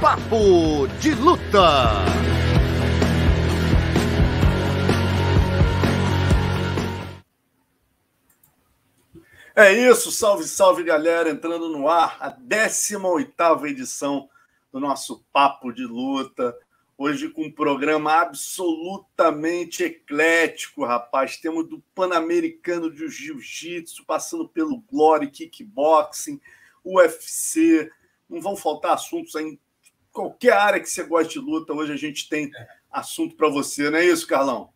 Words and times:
Papo 0.00 0.86
de 0.98 1.14
Luta. 1.14 1.92
É 9.54 9.70
isso, 9.74 10.10
salve, 10.10 10.44
salve 10.44 10.82
galera, 10.82 11.28
entrando 11.28 11.68
no 11.68 11.86
ar 11.86 12.16
a 12.18 12.30
18 12.30 13.66
edição 13.66 14.30
do 14.72 14.80
nosso 14.80 15.22
Papo 15.30 15.70
de 15.70 15.84
Luta. 15.84 16.56
Hoje 16.96 17.28
com 17.28 17.44
um 17.44 17.52
programa 17.52 18.22
absolutamente 18.22 19.84
eclético, 19.84 20.86
rapaz. 20.86 21.36
Temos 21.36 21.68
do 21.68 21.78
Pan-Americano 21.94 22.90
de 22.90 23.06
Jiu-Jitsu, 23.06 24.06
passando 24.06 24.48
pelo 24.48 24.80
Glory 24.90 25.30
Kickboxing, 25.30 26.40
UFC. 26.82 27.92
Não 28.26 28.40
vão 28.40 28.56
faltar 28.56 28.94
assuntos 28.94 29.34
em 29.34 29.60
qualquer 30.12 30.52
área 30.52 30.80
que 30.80 30.88
você 30.88 31.02
goste 31.02 31.34
de 31.34 31.38
luta. 31.40 31.72
Hoje 31.72 31.92
a 31.92 31.96
gente 31.96 32.28
tem 32.28 32.50
assunto 32.90 33.36
para 33.36 33.48
você, 33.48 33.90
não 33.90 33.98
é 33.98 34.04
isso, 34.04 34.26
Carlão? 34.26 34.72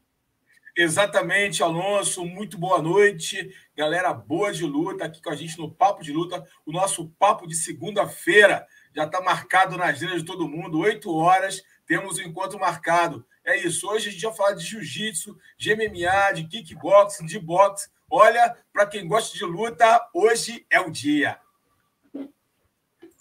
Exatamente, 0.77 1.63
Alonso. 1.63 2.25
Muito 2.25 2.59
boa 2.59 2.83
noite. 2.83 3.49
Galera 3.77 4.13
boa 4.13 4.53
de 4.53 4.65
luta 4.65 5.05
aqui 5.05 5.23
com 5.23 5.31
a 5.31 5.37
gente 5.37 5.57
no 5.57 5.71
Papo 5.71 6.03
de 6.03 6.13
Luta. 6.13 6.45
O 6.67 6.73
nosso 6.73 7.11
papo 7.11 7.47
de 7.47 7.55
segunda-feira 7.55 8.67
já 8.95 9.05
está 9.05 9.21
marcado 9.21 9.77
na 9.77 9.85
agenda 9.85 10.17
de 10.17 10.25
todo 10.25 10.49
mundo. 10.49 10.81
Oito 10.81 11.15
horas 11.15 11.63
temos 11.87 12.19
o 12.19 12.23
um 12.23 12.25
encontro 12.25 12.59
marcado. 12.59 13.25
É 13.45 13.57
isso. 13.57 13.89
Hoje 13.89 14.09
a 14.09 14.13
gente 14.13 14.23
vai 14.23 14.35
falar 14.35 14.53
de 14.55 14.65
jiu-jitsu, 14.65 15.39
de 15.57 15.77
MMA, 15.77 16.33
de 16.35 16.45
kickboxing, 16.48 17.27
de 17.27 17.39
boxe. 17.39 17.89
Olha, 18.11 18.57
para 18.73 18.87
quem 18.87 19.07
gosta 19.07 19.37
de 19.37 19.45
luta, 19.45 20.09
hoje 20.13 20.67
é 20.69 20.81
o 20.81 20.91
dia. 20.91 21.39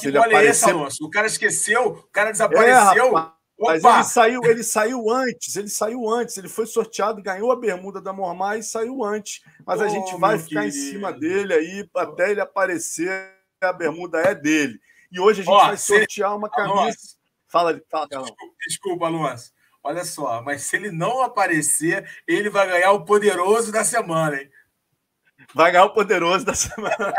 Que 0.00 0.08
olha 0.08 0.20
aparecer... 0.20 0.50
esse, 0.50 0.70
Alonso? 0.70 1.04
O 1.04 1.10
cara 1.10 1.26
esqueceu, 1.26 1.86
o 1.88 2.02
cara 2.04 2.32
desapareceu. 2.32 3.16
É, 3.16 3.30
mas 3.58 3.84
ele 3.84 4.04
saiu, 4.04 4.44
ele 4.44 4.62
saiu 4.62 5.10
antes, 5.10 5.56
ele 5.56 5.68
saiu 5.68 6.08
antes, 6.10 6.36
ele 6.36 6.48
foi 6.48 6.66
sorteado, 6.66 7.22
ganhou 7.22 7.50
a 7.50 7.56
bermuda 7.56 8.00
da 8.00 8.12
Mormai 8.12 8.58
e 8.58 8.62
saiu 8.62 9.02
antes. 9.02 9.42
Mas 9.64 9.80
oh, 9.80 9.84
a 9.84 9.88
gente 9.88 10.14
vai 10.18 10.38
ficar 10.38 10.62
querido. 10.62 10.76
em 10.76 10.90
cima 10.90 11.12
dele 11.12 11.54
aí 11.54 11.88
até 11.94 12.30
ele 12.30 12.40
aparecer, 12.40 13.32
a 13.62 13.72
bermuda 13.72 14.18
é 14.18 14.34
dele. 14.34 14.78
E 15.10 15.18
hoje 15.18 15.40
a 15.40 15.44
gente 15.44 15.54
oh, 15.54 15.66
vai 15.66 15.76
sortear 15.76 16.36
uma 16.36 16.50
camisa. 16.50 16.80
Alonso. 16.80 17.16
Fala, 17.48 17.80
fala, 17.88 18.08
Carlão. 18.08 18.28
Desculpa, 18.28 18.54
desculpa, 18.66 19.06
Alonso. 19.06 19.52
Olha 19.82 20.04
só, 20.04 20.42
mas 20.42 20.62
se 20.62 20.76
ele 20.76 20.90
não 20.90 21.22
aparecer, 21.22 22.06
ele 22.26 22.50
vai 22.50 22.66
ganhar 22.66 22.90
o 22.90 23.04
poderoso 23.04 23.70
da 23.70 23.84
semana, 23.84 24.36
hein? 24.36 24.50
Vai 25.56 25.72
ganhar 25.72 25.86
o 25.86 25.94
poderoso 25.94 26.44
da 26.44 26.52
semana. 26.54 27.14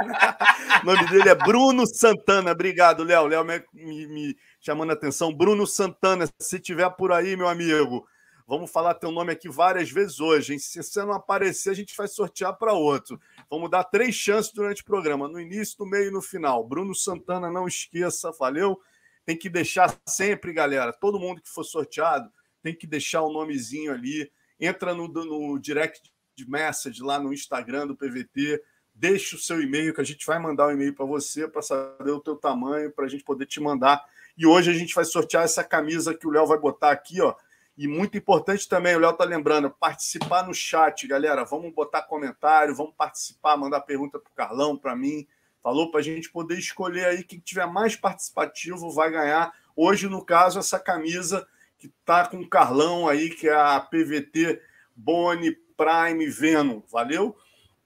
o 0.83 0.85
nome 0.85 1.09
dele 1.09 1.27
é 1.27 1.33
Bruno 1.33 1.87
Santana. 1.87 2.51
Obrigado, 2.51 3.03
Léo. 3.03 3.25
Léo 3.25 3.43
me, 3.43 3.63
me, 3.73 4.05
me, 4.05 4.37
chamando 4.61 4.91
a 4.91 4.93
atenção. 4.93 5.33
Bruno 5.33 5.65
Santana, 5.65 6.29
se 6.39 6.59
tiver 6.59 6.87
por 6.91 7.11
aí, 7.11 7.35
meu 7.35 7.47
amigo, 7.47 8.07
vamos 8.45 8.69
falar 8.69 8.93
teu 8.93 9.09
nome 9.09 9.31
aqui 9.31 9.49
várias 9.49 9.89
vezes 9.89 10.19
hoje. 10.19 10.53
Hein? 10.53 10.59
Se 10.59 10.83
você 10.83 11.01
não 11.01 11.13
aparecer, 11.13 11.71
a 11.71 11.73
gente 11.73 11.97
vai 11.97 12.07
sortear 12.07 12.55
para 12.55 12.73
outro. 12.73 13.19
Vamos 13.49 13.71
dar 13.71 13.83
três 13.85 14.13
chances 14.13 14.53
durante 14.53 14.83
o 14.83 14.85
programa, 14.85 15.27
no 15.27 15.41
início, 15.41 15.75
no 15.79 15.89
meio 15.89 16.09
e 16.09 16.11
no 16.11 16.21
final. 16.21 16.63
Bruno 16.63 16.93
Santana, 16.93 17.49
não 17.49 17.67
esqueça, 17.67 18.31
valeu? 18.39 18.79
Tem 19.25 19.35
que 19.35 19.49
deixar 19.49 19.99
sempre, 20.07 20.53
galera. 20.53 20.93
Todo 20.93 21.19
mundo 21.19 21.41
que 21.41 21.49
for 21.49 21.63
sorteado 21.63 22.31
tem 22.61 22.75
que 22.75 22.85
deixar 22.85 23.23
o 23.23 23.33
nomezinho 23.33 23.91
ali. 23.91 24.31
Entra 24.59 24.93
no, 24.93 25.07
no 25.07 25.57
direct 25.57 26.11
de 26.37 26.47
message 26.47 27.01
lá 27.01 27.19
no 27.19 27.33
Instagram 27.33 27.87
do 27.87 27.95
PVT. 27.95 28.61
Deixe 28.93 29.35
o 29.35 29.39
seu 29.39 29.59
e-mail, 29.59 29.93
que 29.93 30.01
a 30.01 30.03
gente 30.03 30.25
vai 30.25 30.37
mandar 30.37 30.67
um 30.67 30.71
e-mail 30.71 30.93
para 30.93 31.05
você 31.05 31.47
para 31.47 31.63
saber 31.63 32.11
o 32.11 32.19
teu 32.19 32.35
tamanho, 32.35 32.91
para 32.91 33.05
a 33.05 33.09
gente 33.09 33.23
poder 33.23 33.47
te 33.47 33.59
mandar. 33.59 34.05
E 34.37 34.45
hoje 34.45 34.69
a 34.69 34.73
gente 34.73 34.93
vai 34.93 35.03
sortear 35.03 35.43
essa 35.43 35.63
camisa 35.63 36.13
que 36.13 36.27
o 36.27 36.29
Léo 36.29 36.45
vai 36.45 36.59
botar 36.59 36.91
aqui, 36.91 37.19
ó. 37.21 37.33
E 37.75 37.87
muito 37.87 38.17
importante 38.17 38.67
também, 38.69 38.95
o 38.95 38.99
Léo 38.99 39.13
tá 39.13 39.23
lembrando, 39.23 39.69
participar 39.69 40.47
no 40.47 40.53
chat, 40.53 41.07
galera. 41.07 41.43
Vamos 41.43 41.73
botar 41.73 42.03
comentário, 42.03 42.75
vamos 42.75 42.93
participar, 42.95 43.57
mandar 43.57 43.81
pergunta 43.81 44.19
para 44.19 44.29
o 44.29 44.35
Carlão, 44.35 44.77
para 44.77 44.95
mim. 44.95 45.27
Falou 45.61 45.89
para 45.89 45.99
a 45.99 46.03
gente 46.03 46.29
poder 46.31 46.57
escolher 46.57 47.05
aí 47.05 47.23
quem 47.23 47.39
tiver 47.39 47.65
mais 47.65 47.95
participativo 47.95 48.91
vai 48.91 49.11
ganhar. 49.11 49.51
Hoje, 49.75 50.07
no 50.07 50.23
caso, 50.23 50.59
essa 50.59 50.79
camisa 50.79 51.47
que 51.77 51.87
tá 52.05 52.27
com 52.27 52.39
o 52.39 52.49
Carlão 52.49 53.07
aí, 53.07 53.29
que 53.29 53.47
é 53.47 53.55
a 53.55 53.79
PVT 53.79 54.59
Boni 54.95 55.55
Prime 55.77 56.27
Venom, 56.27 56.81
valeu? 56.91 57.37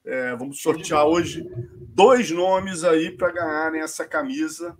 É, 0.04 0.34
vamos 0.34 0.60
sortear 0.60 1.06
hoje 1.06 1.46
dois 1.94 2.30
nomes 2.30 2.82
aí 2.82 3.10
para 3.10 3.30
ganharem 3.30 3.80
essa 3.80 4.04
camisa, 4.04 4.76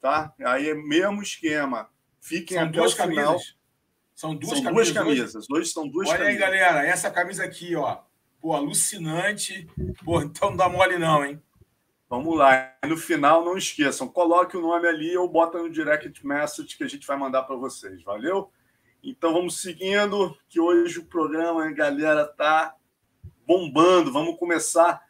tá? 0.00 0.32
Aí 0.44 0.70
é 0.70 0.74
mesmo 0.74 1.22
esquema. 1.22 1.90
Fiquem 2.20 2.56
são 2.56 2.66
até 2.66 2.78
duas 2.78 2.92
o 2.92 2.96
final. 2.96 3.26
Camisas. 3.32 3.56
São 4.14 4.34
duas 4.34 4.58
são 4.58 4.64
camisas. 4.64 4.92
Duas 4.94 5.04
camisas. 5.46 5.72
São 5.72 5.88
duas 5.88 6.08
Olha 6.08 6.18
camisas. 6.18 6.34
aí, 6.34 6.40
galera, 6.40 6.86
essa 6.86 7.10
camisa 7.10 7.44
aqui, 7.44 7.74
ó. 7.74 7.98
Pô, 8.40 8.54
alucinante. 8.54 9.68
Pô, 10.04 10.22
então 10.22 10.50
não 10.50 10.56
dá 10.56 10.68
mole 10.68 10.98
não, 10.98 11.24
hein? 11.24 11.42
Vamos 12.08 12.36
lá. 12.36 12.74
No 12.86 12.96
final, 12.96 13.44
não 13.44 13.56
esqueçam, 13.56 14.06
coloque 14.06 14.56
o 14.56 14.60
nome 14.60 14.86
ali 14.86 15.16
ou 15.16 15.28
bota 15.28 15.58
no 15.58 15.70
direct 15.70 16.26
message 16.26 16.76
que 16.76 16.84
a 16.84 16.88
gente 16.88 17.06
vai 17.06 17.16
mandar 17.16 17.42
para 17.42 17.56
vocês. 17.56 18.02
Valeu? 18.02 18.50
Então 19.02 19.32
vamos 19.32 19.60
seguindo, 19.60 20.36
que 20.48 20.60
hoje 20.60 21.00
o 21.00 21.04
programa, 21.04 21.68
galera, 21.72 22.24
tá 22.24 22.76
bombando. 23.44 24.12
Vamos 24.12 24.38
começar. 24.38 25.02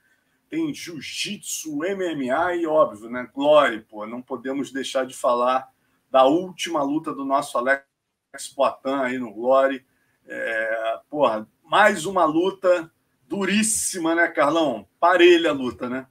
Tem 0.49 0.73
jiu-jitsu, 0.73 1.77
MMA 1.77 2.57
e, 2.57 2.67
óbvio, 2.67 3.11
né? 3.11 3.29
Glória, 3.35 3.85
pô. 3.91 4.07
Não 4.07 4.23
podemos 4.23 4.73
deixar 4.73 5.05
de 5.05 5.15
falar 5.15 5.71
da 6.11 6.25
última 6.25 6.83
luta 6.83 7.13
do 7.13 7.25
nosso 7.25 7.59
Alex 7.59 7.85
Poitin 8.57 9.03
aí 9.03 9.19
no 9.19 9.31
Glória. 9.31 9.85
É, 10.27 11.01
porra, 11.11 11.47
mais 11.63 12.07
uma 12.07 12.25
luta 12.25 12.91
duríssima, 13.29 14.15
né, 14.15 14.27
Carlão? 14.29 14.89
Parelha 14.99 15.51
a 15.51 15.55
luta, 15.55 15.91
né? 15.91 16.07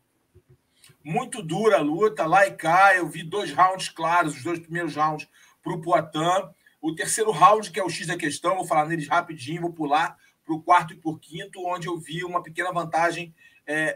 Muito 1.03 1.41
dura 1.41 1.77
a 1.77 1.81
luta, 1.81 2.27
lá 2.27 2.45
e 2.45 2.51
cá. 2.51 2.95
Eu 2.95 3.07
vi 3.07 3.23
dois 3.23 3.51
rounds 3.51 3.89
claros, 3.89 4.35
os 4.35 4.43
dois 4.43 4.59
primeiros 4.59 4.95
rounds 4.95 5.27
para 5.63 5.73
o 5.73 5.81
Poitin. 5.81 6.51
O 6.81 6.95
terceiro 6.95 7.29
round, 7.29 7.69
que 7.69 7.79
é 7.79 7.83
o 7.83 7.89
X 7.89 8.07
da 8.07 8.17
questão, 8.17 8.55
vou 8.55 8.65
falar 8.65 8.87
neles 8.87 9.07
rapidinho, 9.07 9.61
vou 9.61 9.71
pular 9.71 10.17
para 10.43 10.55
o 10.55 10.61
quarto 10.61 10.93
e 10.93 10.97
por 10.97 11.19
quinto, 11.19 11.63
onde 11.63 11.87
eu 11.87 11.97
vi 11.97 12.23
uma 12.23 12.41
pequena 12.41 12.71
vantagem 12.71 13.33
é, 13.67 13.95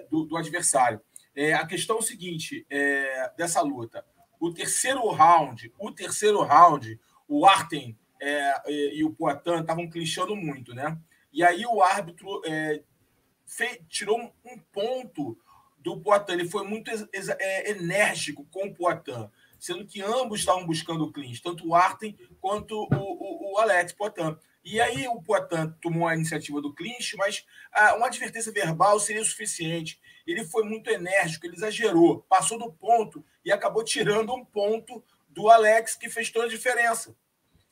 é, 0.00 0.06
do, 0.10 0.24
do, 0.24 0.36
adversário. 0.36 1.00
É, 1.34 1.54
a 1.54 1.64
questão 1.64 1.96
é 1.96 1.98
o 2.00 2.02
seguinte 2.02 2.66
é, 2.68 3.32
dessa 3.36 3.60
luta. 3.62 4.04
O 4.40 4.52
terceiro 4.52 5.08
round, 5.10 5.72
o 5.78 5.92
terceiro 5.92 6.42
round, 6.42 6.98
o 7.28 7.46
Arten 7.46 7.96
é, 8.20 8.94
e 8.94 9.04
o 9.04 9.12
Poitin 9.12 9.60
estavam 9.60 9.88
clichando 9.88 10.34
muito, 10.34 10.74
né? 10.74 10.98
E 11.32 11.44
aí 11.44 11.64
o 11.64 11.80
árbitro 11.82 12.42
é, 12.44 12.82
tirou 13.88 14.18
um 14.44 14.58
ponto 14.72 15.38
do 15.78 16.00
Poitin. 16.00 16.32
Ele 16.32 16.48
foi 16.48 16.66
muito 16.66 16.90
enérgico 17.64 18.44
com 18.50 18.66
o 18.66 18.74
Poitin 18.74 19.30
sendo 19.58 19.86
que 19.86 20.02
ambos 20.02 20.40
estavam 20.40 20.66
buscando 20.66 21.04
o 21.04 21.12
clinch, 21.12 21.42
tanto 21.42 21.66
o 21.66 21.74
Arten 21.74 22.16
quanto 22.40 22.74
o, 22.74 22.94
o, 22.94 23.54
o 23.54 23.58
Alex 23.58 23.92
Poitin. 23.92 24.36
E 24.64 24.80
aí 24.80 25.06
o 25.06 25.22
Poitin 25.22 25.72
tomou 25.80 26.08
a 26.08 26.14
iniciativa 26.14 26.60
do 26.60 26.74
clinch, 26.74 27.16
mas 27.16 27.44
ah, 27.72 27.94
uma 27.94 28.06
advertência 28.06 28.52
verbal 28.52 28.98
seria 28.98 29.24
suficiente. 29.24 30.00
Ele 30.26 30.44
foi 30.44 30.64
muito 30.64 30.90
enérgico, 30.90 31.46
ele 31.46 31.54
exagerou, 31.54 32.22
passou 32.28 32.58
do 32.58 32.72
ponto 32.72 33.24
e 33.44 33.52
acabou 33.52 33.84
tirando 33.84 34.34
um 34.34 34.44
ponto 34.44 35.04
do 35.28 35.48
Alex, 35.48 35.94
que 35.94 36.08
fez 36.08 36.30
toda 36.30 36.46
a 36.46 36.48
diferença. 36.48 37.16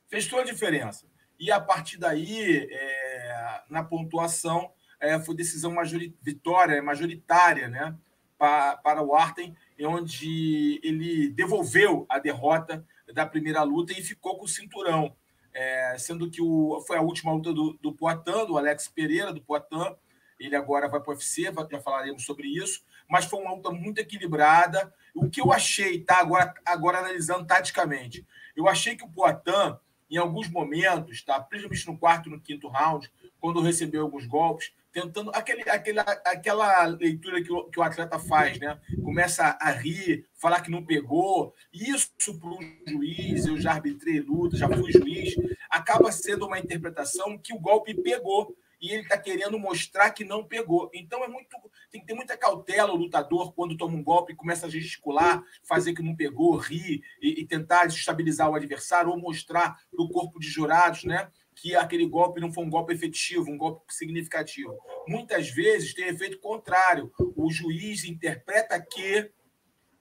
Fez 0.09 0.27
toda 0.27 0.43
a 0.43 0.45
diferença. 0.45 1.07
E 1.39 1.51
a 1.51 1.61
partir 1.61 1.99
daí, 1.99 2.69
é, 2.71 3.63
na 3.69 3.83
pontuação, 3.83 4.73
é, 5.01 5.19
foi 5.21 5.35
decisão 5.35 5.73
majori 5.73 6.17
vitória, 6.23 6.83
majoritária 6.83 7.69
né, 7.69 7.97
para, 8.39 8.77
para 8.77 9.03
o 9.03 9.15
Arten 9.15 9.57
onde 9.85 10.81
ele 10.83 11.29
devolveu 11.31 12.07
a 12.09 12.19
derrota 12.19 12.85
da 13.13 13.27
primeira 13.27 13.63
luta 13.63 13.93
e 13.93 14.03
ficou 14.03 14.39
com 14.39 14.45
o 14.45 14.49
cinturão. 14.49 15.15
É, 15.53 15.97
sendo 15.99 16.29
que 16.31 16.43
o, 16.43 16.83
foi 16.87 16.97
a 16.97 17.03
última 17.03 17.33
luta 17.33 17.53
do, 17.53 17.75
do 17.75 17.93
Poitin, 17.93 18.47
do 18.47 18.59
Alex 18.59 18.89
Pereira, 18.89 19.33
do 19.33 19.41
Poitin. 19.41 19.95
Ele 20.39 20.57
agora 20.57 20.89
vai 20.89 21.01
para 21.01 21.11
o 21.11 21.15
UFC, 21.15 21.53
já 21.71 21.81
falaremos 21.81 22.25
sobre 22.25 22.49
isso. 22.49 22.83
Mas 23.09 23.25
foi 23.25 23.41
uma 23.41 23.55
luta 23.55 23.71
muito 23.71 23.99
equilibrada. 23.99 24.93
O 25.15 25.31
que 25.31 25.41
eu 25.41 25.53
achei, 25.53 26.01
tá? 26.01 26.19
Agora, 26.19 26.53
agora 26.65 26.99
analisando 26.99 27.47
taticamente, 27.47 28.27
eu 28.57 28.69
achei 28.69 28.97
que 28.97 29.05
o 29.05 29.09
Poitin, 29.09 29.77
em 30.11 30.17
alguns 30.17 30.49
momentos, 30.49 31.23
tá? 31.23 31.41
principalmente 31.41 31.87
no 31.87 31.99
quarto 31.99 32.29
e 32.29 32.33
no 32.33 32.41
quinto 32.41 32.69
round, 32.69 33.11
quando 33.41 33.61
recebeu 33.61 34.03
alguns 34.03 34.27
golpes, 34.27 34.73
tentando 34.95 35.33
aquele, 35.35 35.69
aquele, 35.69 35.99
aquela 35.99 36.87
leitura 36.87 37.43
que 37.43 37.53
o, 37.53 37.65
que 37.65 37.81
o 37.81 37.83
atleta 37.83 38.17
faz, 38.17 38.61
né? 38.61 38.81
Começa 39.03 39.59
a 39.61 39.71
rir, 39.73 40.25
falar 40.35 40.61
que 40.61 40.71
não 40.71 40.87
pegou. 40.87 41.53
Isso 41.73 42.39
para 42.39 42.49
o 42.49 42.61
juiz, 42.87 43.45
eu 43.45 43.61
já 43.61 43.73
arbitrei 43.73 44.21
luta, 44.21 44.57
já 44.57 44.69
fui 44.69 44.93
juiz, 44.93 45.35
acaba 45.69 46.13
sendo 46.13 46.47
uma 46.47 46.61
interpretação 46.61 47.37
que 47.37 47.53
o 47.53 47.59
golpe 47.59 47.93
pegou 47.93 48.57
e 48.81 48.93
ele 48.93 49.03
está 49.03 49.19
querendo 49.19 49.59
mostrar 49.59 50.11
que 50.11 50.25
não 50.25 50.45
pegou. 50.45 50.89
Então 50.95 51.25
é 51.25 51.29
muito, 51.29 51.49
tem 51.91 52.01
que 52.01 52.07
ter 52.07 52.15
muita 52.15 52.37
cautela 52.37 52.93
o 52.93 52.97
lutador 52.97 53.53
quando 53.53 53.77
toma 53.77 53.97
um 53.97 54.03
golpe 54.03 54.37
começa 54.37 54.67
a 54.67 54.71
gesticular, 54.71 55.43
fazer 55.65 55.93
que 55.93 56.03
não 56.03 56.15
pegou, 56.15 56.57
rir 56.57 57.03
e, 57.21 57.41
e 57.41 57.47
tentar 57.47 57.87
desestabilizar 57.87 58.49
o 58.49 58.55
adversário 58.55 59.11
ou 59.11 59.19
mostrar 59.19 59.77
para 59.91 60.05
o 60.05 60.09
corpo 60.09 60.39
de 60.39 60.49
jurados, 60.49 61.03
né? 61.03 61.29
Que 61.65 61.75
aquele 61.75 62.07
golpe 62.07 62.43
não 62.43 62.53
foi 62.53 62.63
um 62.63 62.69
golpe 62.69 62.93
efetivo, 62.93 63.51
um 63.51 63.57
golpe 63.57 63.81
significativo. 63.89 64.77
Muitas 65.09 65.49
vezes 65.49 65.95
tem 65.95 66.09
efeito 66.09 66.39
contrário. 66.39 67.11
O 67.35 67.51
juiz 67.51 68.05
interpreta 68.05 68.79
que, 68.79 69.31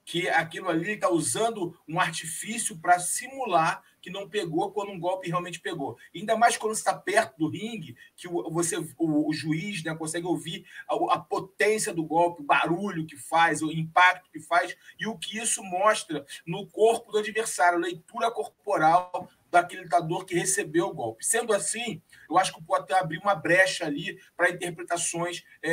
que 0.04 0.28
aquilo 0.28 0.68
ali 0.68 0.92
está 0.92 1.10
usando 1.10 1.78
um 1.88 1.98
artifício 1.98 2.78
para 2.78 2.98
simular 2.98 3.82
que 4.04 4.10
não 4.10 4.28
pegou 4.28 4.70
quando 4.70 4.92
um 4.92 5.00
golpe 5.00 5.28
realmente 5.28 5.58
pegou. 5.58 5.96
Ainda 6.14 6.36
mais 6.36 6.58
quando 6.58 6.74
está 6.74 6.94
perto 6.94 7.38
do 7.38 7.48
ringue, 7.48 7.96
que 8.14 8.28
você, 8.28 8.76
o, 8.76 9.28
o 9.28 9.32
juiz 9.32 9.82
né, 9.82 9.94
consegue 9.94 10.26
ouvir 10.26 10.66
a, 10.86 11.14
a, 11.14 11.18
potência 11.18 11.90
do 11.94 12.04
golpe, 12.04 12.42
o 12.42 12.44
barulho 12.44 13.06
que 13.06 13.16
faz, 13.16 13.62
o 13.62 13.72
impacto 13.72 14.30
que 14.30 14.40
faz 14.40 14.76
e 15.00 15.06
o 15.06 15.16
que 15.16 15.38
isso 15.38 15.62
mostra 15.64 16.26
no 16.46 16.66
corpo 16.66 17.12
do 17.12 17.18
adversário, 17.18 17.78
leitura 17.78 18.30
corporal 18.30 19.26
daquele 19.50 19.84
lutador 19.84 20.26
que 20.26 20.34
recebeu 20.34 20.88
o 20.88 20.94
golpe. 20.94 21.24
Sendo 21.24 21.54
assim, 21.54 22.02
eu 22.28 22.36
acho 22.36 22.52
que 22.52 22.62
pode 22.62 22.92
abrir 22.92 23.18
uma 23.18 23.34
brecha 23.34 23.86
ali 23.86 24.20
para 24.36 24.50
interpretações 24.50 25.42
é, 25.62 25.72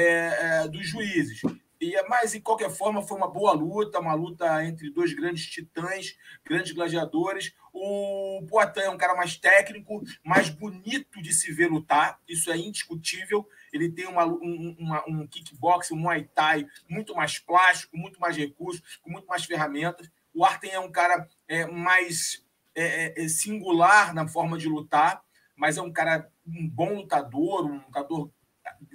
é, 0.64 0.68
dos 0.70 0.88
juízes. 0.88 1.42
E, 1.82 2.00
mas, 2.08 2.34
de 2.34 2.40
qualquer 2.40 2.70
forma, 2.70 3.02
foi 3.02 3.18
uma 3.18 3.28
boa 3.28 3.54
luta, 3.54 4.00
uma 4.00 4.14
luta 4.14 4.64
entre 4.64 4.92
dois 4.92 5.16
grandes 5.16 5.48
titãs, 5.48 6.16
grandes 6.46 6.74
gladiadores. 6.74 7.56
O 7.74 8.46
Poitin 8.48 8.82
é 8.82 8.90
um 8.92 8.98
cara 8.98 9.16
mais 9.16 9.36
técnico, 9.36 10.04
mais 10.24 10.52
bonito 10.52 11.20
de 11.20 11.34
se 11.34 11.52
ver 11.52 11.72
lutar, 11.72 12.20
isso 12.30 12.52
é 12.52 12.58
indiscutível. 12.58 13.50
Ele 13.74 13.92
tem 13.92 14.06
uma, 14.06 14.28
um, 14.28 14.76
uma, 14.78 15.04
um 15.08 15.26
kickboxing, 15.26 15.96
um 15.96 15.98
muay 15.98 16.24
thai 16.36 16.68
muito 16.88 17.16
mais 17.16 17.40
plástico, 17.40 17.98
muito 17.98 18.20
mais 18.20 18.38
recursos, 18.38 19.00
com 19.02 19.10
muito 19.10 19.26
mais 19.26 19.44
ferramentas. 19.46 20.08
O 20.36 20.46
Arten 20.46 20.70
é 20.70 20.80
um 20.80 20.92
cara 20.92 21.28
é, 21.48 21.66
mais 21.66 22.46
é, 22.76 22.84
é, 22.84 23.26
é, 23.26 23.28
singular 23.28 24.14
na 24.14 24.28
forma 24.28 24.56
de 24.56 24.68
lutar, 24.68 25.24
mas 25.56 25.80
é 25.80 25.82
um 25.82 25.92
cara, 25.92 26.30
um 26.46 26.70
bom 26.70 26.94
lutador, 26.94 27.66
um 27.66 27.78
lutador 27.78 28.32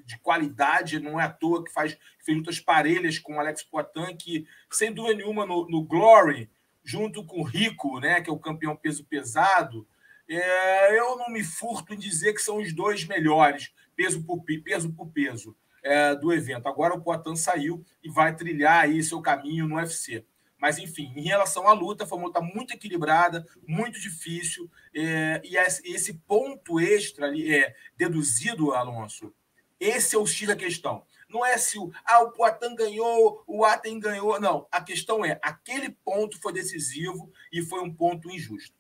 de 0.07 0.19
qualidade, 0.21 1.01
não 1.01 1.21
é 1.21 1.25
à 1.25 1.29
toa 1.29 1.65
que 1.65 1.73
faz 1.73 1.99
fez 2.25 2.39
lutas 2.39 2.61
parelhas 2.61 3.19
com 3.19 3.37
o 3.37 3.41
Alex 3.41 3.65
Poitin, 3.65 4.17
que, 4.17 4.47
sem 4.71 4.93
dúvida 4.93 5.17
nenhuma, 5.17 5.45
no, 5.45 5.69
no 5.69 5.83
Glory, 5.83 6.49
junto 6.83 7.25
com 7.25 7.41
o 7.41 7.45
Rico, 7.45 7.99
né, 7.99 8.21
que 8.21 8.31
é 8.31 8.33
o 8.33 8.39
campeão 8.39 8.77
peso 8.77 9.05
pesado, 9.05 9.87
é, 10.29 10.99
eu 10.99 11.17
não 11.17 11.29
me 11.29 11.43
furto 11.43 11.93
em 11.93 11.99
dizer 11.99 12.33
que 12.33 12.41
são 12.41 12.59
os 12.59 12.73
dois 12.73 13.05
melhores, 13.05 13.73
peso 13.95 14.25
por 14.25 14.43
peso, 14.45 14.93
por 14.93 15.09
peso 15.09 15.57
é, 15.83 16.15
do 16.15 16.33
evento. 16.33 16.69
Agora 16.69 16.95
o 16.95 17.01
Poitin 17.01 17.37
saiu 17.37 17.85
e 18.03 18.09
vai 18.09 18.35
trilhar 18.35 18.85
aí 18.85 19.03
seu 19.03 19.21
caminho 19.21 19.67
no 19.67 19.77
UFC. 19.77 20.25
Mas, 20.59 20.79
enfim, 20.79 21.13
em 21.15 21.23
relação 21.23 21.69
à 21.69 21.73
luta, 21.73 22.07
foi 22.07 22.19
uma 22.19 22.29
luta 22.29 22.41
muito 22.41 22.73
equilibrada, 22.73 23.47
muito 23.67 24.01
difícil. 24.01 24.71
É, 24.95 25.41
e 25.45 25.57
esse 25.57 26.15
ponto 26.27 26.81
extra 26.81 27.27
ali 27.27 27.55
é 27.55 27.75
deduzido, 27.97 28.73
Alonso. 28.73 29.35
Esse 29.79 30.17
é 30.17 30.19
o 30.19 30.27
X 30.27 30.49
da 30.49 30.57
questão. 30.57 31.03
Não 31.29 31.45
é 31.45 31.59
se 31.59 31.79
o, 31.79 31.91
ah, 32.05 32.23
o 32.23 32.31
Poitin 32.31 32.75
ganhou, 32.75 33.43
o 33.47 33.65
Aten 33.65 33.99
ganhou. 33.99 34.41
Não. 34.41 34.67
A 34.71 34.81
questão 34.81 35.25
é: 35.25 35.39
aquele 35.43 35.91
ponto 36.05 36.41
foi 36.41 36.53
decisivo 36.53 37.31
e 37.53 37.63
foi 37.63 37.81
um 37.81 37.93
ponto 37.93 38.31
injusto. 38.31 38.75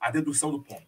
A 0.00 0.10
dedução 0.10 0.50
do 0.50 0.62
ponto. 0.62 0.86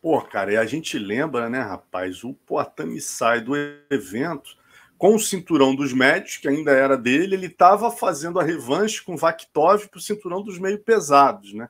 Pô, 0.00 0.22
cara, 0.22 0.52
e 0.52 0.56
a 0.56 0.64
gente 0.64 0.98
lembra, 0.98 1.50
né, 1.50 1.60
rapaz? 1.60 2.22
O 2.22 2.32
Poitin 2.32 3.00
sai 3.00 3.40
do 3.40 3.56
evento 3.90 4.56
com 4.96 5.14
o 5.14 5.20
cinturão 5.20 5.74
dos 5.74 5.92
médios, 5.92 6.36
que 6.36 6.48
ainda 6.48 6.70
era 6.70 6.96
dele, 6.96 7.34
ele 7.34 7.46
estava 7.46 7.90
fazendo 7.90 8.40
a 8.40 8.44
revanche 8.44 9.02
com 9.02 9.16
Vakhtov 9.16 9.88
para 9.88 9.98
o 9.98 10.00
cinturão 10.00 10.42
dos 10.42 10.58
meio 10.58 10.78
pesados, 10.78 11.52
né? 11.52 11.68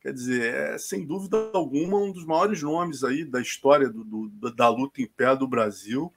Quer 0.00 0.12
dizer, 0.12 0.54
é, 0.54 0.78
sem 0.78 1.04
dúvida 1.04 1.50
alguma, 1.52 1.98
um 1.98 2.12
dos 2.12 2.24
maiores 2.24 2.62
nomes 2.62 3.02
aí 3.02 3.24
da 3.24 3.40
história 3.40 3.88
do, 3.88 4.04
do 4.04 4.54
da 4.54 4.68
luta 4.68 5.02
em 5.02 5.06
pé 5.06 5.34
do 5.34 5.48
Brasil. 5.48 6.12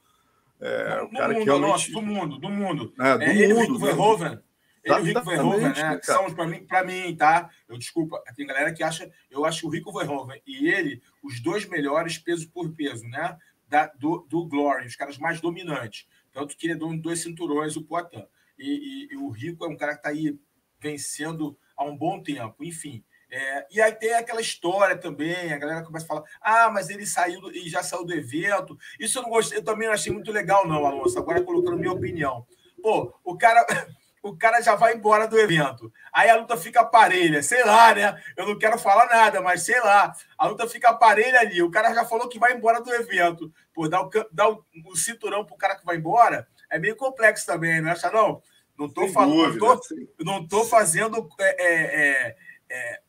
É, 0.61 1.01
o 1.01 1.09
cara 1.09 1.33
mundo, 1.33 1.39
que 1.39 1.45
realmente... 1.45 1.71
Nossa, 1.71 1.91
do 1.91 2.01
mundo, 2.01 2.37
do 2.37 2.49
mundo. 2.49 2.93
É, 2.99 3.17
do 3.17 3.23
é, 3.23 3.35
ele, 3.35 3.53
mundo. 3.53 3.73
Rico 3.73 3.79
Verhoeven, 3.79 4.39
ele 4.83 4.95
e 4.95 4.99
o 4.99 5.03
Rico 5.03 5.23
Verhoeven, 5.23 5.69
né? 5.69 5.97
Que 5.97 6.05
são, 6.05 6.33
para 6.33 6.45
mim, 6.45 6.65
mim, 6.85 7.15
tá? 7.15 7.49
Eu 7.67 7.77
desculpa, 7.77 8.21
tem 8.35 8.45
galera 8.45 8.71
que 8.71 8.83
acha, 8.83 9.11
eu 9.29 9.43
acho 9.43 9.67
o 9.67 9.69
Rico 9.69 9.91
Verhoeven 9.91 10.41
e 10.45 10.67
ele, 10.67 11.01
os 11.23 11.39
dois 11.39 11.67
melhores 11.67 12.17
peso 12.17 12.49
por 12.49 12.71
peso, 12.73 13.07
né? 13.07 13.37
Da, 13.67 13.87
do, 13.87 14.27
do 14.29 14.45
Glory, 14.45 14.85
os 14.85 14.95
caras 14.95 15.17
mais 15.17 15.39
dominantes. 15.39 16.05
Tanto 16.33 16.55
que 16.57 16.67
ele 16.67 16.73
é 16.73 16.77
dono 16.77 16.95
de 16.95 17.01
dois 17.01 17.21
cinturões, 17.21 17.75
o 17.75 17.83
Poitin. 17.83 18.25
E, 18.57 19.07
e, 19.09 19.13
e, 19.13 19.17
o 19.17 19.29
Rico 19.29 19.65
é 19.65 19.67
um 19.67 19.77
cara 19.77 19.93
que 19.93 19.99
está 19.99 20.09
aí 20.09 20.37
vencendo 20.79 21.57
há 21.75 21.83
um 21.83 21.97
bom 21.97 22.21
tempo. 22.21 22.63
Enfim. 22.63 23.03
É, 23.31 23.65
e 23.71 23.81
aí 23.81 23.93
tem 23.93 24.13
aquela 24.13 24.41
história 24.41 24.97
também, 24.97 25.53
a 25.53 25.57
galera 25.57 25.85
começa 25.85 26.05
a 26.05 26.07
falar: 26.07 26.23
ah, 26.41 26.69
mas 26.69 26.89
ele 26.89 27.05
saiu 27.05 27.49
e 27.51 27.69
já 27.69 27.81
saiu 27.81 28.05
do 28.05 28.13
evento. 28.13 28.77
Isso 28.99 29.17
eu 29.17 29.23
não 29.23 29.29
gostei, 29.29 29.57
eu 29.57 29.63
também 29.63 29.87
não 29.87 29.93
achei 29.93 30.11
muito 30.11 30.31
legal, 30.31 30.67
não, 30.67 30.85
Alonso. 30.85 31.17
Agora 31.17 31.41
colocando 31.41 31.77
minha 31.77 31.93
opinião. 31.93 32.45
Pô, 32.83 33.13
o 33.23 33.37
cara. 33.37 33.65
o 34.23 34.37
cara 34.37 34.61
já 34.61 34.75
vai 34.75 34.93
embora 34.93 35.27
do 35.27 35.39
evento. 35.39 35.91
Aí 36.13 36.29
a 36.29 36.35
luta 36.35 36.55
fica 36.55 36.85
parelha, 36.85 37.41
sei 37.41 37.63
lá, 37.63 37.95
né? 37.95 38.21
Eu 38.37 38.45
não 38.45 38.59
quero 38.59 38.77
falar 38.77 39.07
nada, 39.07 39.41
mas 39.41 39.63
sei 39.63 39.79
lá. 39.79 40.13
A 40.37 40.47
luta 40.47 40.67
fica 40.67 40.93
parelha 40.93 41.39
ali. 41.39 41.63
O 41.63 41.71
cara 41.71 41.91
já 41.91 42.05
falou 42.05 42.29
que 42.29 42.37
vai 42.37 42.53
embora 42.53 42.81
do 42.81 42.93
evento. 42.93 43.51
Pô, 43.73 43.87
dar 43.87 44.01
o, 44.01 44.09
dar 44.31 44.49
o, 44.49 44.63
o 44.85 44.95
cinturão 44.95 45.43
pro 45.43 45.57
cara 45.57 45.75
que 45.75 45.85
vai 45.85 45.95
embora 45.95 46.47
é 46.69 46.77
meio 46.77 46.95
complexo 46.95 47.45
também, 47.45 47.81
não 47.81 47.91
acha, 47.91 48.11
não? 48.11 48.41
Não 48.77 48.89
tô 48.89 49.07
falando, 49.09 49.57
não 49.57 49.57
tô, 49.57 49.79
não 50.19 50.47
tô 50.47 50.65
fazendo 50.65 51.29
é, 51.39 51.63
é, 51.63 51.75
é, 51.95 52.35
é, 52.69 53.01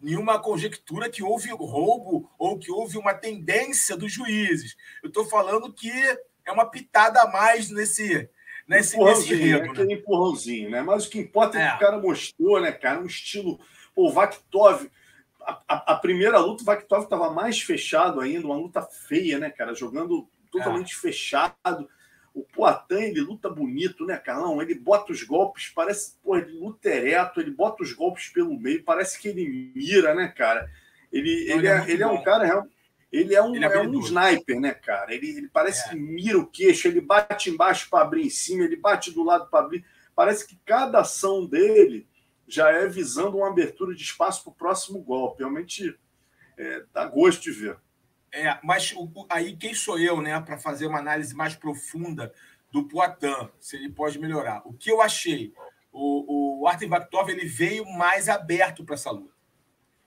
nenhuma 0.00 0.38
conjectura 0.38 1.10
que 1.10 1.22
houve 1.22 1.50
roubo 1.50 2.30
ou 2.38 2.58
que 2.58 2.70
houve 2.70 2.96
uma 2.96 3.14
tendência 3.14 3.96
dos 3.96 4.12
juízes. 4.12 4.76
Eu 5.02 5.08
estou 5.08 5.26
falando 5.26 5.72
que 5.72 5.90
é 6.46 6.52
uma 6.52 6.66
pitada 6.66 7.22
a 7.22 7.30
mais 7.30 7.70
nesse, 7.70 8.28
nesse, 8.66 8.96
nesse 8.98 9.34
enredo. 9.34 9.66
É 9.66 9.68
aquele 9.70 9.94
né? 9.94 10.00
empurrãozinho, 10.00 10.70
né? 10.70 10.82
Mas 10.82 11.06
o 11.06 11.10
que 11.10 11.18
importa 11.18 11.58
é, 11.58 11.62
é 11.62 11.70
que 11.70 11.76
o 11.76 11.78
cara 11.80 11.98
mostrou, 11.98 12.60
né, 12.60 12.72
cara? 12.72 13.00
Um 13.00 13.06
estilo. 13.06 13.60
Pô, 13.94 14.08
o 14.08 14.12
Vakhtov. 14.12 14.90
A, 15.42 15.62
a, 15.66 15.92
a, 15.92 15.96
primeira 15.96 16.38
luta, 16.38 16.62
o 16.62 16.66
Vakhtov 16.66 17.04
estava 17.04 17.30
mais 17.30 17.60
fechado 17.60 18.20
ainda, 18.20 18.46
uma 18.46 18.56
luta 18.56 18.82
feia, 18.82 19.38
né, 19.38 19.50
cara? 19.50 19.74
Jogando 19.74 20.28
totalmente 20.50 20.94
é. 20.94 20.98
fechado. 20.98 21.88
O 22.32 22.42
Poitin, 22.42 23.10
ele 23.10 23.20
luta 23.20 23.48
bonito, 23.50 24.06
né, 24.06 24.16
Carlão? 24.16 24.62
Ele 24.62 24.74
bota 24.74 25.12
os 25.12 25.22
golpes, 25.22 25.68
parece, 25.74 26.14
pô, 26.22 26.36
ele 26.36 26.52
luta 26.52 26.88
ereto, 26.88 27.40
ele 27.40 27.50
bota 27.50 27.82
os 27.82 27.92
golpes 27.92 28.28
pelo 28.28 28.58
meio, 28.58 28.84
parece 28.84 29.18
que 29.18 29.28
ele 29.28 29.72
mira, 29.74 30.14
né, 30.14 30.28
cara? 30.28 30.70
Ele, 31.12 31.48
Não, 31.48 31.56
ele, 31.56 31.66
é, 31.66 31.70
é 31.70 31.90
ele 31.90 32.02
é 32.02 32.06
um 32.06 32.22
cara 32.22 32.66
ele 33.12 33.34
é 33.34 33.42
um, 33.42 33.54
ele 33.54 33.64
é, 33.64 33.74
é 33.74 33.80
um 33.80 34.00
sniper, 34.00 34.60
né, 34.60 34.72
cara? 34.72 35.12
Ele, 35.12 35.28
ele 35.30 35.48
parece 35.48 35.86
é. 35.86 35.90
que 35.90 35.96
mira 35.96 36.38
o 36.38 36.46
queixo, 36.46 36.86
ele 36.86 37.00
bate 37.00 37.50
embaixo 37.50 37.90
para 37.90 38.04
abrir 38.04 38.24
em 38.24 38.30
cima, 38.30 38.64
ele 38.64 38.76
bate 38.76 39.10
do 39.10 39.24
lado 39.24 39.48
para 39.50 39.64
abrir. 39.64 39.84
Parece 40.14 40.46
que 40.46 40.56
cada 40.64 41.00
ação 41.00 41.44
dele 41.44 42.06
já 42.46 42.70
é 42.70 42.86
visando 42.86 43.38
uma 43.38 43.48
abertura 43.48 43.94
de 43.94 44.02
espaço 44.02 44.44
para 44.44 44.52
o 44.52 44.54
próximo 44.54 45.00
golpe. 45.00 45.40
Realmente 45.40 45.98
é, 46.56 46.84
dá 46.92 47.04
gosto 47.06 47.42
de 47.42 47.50
ver. 47.50 47.76
É, 48.32 48.58
mas 48.62 48.92
o, 48.96 49.26
aí 49.28 49.56
quem 49.56 49.74
sou 49.74 49.98
eu, 49.98 50.20
né, 50.20 50.38
para 50.40 50.58
fazer 50.58 50.86
uma 50.86 50.98
análise 50.98 51.34
mais 51.34 51.54
profunda 51.54 52.32
do 52.70 52.86
Poitin, 52.86 53.48
se 53.58 53.76
ele 53.76 53.90
pode 53.90 54.18
melhorar? 54.18 54.62
O 54.64 54.72
que 54.72 54.90
eu 54.90 55.00
achei? 55.00 55.52
O, 55.92 56.60
o 56.60 56.68
Artem 56.68 56.88
Vakhtov 56.88 57.28
ele 57.30 57.44
veio 57.44 57.84
mais 57.84 58.28
aberto 58.28 58.84
para 58.84 58.94
essa 58.94 59.10
luta. 59.10 59.34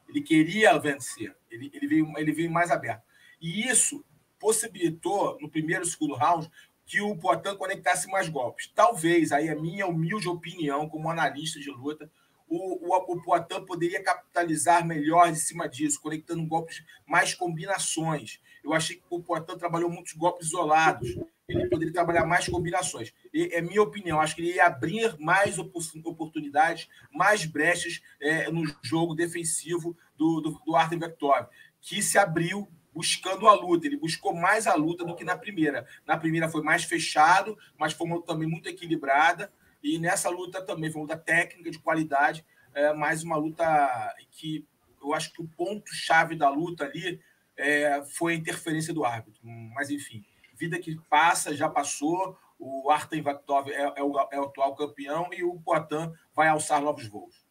Ele 0.08 0.22
queria 0.22 0.78
vencer. 0.78 1.36
Ele, 1.52 1.70
ele, 1.74 1.88
veio, 1.88 2.14
ele 2.18 2.32
veio 2.32 2.52
mais 2.52 2.72
aberto. 2.72 3.04
E 3.42 3.68
isso 3.68 4.04
possibilitou, 4.40 5.38
no 5.42 5.50
primeiro 5.50 5.84
e 5.84 5.88
segundo 5.88 6.16
round, 6.16 6.50
que 6.86 7.02
o 7.02 7.16
Poitin 7.18 7.56
conectasse 7.56 8.08
mais 8.08 8.30
golpes. 8.30 8.72
Talvez, 8.74 9.32
aí 9.32 9.50
a 9.50 9.56
minha 9.56 9.88
humilde 9.88 10.28
opinião, 10.28 10.88
como 10.88 11.10
analista 11.10 11.60
de 11.60 11.70
luta, 11.70 12.10
o, 12.48 12.88
o, 12.88 12.96
o 12.96 13.22
Poitin 13.22 13.66
poderia 13.66 14.04
capitalizar 14.04 14.86
melhor 14.86 15.30
em 15.30 15.36
cima 15.36 15.68
disso, 15.68 16.02
conectando 16.02 16.46
golpes, 16.46 16.84
mais 17.06 17.34
combinações. 17.34 18.40
Eu 18.64 18.74
achei 18.74 18.96
que 18.96 19.04
o 19.10 19.22
Poitin 19.22 19.58
trabalhou 19.58 19.90
muitos 19.90 20.14
golpes 20.14 20.48
isolados. 20.48 21.16
Ele 21.48 21.68
poderia 21.68 21.94
trabalhar 21.94 22.26
mais 22.26 22.48
combinações. 22.48 23.14
E, 23.34 23.50
é 23.54 23.62
minha 23.62 23.82
opinião. 23.82 24.22
Acho 24.22 24.36
que 24.36 24.42
ele 24.42 24.54
ia 24.54 24.66
abrir 24.66 25.18
mais 25.20 25.58
oportunidades, 25.60 26.88
mais 27.12 27.46
brechas 27.46 28.02
é, 28.22 28.50
no 28.50 28.64
jogo 28.82 29.14
defensivo 29.14 29.96
do, 30.16 30.40
do, 30.40 30.52
do 30.66 30.76
Artem 30.76 30.98
Vector, 30.98 31.48
que 31.82 32.02
se 32.02 32.18
abriu 32.18 32.68
buscando 32.94 33.48
a 33.48 33.54
luta. 33.54 33.88
Ele 33.88 33.98
buscou 33.98 34.34
mais 34.34 34.68
a 34.68 34.76
luta 34.76 35.04
do 35.04 35.16
que 35.16 35.26
na 35.26 35.36
primeira. 35.36 35.86
Na 36.06 36.16
primeira 36.16 36.48
foi 36.48 36.62
mais 36.62 36.84
fechado, 36.84 37.58
mas 37.78 37.92
foi 37.94 38.08
também 38.22 38.48
muito 38.48 38.70
equilibrada. 38.70 39.52
E 39.84 40.00
nessa 40.00 40.30
luta 40.30 40.62
também 40.62 40.92
foi 40.92 41.02
uma 41.02 41.08
luta 41.08 41.18
técnica, 41.18 41.70
de 41.70 41.80
qualidade, 41.80 42.46
é, 42.74 42.94
mais 42.94 43.24
uma 43.24 43.36
luta 43.36 44.16
que 44.32 44.66
eu 45.02 45.14
acho 45.14 45.34
que 45.34 45.42
o 45.42 45.48
ponto-chave 45.48 46.36
da 46.36 46.50
luta 46.50 46.86
ali 46.86 47.20
é, 47.58 48.02
foi 48.06 48.34
a 48.34 48.38
interferência 48.38 48.94
do 48.94 49.04
árbitro. 49.04 49.42
Mas, 49.44 49.90
enfim, 49.90 50.24
vida 50.56 50.80
que 50.80 50.96
passa, 51.10 51.56
já 51.56 51.70
passou. 51.70 52.38
O 52.58 52.90
Artem 52.90 53.22
Vakhtov 53.22 53.70
é, 53.70 53.94
é, 53.98 54.02
o, 54.02 54.18
é 54.32 54.40
o 54.40 54.46
atual 54.46 54.74
campeão 54.76 55.30
e 55.34 55.44
o 55.44 55.60
Poitin 55.60 56.14
vai 56.34 56.48
alçar 56.48 56.82
novos 56.82 57.06
voos 57.08 57.44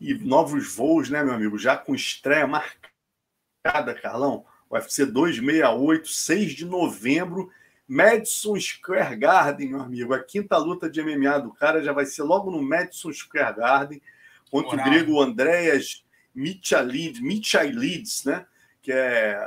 e 0.00 0.14
novos 0.14 0.74
voos, 0.74 1.10
né, 1.10 1.22
meu 1.22 1.34
amigo? 1.34 1.58
Já 1.58 1.76
com 1.76 1.94
estreia 1.94 2.46
marcada, 2.46 3.94
Carlão. 4.00 4.44
UFC 4.70 5.06
268, 5.06 6.08
6 6.08 6.52
de 6.52 6.64
novembro, 6.66 7.50
Madison 7.88 8.60
Square 8.60 9.16
Garden, 9.16 9.70
meu 9.70 9.80
amigo. 9.80 10.12
A 10.12 10.22
quinta 10.22 10.58
luta 10.58 10.90
de 10.90 11.02
MMA 11.02 11.40
do 11.40 11.52
cara 11.52 11.82
já 11.82 11.92
vai 11.92 12.04
ser 12.04 12.22
logo 12.22 12.50
no 12.50 12.62
Madison 12.62 13.10
Square 13.10 13.56
Garden 13.56 14.02
contra 14.50 14.78
o 14.78 14.84
grego 14.84 15.20
Andreas 15.22 16.04
Michalides, 16.34 17.20
Michalides, 17.20 18.24
né? 18.24 18.46
Que 18.82 18.92
é. 18.92 19.40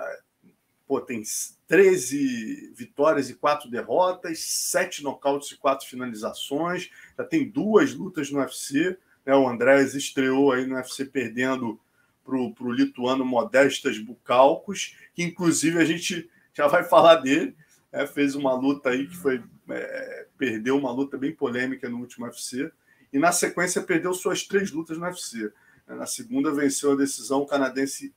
Pô, 0.87 0.99
tem 0.99 1.21
13 1.67 2.73
vitórias 2.75 3.29
e 3.29 3.35
4 3.35 3.69
derrotas, 3.69 4.39
7 4.39 5.03
nocautes 5.03 5.51
e 5.51 5.57
4 5.57 5.87
finalizações. 5.87 6.89
Já 7.17 7.23
tem 7.23 7.47
duas 7.47 7.93
lutas 7.93 8.29
no 8.29 8.39
UFC. 8.39 8.97
Né? 9.25 9.33
O 9.35 9.47
Andrés 9.47 9.93
estreou 9.93 10.51
aí 10.51 10.65
no 10.65 10.75
UFC 10.75 11.05
perdendo 11.05 11.79
para 12.25 12.35
o 12.35 12.71
lituano 12.71 13.23
Modestas 13.23 13.97
Bucalcos, 13.97 14.97
que 15.13 15.23
inclusive 15.23 15.79
a 15.79 15.85
gente 15.85 16.29
já 16.53 16.67
vai 16.67 16.83
falar 16.83 17.15
dele. 17.15 17.55
Né? 17.91 18.07
Fez 18.07 18.35
uma 18.35 18.53
luta 18.53 18.89
aí 18.89 19.07
que 19.07 19.15
foi. 19.15 19.43
É, 19.69 20.27
perdeu 20.37 20.77
uma 20.77 20.91
luta 20.91 21.17
bem 21.17 21.33
polêmica 21.33 21.89
no 21.89 21.99
último 21.99 22.25
UFC. 22.25 22.71
E 23.11 23.19
na 23.19 23.31
sequência 23.31 23.81
perdeu 23.81 24.13
suas 24.13 24.43
três 24.43 24.71
lutas 24.71 24.97
no 24.97 25.05
UFC. 25.05 25.51
Na 25.87 26.05
segunda 26.05 26.53
venceu 26.53 26.93
a 26.93 26.95
decisão 26.95 27.45
canadense 27.45 28.13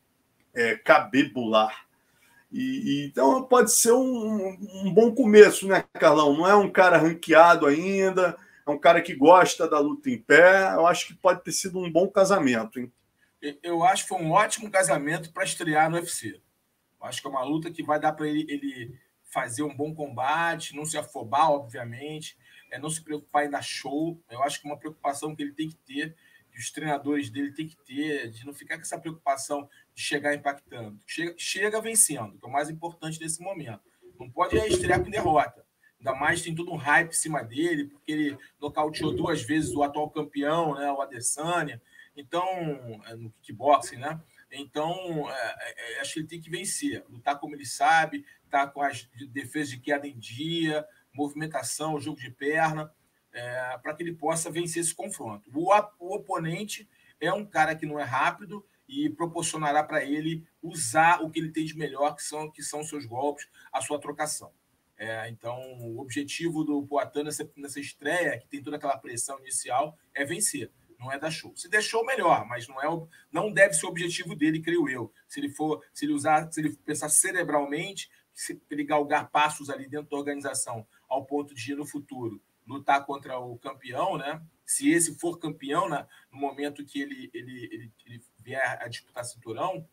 é. 0.54 0.80
E, 2.52 2.60
e, 3.02 3.06
então 3.06 3.42
pode 3.42 3.72
ser 3.72 3.92
um, 3.92 4.56
um, 4.84 4.94
bom 4.94 5.12
começo, 5.12 5.66
né, 5.66 5.84
Carlão? 5.94 6.36
Não 6.36 6.46
é 6.46 6.54
um 6.54 6.70
cara 6.70 6.96
ranqueado 6.96 7.66
ainda, 7.66 8.38
é 8.64 8.70
um 8.70 8.78
cara 8.78 9.02
que 9.02 9.12
gosta 9.12 9.68
da 9.68 9.80
luta 9.80 10.08
em 10.08 10.18
pé. 10.18 10.72
Eu 10.74 10.86
acho 10.86 11.08
que 11.08 11.14
pode 11.14 11.42
ter 11.42 11.50
sido 11.50 11.80
um 11.80 11.90
bom 11.90 12.06
casamento, 12.08 12.78
hein? 12.78 12.92
Eu 13.62 13.82
acho 13.84 14.04
que 14.04 14.08
foi 14.10 14.18
um 14.18 14.30
ótimo 14.30 14.70
casamento 14.70 15.32
para 15.32 15.44
estrear 15.44 15.90
no 15.90 15.96
UFC. 15.96 16.40
Eu 17.00 17.06
acho 17.06 17.20
que 17.20 17.26
é 17.26 17.30
uma 17.30 17.44
luta 17.44 17.70
que 17.70 17.82
vai 17.82 17.98
dar 17.98 18.12
para 18.12 18.28
ele, 18.28 18.46
ele 18.48 18.98
fazer 19.34 19.64
um 19.64 19.76
bom 19.76 19.92
combate, 19.92 20.76
não 20.76 20.84
se 20.84 20.96
afobar, 20.96 21.50
obviamente, 21.50 22.38
é 22.70 22.78
não 22.78 22.88
se 22.88 23.02
preocupar 23.02 23.44
em 23.44 23.50
dar 23.50 23.62
show. 23.62 24.22
Eu 24.30 24.40
acho 24.44 24.60
que 24.60 24.68
é 24.68 24.70
uma 24.70 24.78
preocupação 24.78 25.34
que 25.34 25.42
ele 25.42 25.52
tem 25.52 25.68
que 25.68 25.76
ter, 25.78 26.14
que 26.52 26.60
os 26.60 26.70
treinadores 26.70 27.30
dele 27.30 27.52
têm 27.52 27.66
que 27.66 27.76
ter, 27.84 28.30
de 28.30 28.46
não 28.46 28.54
ficar 28.54 28.76
com 28.76 28.82
essa 28.82 28.96
preocupação 28.96 29.68
de 29.92 30.00
chegar 30.00 30.36
impactando. 30.36 31.00
Chega, 31.04 31.34
chega 31.36 31.80
vencendo, 31.80 32.38
que 32.38 32.46
é 32.46 32.48
o 32.48 32.52
mais 32.52 32.70
importante 32.70 33.20
nesse 33.20 33.42
momento. 33.42 33.82
Não 34.20 34.30
pode 34.30 34.56
estrear 34.56 35.02
com 35.02 35.10
derrota. 35.10 35.66
Ainda 35.98 36.14
mais 36.14 36.40
tem 36.40 36.54
todo 36.54 36.72
um 36.72 36.76
hype 36.76 37.10
em 37.10 37.12
cima 37.12 37.42
dele, 37.42 37.86
porque 37.86 38.12
ele 38.12 38.38
nocauteou 38.60 39.12
duas 39.16 39.42
vezes 39.42 39.74
o 39.74 39.82
atual 39.82 40.08
campeão, 40.10 40.76
né, 40.76 40.92
o 40.92 41.00
Adesanya. 41.00 41.82
Então, 42.16 42.46
é, 43.06 43.16
no 43.16 43.32
kickboxing, 43.42 43.96
né? 43.96 44.20
Então, 44.56 45.28
é, 45.30 45.96
é, 45.96 46.00
acho 46.00 46.14
que 46.14 46.20
ele 46.20 46.28
tem 46.28 46.40
que 46.40 46.50
vencer, 46.50 47.04
lutar 47.08 47.38
como 47.38 47.54
ele 47.54 47.66
sabe, 47.66 48.24
tá 48.50 48.66
com 48.66 48.82
as 48.82 49.08
defesas 49.30 49.70
de 49.70 49.78
queda 49.78 50.06
em 50.06 50.18
dia, 50.18 50.86
movimentação, 51.12 52.00
jogo 52.00 52.20
de 52.20 52.30
perna, 52.30 52.92
é, 53.32 53.78
para 53.78 53.94
que 53.94 54.02
ele 54.02 54.14
possa 54.14 54.50
vencer 54.50 54.82
esse 54.82 54.94
confronto. 54.94 55.50
O, 55.52 55.72
o 55.98 56.14
oponente 56.14 56.88
é 57.20 57.32
um 57.32 57.44
cara 57.44 57.74
que 57.74 57.86
não 57.86 57.98
é 57.98 58.04
rápido 58.04 58.64
e 58.88 59.08
proporcionará 59.10 59.82
para 59.82 60.04
ele 60.04 60.46
usar 60.62 61.22
o 61.22 61.30
que 61.30 61.40
ele 61.40 61.50
tem 61.50 61.64
de 61.64 61.76
melhor, 61.76 62.14
que 62.14 62.22
são, 62.22 62.50
que 62.50 62.62
são 62.62 62.82
seus 62.84 63.06
golpes, 63.06 63.48
a 63.72 63.80
sua 63.80 63.98
trocação. 63.98 64.52
É, 64.96 65.28
então, 65.28 65.58
o 65.80 66.00
objetivo 66.00 66.62
do 66.62 66.86
Poitin 66.86 67.24
nessa, 67.24 67.50
nessa 67.56 67.80
estreia, 67.80 68.38
que 68.38 68.46
tem 68.46 68.62
toda 68.62 68.76
aquela 68.76 68.96
pressão 68.96 69.38
inicial, 69.40 69.98
é 70.14 70.24
vencer, 70.24 70.70
não 71.04 71.12
é 71.12 71.18
dar 71.18 71.30
show. 71.30 71.54
Se 71.54 71.68
show, 71.82 72.04
melhor, 72.04 72.46
mas 72.46 72.66
não 72.66 72.80
é 72.80 73.08
não 73.30 73.52
deve 73.52 73.74
ser 73.74 73.86
o 73.86 73.90
objetivo 73.90 74.34
dele, 74.34 74.62
creio 74.62 74.88
eu. 74.88 75.12
Se 75.28 75.38
ele 75.38 75.50
for, 75.50 75.84
se 75.92 76.06
ele 76.06 76.14
usar, 76.14 76.50
se 76.50 76.60
ele 76.60 76.74
pensar 76.76 77.08
cerebralmente, 77.08 78.10
se 78.32 78.60
ele 78.70 78.84
galgar 78.84 79.30
passos 79.30 79.68
ali 79.68 79.88
dentro 79.88 80.10
da 80.10 80.16
organização, 80.16 80.86
ao 81.08 81.24
ponto 81.24 81.54
de 81.54 81.74
no 81.74 81.86
futuro 81.86 82.42
lutar 82.66 83.04
contra 83.04 83.38
o 83.38 83.58
campeão, 83.58 84.16
né? 84.16 84.42
Se 84.64 84.90
esse 84.90 85.18
for 85.18 85.38
campeão, 85.38 85.88
né, 85.88 86.06
no 86.32 86.38
momento 86.38 86.84
que 86.84 87.02
ele, 87.02 87.30
ele, 87.34 87.68
ele, 87.70 87.92
ele 88.06 88.24
vier 88.38 88.78
a 88.80 88.88
disputar 88.88 89.22
cinturão, 89.24 89.86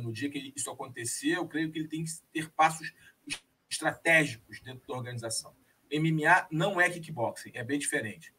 no 0.00 0.10
dia 0.10 0.30
que 0.30 0.52
isso 0.56 0.70
acontecer, 0.70 1.36
eu 1.36 1.46
creio 1.46 1.70
que 1.70 1.78
ele 1.78 1.88
tem 1.88 2.02
que 2.02 2.10
ter 2.32 2.50
passos 2.50 2.92
estratégicos 3.68 4.60
dentro 4.60 4.86
da 4.88 4.94
organização. 4.94 5.54
MMA 5.92 6.48
não 6.50 6.80
é 6.80 6.88
kickboxing, 6.88 7.52
é 7.54 7.62
bem 7.62 7.78
diferente. 7.78 8.34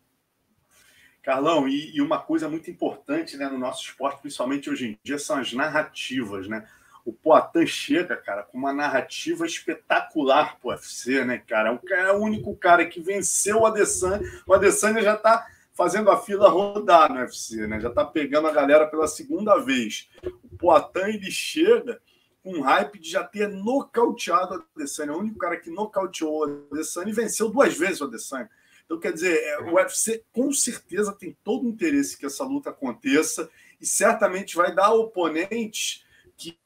Carlão, 1.26 1.68
e, 1.68 1.96
e, 1.96 2.02
uma 2.02 2.20
coisa 2.20 2.48
muito 2.48 2.70
importante 2.70 3.36
né, 3.36 3.48
no 3.48 3.58
nosso 3.58 3.84
esporte, 3.84 4.22
principalmente 4.22 4.70
hoje 4.70 4.90
em 4.90 5.00
dia, 5.04 5.18
são 5.18 5.38
as 5.38 5.52
narrativas. 5.52 6.48
Né? 6.48 6.66
o 7.06 7.14
Poatan 7.14 7.68
chega, 7.68 8.18
cara, 8.18 8.42
com 8.42 8.58
uma 8.58 8.74
narrativa 8.74 9.46
espetacular 9.46 10.60
pro 10.60 10.72
UFC, 10.72 11.24
né, 11.24 11.38
cara? 11.38 11.80
É 11.92 12.12
o 12.12 12.18
único 12.18 12.56
cara 12.56 12.84
que 12.84 13.00
venceu 13.00 13.60
o 13.60 13.66
Adesanya. 13.68 14.28
O 14.48 14.54
Adesanya 14.54 15.04
já 15.04 15.16
tá 15.16 15.46
fazendo 15.72 16.10
a 16.10 16.18
fila 16.18 16.50
rodar 16.50 17.14
no 17.14 17.20
UFC, 17.20 17.68
né? 17.68 17.80
Já 17.80 17.92
tá 17.92 18.04
pegando 18.04 18.48
a 18.48 18.52
galera 18.52 18.88
pela 18.88 19.08
segunda 19.08 19.56
vez. 19.58 20.10
O 20.44 20.58
Poatan, 20.58 21.10
ele 21.10 21.30
chega 21.30 22.02
com 22.44 22.62
hype 22.62 22.98
de 22.98 23.12
já 23.12 23.24
ter 23.24 23.50
nocauteado 23.50 24.56
o 24.56 24.64
Adesanya. 24.76 25.12
É 25.12 25.16
o 25.16 25.20
único 25.20 25.38
cara 25.38 25.58
que 25.58 25.70
nocauteou 25.70 26.40
o 26.40 26.68
Adesanya 26.72 27.10
e 27.10 27.14
venceu 27.14 27.50
duas 27.50 27.78
vezes 27.78 28.02
o 28.02 28.06
Adesanya. 28.06 28.50
Então, 28.86 29.00
quer 29.00 29.14
dizer, 29.14 29.36
é, 29.36 29.60
o 29.62 29.76
UFC 29.76 30.24
com 30.32 30.52
certeza 30.52 31.12
tem 31.12 31.36
todo 31.44 31.66
o 31.66 31.70
interesse 31.70 32.18
que 32.18 32.26
essa 32.26 32.44
luta 32.44 32.70
aconteça 32.70 33.50
e 33.82 33.86
certamente 33.86 34.56
vai 34.56 34.74
dar 34.74 34.94
oponentes 34.94 36.06
que, 36.38 36.58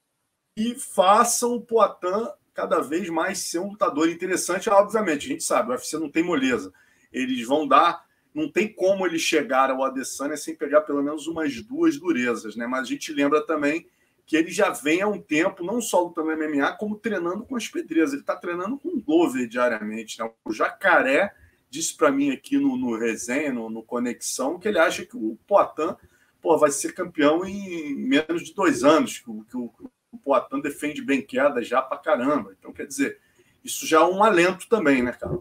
que 0.56 0.76
façam 0.76 1.54
o 1.54 1.62
Poatan 1.62 2.32
cada 2.54 2.82
vez 2.82 3.10
mais 3.10 3.40
ser 3.40 3.60
um 3.60 3.70
lutador 3.70 4.10
interessante. 4.10 4.70
Obviamente, 4.70 5.26
a 5.26 5.30
gente 5.30 5.44
sabe, 5.44 5.70
o 5.70 5.72
UFC 5.72 5.98
não 5.98 6.10
tem 6.10 6.24
moleza. 6.24 6.74
Eles 7.12 7.48
vão 7.48 7.66
dar. 7.66 8.06
Não 8.34 8.52
tem 8.52 8.72
como 8.72 9.08
ele 9.08 9.18
chegar 9.18 9.72
ao 9.72 9.84
Adesanya 9.84 10.38
sem 10.38 10.56
pegar 10.56 10.82
pelo 10.82 11.02
menos 11.02 11.26
umas 11.26 11.62
duas 11.64 11.98
durezas, 11.98 12.56
né? 12.56 12.68
Mas 12.68 12.82
a 12.82 12.86
gente 12.86 13.12
lembra 13.12 13.46
também 13.46 13.88
que 14.26 14.38
ele 14.38 14.52
já 14.52 14.70
vem 14.70 15.02
há 15.02 15.08
um 15.08 15.20
tempo, 15.20 15.64
não 15.64 15.82
só 15.82 16.04
lutando 16.04 16.38
MMA, 16.38 16.74
como 16.74 16.96
treinando 16.98 17.44
com 17.46 17.56
as 17.56 17.68
pedreiras. 17.68 18.12
Ele 18.12 18.22
está 18.22 18.36
treinando 18.36 18.78
com 18.78 18.90
o 18.90 19.02
Glover 19.02 19.48
diariamente. 19.48 20.20
Né? 20.20 20.30
O 20.46 20.54
Jacaré 20.54 21.34
disse 21.70 21.96
para 21.96 22.12
mim 22.12 22.32
aqui 22.32 22.58
no, 22.58 22.76
no 22.76 22.98
resenha, 22.98 23.54
no, 23.54 23.70
no, 23.70 23.84
Conexão, 23.84 24.60
que 24.60 24.68
ele 24.68 24.80
acha 24.80 25.06
que 25.06 25.16
o 25.16 25.38
Poitin 25.48 25.96
pô, 26.42 26.58
vai 26.58 26.72
ser 26.72 26.94
campeão 26.94 27.46
em 27.46 27.96
menos 27.96 28.44
de 28.44 28.54
dois 28.54 28.84
anos, 28.84 29.20
que, 29.20 29.30
o, 29.30 29.44
que 29.44 29.58
o, 29.58 29.72
o 30.12 30.18
Poitin 30.18 30.62
defende 30.62 31.02
bem 31.02 31.22
queda 31.22 31.62
já 31.62 31.82
para 31.82 31.98
caramba. 31.98 32.56
Então, 32.58 32.74
quer 32.74 32.88
dizer, 32.88 33.20
isso 33.64 33.86
já 33.86 34.00
é 34.00 34.04
um 34.04 34.24
alento 34.24 34.68
também, 34.68 35.04
né, 35.04 35.12
cara? 35.12 35.38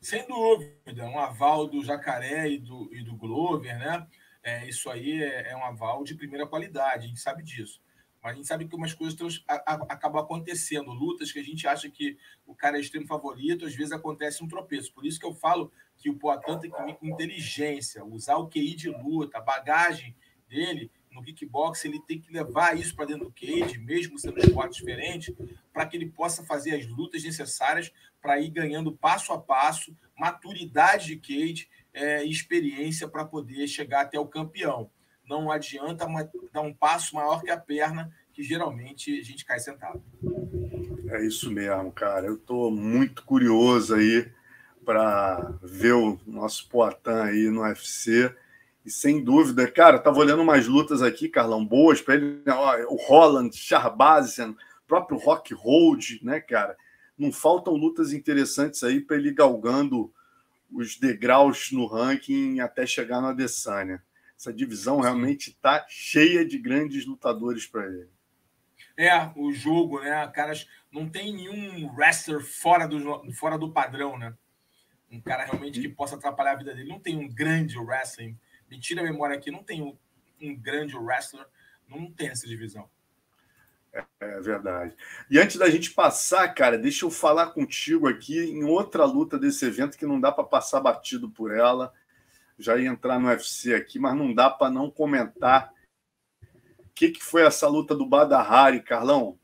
Sem 0.00 0.26
dúvida, 0.26 1.04
um 1.04 1.18
aval 1.18 1.66
do 1.66 1.82
Jacaré 1.82 2.48
e 2.50 2.58
do, 2.58 2.88
e 2.92 3.02
do 3.02 3.16
Glover, 3.16 3.78
né? 3.78 4.06
É, 4.42 4.68
isso 4.68 4.88
aí 4.90 5.22
é, 5.22 5.50
é 5.50 5.56
um 5.56 5.64
aval 5.64 6.04
de 6.04 6.14
primeira 6.14 6.46
qualidade, 6.46 7.06
a 7.06 7.08
gente 7.08 7.20
sabe 7.20 7.42
disso. 7.42 7.80
A 8.26 8.32
gente 8.32 8.46
sabe 8.46 8.66
que 8.66 8.74
umas 8.74 8.92
coisas 8.92 9.42
acabam 9.46 10.22
acontecendo, 10.22 10.92
lutas 10.92 11.30
que 11.30 11.38
a 11.38 11.44
gente 11.44 11.66
acha 11.66 11.88
que 11.88 12.18
o 12.46 12.54
cara 12.54 12.76
é 12.76 12.80
extremo 12.80 13.06
favorito, 13.06 13.66
às 13.66 13.74
vezes 13.74 13.92
acontece 13.92 14.42
um 14.42 14.48
tropeço. 14.48 14.92
Por 14.92 15.06
isso 15.06 15.18
que 15.18 15.26
eu 15.26 15.32
falo 15.32 15.72
que 15.96 16.10
o 16.10 16.16
Poitin 16.16 16.58
tem 16.58 16.70
que 16.70 16.82
vir 16.82 16.94
com 16.96 17.06
inteligência, 17.06 18.04
usar 18.04 18.36
o 18.36 18.48
QI 18.48 18.74
de 18.74 18.90
luta, 18.90 19.38
a 19.38 19.40
bagagem 19.40 20.14
dele 20.48 20.90
no 21.10 21.22
kickbox, 21.22 21.84
ele 21.84 22.00
tem 22.00 22.20
que 22.20 22.30
levar 22.30 22.76
isso 22.76 22.94
para 22.94 23.06
dentro 23.06 23.24
do 23.24 23.32
cage, 23.32 23.78
mesmo 23.78 24.18
sendo 24.18 24.36
um 24.36 24.44
esporte 24.44 24.78
diferente, 24.78 25.34
para 25.72 25.86
que 25.86 25.96
ele 25.96 26.10
possa 26.10 26.44
fazer 26.44 26.74
as 26.74 26.86
lutas 26.86 27.24
necessárias 27.24 27.90
para 28.20 28.38
ir 28.38 28.50
ganhando 28.50 28.92
passo 28.92 29.32
a 29.32 29.38
passo, 29.38 29.96
maturidade 30.14 31.06
de 31.06 31.16
cage 31.16 31.68
é, 31.94 32.22
experiência 32.24 33.08
para 33.08 33.24
poder 33.24 33.66
chegar 33.66 34.02
até 34.02 34.18
o 34.20 34.26
campeão 34.26 34.90
não 35.28 35.50
adianta 35.50 36.06
dar 36.52 36.60
um 36.60 36.72
passo 36.72 37.14
maior 37.14 37.42
que 37.42 37.50
a 37.50 37.56
perna, 37.56 38.12
que 38.32 38.42
geralmente 38.42 39.18
a 39.18 39.22
gente 39.22 39.44
cai 39.44 39.58
sentado. 39.58 40.02
É 41.08 41.24
isso 41.24 41.50
mesmo, 41.50 41.90
cara. 41.92 42.26
Eu 42.26 42.34
estou 42.34 42.70
muito 42.70 43.24
curioso 43.24 43.94
aí 43.94 44.30
para 44.84 45.52
ver 45.62 45.94
o 45.94 46.18
nosso 46.26 46.68
Poitin 46.68 47.10
aí 47.10 47.50
no 47.50 47.62
UFC. 47.62 48.34
E 48.84 48.90
sem 48.90 49.22
dúvida, 49.22 49.68
cara, 49.68 49.98
tava 49.98 50.18
olhando 50.18 50.42
umas 50.42 50.68
lutas 50.68 51.02
aqui, 51.02 51.28
Carlão, 51.28 51.66
boas 51.66 52.00
para 52.00 52.14
ele. 52.14 52.40
O 52.88 52.94
Holland, 52.94 53.56
Charbazian, 53.56 54.54
próprio 54.86 55.18
Rock 55.18 55.52
Hold, 55.54 56.22
né, 56.22 56.40
cara? 56.40 56.76
Não 57.18 57.32
faltam 57.32 57.74
lutas 57.74 58.12
interessantes 58.12 58.84
aí 58.84 59.00
para 59.00 59.16
ele 59.16 59.32
galgando 59.32 60.12
os 60.70 60.96
degraus 60.96 61.72
no 61.72 61.86
ranking 61.86 62.60
até 62.60 62.86
chegar 62.86 63.20
no 63.20 63.28
Adesanya. 63.28 64.02
Essa 64.38 64.52
divisão 64.52 65.00
realmente 65.00 65.50
está 65.50 65.86
cheia 65.88 66.44
de 66.44 66.58
grandes 66.58 67.06
lutadores 67.06 67.66
para 67.66 67.86
ele. 67.86 68.10
É, 68.96 69.30
o 69.36 69.52
jogo, 69.52 70.00
né? 70.00 70.26
Caras, 70.28 70.68
não 70.90 71.08
tem 71.08 71.34
nenhum 71.34 71.92
wrestler 71.94 72.40
fora 72.40 72.86
do, 72.86 73.32
fora 73.32 73.58
do 73.58 73.72
padrão, 73.72 74.18
né? 74.18 74.34
Um 75.10 75.20
cara 75.20 75.44
realmente 75.44 75.80
que 75.80 75.88
possa 75.88 76.16
atrapalhar 76.16 76.52
a 76.52 76.56
vida 76.56 76.74
dele. 76.74 76.88
Não 76.88 76.98
tem 76.98 77.16
um 77.16 77.28
grande 77.28 77.78
wrestling. 77.78 78.38
Me 78.70 78.78
tira 78.78 79.00
a 79.00 79.04
memória 79.04 79.36
aqui, 79.36 79.50
não 79.50 79.62
tem 79.62 79.82
um, 79.82 79.96
um 80.40 80.54
grande 80.54 80.96
wrestler. 80.96 81.46
Não 81.88 82.10
tem 82.10 82.28
essa 82.28 82.46
divisão. 82.46 82.88
É, 83.92 84.04
é, 84.20 84.40
verdade. 84.40 84.94
E 85.30 85.38
antes 85.38 85.56
da 85.56 85.70
gente 85.70 85.92
passar, 85.92 86.48
cara, 86.54 86.76
deixa 86.76 87.04
eu 87.04 87.10
falar 87.10 87.48
contigo 87.48 88.08
aqui 88.08 88.38
em 88.38 88.64
outra 88.64 89.04
luta 89.04 89.38
desse 89.38 89.64
evento 89.64 89.96
que 89.96 90.04
não 90.04 90.20
dá 90.20 90.30
para 90.30 90.44
passar 90.44 90.80
batido 90.80 91.30
por 91.30 91.54
ela 91.54 91.92
já 92.58 92.76
ia 92.76 92.88
entrar 92.88 93.18
no 93.18 93.28
UFC 93.28 93.74
aqui, 93.74 93.98
mas 93.98 94.16
não 94.16 94.32
dá 94.32 94.48
para 94.48 94.70
não 94.70 94.90
comentar. 94.90 95.72
O 96.78 96.88
que, 96.94 97.10
que 97.10 97.22
foi 97.22 97.42
essa 97.42 97.68
luta 97.68 97.94
do 97.94 98.06
Badahari, 98.06 98.82
Carlão? 98.82 99.30
O 99.30 99.38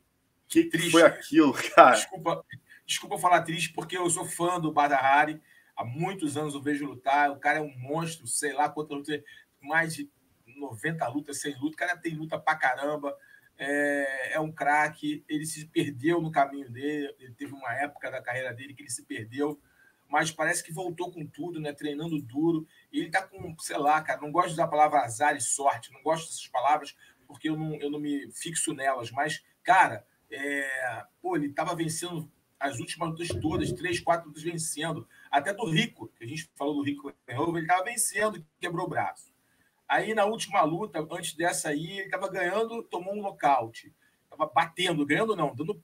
que, 0.47 0.65
que 0.65 0.89
foi 0.89 1.03
aquilo, 1.03 1.53
cara? 1.75 1.95
Desculpa, 1.95 2.45
desculpa 2.85 3.17
falar 3.19 3.43
triste, 3.43 3.71
porque 3.73 3.97
eu 3.97 4.09
sou 4.09 4.25
fã 4.25 4.59
do 4.59 4.71
Badahari. 4.71 5.41
Há 5.75 5.85
muitos 5.85 6.37
anos 6.37 6.55
eu 6.55 6.61
vejo 6.61 6.85
lutar. 6.85 7.31
O 7.31 7.39
cara 7.39 7.59
é 7.59 7.61
um 7.61 7.75
monstro, 7.77 8.27
sei 8.27 8.53
lá 8.53 8.69
quantas 8.69 8.97
lutas, 8.97 9.21
mais 9.61 9.95
de 9.95 10.09
90 10.57 11.07
lutas, 11.07 11.41
100 11.41 11.53
lutas. 11.55 11.73
O 11.73 11.77
cara 11.77 11.97
tem 11.97 12.15
luta 12.15 12.39
pra 12.39 12.55
caramba. 12.55 13.15
É, 13.57 14.33
é 14.33 14.39
um 14.39 14.51
craque. 14.51 15.23
Ele 15.29 15.45
se 15.45 15.65
perdeu 15.67 16.21
no 16.21 16.31
caminho 16.31 16.69
dele. 16.69 17.15
Ele 17.19 17.33
teve 17.33 17.53
uma 17.53 17.73
época 17.73 18.09
da 18.09 18.21
carreira 18.21 18.53
dele 18.53 18.73
que 18.73 18.81
ele 18.81 18.89
se 18.89 19.03
perdeu 19.03 19.59
mas 20.13 20.29
parece 20.29 20.63
que 20.63 20.71
voltou 20.71 21.11
com 21.11 21.25
tudo, 21.25 21.59
né? 21.59 21.73
Treinando 21.73 22.21
duro. 22.21 22.67
Ele 22.99 23.09
tá 23.09 23.21
com, 23.21 23.55
sei 23.59 23.77
lá, 23.77 24.01
cara, 24.01 24.21
não 24.21 24.31
gosto 24.31 24.47
de 24.49 24.53
usar 24.53 24.65
a 24.65 24.69
palavra 24.69 25.01
azar 25.01 25.35
e 25.35 25.41
sorte, 25.41 25.91
não 25.91 26.01
gosto 26.03 26.27
dessas 26.27 26.47
palavras, 26.47 26.95
porque 27.27 27.49
eu 27.49 27.57
não, 27.57 27.75
eu 27.75 27.89
não 27.89 27.99
me 27.99 28.31
fixo 28.31 28.73
nelas. 28.73 29.11
Mas, 29.11 29.43
cara, 29.63 30.05
é... 30.31 31.03
pô, 31.21 31.35
ele 31.35 31.49
tava 31.49 31.75
vencendo 31.75 32.31
as 32.59 32.79
últimas 32.79 33.09
lutas 33.09 33.27
todas, 33.41 33.71
três, 33.73 33.99
quatro 33.99 34.27
lutas 34.27 34.43
vencendo. 34.43 35.07
Até 35.29 35.53
do 35.53 35.69
Rico, 35.69 36.07
que 36.15 36.23
a 36.23 36.27
gente 36.27 36.49
falou 36.55 36.75
do 36.75 36.83
Rico 36.83 37.13
ele 37.27 37.67
tava 37.67 37.83
vencendo 37.83 38.37
e 38.37 38.45
quebrou 38.59 38.85
o 38.85 38.89
braço. 38.89 39.33
Aí, 39.87 40.13
na 40.13 40.25
última 40.25 40.61
luta, 40.63 41.05
antes 41.11 41.35
dessa 41.35 41.69
aí, 41.69 41.99
ele 41.99 42.09
tava 42.09 42.29
ganhando, 42.29 42.81
tomou 42.83 43.13
um 43.13 43.21
nocaute. 43.21 43.93
Tava 44.29 44.45
batendo, 44.45 45.05
ganhando 45.05 45.35
não, 45.35 45.53
dando 45.53 45.83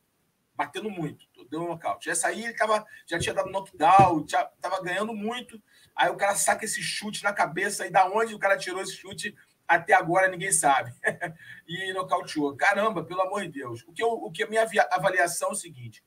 batendo 0.60 0.90
muito, 0.90 1.26
deu 1.50 1.62
um 1.62 1.70
nocaute. 1.70 2.10
Essa 2.10 2.28
aí 2.28 2.44
ele 2.44 2.54
tava, 2.54 2.86
já 3.06 3.18
tinha 3.18 3.34
dado 3.34 3.50
knockdown, 3.50 4.26
já 4.28 4.44
tava 4.60 4.82
ganhando 4.84 5.14
muito. 5.14 5.62
Aí 6.00 6.10
o 6.10 6.16
cara 6.16 6.34
saca 6.34 6.64
esse 6.64 6.82
chute 6.82 7.22
na 7.26 7.34
cabeça 7.34 7.86
e 7.86 7.92
da 7.92 8.10
onde 8.10 8.34
o 8.34 8.40
cara 8.40 8.58
tirou 8.58 8.82
esse 8.82 8.96
chute 8.96 9.36
até 9.68 9.94
agora 9.94 10.30
ninguém 10.30 10.50
sabe. 10.50 10.94
e 11.68 11.92
nocauteou. 11.92 12.56
Caramba, 12.56 13.04
pelo 13.04 13.22
amor 13.22 13.42
de 13.42 13.50
Deus. 13.50 13.84
O 13.86 13.92
que, 13.92 14.02
eu, 14.02 14.08
o 14.08 14.32
que 14.32 14.44
a 14.44 14.48
minha 14.48 14.66
avaliação 14.92 15.50
é 15.50 15.52
o 15.52 15.56
seguinte: 15.56 16.02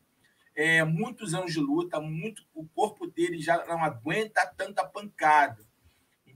é, 0.55 0.83
muitos 0.83 1.35
anos 1.35 1.53
de 1.53 1.61
luta, 1.61 2.01
muito, 2.01 2.43
o 2.55 2.67
corpo 2.67 3.07
dele 3.07 3.39
já 3.39 3.67
não 3.67 3.85
aguenta 3.85 4.47
tanta 4.57 4.83
pancada. 4.83 5.63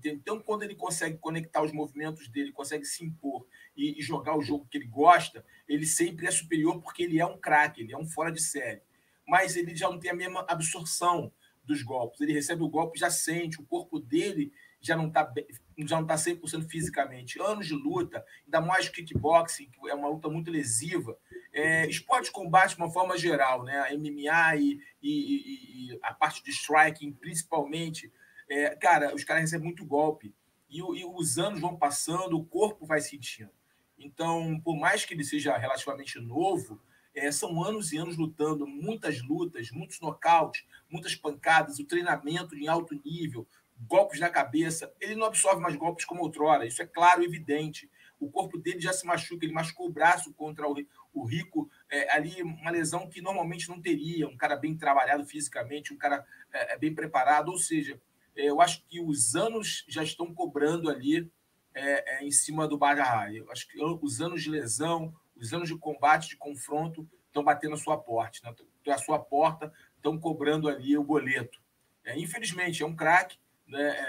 Então, 0.05 0.39
quando 0.39 0.63
ele 0.63 0.75
consegue 0.75 1.17
conectar 1.17 1.63
os 1.63 1.73
movimentos 1.73 2.29
dele, 2.29 2.53
consegue 2.53 2.85
se 2.85 3.03
impor 3.03 3.47
e, 3.75 3.99
e, 3.99 4.03
jogar 4.03 4.37
o 4.37 4.43
jogo 4.43 4.69
que 4.71 4.77
ele 4.77 4.87
gosta, 4.87 5.43
ele 5.67 5.87
sempre 5.87 6.27
é 6.27 6.31
superior 6.31 6.83
porque 6.83 7.03
ele 7.05 7.19
é 7.19 7.25
um 7.25 7.39
craque, 7.39 7.81
ele 7.81 7.95
é 7.95 7.99
um 7.99 8.07
fora 8.07 8.31
de 8.31 8.41
série. 8.41 8.83
Mas 9.27 9.57
ele 9.57 9.75
já 9.75 9.89
não 9.89 9.99
tem 9.99 10.11
a 10.11 10.15
mesma 10.15 10.45
absorção 10.47 11.33
dos 11.67 11.83
golpes. 11.83 12.21
Ele 12.21 12.33
recebe 12.33 12.63
o 12.63 12.69
golpe, 12.69 12.99
já 12.99 13.11
sente, 13.11 13.61
o 13.61 13.65
corpo 13.65 13.99
dele 13.99 14.53
já 14.81 14.97
não 14.97 15.09
está 15.09 15.33
já 15.79 15.97
não 15.97 16.03
está 16.03 16.15
100% 16.15 16.69
fisicamente. 16.69 17.41
Anos 17.41 17.67
de 17.67 17.75
luta, 17.75 18.25
ainda 18.45 18.61
mais 18.61 18.89
kickboxing, 18.89 19.71
que 19.71 19.91
é 19.91 19.95
uma 19.95 20.09
luta 20.09 20.29
muito 20.29 20.51
lesiva. 20.51 21.19
É, 21.53 21.87
esporte 21.89 22.27
de 22.27 22.31
combate 22.31 22.75
de 22.75 22.81
uma 22.81 22.91
forma 22.91 23.19
geral, 23.19 23.65
né? 23.65 23.93
MMA 23.97 24.57
e, 24.57 24.81
e, 25.03 25.93
e 25.93 25.99
a 26.03 26.15
parte 26.15 26.43
de 26.43 26.51
striking, 26.51 27.13
principalmente, 27.13 28.13
é, 28.49 28.77
cara, 28.77 29.15
os 29.15 29.25
caras 29.25 29.43
recebem 29.43 29.67
muito 29.67 29.85
golpe. 29.85 30.35
E, 30.69 30.79
e, 30.79 31.05
os 31.05 31.39
anos 31.39 31.61
vão 31.61 31.77
passando, 31.77 32.39
o 32.39 32.45
corpo 32.45 32.87
vai 32.87 33.01
sentindo. 33.01 33.51
Então, 33.99 34.61
por 34.61 34.77
mais 34.77 35.05
que 35.05 35.15
ele 35.15 35.25
seja 35.25 35.57
relativamente 35.57 36.19
novo, 36.21 36.81
é, 37.17 37.33
são 37.33 37.65
anos 37.65 37.93
e 37.93 37.97
anos 37.97 38.17
lutando, 38.17 38.67
muitas 38.67 39.23
lutas, 39.23 39.71
muitos 39.71 39.99
nocautes, 40.01 40.65
muitas 40.89 41.17
pancadas, 41.17 41.79
o 41.79 41.85
treinamento 41.85 42.55
em 42.55 42.69
alto 42.69 42.95
nível, 43.03 43.49
golpes 43.89 44.21
na 44.21 44.29
cabeça. 44.29 44.93
Ele 45.01 45.17
não 45.17 45.27
absorve 45.27 45.61
mais 45.61 45.75
golpes 45.75 46.05
como 46.05 46.23
outrora, 46.23 46.67
isso 46.67 46.83
é 46.83 46.87
claro 46.87 47.23
e 47.23 47.27
evidente. 47.27 47.91
O 48.21 48.31
corpo 48.31 48.59
dele 48.59 48.81
já 48.81 48.93
se 48.93 49.07
machuca, 49.07 49.45
ele 49.45 49.55
machucou 49.55 49.89
o 49.89 49.93
braço 49.93 50.33
contra 50.35 50.69
o, 50.69 50.75
o 51.15 51.25
Rico, 51.25 51.71
é, 51.91 52.15
ali 52.15 52.43
uma 52.43 52.71
lesão 52.71 53.09
que 53.09 53.23
normalmente 53.23 53.69
não 53.69 53.81
teria, 53.81 54.29
um 54.29 54.37
cara 54.37 54.55
bem 54.55 54.77
trabalhado 54.77 55.25
fisicamente, 55.25 55.93
um 55.93 55.99
cara 55.99 56.25
é, 56.53 56.75
é 56.75 56.79
bem 56.79 56.95
preparado, 56.95 57.49
ou 57.49 57.59
seja, 57.59 58.01
é, 58.37 58.45
eu 58.45 58.61
acho 58.61 58.85
que 58.87 59.01
os 59.01 59.35
anos 59.35 59.85
já 59.89 60.03
estão 60.03 60.35
cobrando 60.35 60.91
ali 60.91 61.31
é, 61.75 62.17
é, 62.17 62.25
em 62.25 62.31
cima 62.31 62.69
do 62.69 62.79
Badahari. 62.79 63.39
Eu 63.39 63.51
acho 63.51 63.69
que 63.69 63.83
os 63.83 64.21
anos 64.21 64.43
de 64.43 64.51
lesão, 64.51 65.15
Os 65.37 65.53
anos 65.53 65.69
de 65.69 65.79
combate, 65.79 66.29
de 66.29 66.37
confronto, 66.37 67.09
estão 67.27 67.45
batendo 67.45 67.75
a 67.75 67.79
sua 67.79 67.99
porta, 67.99 68.39
né? 68.43 68.55
A 68.93 68.99
sua 68.99 69.19
porta, 69.19 69.73
estão 69.97 70.19
cobrando 70.19 70.69
ali 70.69 70.97
o 70.97 71.05
boleto. 71.05 71.61
É, 72.05 72.19
infelizmente, 72.19 72.83
é 72.83 72.87
um 72.87 72.95
craque, 72.95 73.39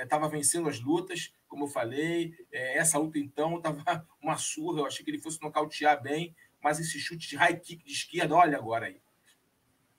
estava 0.02 0.28
né? 0.28 0.34
É, 0.34 0.38
vencendo 0.38 0.70
as 0.70 0.80
lutas, 0.80 1.34
como 1.48 1.66
eu 1.66 1.68
falei. 1.68 2.34
É, 2.52 2.78
essa 2.78 2.98
luta, 2.98 3.20
então, 3.20 3.58
estava 3.58 4.08
uma 4.22 4.38
surra. 4.38 4.82
Eu 4.82 4.86
achei 4.86 5.04
que 5.04 5.12
ele 5.12 5.20
fosse 5.20 5.42
nocautear 5.42 6.02
bem, 6.02 6.36
mas 6.62 6.80
esse 6.80 7.00
chute 7.00 7.28
de 7.28 7.36
high 7.36 7.60
kick 7.60 7.84
de 7.84 7.92
esquerda, 7.92 8.36
olha 8.36 8.58
agora 8.58 8.86
aí. 8.86 9.02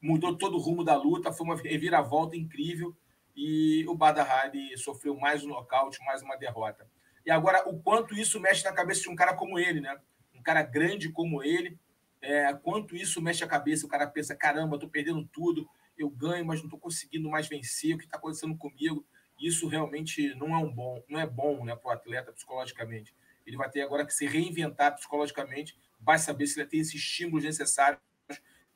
Mudou 0.00 0.36
todo 0.36 0.56
o 0.56 0.60
rumo 0.60 0.84
da 0.84 0.96
luta, 0.96 1.32
foi 1.32 1.44
uma 1.44 1.56
reviravolta 1.56 2.36
incrível 2.36 2.96
e 3.34 3.84
o 3.88 3.94
Badahari 3.94 4.76
sofreu 4.78 5.16
mais 5.16 5.44
um 5.44 5.48
nocaute, 5.48 5.98
mais 6.04 6.22
uma 6.22 6.36
derrota. 6.36 6.88
E 7.24 7.30
agora, 7.30 7.68
o 7.68 7.80
quanto 7.80 8.14
isso 8.14 8.40
mexe 8.40 8.64
na 8.64 8.72
cabeça 8.72 9.02
de 9.02 9.08
um 9.08 9.14
cara 9.14 9.34
como 9.34 9.58
ele, 9.58 9.80
né? 9.80 9.96
Um 10.38 10.42
cara 10.42 10.62
grande 10.62 11.10
como 11.10 11.42
ele, 11.42 11.78
é, 12.20 12.52
quanto 12.54 12.96
isso 12.96 13.20
mexe 13.20 13.44
a 13.44 13.48
cabeça, 13.48 13.86
o 13.86 13.88
cara 13.88 14.06
pensa, 14.06 14.34
caramba, 14.34 14.76
estou 14.76 14.88
perdendo 14.88 15.28
tudo, 15.32 15.68
eu 15.96 16.08
ganho, 16.08 16.44
mas 16.44 16.60
não 16.60 16.66
estou 16.66 16.78
conseguindo 16.78 17.28
mais 17.28 17.48
vencer, 17.48 17.94
o 17.94 17.98
que 17.98 18.04
está 18.04 18.16
acontecendo 18.16 18.56
comigo? 18.56 19.04
Isso 19.40 19.68
realmente 19.68 20.34
não 20.34 20.54
é 20.54 20.58
um 20.58 20.72
bom, 20.72 21.02
não 21.08 21.20
é 21.20 21.26
bom 21.26 21.64
né, 21.64 21.74
para 21.76 21.88
o 21.88 21.92
atleta 21.92 22.32
psicologicamente. 22.32 23.14
Ele 23.46 23.56
vai 23.56 23.70
ter 23.70 23.82
agora 23.82 24.04
que 24.04 24.12
se 24.12 24.26
reinventar 24.26 24.94
psicologicamente, 24.94 25.76
vai 26.00 26.18
saber 26.18 26.46
se 26.46 26.60
ele 26.60 26.68
tem 26.68 26.80
esses 26.80 26.94
estímulos 26.94 27.44
necessários 27.44 28.00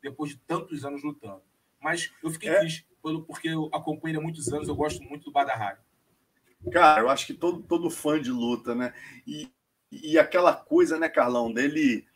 depois 0.00 0.30
de 0.30 0.38
tantos 0.38 0.84
anos 0.84 1.02
lutando. 1.02 1.42
Mas 1.80 2.12
eu 2.22 2.30
fiquei 2.30 2.50
é. 2.50 2.58
triste 2.60 2.86
porque 3.26 3.48
eu 3.48 3.68
acompanho 3.72 4.20
há 4.20 4.22
muitos 4.22 4.52
anos, 4.52 4.68
eu 4.68 4.76
gosto 4.76 5.02
muito 5.02 5.24
do 5.24 5.32
Badahari. 5.32 5.80
Cara, 6.70 7.00
eu 7.00 7.10
acho 7.10 7.26
que 7.26 7.34
todo, 7.34 7.62
todo 7.62 7.90
fã 7.90 8.20
de 8.20 8.30
luta, 8.30 8.74
né? 8.74 8.94
E, 9.26 9.50
e 9.92 10.18
aquela 10.18 10.54
coisa, 10.54 10.98
né, 10.98 11.08
Carlão, 11.08 11.52
dele 11.52 12.06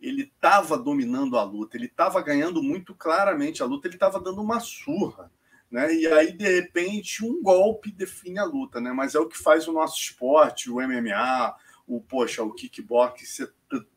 ele 0.00 0.22
estava 0.22 0.78
dominando 0.78 1.36
a 1.36 1.42
luta, 1.44 1.76
ele 1.76 1.86
estava 1.86 2.22
ganhando 2.22 2.62
muito 2.62 2.94
claramente 2.94 3.62
a 3.62 3.66
luta, 3.66 3.86
ele 3.86 3.96
estava 3.96 4.18
dando 4.18 4.40
uma 4.40 4.58
surra, 4.58 5.30
né? 5.70 5.94
E 5.94 6.06
aí 6.06 6.32
de 6.32 6.48
repente 6.48 7.22
um 7.24 7.42
golpe 7.42 7.92
define 7.92 8.38
a 8.38 8.44
luta, 8.44 8.80
né? 8.80 8.92
Mas 8.92 9.14
é 9.14 9.20
o 9.20 9.28
que 9.28 9.36
faz 9.36 9.68
o 9.68 9.72
nosso 9.72 10.00
esporte, 10.00 10.70
o 10.70 10.76
MMA, 10.76 11.54
o 11.86 12.00
poxa, 12.00 12.42
o 12.42 12.52
kickbox 12.52 13.28
ser 13.28 13.52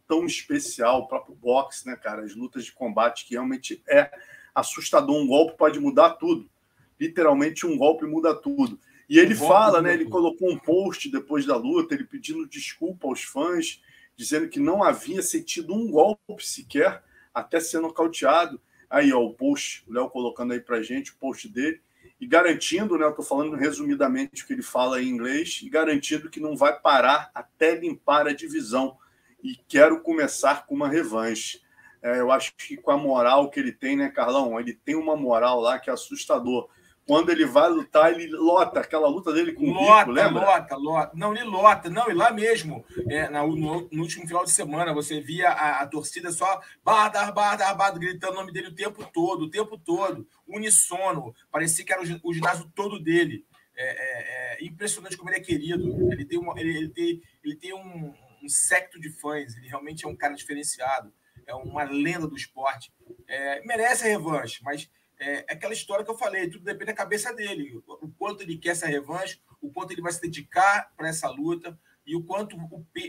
tão 0.06 0.26
especial, 0.26 1.00
o 1.00 1.08
próprio 1.08 1.36
boxe, 1.36 1.88
né, 1.88 1.96
cara? 1.96 2.24
As 2.24 2.36
lutas 2.36 2.65
de 2.65 2.74
combate 2.74 3.26
que 3.26 3.36
realmente 3.36 3.82
é 3.88 4.12
assustador, 4.54 5.15
um 5.15 5.26
golpe 5.26 5.58
pode 5.58 5.80
mudar 5.80 6.12
tudo. 6.12 6.50
Literalmente 7.00 7.65
um 7.65 7.78
golpe 7.78 8.06
muda 8.06 8.36
tudo. 8.36 8.78
E 9.13 9.19
ele 9.19 9.36
fala, 9.36 9.80
né? 9.80 9.93
Ele 9.93 10.06
colocou 10.06 10.52
um 10.52 10.58
post 10.58 11.08
depois 11.08 11.45
da 11.45 11.56
luta, 11.56 11.93
ele 11.93 12.04
pedindo 12.04 12.47
desculpa 12.47 13.08
aos 13.08 13.21
fãs, 13.21 13.80
dizendo 14.15 14.49
que 14.49 14.60
não 14.60 14.82
havia 14.82 15.21
sentido 15.21 15.71
um 15.71 15.91
golpe 15.91 16.43
sequer 16.43 17.04
até 17.32 17.60
ser 17.60 17.80
nocauteado. 17.80 18.60
Aí, 18.89 19.13
ó, 19.13 19.19
o 19.19 19.32
post, 19.32 19.84
o 19.88 19.93
Léo 19.93 20.10
colocando 20.10 20.54
aí 20.54 20.60
pra 20.60 20.82
gente 20.82 21.12
o 21.12 21.15
post 21.17 21.47
dele, 21.47 21.80
e 22.19 22.26
garantindo, 22.26 22.97
né? 22.97 23.06
Eu 23.06 23.13
tô 23.13 23.21
falando 23.21 23.56
resumidamente 23.56 24.43
o 24.43 24.47
que 24.47 24.54
ele 24.54 24.63
fala 24.63 24.99
em 24.99 25.10
inglês, 25.10 25.60
e 25.62 25.69
garantindo 25.69 26.28
que 26.28 26.39
não 26.39 26.58
vai 26.58 26.80
parar 26.80 27.30
até 27.36 27.76
limpar 27.76 28.26
a 28.26 28.34
divisão. 28.34 28.97
E 29.43 29.58
quero 29.67 30.02
começar 30.02 30.65
com 30.65 30.73
uma 30.73 30.89
revanche. 30.89 31.62
É, 32.02 32.19
eu 32.19 32.32
acho 32.32 32.56
que 32.56 32.78
com 32.78 32.89
a 32.89 32.97
moral 32.97 33.52
que 33.52 33.60
ele 33.60 33.73
tem, 33.73 33.95
né, 33.95 34.10
Carlão? 34.10 34.60
Ele 34.60 34.73
tem 34.73 34.95
uma 34.95 35.15
moral 35.15 35.62
lá 35.62 35.78
que 35.78 35.91
é 35.91 35.93
assustador 35.93 36.67
quando 37.06 37.32
ele 37.32 37.46
vai 37.46 37.70
lutar, 37.70 38.13
ele 38.13 38.28
lota 38.32 38.80
aquela 38.80 39.08
luta 39.08 39.34
dele 39.34 39.52
com 39.52 39.72
lota, 39.72 39.82
o 39.82 39.98
Rico, 40.00 40.12
lembra? 40.12 40.46
Lota, 40.46 40.76
lota. 40.76 41.12
Não, 41.16 41.36
ele 41.36 41.44
lota. 41.44 41.89
Não, 41.89 42.10
e 42.10 42.13
lá 42.13 42.32
mesmo, 42.32 42.86
é, 43.10 43.30
no, 43.30 43.88
no, 43.92 44.02
último 44.02 44.26
final 44.26 44.46
de 44.46 44.52
semana, 44.52 44.94
você 44.94 45.20
via 45.20 45.50
a, 45.50 45.82
a 45.82 45.88
torcida 45.88 46.32
só 46.32 46.62
Badar, 46.84 47.34
Badar, 47.34 47.76
Badar, 47.76 48.00
gritando 48.00 48.34
o 48.34 48.36
nome 48.36 48.54
dele 48.54 48.68
o 48.68 48.76
tempo 48.76 49.06
todo, 49.13 49.44
o 49.44 49.50
tempo 49.50 49.78
todo, 49.78 50.26
unissono. 50.48 51.36
Parecia 51.52 51.84
que 51.84 51.92
era 51.92 52.02
o, 52.02 52.20
o 52.24 52.34
ginásio 52.34 52.72
todo 52.74 53.00
dele. 53.00 53.46
É, 53.76 53.86
é, 53.86 54.63
é, 54.63 54.66
impressionante 54.66 55.18
como 55.18 55.30
ele 55.30 55.38
é 55.38 55.42
querido. 55.42 55.84
Ele 56.12 56.24
tem, 56.24 56.39
uma, 56.39 56.58
ele, 56.60 56.78
ele 56.78 56.89
tem, 56.89 57.22
ele 57.44 57.56
tem 57.56 57.74
um, 57.74 58.13
um 58.42 58.48
secto 58.48 59.00
de 59.00 59.10
fãs. 59.10 59.58
Ele 59.58 59.68
realmente 59.68 60.06
é 60.06 60.08
um 60.08 60.16
cara 60.16 60.36
diferenciado. 60.36 61.13
É 61.46 61.54
uma 61.54 61.84
lenda 61.84 62.28
do 62.28 62.36
esporte. 62.36 62.94
É, 63.28 63.62
merece 63.66 64.06
a 64.06 64.08
revanche, 64.08 64.62
mas 64.63 64.89
é, 65.24 65.46
é 65.48 65.54
aquela 65.54 65.74
história 65.74 66.04
que 66.04 66.12
eu 66.12 66.18
falei, 66.18 66.50
tudo 66.50 66.64
depende 66.64 66.88
da 66.88 66.94
cabeça 66.94 67.34
dele, 67.34 67.82
o 67.88 68.10
quanto 68.18 68.42
ele 68.42 68.58
quer 68.58 68.70
essa 68.70 68.88
revanche, 68.88 69.40
o 69.62 69.72
quanto 69.72 69.92
ele 69.92 70.02
vai 70.02 70.12
se 70.12 70.22
dedicar 70.22 70.92
para 70.96 71.08
essa 71.08 71.30
luta 71.30 71.78
e 72.06 72.16
o 72.16 72.24
quanto 72.24 72.58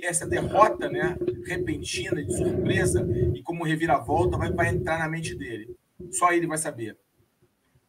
essa 0.03 0.27
derrota, 0.27 0.89
né, 0.89 1.17
repentina, 1.45 2.25
de 2.25 2.37
surpresa 2.37 3.07
e 3.35 3.43
como 3.43 3.65
reviravolta 3.65 4.37
vai, 4.37 4.53
vai 4.53 4.69
entrar 4.69 4.99
na 4.99 5.09
mente 5.09 5.35
dele. 5.35 5.77
Só 6.11 6.33
ele 6.33 6.47
vai 6.47 6.59
saber. 6.59 6.99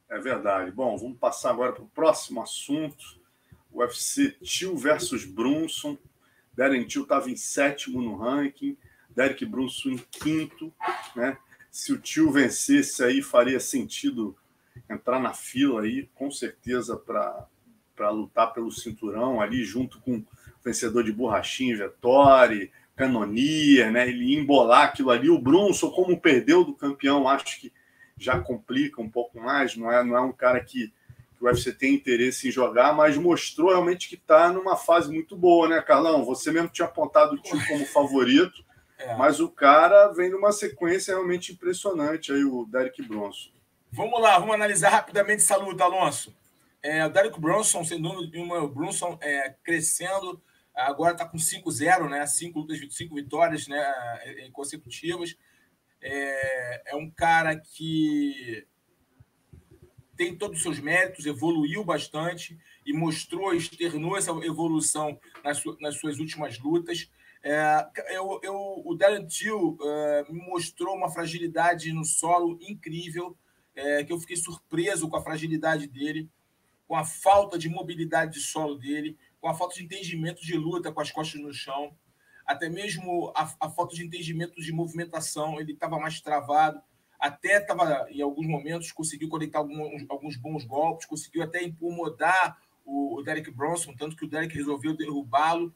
É 0.10 0.20
verdade. 0.20 0.72
Bom, 0.72 0.98
vamos 0.98 1.18
passar 1.18 1.52
agora 1.52 1.74
para 1.74 1.84
o 1.84 1.90
próximo 1.90 2.42
assunto. 2.42 3.04
O 3.72 3.80
UFC 3.80 4.32
Tio 4.42 4.76
versus 4.76 5.26
Brunson. 5.26 5.98
Darren 6.56 6.86
Till 6.86 7.04
estava 7.04 7.30
em 7.30 7.36
sétimo 7.36 8.02
no 8.02 8.16
ranking, 8.16 8.78
Derek 9.10 9.46
Brunson 9.46 9.90
em 9.90 9.98
quinto, 9.98 10.74
né? 11.16 11.38
Se 11.76 11.92
o 11.92 11.98
tio 11.98 12.32
vencesse 12.32 13.04
aí, 13.04 13.22
faria 13.22 13.60
sentido 13.60 14.34
entrar 14.90 15.20
na 15.20 15.34
fila 15.34 15.82
aí, 15.82 16.10
com 16.16 16.32
certeza, 16.32 16.96
para 16.96 18.10
lutar 18.12 18.54
pelo 18.54 18.72
cinturão 18.72 19.42
ali, 19.42 19.62
junto 19.66 20.00
com 20.00 20.20
o 20.20 20.26
vencedor 20.64 21.04
de 21.04 21.12
borrachinha, 21.12 21.76
Vettori, 21.76 22.72
Canonier, 22.96 23.92
né? 23.92 24.08
Ele 24.08 24.38
embolar 24.38 24.86
aquilo 24.86 25.12
ali. 25.12 25.30
O 25.30 25.38
Brunson, 25.38 25.92
como 25.92 26.18
perdeu 26.18 26.64
do 26.64 26.74
campeão, 26.74 27.28
acho 27.28 27.60
que 27.60 27.74
já 28.18 28.40
complica 28.40 29.02
um 29.02 29.10
pouco 29.10 29.38
mais. 29.38 29.76
Não 29.76 29.92
é, 29.92 30.02
não 30.02 30.16
é 30.16 30.22
um 30.22 30.32
cara 30.32 30.62
que, 30.64 30.94
que 31.38 31.44
o 31.44 31.46
UFC 31.46 31.74
tem 31.74 31.94
interesse 31.94 32.48
em 32.48 32.52
jogar, 32.52 32.96
mas 32.96 33.18
mostrou 33.18 33.72
realmente 33.72 34.08
que 34.08 34.16
está 34.16 34.50
numa 34.50 34.78
fase 34.78 35.12
muito 35.12 35.36
boa, 35.36 35.68
né, 35.68 35.82
Carlão? 35.82 36.24
Você 36.24 36.54
mesmo 36.54 36.70
tinha 36.70 36.88
apontado 36.88 37.34
o 37.34 37.38
tio 37.38 37.60
como 37.68 37.86
favorito. 37.86 38.64
É. 38.98 39.16
Mas 39.16 39.40
o 39.40 39.50
cara 39.50 40.08
vem 40.10 40.30
numa 40.30 40.52
sequência 40.52 41.14
realmente 41.14 41.52
impressionante 41.52 42.32
aí, 42.32 42.44
o 42.44 42.66
Derek 42.66 43.02
Bronson. 43.04 43.52
Vamos 43.92 44.22
lá, 44.22 44.38
vamos 44.40 44.56
analisar 44.56 44.90
rapidamente 44.90 45.42
essa 45.42 45.58
luta, 45.58 45.84
Alonso. 45.84 46.36
É, 46.82 47.06
o 47.06 47.10
Derek 47.10 47.40
Bronson, 47.40 47.84
sendo 47.84 48.10
o 48.10 48.68
Bronson 48.68 49.18
é, 49.22 49.56
crescendo, 49.64 50.42
agora 50.74 51.14
está 51.14 51.26
com 51.26 51.38
5-0, 51.38 52.10
né? 52.10 52.26
Cinco 52.28 52.60
lutas, 52.60 52.80
cinco 52.92 53.16
vitórias 53.16 53.68
né? 53.68 53.84
consecutivas. 54.54 55.36
É, 56.02 56.92
é 56.92 56.96
um 56.96 57.10
cara 57.10 57.56
que 57.56 58.68
tem 60.16 60.36
todos 60.36 60.58
os 60.58 60.64
seus 60.64 60.80
méritos, 60.80 61.26
evoluiu 61.26 61.84
bastante 61.84 62.58
e 62.86 62.94
mostrou, 62.94 63.54
externou 63.54 64.18
essa 64.18 64.32
evolução 64.44 65.20
nas, 65.44 65.62
nas 65.80 66.00
suas 66.00 66.20
últimas 66.20 66.60
lutas. 66.60 67.10
É, 67.48 67.88
eu, 68.10 68.40
eu, 68.42 68.82
o 68.84 68.96
Darren 68.96 69.28
Till 69.28 69.78
é, 69.80 70.26
me 70.32 70.42
mostrou 70.48 70.96
uma 70.96 71.12
fragilidade 71.12 71.94
no 71.94 72.04
solo 72.04 72.58
incrível, 72.60 73.38
é, 73.76 74.04
que 74.04 74.12
eu 74.12 74.20
fiquei 74.20 74.36
surpreso 74.36 75.08
com 75.08 75.16
a 75.16 75.22
fragilidade 75.22 75.86
dele, 75.86 76.28
com 76.88 76.96
a 76.96 77.06
falta 77.06 77.56
de 77.56 77.70
mobilidade 77.70 78.34
de 78.34 78.40
solo 78.40 78.74
dele, 78.74 79.16
com 79.40 79.48
a 79.48 79.54
falta 79.54 79.76
de 79.76 79.84
entendimento 79.84 80.42
de 80.42 80.58
luta 80.58 80.92
com 80.92 81.00
as 81.00 81.12
costas 81.12 81.40
no 81.40 81.54
chão, 81.54 81.96
até 82.48 82.68
mesmo 82.68 83.32
a, 83.36 83.54
a 83.60 83.70
falta 83.70 83.96
de 83.96 84.04
entendimento 84.04 84.60
de 84.60 84.72
movimentação, 84.72 85.60
ele 85.60 85.74
estava 85.74 86.00
mais 86.00 86.20
travado, 86.20 86.82
até 87.20 87.60
estava, 87.60 88.08
em 88.10 88.24
alguns 88.24 88.48
momentos, 88.48 88.92
conseguiu 88.92 89.30
conectar 89.30 89.60
alguns, 89.60 90.04
alguns 90.10 90.36
bons 90.36 90.66
golpes, 90.66 91.06
conseguiu 91.06 91.44
até 91.44 91.64
incomodar 91.64 92.58
o, 92.84 93.20
o 93.20 93.22
Derek 93.22 93.52
Bronson, 93.52 93.96
tanto 93.96 94.16
que 94.16 94.26
o 94.26 94.28
Derek 94.28 94.56
resolveu 94.56 94.98
derrubá-lo, 94.98 95.72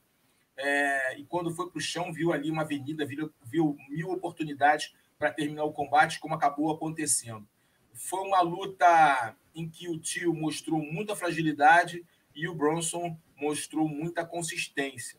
é, 0.62 1.18
e 1.18 1.24
quando 1.24 1.56
foi 1.56 1.70
para 1.70 1.78
o 1.78 1.82
chão, 1.82 2.12
viu 2.12 2.34
ali 2.34 2.52
uma 2.52 2.64
avenida, 2.64 3.06
viu, 3.06 3.34
viu 3.46 3.78
mil 3.88 4.12
oportunidades 4.12 4.94
para 5.18 5.32
terminar 5.32 5.64
o 5.64 5.72
combate, 5.72 6.20
como 6.20 6.36
acabou 6.36 6.70
acontecendo. 6.70 7.48
Foi 7.94 8.20
uma 8.20 8.42
luta 8.42 9.38
em 9.56 9.70
que 9.70 9.88
o 9.88 9.98
tio 9.98 10.34
mostrou 10.34 10.82
muita 10.82 11.16
fragilidade 11.16 12.06
e 12.36 12.46
o 12.48 12.54
Bronson 12.54 13.18
mostrou 13.38 13.88
muita 13.88 14.26
consistência. 14.26 15.18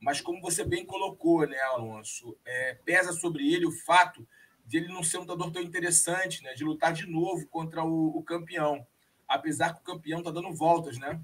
Mas 0.00 0.22
como 0.22 0.40
você 0.40 0.64
bem 0.64 0.86
colocou, 0.86 1.46
né, 1.46 1.60
Alonso, 1.60 2.34
é, 2.42 2.74
pesa 2.82 3.12
sobre 3.12 3.52
ele 3.52 3.66
o 3.66 3.72
fato 3.72 4.26
de 4.64 4.78
ele 4.78 4.88
não 4.88 5.02
ser 5.02 5.18
um 5.18 5.22
lutador 5.22 5.50
tão 5.50 5.60
interessante, 5.60 6.42
né, 6.42 6.54
de 6.54 6.64
lutar 6.64 6.94
de 6.94 7.06
novo 7.06 7.46
contra 7.48 7.84
o, 7.84 8.16
o 8.16 8.22
campeão, 8.22 8.86
apesar 9.28 9.74
que 9.74 9.80
o 9.80 9.84
campeão 9.84 10.20
está 10.20 10.30
dando 10.30 10.54
voltas, 10.54 10.98
né? 10.98 11.20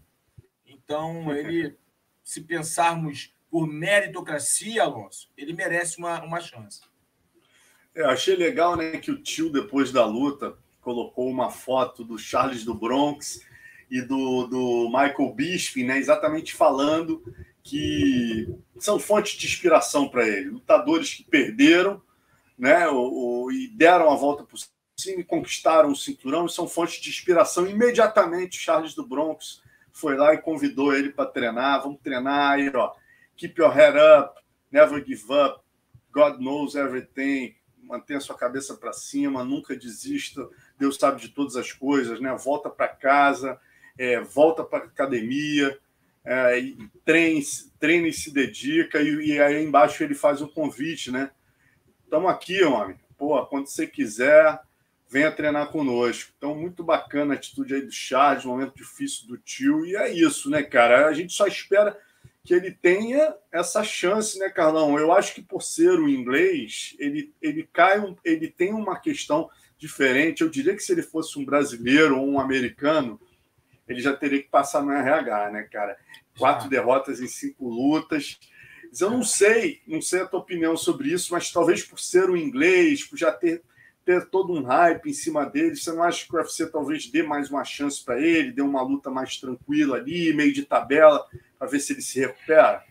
Então 0.66 1.34
ele, 1.34 1.74
se 2.22 2.42
pensarmos 2.42 3.34
por 3.50 3.66
meritocracia, 3.66 4.82
Alonso, 4.82 5.28
ele 5.36 5.52
merece 5.52 5.98
uma, 5.98 6.22
uma 6.22 6.40
chance. 6.40 6.80
É, 7.94 8.04
achei 8.04 8.36
legal 8.36 8.76
né, 8.76 8.98
que 8.98 9.10
o 9.10 9.22
tio, 9.22 9.50
depois 9.50 9.90
da 9.90 10.04
luta, 10.04 10.56
colocou 10.80 11.28
uma 11.30 11.50
foto 11.50 12.04
do 12.04 12.18
Charles 12.18 12.64
do 12.64 12.74
Bronx 12.74 13.40
e 13.90 14.02
do, 14.02 14.46
do 14.46 14.86
Michael 14.88 15.32
Bisping, 15.34 15.84
né, 15.84 15.98
exatamente 15.98 16.54
falando 16.54 17.22
que 17.62 18.48
são 18.78 18.98
fontes 18.98 19.38
de 19.38 19.46
inspiração 19.46 20.08
para 20.08 20.26
ele. 20.26 20.50
Lutadores 20.50 21.14
que 21.14 21.24
perderam 21.24 22.00
né, 22.56 22.86
o, 22.88 23.44
o, 23.44 23.52
e 23.52 23.68
deram 23.68 24.10
a 24.10 24.14
volta 24.14 24.44
por 24.44 24.58
cima 24.96 25.20
e 25.20 25.24
conquistaram 25.24 25.90
o 25.90 25.96
cinturão 25.96 26.46
e 26.46 26.50
são 26.50 26.68
fontes 26.68 27.00
de 27.00 27.10
inspiração. 27.10 27.66
Imediatamente, 27.66 28.58
Charles 28.58 28.94
do 28.94 29.06
Bronx 29.06 29.62
foi 29.90 30.16
lá 30.16 30.34
e 30.34 30.42
convidou 30.42 30.94
ele 30.94 31.10
para 31.10 31.26
treinar. 31.30 31.82
Vamos 31.82 32.00
treinar 32.00 32.52
aí, 32.52 32.70
ó. 32.74 32.92
Keep 33.36 33.58
your 33.58 33.72
head 33.72 33.96
up, 33.96 34.40
never 34.70 35.04
give 35.04 35.30
up, 35.30 35.60
God 36.10 36.40
knows 36.40 36.74
everything. 36.74 37.54
Mantenha 37.82 38.18
sua 38.20 38.36
cabeça 38.36 38.74
para 38.74 38.92
cima, 38.92 39.44
nunca 39.44 39.76
desista. 39.76 40.48
Deus 40.78 40.96
sabe 40.96 41.20
de 41.20 41.28
todas 41.28 41.54
as 41.56 41.72
coisas, 41.72 42.20
né? 42.20 42.34
Volta 42.34 42.68
para 42.70 42.88
casa, 42.88 43.60
é, 43.98 44.20
volta 44.20 44.64
para 44.64 44.84
academia, 44.84 45.78
é, 46.24 46.60
treine, 47.04 47.44
treine 47.78 48.08
e 48.08 48.12
se 48.12 48.32
dedica. 48.32 49.00
E, 49.00 49.26
e, 49.26 49.40
aí 49.40 49.62
embaixo 49.62 50.02
ele 50.02 50.14
faz 50.14 50.40
o 50.40 50.48
convite, 50.48 51.10
né? 51.12 51.30
Estamos 52.02 52.30
aqui, 52.30 52.64
homem. 52.64 52.98
Pô, 53.16 53.44
quando 53.46 53.66
você 53.66 53.86
quiser, 53.86 54.58
venha 55.08 55.30
treinar 55.30 55.68
conosco. 55.68 56.32
Então, 56.36 56.54
muito 56.54 56.82
bacana 56.82 57.34
a 57.34 57.36
atitude 57.36 57.74
aí 57.74 57.82
do 57.82 57.92
Charles, 57.92 58.44
momento 58.44 58.74
difícil 58.74 59.28
do 59.28 59.38
tio. 59.38 59.86
E 59.86 59.96
é 59.96 60.10
isso, 60.12 60.50
né, 60.50 60.62
cara? 60.62 61.06
A 61.06 61.12
gente 61.12 61.32
só 61.32 61.46
espera 61.46 61.96
que 62.46 62.54
ele 62.54 62.70
tenha 62.70 63.34
essa 63.50 63.82
chance, 63.82 64.38
né, 64.38 64.48
Carlão? 64.48 64.96
Eu 64.96 65.12
acho 65.12 65.34
que 65.34 65.42
por 65.42 65.62
ser 65.62 65.98
o 65.98 66.08
inglês, 66.08 66.94
ele, 66.96 67.34
ele 67.42 67.68
cai, 67.72 67.98
um, 67.98 68.14
ele 68.24 68.48
tem 68.48 68.72
uma 68.72 69.00
questão 69.00 69.50
diferente. 69.76 70.42
Eu 70.42 70.48
diria 70.48 70.74
que 70.76 70.82
se 70.82 70.92
ele 70.92 71.02
fosse 71.02 71.36
um 71.40 71.44
brasileiro 71.44 72.16
ou 72.16 72.24
um 72.24 72.38
americano, 72.38 73.20
ele 73.88 74.00
já 74.00 74.14
teria 74.16 74.40
que 74.40 74.48
passar 74.48 74.80
no 74.84 74.92
RH, 74.92 75.50
né, 75.50 75.62
cara? 75.64 75.98
Quatro 76.38 76.70
derrotas 76.70 77.20
em 77.20 77.26
cinco 77.26 77.68
lutas. 77.68 78.38
Eu 78.98 79.10
não 79.10 79.24
sei, 79.24 79.82
não 79.84 80.00
sei 80.00 80.20
a 80.20 80.26
tua 80.26 80.38
opinião 80.38 80.76
sobre 80.76 81.12
isso, 81.12 81.32
mas 81.32 81.50
talvez 81.50 81.82
por 81.82 81.98
ser 81.98 82.30
o 82.30 82.36
inglês, 82.36 83.02
por 83.02 83.18
já 83.18 83.32
ter, 83.32 83.60
ter 84.04 84.24
todo 84.26 84.52
um 84.52 84.62
hype 84.62 85.10
em 85.10 85.12
cima 85.12 85.44
dele, 85.44 85.74
você 85.74 85.90
não 85.90 86.04
acha 86.04 86.24
que 86.24 86.32
o 86.32 86.38
UFC 86.38 86.70
talvez 86.70 87.10
dê 87.10 87.24
mais 87.24 87.50
uma 87.50 87.64
chance 87.64 88.04
para 88.04 88.20
ele, 88.20 88.52
dê 88.52 88.62
uma 88.62 88.82
luta 88.82 89.10
mais 89.10 89.36
tranquila 89.36 89.96
ali, 89.96 90.32
meio 90.32 90.52
de 90.52 90.64
tabela, 90.64 91.26
para 91.58 91.68
ver 91.68 91.80
se 91.80 91.92
ele 91.92 92.02
se 92.02 92.20
recupera? 92.20 92.84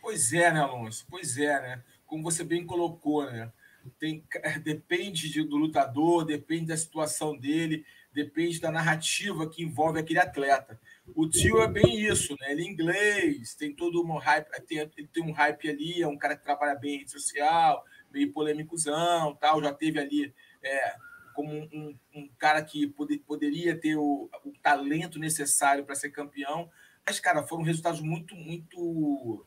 Pois 0.00 0.32
é, 0.32 0.52
né, 0.52 0.60
Alonso? 0.60 1.06
Pois 1.08 1.36
é, 1.38 1.60
né? 1.60 1.84
Como 2.06 2.22
você 2.22 2.42
bem 2.42 2.66
colocou, 2.66 3.24
né? 3.24 3.52
Tem, 3.98 4.24
depende 4.62 5.42
do 5.44 5.56
lutador, 5.56 6.24
depende 6.24 6.66
da 6.66 6.76
situação 6.76 7.36
dele 7.36 7.84
depende 8.12 8.60
da 8.60 8.70
narrativa 8.70 9.48
que 9.48 9.62
envolve 9.62 9.98
aquele 9.98 10.18
atleta. 10.18 10.80
O 11.14 11.28
tio 11.28 11.62
é 11.62 11.68
bem 11.68 12.00
isso, 12.00 12.36
né? 12.40 12.52
Ele 12.52 12.62
é 12.62 12.66
inglês, 12.66 13.54
tem 13.54 13.74
todo 13.74 14.02
um 14.02 14.16
hype, 14.16 14.48
tem, 14.66 14.78
ele 14.78 15.08
tem 15.12 15.22
um 15.22 15.32
hype 15.32 15.68
ali, 15.68 16.02
é 16.02 16.08
um 16.08 16.18
cara 16.18 16.36
que 16.36 16.44
trabalha 16.44 16.74
bem 16.74 16.96
em 16.96 16.98
rede 16.98 17.10
social, 17.10 17.84
meio 18.12 18.32
polêmicozão, 18.32 19.34
tal, 19.36 19.62
já 19.62 19.72
teve 19.72 19.98
ali 19.98 20.34
é, 20.62 20.94
como 21.34 21.52
um, 21.52 21.68
um, 21.72 21.98
um, 22.14 22.28
cara 22.38 22.62
que 22.62 22.86
poder, 22.88 23.18
poderia 23.18 23.76
ter 23.76 23.96
o, 23.96 24.28
o 24.44 24.52
talento 24.60 25.18
necessário 25.18 25.84
para 25.84 25.94
ser 25.94 26.10
campeão. 26.10 26.68
Mas, 27.10 27.18
cara, 27.18 27.42
foram 27.42 27.64
resultados 27.64 28.00
muito, 28.00 28.36
muito. 28.36 29.44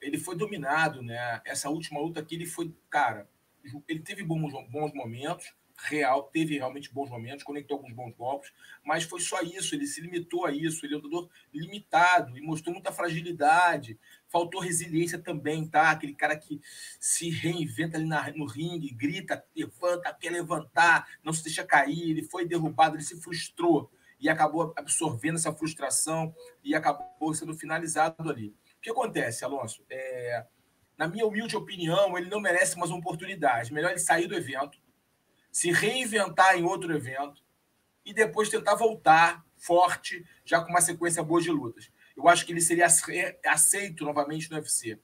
Ele 0.00 0.18
foi 0.18 0.34
dominado, 0.34 1.00
né? 1.02 1.40
Essa 1.44 1.70
última 1.70 2.00
luta 2.00 2.18
aqui, 2.18 2.34
ele 2.34 2.46
foi, 2.46 2.74
cara, 2.90 3.28
ele 3.86 4.00
teve 4.00 4.24
bons, 4.24 4.52
bons 4.68 4.92
momentos, 4.92 5.54
real, 5.76 6.24
teve 6.24 6.56
realmente 6.56 6.92
bons 6.92 7.08
momentos, 7.08 7.44
conectou 7.44 7.76
alguns 7.76 7.92
bons 7.92 8.12
golpes, 8.16 8.52
mas 8.84 9.04
foi 9.04 9.20
só 9.20 9.40
isso, 9.40 9.72
ele 9.72 9.86
se 9.86 10.00
limitou 10.00 10.44
a 10.44 10.50
isso, 10.50 10.84
ele 10.84 10.94
é 10.94 10.96
um 10.96 11.00
lutador 11.00 11.30
limitado 11.54 12.36
e 12.36 12.40
mostrou 12.40 12.74
muita 12.74 12.90
fragilidade, 12.90 13.96
faltou 14.26 14.60
resiliência 14.60 15.16
também, 15.16 15.68
tá? 15.68 15.92
Aquele 15.92 16.16
cara 16.16 16.36
que 16.36 16.60
se 16.98 17.30
reinventa 17.30 17.98
ali 17.98 18.06
na, 18.06 18.32
no 18.32 18.46
ringue, 18.46 18.90
grita, 18.90 19.44
levanta, 19.54 20.12
quer 20.12 20.30
levantar, 20.30 21.06
não 21.22 21.32
se 21.32 21.44
deixa 21.44 21.62
cair, 21.62 22.10
ele 22.10 22.24
foi 22.24 22.44
derrubado, 22.44 22.96
ele 22.96 23.04
se 23.04 23.22
frustrou 23.22 23.88
e 24.20 24.28
acabou 24.28 24.72
absorvendo 24.76 25.36
essa 25.36 25.52
frustração 25.52 26.34
e 26.62 26.74
acabou 26.74 27.32
sendo 27.34 27.54
finalizado 27.54 28.28
ali. 28.30 28.48
O 28.76 28.80
que 28.82 28.90
acontece, 28.90 29.44
Alonso? 29.44 29.84
É, 29.88 30.46
na 30.96 31.08
minha 31.08 31.26
humilde 31.26 31.56
opinião, 31.56 32.16
ele 32.18 32.28
não 32.28 32.40
merece 32.40 32.78
mais 32.78 32.90
uma 32.90 33.00
oportunidade. 33.00 33.72
Melhor 33.72 33.90
ele 33.90 33.98
sair 33.98 34.26
do 34.26 34.34
evento, 34.34 34.78
se 35.50 35.72
reinventar 35.72 36.58
em 36.58 36.62
outro 36.62 36.94
evento 36.94 37.42
e 38.04 38.12
depois 38.12 38.48
tentar 38.48 38.74
voltar 38.74 39.44
forte, 39.56 40.24
já 40.44 40.60
com 40.60 40.70
uma 40.70 40.80
sequência 40.80 41.22
boa 41.22 41.40
de 41.40 41.50
lutas. 41.50 41.90
Eu 42.16 42.28
acho 42.28 42.44
que 42.44 42.52
ele 42.52 42.60
seria 42.60 42.86
aceito 43.46 44.04
novamente 44.04 44.50
no 44.50 44.56
UFC. 44.56 44.98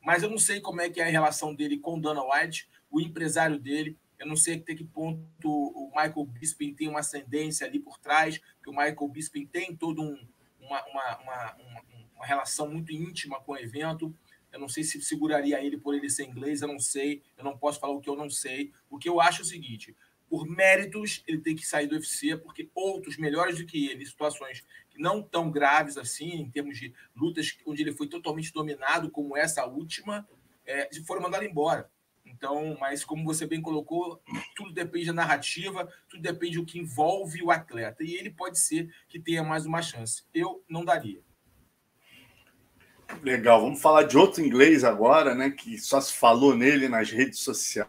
Mas 0.00 0.22
eu 0.22 0.30
não 0.30 0.38
sei 0.38 0.60
como 0.60 0.80
é 0.80 0.88
que 0.88 1.00
é 1.00 1.04
a 1.04 1.10
relação 1.10 1.54
dele 1.54 1.78
com 1.78 2.00
Dana 2.00 2.22
White, 2.22 2.68
o 2.90 3.00
empresário 3.00 3.58
dele. 3.58 3.98
Eu 4.20 4.26
não 4.26 4.36
sei 4.36 4.56
até 4.56 4.74
que 4.74 4.84
ponto 4.84 5.48
o 5.48 5.90
Michael 5.96 6.26
Bisping 6.26 6.74
tem 6.74 6.88
uma 6.88 7.00
ascendência 7.00 7.66
ali 7.66 7.80
por 7.80 7.98
trás, 7.98 8.38
porque 8.56 8.68
o 8.68 8.72
Michael 8.72 9.08
Bisping 9.08 9.46
tem 9.46 9.74
toda 9.74 10.02
um, 10.02 10.28
uma, 10.60 10.84
uma, 10.88 11.18
uma, 11.18 11.56
uma, 12.14 12.26
relação 12.26 12.70
muito 12.70 12.92
íntima 12.92 13.40
com 13.40 13.52
o 13.52 13.56
evento. 13.56 14.14
Eu 14.52 14.60
não 14.60 14.68
sei 14.68 14.84
se 14.84 15.00
seguraria 15.00 15.64
ele 15.64 15.78
por 15.78 15.94
ele 15.94 16.10
ser 16.10 16.26
inglês, 16.26 16.60
eu 16.60 16.68
não 16.68 16.78
sei. 16.78 17.22
Eu 17.38 17.44
não 17.44 17.56
posso 17.56 17.80
falar 17.80 17.94
o 17.94 18.00
que 18.00 18.10
eu 18.10 18.16
não 18.16 18.28
sei. 18.28 18.70
O 18.90 18.98
que 18.98 19.08
eu 19.08 19.22
acho 19.22 19.40
é 19.40 19.42
o 19.42 19.46
seguinte: 19.46 19.96
por 20.28 20.46
méritos, 20.46 21.24
ele 21.26 21.40
tem 21.40 21.56
que 21.56 21.66
sair 21.66 21.86
do 21.86 21.94
UFC, 21.94 22.36
porque 22.36 22.68
outros 22.74 23.16
melhores 23.16 23.56
do 23.56 23.64
que 23.64 23.88
ele, 23.88 24.04
situações 24.04 24.62
que 24.90 25.00
não 25.00 25.22
tão 25.22 25.50
graves 25.50 25.96
assim, 25.96 26.34
em 26.34 26.50
termos 26.50 26.78
de 26.78 26.92
lutas 27.16 27.56
onde 27.64 27.82
ele 27.82 27.92
foi 27.92 28.06
totalmente 28.06 28.52
dominado, 28.52 29.10
como 29.10 29.34
essa 29.34 29.64
última, 29.64 30.28
é, 30.66 30.90
foram 31.06 31.22
mandados 31.22 31.48
embora. 31.48 31.90
Então, 32.30 32.76
mas 32.80 33.04
como 33.04 33.24
você 33.24 33.46
bem 33.46 33.60
colocou, 33.60 34.22
tudo 34.54 34.72
depende 34.72 35.06
da 35.06 35.12
narrativa, 35.12 35.88
tudo 36.08 36.22
depende 36.22 36.58
do 36.58 36.64
que 36.64 36.78
envolve 36.78 37.42
o 37.42 37.50
atleta. 37.50 38.04
E 38.04 38.14
ele 38.14 38.30
pode 38.30 38.58
ser 38.58 38.92
que 39.08 39.18
tenha 39.18 39.42
mais 39.42 39.66
uma 39.66 39.82
chance. 39.82 40.22
Eu 40.32 40.64
não 40.68 40.84
daria. 40.84 41.20
Legal, 43.22 43.60
vamos 43.60 43.82
falar 43.82 44.04
de 44.04 44.16
outro 44.16 44.42
inglês 44.42 44.84
agora, 44.84 45.34
né? 45.34 45.50
Que 45.50 45.76
só 45.78 46.00
se 46.00 46.14
falou 46.14 46.56
nele 46.56 46.88
nas 46.88 47.10
redes 47.10 47.40
sociais. 47.40 47.88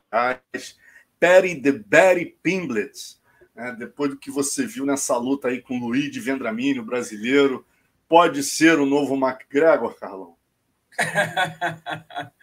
Perry 1.19 1.61
the 1.61 1.71
Barry 1.71 2.37
Pimblett. 2.41 3.21
Né, 3.55 3.75
depois 3.77 4.09
do 4.09 4.17
que 4.17 4.31
você 4.31 4.65
viu 4.65 4.85
nessa 4.85 5.15
luta 5.17 5.49
aí 5.49 5.61
com 5.61 5.77
o 5.77 5.87
Luiz 5.87 6.09
de 6.09 6.19
Vendramini, 6.19 6.79
o 6.79 6.85
brasileiro, 6.85 7.65
pode 8.07 8.41
ser 8.43 8.79
o 8.79 8.85
novo 8.85 9.15
McGregor, 9.15 9.93
Carlão? 9.99 10.35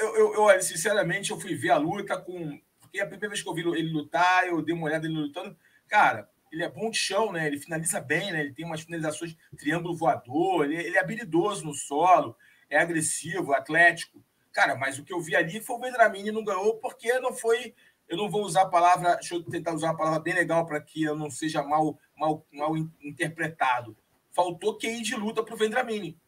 eu, 0.00 0.16
eu, 0.16 0.50
eu, 0.50 0.62
sinceramente, 0.62 1.30
eu 1.30 1.40
fui 1.40 1.54
ver 1.54 1.70
a 1.70 1.76
luta 1.76 2.16
com. 2.20 2.60
Porque 2.80 3.00
a 3.00 3.06
primeira 3.06 3.28
vez 3.28 3.42
que 3.42 3.48
eu 3.48 3.54
vi 3.54 3.60
ele 3.60 3.92
lutar, 3.92 4.46
eu 4.46 4.60
dei 4.62 4.74
uma 4.74 4.86
olhada 4.86 5.06
ele 5.06 5.14
lutando. 5.14 5.56
Cara, 5.88 6.28
ele 6.50 6.64
é 6.64 6.68
bom 6.68 6.90
de 6.90 6.98
chão, 6.98 7.32
né? 7.32 7.46
Ele 7.46 7.58
finaliza 7.58 8.00
bem, 8.00 8.32
né? 8.32 8.40
Ele 8.40 8.52
tem 8.52 8.64
umas 8.64 8.80
finalizações 8.80 9.36
triângulo 9.56 9.96
voador, 9.96 10.64
ele, 10.64 10.76
ele 10.76 10.96
é 10.96 11.00
habilidoso 11.00 11.64
no 11.64 11.72
solo, 11.72 12.36
é 12.68 12.78
agressivo, 12.78 13.52
atlético. 13.52 14.24
Cara, 14.52 14.74
mas 14.74 14.98
o 14.98 15.04
que 15.04 15.12
eu 15.12 15.20
vi 15.20 15.36
ali 15.36 15.60
foi 15.60 15.76
o 15.76 15.80
Vendramini 15.80 16.32
não 16.32 16.44
ganhou 16.44 16.76
porque 16.78 17.18
não 17.20 17.32
foi. 17.32 17.74
Eu 18.08 18.16
não 18.16 18.28
vou 18.28 18.42
usar 18.42 18.62
a 18.62 18.68
palavra, 18.68 19.14
deixa 19.14 19.36
eu 19.36 19.42
tentar 19.44 19.72
usar 19.72 19.88
uma 19.88 19.96
palavra 19.96 20.18
bem 20.18 20.34
legal 20.34 20.66
para 20.66 20.80
que 20.80 21.04
eu 21.04 21.14
não 21.14 21.30
seja 21.30 21.62
mal, 21.62 21.96
mal, 22.16 22.44
mal 22.52 22.76
interpretado. 23.00 23.96
Faltou 24.32 24.76
QI 24.76 25.02
de 25.02 25.14
luta 25.14 25.44
para 25.44 25.54
o 25.54 25.58
Vendramini. 25.58 26.18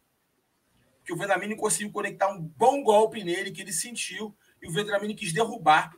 Que 1.03 1.13
o 1.13 1.17
Vendramini 1.17 1.55
conseguiu 1.55 1.91
conectar 1.91 2.29
um 2.29 2.39
bom 2.39 2.81
golpe 2.81 3.23
nele, 3.23 3.51
que 3.51 3.61
ele 3.61 3.73
sentiu, 3.73 4.35
e 4.61 4.67
o 4.67 4.71
Vendramini 4.71 5.13
quis 5.15 5.33
derrubar. 5.33 5.93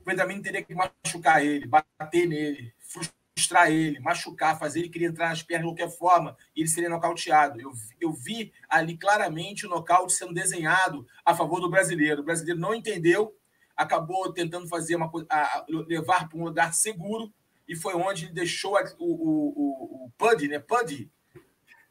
O 0.00 0.04
Vendramini 0.04 0.42
teria 0.42 0.62
que 0.62 0.74
machucar 0.74 1.44
ele, 1.44 1.66
bater 1.66 2.26
nele, 2.26 2.72
frustrar 2.78 3.70
ele, 3.70 4.00
machucar, 4.00 4.58
fazer 4.58 4.80
ele 4.80 4.88
querer 4.88 5.06
entrar 5.06 5.28
nas 5.28 5.42
pernas 5.42 5.66
de 5.66 5.74
qualquer 5.74 5.96
forma, 5.96 6.36
e 6.54 6.60
ele 6.60 6.68
seria 6.68 6.88
nocauteado. 6.88 7.60
Eu, 7.60 7.72
eu 8.00 8.12
vi 8.12 8.52
ali 8.68 8.96
claramente 8.96 9.66
o 9.66 9.68
nocaute 9.68 10.12
sendo 10.12 10.32
desenhado 10.32 11.06
a 11.24 11.34
favor 11.34 11.60
do 11.60 11.70
brasileiro. 11.70 12.22
O 12.22 12.24
brasileiro 12.24 12.60
não 12.60 12.74
entendeu, 12.74 13.36
acabou 13.76 14.32
tentando 14.32 14.68
fazer 14.68 14.96
uma 14.96 15.10
a, 15.28 15.66
levar 15.68 16.28
para 16.28 16.38
um 16.38 16.44
lugar 16.44 16.72
seguro, 16.72 17.32
e 17.66 17.74
foi 17.74 17.94
onde 17.94 18.26
ele 18.26 18.32
deixou 18.32 18.76
a, 18.76 18.84
o, 18.98 19.12
o, 19.12 19.48
o, 19.56 20.06
o 20.06 20.10
Puddy, 20.16 20.48
né? 20.48 20.58
Puddy. 20.58 21.10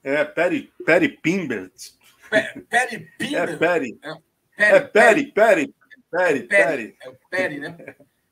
É, 0.03 0.25
Perry, 0.25 0.73
Perry 0.85 1.09
Pimbert. 1.09 1.93
Perry 2.69 2.99
Pimbert. 3.17 3.53
É, 3.53 3.57
Perry. 3.57 3.99
É, 4.57 4.79
Perry, 4.79 5.31
Perry, 5.31 5.75
Perry, 6.11 6.43
Perry. 6.43 6.97
É 7.01 7.09
o 7.09 7.17
Perry, 7.29 7.59
né? 7.59 7.77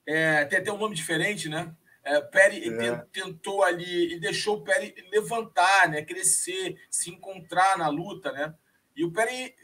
É, 0.05 0.45
tem 0.45 0.59
até 0.59 0.71
um 0.71 0.77
nome 0.77 0.95
diferente, 0.95 1.47
né? 1.47 1.73
É, 2.03 2.19
Perry 2.19 2.67
é. 2.67 2.97
tentou 3.11 3.63
ali, 3.63 4.05
ele 4.05 4.19
deixou 4.19 4.57
o 4.57 4.63
Perry 4.63 4.93
levantar, 5.11 5.87
né, 5.87 6.01
crescer, 6.03 6.75
se 6.89 7.11
encontrar 7.11 7.77
na 7.77 7.87
luta, 7.89 8.31
né? 8.31 8.53
E 8.95 9.05
o 9.05 9.11
Perry 9.11 9.55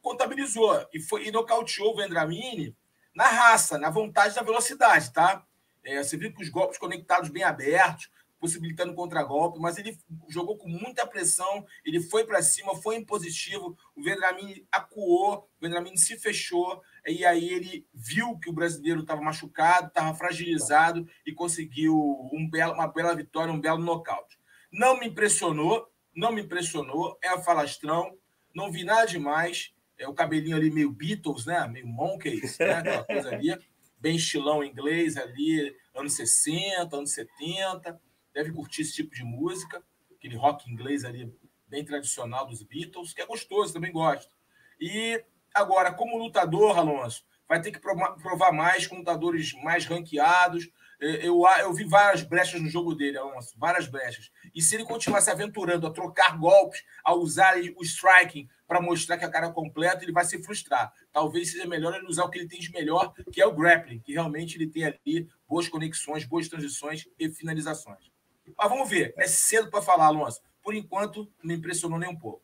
contabilizou 0.00 0.86
e 0.92 1.00
foi 1.00 1.28
e 1.28 1.30
nocauteou 1.30 1.94
o 1.94 1.96
Vendramini 1.96 2.76
na 3.14 3.26
raça, 3.26 3.78
na 3.78 3.90
vontade 3.90 4.34
da 4.34 4.42
velocidade, 4.42 5.12
tá? 5.12 5.46
É, 5.84 6.02
você 6.02 6.16
viu 6.16 6.32
que 6.32 6.42
os 6.42 6.48
golpes 6.48 6.78
conectados 6.78 7.28
bem 7.28 7.44
abertos, 7.44 8.10
possibilitando 8.42 8.92
contragolpe, 8.92 9.60
mas 9.60 9.78
ele 9.78 9.96
jogou 10.28 10.58
com 10.58 10.68
muita 10.68 11.06
pressão, 11.06 11.64
ele 11.84 12.00
foi 12.00 12.24
para 12.24 12.42
cima, 12.42 12.74
foi 12.74 12.96
impositivo, 12.96 13.78
o 13.94 14.02
Vendramin 14.02 14.66
acuou, 14.72 15.48
o 15.60 15.60
Vendramin 15.60 15.96
se 15.96 16.18
fechou, 16.18 16.82
e 17.06 17.24
aí 17.24 17.48
ele 17.48 17.86
viu 17.94 18.36
que 18.40 18.50
o 18.50 18.52
brasileiro 18.52 19.02
estava 19.02 19.22
machucado, 19.22 19.86
estava 19.86 20.12
fragilizado 20.16 21.08
e 21.24 21.32
conseguiu 21.32 21.96
um 22.32 22.50
belo, 22.50 22.74
uma 22.74 22.88
bela 22.88 23.14
vitória, 23.14 23.54
um 23.54 23.60
belo 23.60 23.78
nocaute. 23.78 24.36
Não 24.72 24.98
me 24.98 25.06
impressionou, 25.06 25.88
não 26.12 26.32
me 26.32 26.42
impressionou, 26.42 27.16
é 27.22 27.38
falastrão, 27.42 28.18
não 28.52 28.72
vi 28.72 28.82
nada 28.82 29.06
demais, 29.06 29.72
é 29.96 30.08
o 30.08 30.14
cabelinho 30.14 30.56
ali 30.56 30.68
meio 30.68 30.90
Beatles, 30.90 31.46
né? 31.46 31.64
Meio 31.68 31.86
Monkeys, 31.86 32.58
né? 32.58 32.72
Aquela 32.72 33.04
coisa 33.04 33.28
ali, 33.28 33.56
bem 34.00 34.16
estilão 34.16 34.64
inglês 34.64 35.16
ali, 35.16 35.76
anos 35.94 36.14
60, 36.14 36.96
anos 36.96 37.12
70. 37.12 38.00
Deve 38.34 38.52
curtir 38.52 38.82
esse 38.82 38.94
tipo 38.94 39.14
de 39.14 39.24
música, 39.24 39.82
aquele 40.16 40.36
rock 40.36 40.70
inglês 40.70 41.04
ali, 41.04 41.32
bem 41.66 41.84
tradicional 41.84 42.46
dos 42.46 42.62
Beatles, 42.62 43.12
que 43.12 43.22
é 43.22 43.26
gostoso, 43.26 43.72
também 43.72 43.92
gosto. 43.92 44.34
E 44.80 45.22
agora, 45.54 45.92
como 45.92 46.18
lutador, 46.18 46.78
Alonso, 46.78 47.24
vai 47.48 47.60
ter 47.60 47.70
que 47.70 47.80
provar 47.80 48.52
mais 48.52 48.86
com 48.86 48.96
lutadores 48.96 49.52
mais 49.62 49.84
ranqueados, 49.84 50.70
é, 51.02 51.26
eu, 51.26 51.42
eu 51.58 51.74
vi 51.74 51.82
várias 51.82 52.22
brechas 52.22 52.62
no 52.62 52.68
jogo 52.68 52.94
dele, 52.94 53.18
Alonso, 53.18 53.52
várias 53.58 53.88
brechas. 53.88 54.30
E 54.54 54.62
se 54.62 54.76
ele 54.76 54.84
continuar 54.84 55.20
se 55.20 55.32
aventurando 55.32 55.84
a 55.84 55.90
trocar 55.90 56.38
golpes, 56.38 56.84
a 57.02 57.12
usar 57.12 57.56
o 57.76 57.82
striking 57.82 58.48
para 58.68 58.80
mostrar 58.80 59.18
que 59.18 59.24
a 59.24 59.30
cara 59.30 59.48
é 59.48 59.52
completa, 59.52 60.04
ele 60.04 60.12
vai 60.12 60.24
se 60.24 60.40
frustrar. 60.44 60.92
Talvez 61.12 61.50
seja 61.50 61.66
melhor 61.66 61.92
ele 61.96 62.06
usar 62.06 62.22
o 62.22 62.30
que 62.30 62.38
ele 62.38 62.46
tem 62.46 62.60
de 62.60 62.70
melhor, 62.70 63.12
que 63.32 63.42
é 63.42 63.46
o 63.46 63.52
grappling, 63.52 63.98
que 63.98 64.12
realmente 64.12 64.56
ele 64.56 64.68
tem 64.68 64.84
ali 64.84 65.28
boas 65.48 65.68
conexões, 65.68 66.24
boas 66.24 66.48
transições 66.48 67.04
e 67.18 67.28
finalizações. 67.28 68.11
Mas 68.56 68.68
vamos 68.68 68.88
ver, 68.88 69.14
é 69.16 69.26
cedo 69.26 69.70
para 69.70 69.82
falar, 69.82 70.06
Alonso. 70.06 70.40
Por 70.62 70.74
enquanto, 70.74 71.30
não 71.42 71.54
impressionou 71.54 71.98
nem 71.98 72.08
um 72.08 72.16
pouco. 72.16 72.42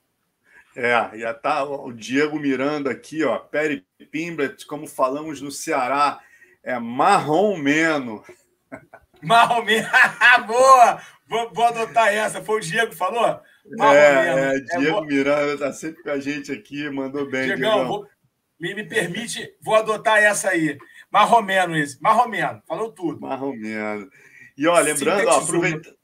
É, 0.77 1.19
já 1.19 1.35
tá 1.35 1.65
o 1.65 1.93
Diego 1.93 2.39
Miranda 2.39 2.91
aqui, 2.91 3.25
ó. 3.25 3.39
Perry 3.39 3.85
Pimblet, 4.11 4.65
como 4.67 4.87
falamos 4.87 5.41
no 5.41 5.51
Ceará, 5.51 6.21
é 6.63 6.79
marrom 6.79 7.57
menos. 7.57 8.23
Marromeno. 9.23 9.89
Boa! 10.47 11.03
Vou, 11.27 11.53
vou, 11.53 11.65
adotar 11.65 12.09
essa. 12.09 12.43
Foi 12.43 12.59
o 12.59 12.61
Diego 12.61 12.91
que 12.91 12.97
falou? 12.97 13.41
Marromeno. 13.77 14.39
É, 14.39 14.57
é, 14.57 14.79
Diego 14.79 14.99
é, 14.99 15.07
Miranda 15.07 15.55
está 15.55 15.73
sempre 15.73 16.03
com 16.03 16.11
a 16.11 16.21
gente 16.21 16.53
aqui, 16.53 16.89
mandou 16.89 17.29
bem. 17.29 17.47
Diegão, 17.47 17.87
vou, 17.87 18.07
me, 18.59 18.75
me 18.75 18.85
permite, 18.85 19.55
vou 19.61 19.75
adotar 19.75 20.19
essa 20.19 20.51
aí. 20.51 20.79
Marromeno 21.11 21.77
esse. 21.77 22.01
Marromeno, 22.01 22.63
falou 22.67 22.93
tudo. 22.93 23.21
Marromeno. 23.21 24.09
E 24.57 24.67
ó, 24.67 24.79
lembrando, 24.81 25.29
ó, 25.29 25.39
aproveita, 25.41 25.95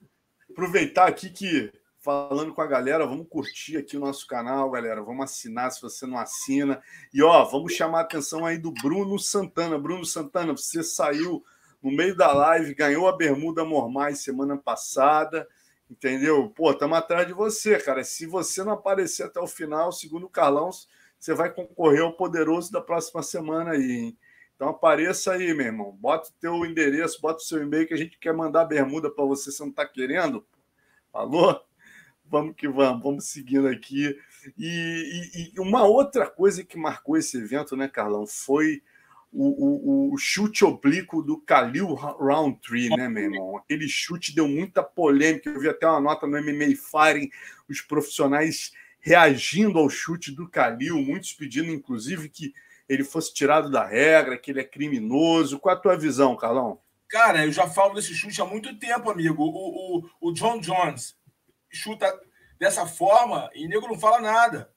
aproveitar 0.55 1.09
aqui 1.09 1.29
que 1.29 1.73
falando 2.01 2.55
com 2.55 2.63
a 2.63 2.67
galera, 2.67 3.07
vamos 3.07 3.27
curtir 3.29 3.77
aqui 3.77 3.97
o 3.97 4.01
nosso 4.01 4.27
canal, 4.27 4.71
galera. 4.71 5.03
Vamos 5.03 5.25
assinar 5.25 5.73
se 5.73 5.83
você 5.83 6.07
não 6.07 6.17
assina. 6.17 6.81
E 7.13 7.23
ó, 7.23 7.45
vamos 7.45 7.73
chamar 7.73 7.99
a 7.99 8.03
atenção 8.03 8.47
aí 8.47 8.57
do 8.57 8.71
Bruno 8.71 9.19
Santana. 9.19 9.79
Bruno 9.79 10.05
Santana, 10.05 10.53
você 10.53 10.83
saiu 10.83 11.43
no 11.83 11.91
meio 11.91 12.15
da 12.15 12.33
live, 12.33 12.75
ganhou 12.75 13.09
a 13.09 13.17
bermuda 13.17 13.65
Mormais 13.65 14.23
semana 14.23 14.57
passada, 14.57 15.49
entendeu? 15.91 16.51
Pô, 16.51 16.71
estamos 16.71 16.97
atrás 16.97 17.27
de 17.27 17.33
você, 17.33 17.79
cara. 17.79 18.05
Se 18.05 18.27
você 18.27 18.63
não 18.63 18.73
aparecer 18.73 19.25
até 19.25 19.41
o 19.41 19.47
final, 19.47 19.91
segundo 19.91 20.27
o 20.27 20.31
Carlão, 20.31 20.71
você 21.19 21.35
vai 21.35 21.53
concorrer 21.53 22.03
ao 22.03 22.13
poderoso 22.13 22.71
da 22.71 22.83
próxima 22.83 23.23
semana 23.23 23.73
aí, 23.73 23.91
hein? 23.91 24.19
Então 24.65 24.73
apareça 24.73 25.33
aí, 25.33 25.53
meu 25.53 25.67
irmão. 25.67 25.93
Bota 25.93 26.31
o 26.31 26.33
teu 26.41 26.65
endereço, 26.65 27.21
bota 27.21 27.37
o 27.37 27.45
seu 27.45 27.63
e-mail 27.63 27.87
que 27.87 27.93
a 27.93 27.99
gente 27.99 28.19
quer 28.19 28.33
mandar 28.33 28.65
bermuda 28.65 29.11
para 29.11 29.23
você, 29.23 29.53
você 29.53 29.63
não 29.63 29.69
está 29.69 29.87
querendo? 29.87 30.43
Falou? 31.13 31.61
Vamos 32.25 32.57
que 32.57 32.67
vamos, 32.67 33.03
vamos 33.03 33.25
seguindo 33.27 33.69
aqui. 33.69 34.19
E, 34.57 35.53
e, 35.53 35.53
e 35.55 35.61
uma 35.61 35.85
outra 35.85 36.27
coisa 36.27 36.65
que 36.65 36.79
marcou 36.79 37.19
esse 37.19 37.37
evento, 37.37 37.77
né, 37.77 37.89
Carlão, 37.89 38.27
foi 38.27 38.83
o, 39.31 40.09
o, 40.09 40.15
o, 40.15 40.17
chute 40.17 40.65
oblíquo 40.65 41.21
do 41.21 41.37
Khalil 41.43 41.89
Roundtree, 41.89 42.89
né, 42.89 43.07
meu 43.07 43.25
irmão? 43.25 43.59
Aquele 43.59 43.87
chute 43.87 44.35
deu 44.35 44.49
muita 44.49 44.83
polêmica. 44.83 45.51
Eu 45.51 45.61
vi 45.61 45.69
até 45.69 45.87
uma 45.87 46.01
nota 46.01 46.27
no 46.27 46.43
MMA 46.43 46.75
Firing, 46.75 47.29
os 47.69 47.83
profissionais 47.83 48.73
reagindo 48.99 49.79
ao 49.79 49.91
chute 49.91 50.33
do 50.33 50.49
Khalil, 50.49 51.03
muitos 51.03 51.35
pedindo, 51.35 51.71
inclusive, 51.71 52.31
que 52.31 52.55
ele 52.89 53.05
fosse 53.05 53.33
tirado 53.33 53.71
da 53.71 53.85
regra, 53.85 54.39
que 54.39 54.51
ele 54.51 54.61
é 54.61 54.65
criminoso. 54.65 55.59
Qual 55.59 55.75
a 55.75 55.79
tua 55.79 55.97
visão, 55.97 56.37
Carlão? 56.37 56.81
Cara, 57.09 57.45
eu 57.45 57.53
já 57.53 57.69
falo 57.69 57.95
desse 57.95 58.15
chute 58.15 58.41
há 58.41 58.45
muito 58.45 58.79
tempo, 58.79 59.11
amigo. 59.11 59.43
O, 59.43 59.99
o, 59.99 60.11
o 60.21 60.33
John 60.33 60.61
Jones 60.61 61.17
chuta 61.71 62.13
dessa 62.59 62.87
forma 62.87 63.51
e 63.55 63.67
nego 63.69 63.89
não 63.89 63.99
fala 63.99 64.21
nada. 64.21 64.73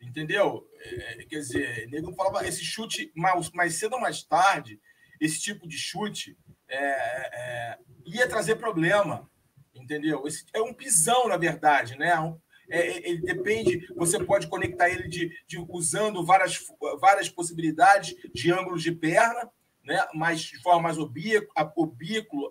Entendeu? 0.00 0.66
É, 0.82 1.24
quer 1.28 1.40
dizer, 1.40 1.88
nego 1.88 2.14
falava 2.14 2.46
esse 2.46 2.64
chute 2.64 3.12
mais, 3.14 3.50
mais 3.50 3.74
cedo 3.74 3.94
ou 3.94 4.00
mais 4.00 4.22
tarde, 4.22 4.80
esse 5.20 5.40
tipo 5.40 5.68
de 5.68 5.76
chute 5.76 6.38
é, 6.66 6.78
é, 6.78 7.78
ia 8.06 8.26
trazer 8.26 8.56
problema, 8.56 9.30
entendeu? 9.74 10.26
Esse 10.26 10.46
é 10.54 10.62
um 10.62 10.72
pisão, 10.72 11.28
na 11.28 11.36
verdade, 11.36 11.98
né? 11.98 12.12
É, 12.12 12.40
é, 12.70 13.08
ele 13.08 13.20
depende, 13.20 13.86
você 13.96 14.22
pode 14.22 14.46
conectar 14.46 14.88
ele 14.88 15.08
de, 15.08 15.30
de 15.46 15.58
usando 15.68 16.24
várias, 16.24 16.58
várias 17.00 17.28
possibilidades 17.28 18.14
de 18.32 18.52
ângulos 18.52 18.82
de 18.82 18.92
perna, 18.92 19.50
né? 19.84 20.06
mas 20.14 20.40
de 20.40 20.60
forma 20.62 20.82
mais 20.82 20.98
oblíqua, 20.98 21.48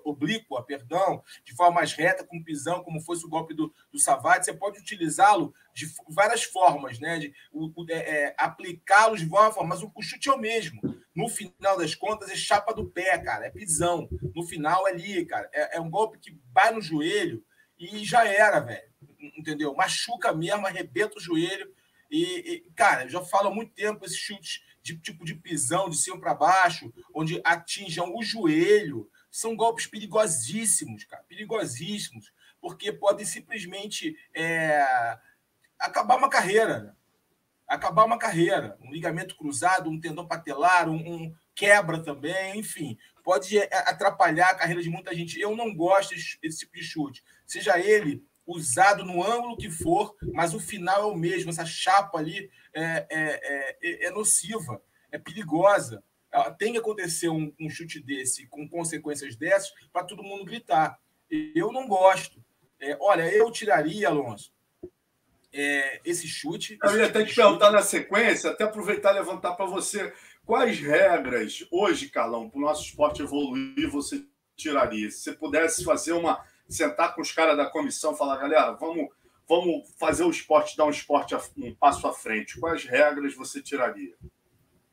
oblíqua, 0.04 0.64
perdão, 0.64 1.24
de 1.44 1.56
forma 1.56 1.76
mais 1.76 1.94
reta, 1.94 2.24
com 2.24 2.44
pisão, 2.44 2.84
como 2.84 3.02
fosse 3.02 3.26
o 3.26 3.30
golpe 3.30 3.54
do, 3.54 3.74
do 3.92 4.00
Savate, 4.00 4.46
você 4.46 4.54
pode 4.54 4.80
utilizá-lo 4.80 5.54
de 5.74 5.88
várias 6.10 6.44
formas, 6.44 7.00
né? 7.00 7.20
de 7.20 7.34
é, 7.90 7.96
é, 7.96 8.36
aplicá-lo 8.38 9.16
de 9.16 9.26
várias 9.26 9.54
formas, 9.54 9.82
mas 9.82 9.92
o 9.96 10.02
chute 10.02 10.30
é 10.30 10.34
o 10.34 10.40
mesmo. 10.40 10.82
No 11.16 11.28
final 11.28 11.78
das 11.78 11.96
contas, 11.96 12.30
é 12.30 12.36
chapa 12.36 12.74
do 12.74 12.90
pé, 12.90 13.18
cara, 13.18 13.48
é 13.48 13.50
pisão. 13.50 14.08
No 14.36 14.44
final, 14.44 14.88
é 14.88 14.92
ali, 14.92 15.26
cara, 15.26 15.50
é, 15.54 15.78
é 15.78 15.82
um 15.82 15.90
golpe 15.90 16.20
que 16.20 16.38
vai 16.54 16.72
no 16.72 16.82
joelho 16.82 17.44
e 17.80 18.04
já 18.04 18.28
era, 18.28 18.60
velho. 18.60 18.90
Entendeu? 19.38 19.74
Machuca 19.74 20.34
mesmo, 20.34 20.68
arrebenta 20.68 21.18
o 21.18 21.22
joelho. 21.22 21.74
E, 22.12 22.24
e, 22.24 22.72
cara, 22.76 23.08
já 23.08 23.22
falo 23.24 23.48
há 23.48 23.54
muito 23.54 23.74
tempo 23.74 24.06
esses 24.06 24.18
chutes 24.18 24.62
de 24.82 24.98
tipo 24.98 25.24
de 25.24 25.36
pisão 25.36 25.90
de 25.90 25.98
cima 25.98 26.20
para 26.20 26.34
baixo, 26.34 26.92
onde 27.14 27.42
atinjam 27.44 28.16
o 28.16 28.24
joelho, 28.24 29.10
são 29.30 29.56
golpes 29.56 29.86
perigosíssimos, 29.86 31.04
cara, 31.04 31.24
perigosíssimos, 31.24 32.32
porque 32.60 32.92
podem 32.92 33.26
simplesmente 33.26 34.18
é, 34.34 34.84
acabar 35.78 36.18
uma 36.18 36.30
carreira, 36.30 36.80
né? 36.80 36.94
acabar 37.68 38.04
uma 38.04 38.18
carreira, 38.18 38.78
um 38.82 38.92
ligamento 38.92 39.36
cruzado, 39.36 39.90
um 39.90 40.00
tendão 40.00 40.28
patelar, 40.28 40.90
um, 40.90 40.96
um 40.96 41.36
quebra 41.54 42.02
também, 42.02 42.58
enfim, 42.58 42.98
pode 43.24 43.60
é, 43.60 43.70
atrapalhar 43.72 44.50
a 44.50 44.56
carreira 44.56 44.82
de 44.82 44.90
muita 44.90 45.14
gente. 45.14 45.40
Eu 45.40 45.56
não 45.56 45.74
gosto 45.74 46.16
desse 46.16 46.60
tipo 46.60 46.74
de 46.74 46.84
chute, 46.84 47.24
seja 47.50 47.80
ele 47.80 48.24
usado 48.46 49.04
no 49.04 49.24
ângulo 49.24 49.58
que 49.58 49.70
for, 49.70 50.16
mas 50.34 50.54
o 50.54 50.60
final 50.60 51.04
é 51.04 51.12
o 51.12 51.16
mesmo. 51.16 51.50
Essa 51.50 51.66
chapa 51.66 52.18
ali 52.18 52.50
é, 52.74 53.08
é, 53.10 53.78
é, 53.82 54.06
é 54.08 54.12
nociva, 54.12 54.82
é 55.12 55.18
perigosa. 55.18 56.04
Tem 56.58 56.74
que 56.74 56.78
acontecer 56.78 57.30
um, 57.30 57.54
um 57.60 57.70
chute 57.70 58.00
desse 58.00 58.48
com 58.48 58.68
consequências 58.70 59.36
dessas 59.36 59.72
para 59.92 60.04
todo 60.04 60.24
mundo 60.24 60.46
gritar. 60.46 61.00
Eu 61.30 61.72
não 61.72 61.88
gosto. 61.88 62.44
É, 62.80 62.98
olha, 63.02 63.32
eu 63.34 63.52
tiraria, 63.52 64.08
Alonso, 64.08 64.54
é, 65.52 66.00
esse 66.06 66.28
chute. 66.28 66.78
Eu 66.84 66.98
ia 66.98 67.08
até 67.08 67.26
te 67.26 67.36
perguntar 67.36 67.72
na 67.72 67.82
sequência, 67.82 68.52
até 68.52 68.64
aproveitar 68.64 69.12
e 69.12 69.20
levantar 69.20 69.54
para 69.54 69.66
você. 69.66 70.14
Quais 70.46 70.80
regras 70.80 71.68
hoje, 71.72 72.10
Carlão, 72.10 72.50
para 72.50 72.58
o 72.58 72.62
nosso 72.62 72.84
esporte 72.84 73.22
evoluir, 73.22 73.90
você 73.90 74.24
tiraria? 74.56 75.10
Se 75.12 75.20
você 75.20 75.34
pudesse 75.34 75.84
fazer 75.84 76.14
uma 76.14 76.44
sentar 76.70 77.16
com 77.16 77.22
os 77.22 77.32
caras 77.32 77.58
da 77.58 77.66
comissão, 77.66 78.16
falar, 78.16 78.38
galera, 78.38 78.72
vamos, 78.74 79.10
vamos 79.48 79.90
fazer 79.98 80.24
o 80.24 80.30
esporte, 80.30 80.78
dar 80.78 80.86
um 80.86 80.92
esporte 80.92 81.36
um 81.58 81.74
passo 81.76 82.08
à 82.08 82.14
frente. 82.14 82.60
Quais 82.60 82.86
regras 82.86 83.36
você 83.36 83.62
tiraria? 83.62 84.16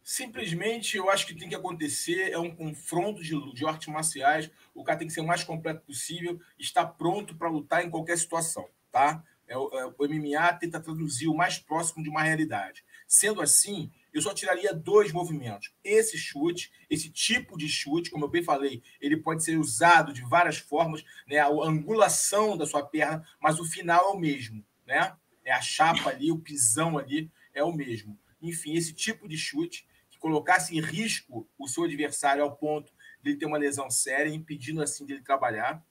Simplesmente, 0.02 0.96
eu 0.96 1.10
acho 1.10 1.26
que 1.26 1.34
tem 1.34 1.48
que 1.48 1.54
acontecer 1.54 2.30
é 2.30 2.38
um 2.38 2.54
confronto 2.54 3.22
de, 3.22 3.52
de 3.52 3.66
artes 3.66 3.88
marciais. 3.88 4.50
O 4.74 4.84
cara 4.84 4.98
tem 4.98 5.08
que 5.08 5.12
ser 5.12 5.20
o 5.20 5.26
mais 5.26 5.44
completo 5.44 5.82
possível, 5.84 6.40
estar 6.58 6.86
pronto 6.86 7.36
para 7.36 7.50
lutar 7.50 7.84
em 7.84 7.90
qualquer 7.90 8.16
situação, 8.16 8.68
tá? 8.90 9.22
É, 9.48 9.54
é, 9.54 9.56
o 9.56 9.94
MMA 9.98 10.52
tenta 10.54 10.80
traduzir 10.80 11.28
o 11.28 11.36
mais 11.36 11.58
próximo 11.58 12.02
de 12.02 12.08
uma 12.08 12.22
realidade. 12.22 12.84
Sendo 13.06 13.42
assim, 13.42 13.90
eu 14.16 14.22
só 14.22 14.32
tiraria 14.32 14.72
dois 14.72 15.12
movimentos. 15.12 15.74
Esse 15.84 16.16
chute, 16.16 16.72
esse 16.88 17.10
tipo 17.10 17.58
de 17.58 17.68
chute, 17.68 18.10
como 18.10 18.24
eu 18.24 18.30
bem 18.30 18.42
falei, 18.42 18.82
ele 18.98 19.18
pode 19.18 19.44
ser 19.44 19.58
usado 19.58 20.10
de 20.10 20.22
várias 20.22 20.56
formas, 20.56 21.04
né? 21.26 21.38
A 21.38 21.48
angulação 21.48 22.56
da 22.56 22.64
sua 22.64 22.82
perna, 22.82 23.22
mas 23.38 23.60
o 23.60 23.64
final 23.64 24.06
é 24.06 24.14
o 24.14 24.18
mesmo, 24.18 24.64
né? 24.86 25.14
É 25.44 25.52
a 25.52 25.60
chapa 25.60 26.08
ali, 26.08 26.32
o 26.32 26.38
pisão 26.38 26.96
ali 26.96 27.30
é 27.52 27.62
o 27.62 27.72
mesmo. 27.72 28.18
Enfim, 28.40 28.74
esse 28.74 28.94
tipo 28.94 29.28
de 29.28 29.36
chute 29.36 29.86
que 30.08 30.18
colocasse 30.18 30.74
em 30.74 30.80
risco 30.80 31.46
o 31.58 31.68
seu 31.68 31.84
adversário 31.84 32.42
ao 32.42 32.56
ponto 32.56 32.90
de 33.22 33.30
ele 33.30 33.38
ter 33.38 33.44
uma 33.44 33.58
lesão 33.58 33.90
séria, 33.90 34.30
impedindo 34.30 34.82
assim 34.82 35.04
dele 35.04 35.20
trabalhar. 35.20 35.84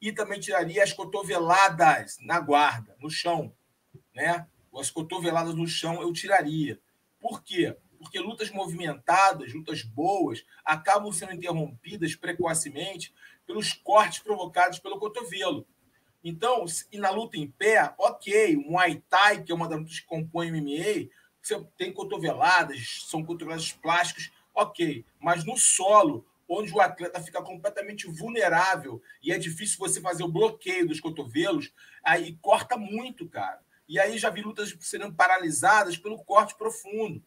e 0.00 0.12
também 0.12 0.40
tiraria 0.40 0.82
as 0.82 0.92
cotoveladas 0.92 2.18
na 2.20 2.40
guarda, 2.40 2.96
no 3.00 3.08
chão, 3.08 3.54
né? 4.14 4.48
As 4.76 4.90
cotoveladas 4.90 5.54
no 5.54 5.66
chão 5.66 6.02
eu 6.02 6.12
tiraria. 6.12 6.80
Por 7.22 7.44
quê? 7.44 7.76
Porque 7.98 8.18
lutas 8.18 8.50
movimentadas, 8.50 9.54
lutas 9.54 9.82
boas, 9.82 10.44
acabam 10.64 11.12
sendo 11.12 11.32
interrompidas 11.32 12.16
precocemente 12.16 13.14
pelos 13.46 13.72
cortes 13.72 14.18
provocados 14.18 14.80
pelo 14.80 14.98
cotovelo. 14.98 15.64
Então, 16.24 16.64
e 16.90 16.98
na 16.98 17.10
luta 17.10 17.36
em 17.36 17.48
pé, 17.48 17.94
ok, 17.96 18.56
o 18.56 18.72
Muay 18.72 19.02
Thai, 19.08 19.44
que 19.44 19.52
é 19.52 19.54
uma 19.54 19.68
das 19.68 19.78
lutas 19.78 20.00
que 20.00 20.06
compõe 20.06 20.50
o 20.50 20.56
MMA, 20.56 21.08
você 21.40 21.64
tem 21.76 21.92
cotoveladas, 21.92 23.04
são 23.08 23.24
cotoveladas 23.24 23.72
plásticas, 23.72 24.32
ok. 24.52 25.04
Mas 25.20 25.44
no 25.44 25.56
solo, 25.56 26.26
onde 26.48 26.72
o 26.72 26.80
atleta 26.80 27.22
fica 27.22 27.40
completamente 27.40 28.08
vulnerável 28.08 29.00
e 29.22 29.32
é 29.32 29.38
difícil 29.38 29.78
você 29.78 30.00
fazer 30.00 30.24
o 30.24 30.28
bloqueio 30.28 30.88
dos 30.88 31.00
cotovelos, 31.00 31.72
aí 32.02 32.36
corta 32.42 32.76
muito, 32.76 33.28
cara. 33.28 33.61
E 33.88 33.98
aí 33.98 34.18
já 34.18 34.30
vi 34.30 34.42
lutas 34.42 34.76
sendo 34.80 35.12
paralisadas 35.12 35.96
pelo 35.96 36.22
corte 36.24 36.56
profundo. 36.56 37.22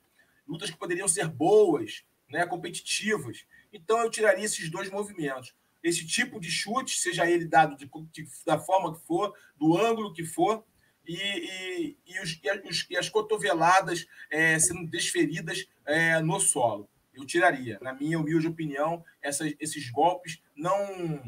Lutas 0.48 0.70
que 0.70 0.78
poderiam 0.78 1.08
ser 1.08 1.28
boas, 1.28 2.06
né, 2.30 2.46
competitivas. 2.46 3.46
Então 3.72 4.00
eu 4.00 4.10
tiraria 4.10 4.46
esses 4.46 4.70
dois 4.70 4.90
movimentos 4.90 5.54
esse 5.86 6.06
tipo 6.06 6.40
de 6.40 6.50
chute, 6.50 7.00
seja 7.00 7.30
ele 7.30 7.46
dado 7.46 7.78
de, 7.78 7.88
de, 8.12 8.28
da 8.44 8.58
forma 8.58 8.96
que 8.96 9.06
for, 9.06 9.36
do 9.56 9.78
ângulo 9.78 10.12
que 10.12 10.24
for, 10.24 10.66
e, 11.08 11.16
e, 11.16 11.98
e, 12.08 12.20
os, 12.20 12.40
e, 12.44 12.68
os, 12.68 12.88
as 12.98 13.08
cotoveladas 13.08 14.08
é, 14.32 14.58
sendo 14.58 14.90
desferidas 14.90 15.68
é, 15.86 16.20
no 16.22 16.40
solo. 16.40 16.90
Eu 17.14 17.24
tiraria, 17.24 17.78
na 17.82 17.94
minha 17.94 18.20
humilde 18.20 18.48
opinião, 18.48 19.06
essas, 19.22 19.54
esses 19.60 19.92
golpes 19.92 20.42
não 20.56 21.24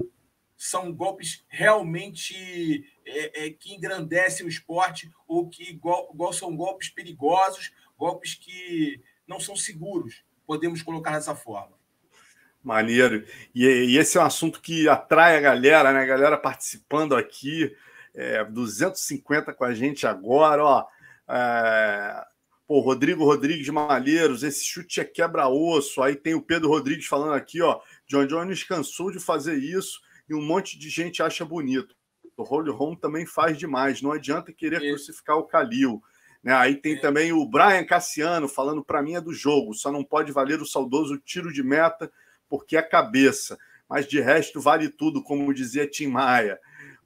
são 0.58 0.92
golpes 0.92 1.46
realmente 1.48 2.84
é, 3.08 3.48
é 3.48 3.50
que 3.50 3.74
engrandecem 3.74 4.46
o 4.46 4.50
esporte 4.50 5.10
ou 5.28 5.50
que 5.50 5.72
igual, 5.72 6.10
igual 6.14 6.34
são 6.34 6.56
golpes 6.56 6.90
perigosos, 6.90 7.72
golpes 7.98 8.36
que 8.36 9.02
não 9.28 9.40
são 9.40 9.56
seguros, 9.56 10.24
podemos 10.46 10.82
colocar 10.82 11.12
dessa 11.12 11.36
forma. 11.36 11.78
Maneiro. 12.64 13.26
E, 13.56 13.66
e, 13.66 13.98
esse 13.98 14.18
é 14.18 14.22
um 14.22 14.26
assunto 14.26 14.62
que 14.62 14.90
atrai 14.90 15.38
a 15.38 15.42
galera, 15.42 15.94
né? 15.94 16.02
A 16.02 16.06
galera 16.06 16.38
participando 16.38 17.16
aqui. 17.16 17.74
É, 18.14 18.44
250 18.44 19.54
com 19.54 19.64
a 19.64 19.74
gente 19.74 20.08
agora, 20.08 20.64
ó. 20.64 20.86
É, 21.30 22.26
pô, 22.68 22.80
Rodrigo 22.80 23.24
Rodrigues 23.24 23.70
Malheiros, 23.70 24.44
esse 24.44 24.66
chute 24.66 25.00
é 25.00 25.06
quebra-osso. 25.06 26.02
Aí 26.02 26.16
tem 26.16 26.34
o 26.34 26.42
Pedro 26.42 26.68
Rodrigues 26.68 27.06
falando 27.06 27.34
aqui, 27.34 27.62
ó. 27.62 27.80
John 28.08 28.26
Jones 28.26 28.64
cansou 28.64 29.12
de 29.12 29.20
fazer 29.20 29.56
isso 29.56 30.02
e 30.30 30.34
um 30.34 30.42
monte 30.42 30.78
de 30.78 30.90
gente 30.90 31.24
acha 31.24 31.46
bonito. 31.46 31.96
O 32.38 32.44
Holy 32.44 32.70
Home 32.70 32.96
também 32.96 33.26
faz 33.26 33.58
demais. 33.58 34.02
Não 34.02 34.12
adianta 34.12 34.54
querer 34.54 34.84
é. 34.84 34.90
crucificar 34.90 35.38
o 35.38 35.44
Calil. 35.44 36.02
Né? 36.44 36.54
Aí 36.54 36.76
tem 36.76 36.94
é. 36.94 37.00
também 37.00 37.34
o 37.34 37.46
Brian 37.46 37.84
Cassiano 37.84 38.48
falando 38.48 38.84
para 38.84 39.02
mim 39.02 39.16
é 39.16 39.22
do 39.22 39.34
jogo, 39.34 39.74
só 39.74 39.92
não 39.92 40.04
pode 40.04 40.32
valer 40.32 40.62
o 40.62 40.66
saudoso 40.66 41.18
tiro 41.18 41.52
de 41.52 41.64
meta 41.64 42.12
porque 42.48 42.78
é 42.78 42.82
cabeça. 42.82 43.58
Mas 43.90 44.08
de 44.08 44.20
resto, 44.20 44.60
vale 44.60 44.90
tudo, 44.90 45.24
como 45.24 45.54
dizia 45.54 45.88
Tim 45.88 46.08
Maia. 46.08 46.60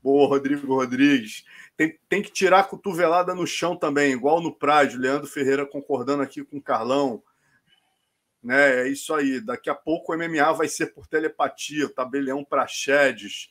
Boa, 0.04 0.28
Rodrigo 0.28 0.76
Rodrigues. 0.76 1.46
Tem, 1.78 1.98
tem 2.10 2.22
que 2.22 2.32
tirar 2.32 2.60
a 2.60 2.64
cotovelada 2.64 3.36
no 3.36 3.46
chão 3.46 3.76
também, 3.76 4.14
igual 4.14 4.42
no 4.42 4.54
Prádio. 4.54 5.00
Leandro 5.00 5.28
Ferreira 5.28 5.66
concordando 5.66 6.24
aqui 6.24 6.44
com 6.44 6.58
o 6.58 6.62
Carlão. 6.62 7.24
Né, 8.44 8.82
é 8.82 8.88
isso 8.88 9.14
aí. 9.14 9.40
Daqui 9.40 9.70
a 9.70 9.76
pouco 9.76 10.12
o 10.12 10.18
MMA 10.18 10.52
vai 10.54 10.68
ser 10.68 10.88
por 10.88 11.06
telepatia, 11.06 11.88
tabelião 11.90 12.44
para 12.44 12.66
Chedes. 12.66 13.50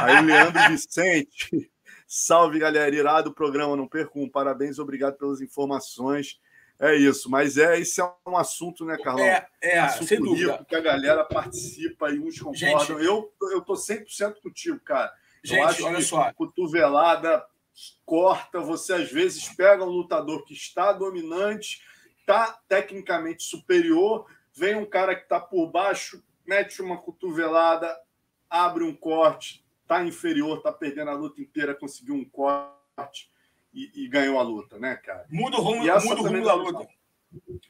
Aí 0.00 0.22
o 0.22 0.26
Leandro 0.26 0.68
Vicente. 0.68 1.70
Salve, 2.06 2.58
galera. 2.58 2.94
Irado 2.94 3.30
o 3.30 3.34
programa, 3.34 3.76
não 3.76 3.86
percam. 3.86 4.28
Parabéns, 4.28 4.78
obrigado 4.78 5.16
pelas 5.16 5.40
informações. 5.40 6.40
É 6.78 6.96
isso, 6.96 7.30
mas 7.30 7.58
é 7.58 7.78
esse 7.78 8.00
é 8.00 8.10
um 8.26 8.38
assunto, 8.38 8.86
né, 8.86 8.96
Carlão? 8.96 9.22
É, 9.22 9.46
é 9.60 9.78
assunto 9.78 10.08
sem 10.08 10.18
dúvida. 10.18 10.64
que 10.66 10.74
a 10.74 10.80
galera 10.80 11.24
participa 11.24 12.10
e 12.10 12.18
uns 12.18 12.38
concordam. 12.38 12.98
Gente, 12.98 13.04
eu, 13.04 13.30
eu 13.52 13.60
tô 13.60 13.74
100% 13.74 14.36
contigo, 14.42 14.80
cara. 14.80 15.12
Gente, 15.44 15.58
eu 15.58 15.66
acho 15.66 15.84
olha 15.84 16.00
só. 16.00 16.32
Cotovelada 16.32 17.44
corta, 18.04 18.60
você 18.60 18.94
às 18.94 19.10
vezes 19.10 19.48
pega 19.48 19.84
um 19.84 19.88
lutador 19.88 20.44
que 20.44 20.52
está 20.52 20.92
dominante, 20.92 21.80
está 22.18 22.58
tecnicamente 22.68 23.42
superior, 23.42 24.26
vem 24.52 24.74
um 24.74 24.84
cara 24.84 25.14
que 25.14 25.22
está 25.22 25.40
por 25.40 25.70
baixo, 25.70 26.22
mete 26.46 26.82
uma 26.82 26.98
cotovelada, 26.98 27.96
abre 28.50 28.82
um 28.82 28.94
corte, 28.94 29.64
está 29.82 30.04
inferior, 30.04 30.58
está 30.58 30.72
perdendo 30.72 31.10
a 31.10 31.14
luta 31.14 31.40
inteira, 31.40 31.74
conseguiu 31.74 32.16
um 32.16 32.24
corte 32.24 33.30
e, 33.72 34.04
e, 34.04 34.08
ganhou 34.08 34.38
a 34.38 34.42
luta, 34.42 34.78
né, 34.78 34.96
cara? 34.96 35.24
Muda 35.30 35.58
o 35.58 35.60
rumo, 35.60 35.84
muda 35.84 36.20
o 36.20 36.26
rumo 36.26 36.44
da 36.44 36.54
luta. 36.54 36.88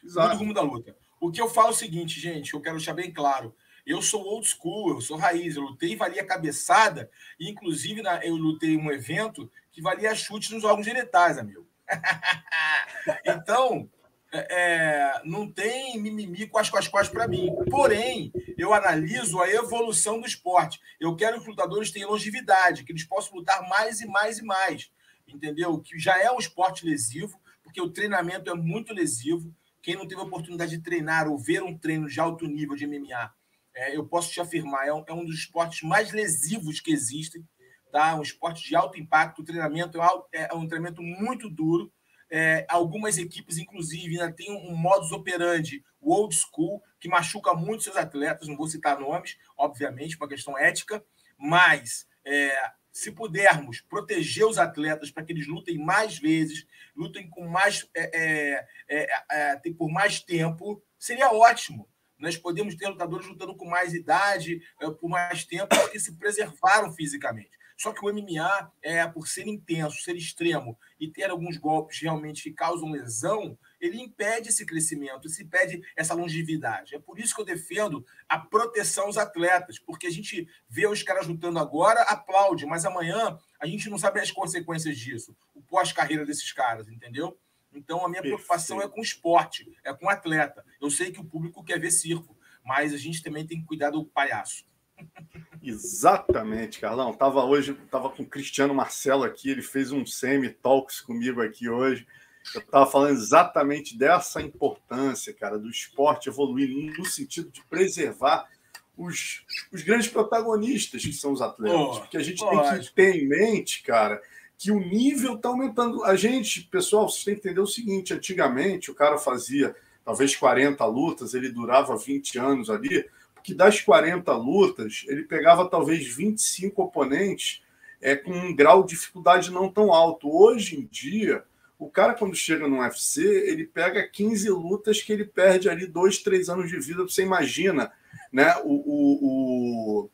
Exato. 0.03 0.29
Muda 0.29 0.35
o 0.35 0.39
rumo 0.39 0.55
da 0.55 0.63
luta. 0.63 0.97
O 1.21 1.31
que 1.31 1.41
eu 1.41 1.51
falo 1.51 1.69
é 1.69 1.73
o 1.73 1.75
seguinte, 1.75 2.19
gente, 2.19 2.55
eu 2.55 2.61
quero 2.63 2.77
deixar 2.77 2.95
bem 2.95 3.13
claro. 3.13 3.55
Eu 3.87 4.01
sou 4.01 4.25
old 4.25 4.47
school, 4.47 4.95
eu 4.95 5.01
sou 5.01 5.19
raiz, 5.19 5.57
eu 5.57 5.63
lutei 5.63 5.97
valia 5.97 6.25
cabeçada, 6.25 7.11
e 7.39 7.51
inclusive 7.51 8.03
na, 8.03 8.25
eu 8.25 8.37
lutei 8.37 8.77
um 8.77 8.91
evento 8.91 9.51
que 9.71 9.83
valia 9.83 10.15
chute 10.15 10.55
nos 10.55 10.65
órgãos 10.65 10.87
genitais, 10.87 11.37
amigo. 11.37 11.67
então, 13.25 13.91
é, 14.33 15.23
não 15.25 15.51
tem 15.51 16.01
mimimi 16.01 16.47
com 16.47 16.59
as 16.59 16.71
costas 16.71 17.09
para 17.09 17.29
mim. 17.29 17.49
Porém, 17.71 18.33
eu 18.57 18.73
analiso 18.73 19.41
a 19.41 19.49
evolução 19.51 20.21
do 20.21 20.27
esporte. 20.27 20.81
Eu 20.99 21.17
quero 21.17 21.37
que 21.37 21.43
os 21.43 21.49
lutadores 21.49 21.91
tenham 21.91 22.11
longevidade, 22.11 22.85
que 22.85 22.93
eles 22.93 23.05
possam 23.05 23.37
lutar 23.39 23.69
mais 23.69 24.01
e 24.01 24.07
mais 24.07 24.39
e 24.39 24.45
mais 24.45 24.91
entendeu? 25.35 25.81
Que 25.81 25.99
já 25.99 26.19
é 26.21 26.31
um 26.31 26.39
esporte 26.39 26.85
lesivo, 26.85 27.41
porque 27.63 27.81
o 27.81 27.91
treinamento 27.91 28.51
é 28.51 28.55
muito 28.55 28.93
lesivo. 28.93 29.55
Quem 29.83 29.97
não 29.97 30.07
teve 30.07 30.21
a 30.21 30.25
oportunidade 30.25 30.77
de 30.77 30.83
treinar 30.83 31.29
ou 31.29 31.39
ver 31.39 31.63
um 31.63 31.77
treino 31.77 32.09
de 32.09 32.21
alto 32.21 32.47
nível 32.47 32.77
de 32.77 32.87
MMA, 32.87 33.33
é, 33.75 33.97
eu 33.97 34.07
posso 34.07 34.31
te 34.33 34.41
afirmar, 34.41 34.87
é 34.87 34.93
um, 34.93 35.05
é 35.07 35.13
um, 35.13 35.25
dos 35.25 35.37
esportes 35.37 35.83
mais 35.83 36.13
lesivos 36.13 36.81
que 36.81 36.93
existem. 36.93 37.47
Tá? 37.91 38.15
Um 38.15 38.23
esporte 38.23 38.69
de 38.69 38.77
alto 38.77 39.01
impacto, 39.01 39.41
o 39.41 39.45
treinamento 39.45 39.99
é, 40.33 40.49
é 40.51 40.55
um 40.55 40.67
treinamento 40.67 41.03
muito 41.03 41.49
duro. 41.49 41.93
É, 42.31 42.65
algumas 42.69 43.19
equipes, 43.19 43.59
inclusive, 43.59 44.21
ainda 44.21 44.33
têm 44.33 44.53
um 44.53 44.75
modus 44.77 45.11
operandi, 45.11 45.85
o 46.01 46.15
old 46.15 46.35
school, 46.35 46.83
que 47.01 47.09
machuca 47.09 47.55
muito 47.55 47.83
seus 47.83 47.97
atletas. 47.97 48.47
Não 48.47 48.57
vou 48.57 48.69
citar 48.69 48.99
nomes, 48.99 49.37
obviamente, 49.57 50.17
uma 50.17 50.29
questão 50.29 50.57
ética, 50.57 51.05
mas 51.37 52.07
é, 52.25 52.71
se 52.93 53.11
pudermos 53.11 53.81
proteger 53.81 54.47
os 54.47 54.59
atletas 54.59 55.11
para 55.11 55.25
que 55.25 55.33
eles 55.33 55.47
lutem 55.47 55.79
mais 55.79 56.19
vezes, 56.19 56.67
lutem 56.95 57.29
com 57.29 57.47
mais, 57.49 57.89
é, 57.95 58.11
é, 58.13 58.67
é, 58.89 59.61
é 59.65 59.73
por 59.77 59.91
mais 59.91 60.21
tempo, 60.21 60.83
seria 60.99 61.33
ótimo. 61.33 61.89
Nós 62.19 62.37
podemos 62.37 62.75
ter 62.75 62.87
lutadores 62.87 63.27
lutando 63.27 63.57
com 63.57 63.65
mais 63.65 63.95
idade, 63.95 64.61
por 65.01 65.09
mais 65.09 65.45
tempo, 65.45 65.69
porque 65.75 65.99
se 65.99 66.17
preservaram 66.17 66.93
fisicamente. 66.93 67.59
Só 67.81 67.95
que 67.95 68.05
o 68.05 68.13
MMA, 68.13 68.71
é, 68.83 69.07
por 69.07 69.27
ser 69.27 69.47
intenso, 69.47 70.03
ser 70.03 70.15
extremo 70.15 70.79
e 71.01 71.09
ter 71.09 71.31
alguns 71.31 71.57
golpes 71.57 71.99
realmente 71.99 72.43
que 72.43 72.53
causam 72.53 72.91
lesão, 72.91 73.59
ele 73.81 73.99
impede 73.99 74.51
esse 74.51 74.67
crescimento, 74.67 75.27
isso 75.27 75.43
impede 75.43 75.81
essa 75.97 76.13
longevidade. 76.13 76.95
É 76.95 76.99
por 76.99 77.19
isso 77.19 77.35
que 77.35 77.41
eu 77.41 77.45
defendo 77.47 78.05
a 78.29 78.39
proteção 78.39 79.07
aos 79.07 79.17
atletas, 79.17 79.79
porque 79.79 80.07
a 80.07 80.11
gente 80.11 80.47
vê 80.69 80.87
os 80.87 81.03
caras 81.03 81.27
lutando 81.27 81.59
agora, 81.59 82.03
aplaude, 82.03 82.67
mas 82.67 82.85
amanhã 82.85 83.39
a 83.59 83.67
gente 83.67 83.89
não 83.89 83.97
sabe 83.97 84.21
as 84.21 84.31
consequências 84.31 84.99
disso, 84.99 85.35
o 85.55 85.63
pós-carreira 85.63 86.27
desses 86.27 86.53
caras, 86.53 86.87
entendeu? 86.87 87.41
Então 87.73 88.05
a 88.05 88.11
minha 88.11 88.21
Perfeito. 88.21 88.43
preocupação 88.45 88.83
é 88.83 88.89
com 88.89 89.01
o 89.01 89.03
esporte, 89.03 89.75
é 89.83 89.95
com 89.95 90.05
o 90.05 90.11
atleta. 90.11 90.63
Eu 90.79 90.91
sei 90.91 91.11
que 91.11 91.21
o 91.21 91.25
público 91.25 91.65
quer 91.65 91.81
ver 91.81 91.93
circo, 91.93 92.37
mas 92.63 92.93
a 92.93 92.99
gente 92.99 93.23
também 93.23 93.47
tem 93.47 93.59
que 93.59 93.67
cuidar 93.67 93.89
do 93.89 94.05
palhaço. 94.05 94.67
Exatamente, 95.63 96.81
Carlão. 96.81 97.13
Tava 97.13 97.45
hoje, 97.45 97.75
tava 97.91 98.09
com 98.11 98.23
o 98.23 98.27
Cristiano 98.27 98.75
Marcelo 98.75 99.25
aqui, 99.25 99.51
ele 99.51 99.63
fez 99.63 99.93
um 99.93 100.07
semi 100.07 100.49
talks 100.49 101.01
comigo 101.01 101.43
aqui 101.43 101.69
hoje. 101.69 102.07
Eu 102.55 102.63
estava 102.63 102.91
falando 102.91 103.13
exatamente 103.13 103.97
dessa 103.97 104.41
importância, 104.41 105.33
cara, 105.35 105.59
do 105.59 105.69
esporte 105.69 106.29
evoluir 106.29 106.71
no 106.99 107.05
sentido 107.05 107.51
de 107.51 107.63
preservar 107.65 108.49
os, 108.97 109.45
os 109.73 109.83
grandes 109.83 110.09
protagonistas 110.09 111.03
que 111.03 111.13
são 111.13 111.33
os 111.33 111.43
atletas. 111.43 111.79
Oh, 111.79 112.01
porque 112.01 112.17
a 112.17 112.23
gente 112.23 112.39
tem 112.39 112.81
que 112.81 112.93
ter 112.93 113.17
em 113.17 113.29
mente, 113.29 113.83
cara, 113.83 114.21
que 114.59 114.71
o 114.71 114.81
nível 114.81 115.35
está 115.37 115.49
aumentando. 115.49 116.05
A 116.05 116.17
gente, 116.17 116.63
pessoal, 116.63 117.09
vocês 117.09 117.25
têm 117.25 117.35
que 117.35 117.41
entender 117.41 117.61
o 117.61 117.67
seguinte: 117.67 118.15
antigamente 118.15 118.91
o 118.91 118.95
cara 118.95 119.19
fazia 119.19 119.75
talvez 120.05 120.35
40 120.35 120.85
lutas, 120.87 121.35
ele 121.35 121.51
durava 121.51 121.97
20 121.97 122.39
anos 122.39 122.71
ali, 122.71 123.07
porque 123.41 123.55
das 123.55 123.81
40 123.81 124.33
lutas, 124.37 125.05
ele 125.09 125.25
pegava 125.25 125.69
talvez 125.69 126.07
25 126.07 126.83
oponentes 126.83 127.63
é, 128.01 128.15
com 128.15 128.31
um 128.31 128.55
grau 128.55 128.85
de 128.85 128.91
dificuldade 128.91 129.51
não 129.51 129.71
tão 129.71 129.93
alto. 129.93 130.31
Hoje 130.31 130.79
em 130.79 130.87
dia 130.87 131.45
o 131.81 131.91
cara, 131.91 132.13
quando 132.13 132.37
chega 132.37 132.69
no 132.69 132.81
UFC, 132.81 133.23
ele 133.23 133.65
pega 133.65 134.07
15 134.07 134.51
lutas 134.51 135.03
que 135.03 135.11
ele 135.11 135.25
perde 135.25 135.67
ali 135.67 135.87
dois, 135.87 136.19
três 136.19 136.51
anos 136.51 136.69
de 136.69 136.79
vida. 136.79 137.03
Você 137.03 137.23
imagina, 137.23 137.91
né? 138.31 138.55
O, 138.63 138.75
o, 138.75 140.03
o, 140.03 140.11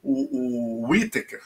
o, 0.00 0.84
o 0.84 0.88
Whittaker. 0.88 1.42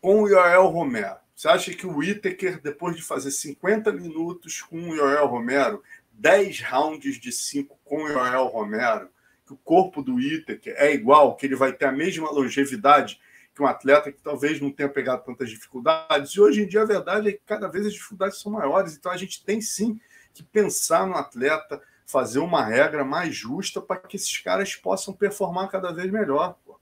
com 0.00 0.22
o 0.22 0.28
Yoel 0.28 0.68
Romero. 0.68 1.18
Você 1.36 1.48
acha 1.48 1.74
que 1.74 1.86
o 1.86 1.98
Whittaker, 1.98 2.62
depois 2.62 2.96
de 2.96 3.02
fazer 3.02 3.30
50 3.30 3.92
minutos 3.92 4.62
com 4.62 4.88
o 4.88 4.94
Yoel 4.94 5.26
Romero, 5.26 5.82
10 6.12 6.62
rounds 6.62 7.20
de 7.20 7.30
5 7.30 7.78
com 7.84 8.04
o 8.04 8.08
Yoel 8.08 8.46
Romero, 8.46 9.10
que 9.46 9.52
o 9.52 9.56
corpo 9.56 10.02
do 10.02 10.14
Whittaker 10.14 10.74
é 10.76 10.92
igual, 10.92 11.36
que 11.36 11.46
ele 11.46 11.56
vai 11.56 11.72
ter 11.72 11.86
a 11.86 11.92
mesma 11.92 12.30
longevidade 12.30 13.20
que 13.54 13.62
um 13.62 13.66
atleta 13.66 14.10
que 14.10 14.20
talvez 14.20 14.60
não 14.60 14.70
tenha 14.70 14.88
pegado 14.88 15.24
tantas 15.24 15.48
dificuldades. 15.48 16.32
E 16.32 16.40
hoje 16.40 16.62
em 16.62 16.66
dia 16.66 16.82
a 16.82 16.86
verdade 16.86 17.28
é 17.28 17.32
que 17.32 17.42
cada 17.46 17.68
vez 17.68 17.86
as 17.86 17.92
dificuldades 17.92 18.40
são 18.40 18.50
maiores. 18.50 18.96
Então 18.96 19.12
a 19.12 19.16
gente 19.16 19.44
tem 19.44 19.60
sim 19.60 20.00
que 20.32 20.42
pensar 20.42 21.06
no 21.06 21.14
atleta, 21.14 21.80
fazer 22.04 22.40
uma 22.40 22.64
regra 22.64 23.04
mais 23.04 23.34
justa 23.34 23.80
para 23.80 24.00
que 24.00 24.16
esses 24.16 24.36
caras 24.38 24.74
possam 24.74 25.14
performar 25.14 25.68
cada 25.68 25.92
vez 25.92 26.10
melhor. 26.10 26.58
Pô. 26.66 26.80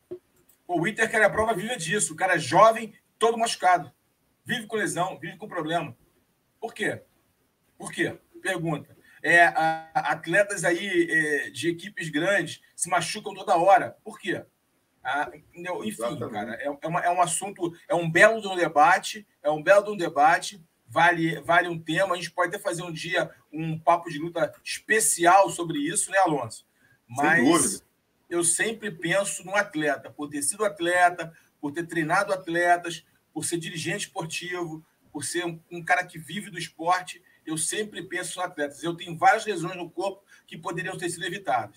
O 0.67 0.81
Whittaker 0.81 1.21
é 1.21 1.25
a 1.25 1.31
prova 1.31 1.53
viva 1.53 1.77
disso. 1.77 2.15
O 2.15 2.17
cara 2.17 2.37
é 2.37 2.39
jovem, 2.39 2.95
todo 3.19 3.37
machucado. 3.37 3.93
Vive 4.45 4.67
com 4.67 4.77
lesão, 4.77 5.19
vive 5.19 5.37
com 5.37 5.47
problema. 5.47 5.95
Por 6.59 6.73
quê? 6.73 7.03
Por 7.77 7.93
quê? 7.93 8.19
Pergunta. 8.41 8.97
É, 9.23 9.45
a, 9.45 9.89
atletas 9.95 10.65
aí 10.65 11.09
é, 11.11 11.51
de 11.51 11.69
equipes 11.69 12.09
grandes 12.09 12.61
se 12.75 12.91
machucam 12.91 13.33
toda 13.35 13.57
hora. 13.57 13.97
Por 14.03 14.19
quê? 14.19 14.45
Ah, 15.05 15.31
enfim, 15.55 15.89
Exatamente. 15.89 16.33
cara, 16.33 16.55
é, 16.55 16.67
é, 16.67 16.89
uma, 16.89 17.01
é, 17.01 17.11
um 17.11 17.21
assunto, 17.21 17.73
é 17.89 17.95
um 17.95 18.11
belo 18.11 18.41
de 18.41 18.49
um 18.49 18.57
debate, 18.57 19.27
é 19.43 19.51
um 19.51 19.63
belo 19.63 19.85
de 19.85 19.91
um 19.91 19.97
debate, 19.97 20.63
vale, 20.89 21.41
vale 21.41 21.69
um 21.69 21.79
tema. 21.79 22.15
A 22.15 22.17
gente 22.17 22.31
pode 22.31 22.55
até 22.55 22.59
fazer 22.59 22.83
um 22.83 22.93
dia 22.93 23.31
um 23.53 23.79
papo 23.79 24.11
de 24.11 24.19
luta 24.19 24.53
especial 24.65 25.51
sobre 25.51 25.79
isso, 25.79 26.11
né, 26.11 26.19
Alonso? 26.19 26.67
Mas 27.09 27.85
eu 28.31 28.45
sempre 28.45 28.91
penso 28.91 29.45
no 29.45 29.55
atleta, 29.55 30.11
por 30.11 30.29
ter 30.29 30.43
sido 30.43 30.65
atleta, 30.65 31.33
por 31.61 31.73
ter 31.73 31.87
treinado 31.87 32.33
atletas, 32.33 33.05
por 33.33 33.45
ser 33.45 33.59
dirigente 33.59 34.07
esportivo, 34.07 34.85
por 35.13 35.25
ser 35.25 35.45
um, 35.45 35.61
um 35.71 35.85
cara 35.85 36.05
que 36.05 36.19
vive 36.19 36.51
do 36.51 36.59
esporte, 36.59 37.23
eu 37.47 37.57
sempre 37.57 38.03
penso 38.03 38.39
nos 38.39 38.47
atletas. 38.47 38.83
Eu 38.83 38.95
tenho 38.95 39.17
várias 39.17 39.45
lesões 39.45 39.77
no 39.77 39.91
corpo 39.91 40.23
que 40.47 40.57
poderiam 40.57 40.97
ter 40.97 41.11
sido 41.11 41.25
evitadas. 41.25 41.77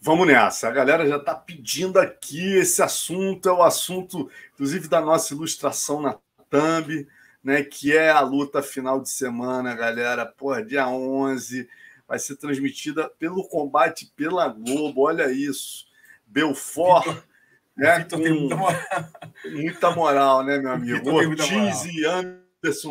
Vamos 0.00 0.26
nessa. 0.26 0.68
A 0.68 0.72
galera 0.72 1.08
já 1.08 1.16
está 1.16 1.34
pedindo 1.34 1.98
aqui. 1.98 2.54
Esse 2.56 2.82
assunto 2.82 3.48
é 3.48 3.52
o 3.52 3.62
assunto, 3.62 4.30
inclusive, 4.54 4.88
da 4.88 5.00
nossa 5.00 5.32
ilustração 5.34 6.00
na 6.00 6.18
Thumb, 6.50 7.06
né? 7.42 7.62
Que 7.62 7.96
é 7.96 8.10
a 8.10 8.20
luta 8.20 8.62
final 8.62 9.00
de 9.00 9.08
semana, 9.08 9.74
galera. 9.74 10.26
Porra, 10.26 10.64
dia 10.64 10.88
11. 10.88 11.68
Vai 12.06 12.18
ser 12.18 12.36
transmitida 12.36 13.08
pelo 13.18 13.48
combate 13.48 14.12
pela 14.14 14.48
Globo. 14.48 15.02
Olha 15.02 15.30
isso. 15.30 15.86
Belfort. 16.26 17.06
Vitor, 17.06 17.24
né, 17.76 17.98
Vitor 17.98 18.20
com 18.20 18.28
muita 18.28 18.56
moral. 18.56 18.80
muita 19.44 19.90
moral, 19.90 20.44
né, 20.44 20.58
meu 20.58 20.70
amigo? 20.70 21.10
Ortiz 21.10 21.84
e 21.84 22.04
Anderson 22.04 22.45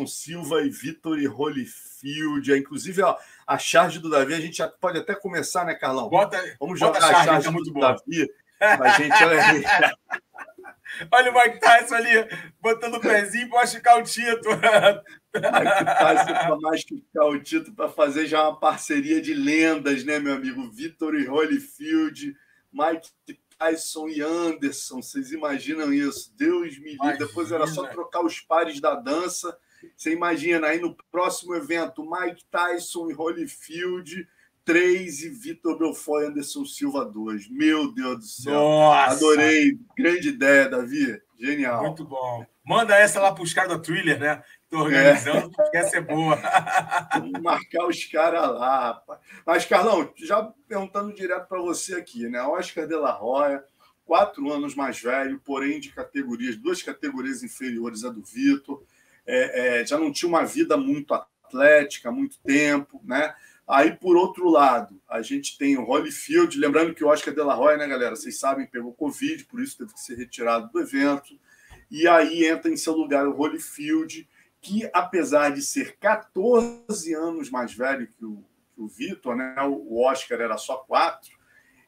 Silva 0.06 0.62
e 0.62 0.70
Vitor 0.70 1.18
e 1.18 1.26
Holyfield. 1.26 2.52
Inclusive, 2.52 3.02
ó, 3.02 3.16
a 3.46 3.58
charge 3.58 3.98
do 3.98 4.10
Davi, 4.10 4.34
a 4.34 4.40
gente 4.40 4.58
já 4.58 4.68
pode 4.68 4.98
até 4.98 5.14
começar, 5.14 5.64
né, 5.64 5.74
Carlão? 5.74 6.08
Bota, 6.08 6.38
Vamos 6.58 6.78
jogar 6.78 7.00
bota 7.00 7.06
a 7.06 7.24
charge, 7.24 7.28
a 7.28 7.42
charge 7.42 7.70
do 7.70 7.80
Davi. 7.80 8.28
A 8.60 8.88
gente, 8.98 9.24
olha, 9.24 9.96
olha 11.12 11.30
o 11.30 11.34
Mike 11.34 11.60
Tyson 11.60 11.94
ali, 11.94 12.28
botando 12.60 12.94
o 12.94 13.00
pezinho 13.00 13.48
para 13.50 13.60
machucar 13.60 13.98
o 13.98 14.02
título. 14.02 14.56
Mike 15.34 15.84
Tyson 15.84 16.32
para 16.32 16.56
machucar 16.56 17.26
o 17.26 17.42
título, 17.42 17.76
para 17.76 17.88
fazer 17.88 18.26
já 18.26 18.42
uma 18.48 18.58
parceria 18.58 19.20
de 19.20 19.34
lendas, 19.34 20.04
né, 20.04 20.18
meu 20.18 20.34
amigo? 20.34 20.70
Vitor 20.70 21.14
e 21.14 21.26
Holyfield, 21.26 22.34
Mike 22.72 23.10
Tyson 23.58 24.08
e 24.08 24.20
Anderson, 24.20 25.02
vocês 25.02 25.32
imaginam 25.32 25.92
isso? 25.92 26.32
Deus 26.36 26.78
me 26.78 26.92
livre. 26.92 27.18
Depois 27.18 27.50
era 27.50 27.66
só 27.66 27.86
trocar 27.86 28.24
os 28.24 28.40
pares 28.40 28.80
da 28.80 28.94
dança 28.94 29.56
você 29.96 30.12
imagina 30.12 30.68
aí 30.68 30.80
no 30.80 30.96
próximo 31.10 31.54
evento, 31.54 32.08
Mike 32.08 32.44
Tyson 32.50 33.10
e 33.10 33.14
Holyfield 33.14 34.26
3 34.66 35.22
e 35.22 35.28
Vitor 35.30 35.78
Belfort 35.78 36.24
e 36.24 36.26
Anderson 36.26 36.64
Silva 36.64 37.04
2. 37.04 37.48
Meu 37.50 37.92
Deus 37.92 38.18
do 38.18 38.24
céu. 38.24 38.54
Nossa. 38.54 39.12
Adorei. 39.12 39.78
Grande 39.96 40.28
ideia, 40.28 40.68
Davi. 40.68 41.20
Genial. 41.38 41.84
Muito 41.84 42.04
bom. 42.04 42.44
Manda 42.64 42.96
essa 42.96 43.20
lá 43.20 43.32
para 43.32 43.44
os 43.44 43.54
caras 43.54 43.70
da 43.70 43.78
Thriller, 43.78 44.18
né? 44.18 44.42
Estou 44.64 44.80
organizando, 44.80 45.52
é. 45.56 45.70
quer 45.70 45.84
ser 45.84 46.00
boa. 46.00 46.36
Vamos 47.12 47.40
marcar 47.40 47.86
os 47.86 48.04
caras 48.06 48.42
lá, 48.42 48.86
rapaz. 48.86 49.20
Mas, 49.46 49.64
Carlão, 49.64 50.12
já 50.16 50.42
perguntando 50.66 51.14
direto 51.14 51.46
para 51.46 51.60
você 51.60 51.94
aqui, 51.94 52.28
né? 52.28 52.42
Oscar 52.42 52.88
de 52.88 52.96
la 52.96 53.12
Roya, 53.12 53.62
quatro 54.04 54.52
anos 54.52 54.74
mais 54.74 55.00
velho, 55.00 55.40
porém 55.44 55.78
de 55.78 55.92
categorias, 55.92 56.56
duas 56.56 56.82
categorias 56.82 57.44
inferiores 57.44 58.02
à 58.04 58.08
do 58.08 58.22
Vitor 58.22 58.82
é, 59.26 59.80
é, 59.80 59.86
já 59.86 59.98
não 59.98 60.12
tinha 60.12 60.28
uma 60.28 60.44
vida 60.44 60.76
muito 60.76 61.12
atlética, 61.12 62.10
muito 62.12 62.38
tempo, 62.40 63.00
né? 63.04 63.34
Aí, 63.68 63.96
por 63.96 64.16
outro 64.16 64.48
lado, 64.48 65.00
a 65.08 65.20
gente 65.20 65.58
tem 65.58 65.76
o 65.76 65.84
Holyfield, 65.84 66.56
lembrando 66.56 66.94
que 66.94 67.02
o 67.02 67.08
Oscar 67.08 67.34
de 67.34 67.42
la 67.42 67.76
né, 67.76 67.88
galera? 67.88 68.14
Vocês 68.14 68.38
sabem, 68.38 68.66
pegou 68.66 68.94
Covid, 68.94 69.44
por 69.44 69.60
isso 69.60 69.76
teve 69.76 69.92
que 69.92 70.00
ser 70.00 70.16
retirado 70.16 70.70
do 70.70 70.80
evento. 70.80 71.36
E 71.90 72.06
aí 72.06 72.44
entra 72.44 72.70
em 72.70 72.76
seu 72.76 72.92
lugar 72.92 73.26
o 73.26 73.36
Holyfield, 73.36 74.28
que 74.60 74.88
apesar 74.92 75.50
de 75.50 75.62
ser 75.62 75.96
14 75.98 77.12
anos 77.14 77.50
mais 77.50 77.74
velho 77.74 78.06
que 78.06 78.24
o, 78.24 78.44
o 78.76 78.86
Vitor, 78.86 79.34
né? 79.34 79.56
O 79.62 80.00
Oscar 80.00 80.40
era 80.40 80.56
só 80.56 80.76
4, 80.76 81.32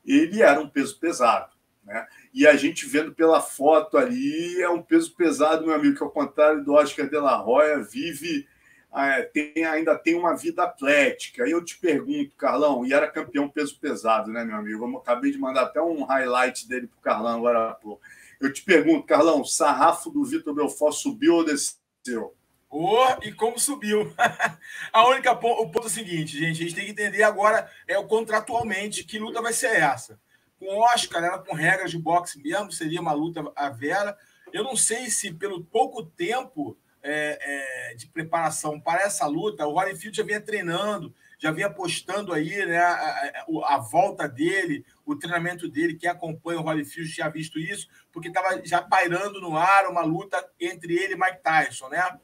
ele 0.05 0.43
era 0.43 0.61
um 0.61 0.69
peso 0.69 0.99
pesado. 0.99 1.58
Né? 1.89 2.07
E 2.35 2.47
a 2.47 2.55
gente 2.55 2.85
vendo 2.85 3.15
pela 3.15 3.41
foto 3.41 3.97
ali, 3.97 4.61
é 4.61 4.69
um 4.69 4.83
peso 4.83 5.15
pesado, 5.17 5.65
meu 5.65 5.75
amigo, 5.75 5.97
que 5.97 6.03
ao 6.03 6.11
contrário 6.11 6.63
do 6.63 6.75
Oscar 6.75 7.09
de 7.09 7.17
la 7.17 7.35
Roya, 7.35 7.79
vive, 7.79 8.47
é, 8.95 9.23
tem, 9.23 9.65
ainda 9.65 9.97
tem 9.97 10.15
uma 10.15 10.37
vida 10.37 10.65
atlética. 10.65 11.45
Aí 11.45 11.51
eu 11.51 11.65
te 11.65 11.79
pergunto, 11.79 12.37
Carlão, 12.37 12.85
e 12.85 12.93
era 12.93 13.11
campeão 13.11 13.49
peso 13.49 13.81
pesado, 13.81 14.31
né, 14.31 14.45
meu 14.45 14.57
amigo? 14.57 14.85
Eu 14.85 14.99
acabei 14.99 15.33
de 15.33 15.39
mandar 15.39 15.63
até 15.63 15.81
um 15.81 16.05
highlight 16.05 16.69
dele 16.69 16.89
para 16.89 16.99
o 16.99 17.03
Carlão 17.03 17.39
agora. 17.39 17.79
Eu 18.39 18.53
te 18.53 18.63
pergunto, 18.63 19.07
Carlão, 19.07 19.41
o 19.41 19.47
sarrafo 19.47 20.11
do 20.11 20.23
Vitor 20.25 20.55
Belfort 20.55 20.95
subiu 20.95 21.37
ou 21.37 21.45
desceu? 21.45 22.35
Oh, 22.71 23.07
e 23.23 23.33
como 23.33 23.59
subiu. 23.59 24.13
a 24.93 25.09
única 25.09 25.33
o 25.33 25.37
ponto 25.39 25.85
é 25.85 25.87
o 25.87 25.89
seguinte, 25.89 26.39
gente, 26.39 26.61
a 26.61 26.65
gente 26.65 26.75
tem 26.75 26.85
que 26.85 26.91
entender 26.91 27.23
agora 27.23 27.67
é 27.87 27.95
contratualmente 28.03 29.05
que 29.05 29.19
luta 29.19 29.41
vai 29.41 29.55
ser 29.55 29.69
essa 29.69 30.21
com 30.59 30.81
Oscar, 30.81 31.23
era 31.23 31.39
com 31.39 31.55
regras 31.55 31.91
de 31.91 31.99
boxe 31.99 32.43
mesmo, 32.43 32.73
seria 32.73 33.01
uma 33.01 33.13
luta 33.13 33.51
a 33.55 33.69
vera. 33.71 34.17
Eu 34.53 34.65
não 34.65 34.77
sei 34.77 35.09
se 35.11 35.33
pelo 35.33 35.65
pouco 35.65 36.03
tempo 36.03 36.77
é, 37.03 37.91
é, 37.91 37.95
de 37.95 38.07
preparação 38.09 38.81
para 38.81 39.03
essa 39.03 39.27
luta, 39.27 39.67
o 39.67 39.79
Holyfield 39.79 40.17
já 40.17 40.25
vinha 40.25 40.41
treinando, 40.41 41.15
já 41.39 41.53
vinha 41.53 41.71
postando 41.71 42.33
aí 42.33 42.67
né, 42.67 42.79
a, 42.79 42.93
a, 42.93 43.75
a, 43.75 43.79
volta 43.79 44.29
dele, 44.29 44.85
o 45.07 45.15
treinamento 45.15 45.69
dele. 45.69 45.97
Quem 45.97 46.11
acompanha 46.11 46.61
o 46.61 46.65
Holyfield 46.65 47.09
já 47.11 47.29
visto 47.29 47.59
isso, 47.59 47.89
porque 48.13 48.29
estava 48.29 48.61
já 48.65 48.83
pairando 48.83 49.41
no 49.41 49.57
ar 49.57 49.87
uma 49.87 50.03
luta 50.03 50.45
entre 50.61 50.95
ele 50.95 51.15
e 51.15 51.17
Mike 51.17 51.43
Tyson, 51.43 51.89
né? 51.89 52.19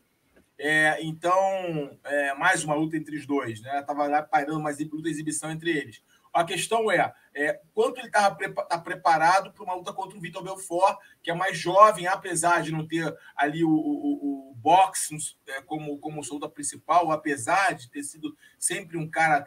É, 0.58 0.98
então, 1.02 1.98
é, 2.04 2.34
mais 2.34 2.62
uma 2.62 2.74
luta 2.74 2.96
entre 2.96 3.16
os 3.16 3.26
dois, 3.26 3.60
né? 3.60 3.80
Estava 3.80 4.06
lá 4.06 4.22
pairando 4.22 4.60
mais 4.60 4.78
luta 4.80 5.08
exibição 5.08 5.50
entre 5.50 5.70
eles. 5.70 6.02
A 6.34 6.42
questão 6.42 6.90
é, 6.90 7.14
é 7.32 7.60
quanto 7.72 7.98
ele 7.98 8.08
está 8.08 8.28
tá 8.28 8.76
preparado 8.76 9.52
para 9.52 9.62
uma 9.62 9.74
luta 9.74 9.92
contra 9.92 10.18
o 10.18 10.20
Vitor 10.20 10.42
Belfort, 10.42 10.98
que 11.22 11.30
é 11.30 11.34
mais 11.34 11.56
jovem, 11.56 12.08
apesar 12.08 12.60
de 12.60 12.72
não 12.72 12.84
ter 12.84 13.16
ali 13.36 13.62
o, 13.64 13.70
o, 13.70 14.50
o 14.50 14.54
boxe 14.56 15.16
é, 15.46 15.62
como, 15.62 15.96
como 15.98 16.24
sua 16.24 16.34
luta 16.34 16.48
principal, 16.48 17.12
apesar 17.12 17.74
de 17.74 17.88
ter 17.88 18.02
sido 18.02 18.36
sempre 18.58 18.98
um 18.98 19.08
cara 19.08 19.46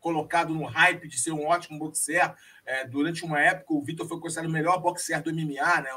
colocado 0.00 0.52
no 0.52 0.64
hype 0.64 1.06
de 1.06 1.20
ser 1.20 1.30
um 1.30 1.46
ótimo 1.46 1.78
boxer. 1.78 2.34
É, 2.66 2.84
durante 2.84 3.24
uma 3.24 3.40
época, 3.40 3.72
o 3.72 3.84
Vitor 3.84 4.06
foi 4.06 4.18
considerado 4.18 4.50
o 4.50 4.52
melhor 4.52 4.80
boxer 4.80 5.22
do 5.22 5.32
MMA, 5.32 5.80
né? 5.82 5.90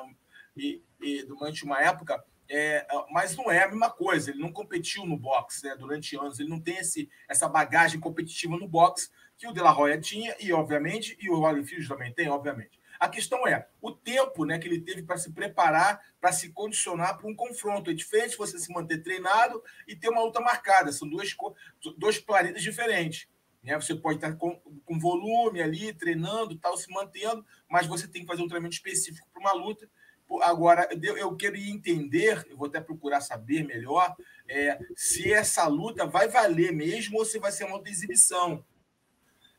E, 0.56 0.84
e 1.02 1.24
durante 1.24 1.66
uma 1.66 1.82
época, 1.82 2.24
é, 2.50 2.86
mas 3.12 3.36
não 3.36 3.52
é 3.52 3.64
a 3.64 3.68
mesma 3.68 3.90
coisa. 3.90 4.30
Ele 4.30 4.40
não 4.40 4.52
competiu 4.52 5.04
no 5.06 5.18
boxe 5.18 5.66
né, 5.66 5.76
durante 5.76 6.16
anos. 6.16 6.40
Ele 6.40 6.50
não 6.50 6.60
tem 6.60 6.78
esse, 6.78 7.10
essa 7.28 7.50
bagagem 7.50 8.00
competitiva 8.00 8.56
no 8.56 8.68
boxe 8.68 9.10
que 9.38 9.48
o 9.48 9.54
De 9.54 9.62
La 9.62 9.72
Roya 9.72 10.00
tinha, 10.00 10.36
e 10.40 10.52
obviamente, 10.52 11.18
e 11.22 11.30
o 11.30 11.40
Holyfield 11.40 11.88
também 11.88 12.14
tem, 12.14 12.30
obviamente. 12.30 12.80
A 13.00 13.08
questão 13.08 13.48
é 13.48 13.68
o 13.82 13.92
tempo 13.92 14.44
né, 14.44 14.58
que 14.58 14.68
ele 14.68 14.82
teve 14.82 15.04
para 15.04 15.18
se 15.18 15.32
preparar, 15.32 16.02
para 16.20 16.32
se 16.32 16.50
condicionar 16.50 17.18
para 17.18 17.28
um 17.28 17.36
confronto. 17.36 17.92
É 17.92 17.94
diferente 17.94 18.38
você 18.38 18.58
se 18.58 18.74
manter 18.74 19.04
treinado 19.04 19.64
e 19.88 19.96
ter 19.96 20.10
uma 20.10 20.24
luta 20.24 20.40
marcada. 20.40 20.92
São 20.92 21.08
dois, 21.08 21.36
dois 21.98 22.20
planetas 22.20 22.64
diferentes. 22.64 23.28
Né? 23.64 23.76
Você 23.76 23.94
pode 23.94 24.18
estar 24.18 24.34
com, 24.36 24.56
com 24.84 25.00
volume 25.00 25.62
ali, 25.62 25.94
treinando, 25.94 26.58
tal, 26.58 26.76
se 26.76 26.92
mantendo, 26.92 27.46
mas 27.70 27.86
você 27.86 28.08
tem 28.08 28.22
que 28.22 28.28
fazer 28.28 28.42
um 28.42 28.48
treinamento 28.48 28.76
específico 28.76 29.28
para 29.32 29.42
uma 29.42 29.54
luta. 29.54 29.88
Agora, 30.42 30.90
eu 30.92 31.36
queria 31.38 31.72
entender, 31.72 32.46
eu 32.50 32.58
vou 32.58 32.68
até 32.68 32.82
procurar 32.82 33.22
saber 33.22 33.64
melhor, 33.64 34.14
é, 34.50 34.78
se 34.94 35.32
essa 35.32 35.66
luta 35.68 36.06
vai 36.06 36.28
valer 36.28 36.74
mesmo 36.74 37.18
ou 37.18 37.26
se 37.26 37.40
vai 37.40 37.52
ser 37.52 37.64
uma 37.64 37.76
outra 37.76 37.90
exibição. 37.90 38.66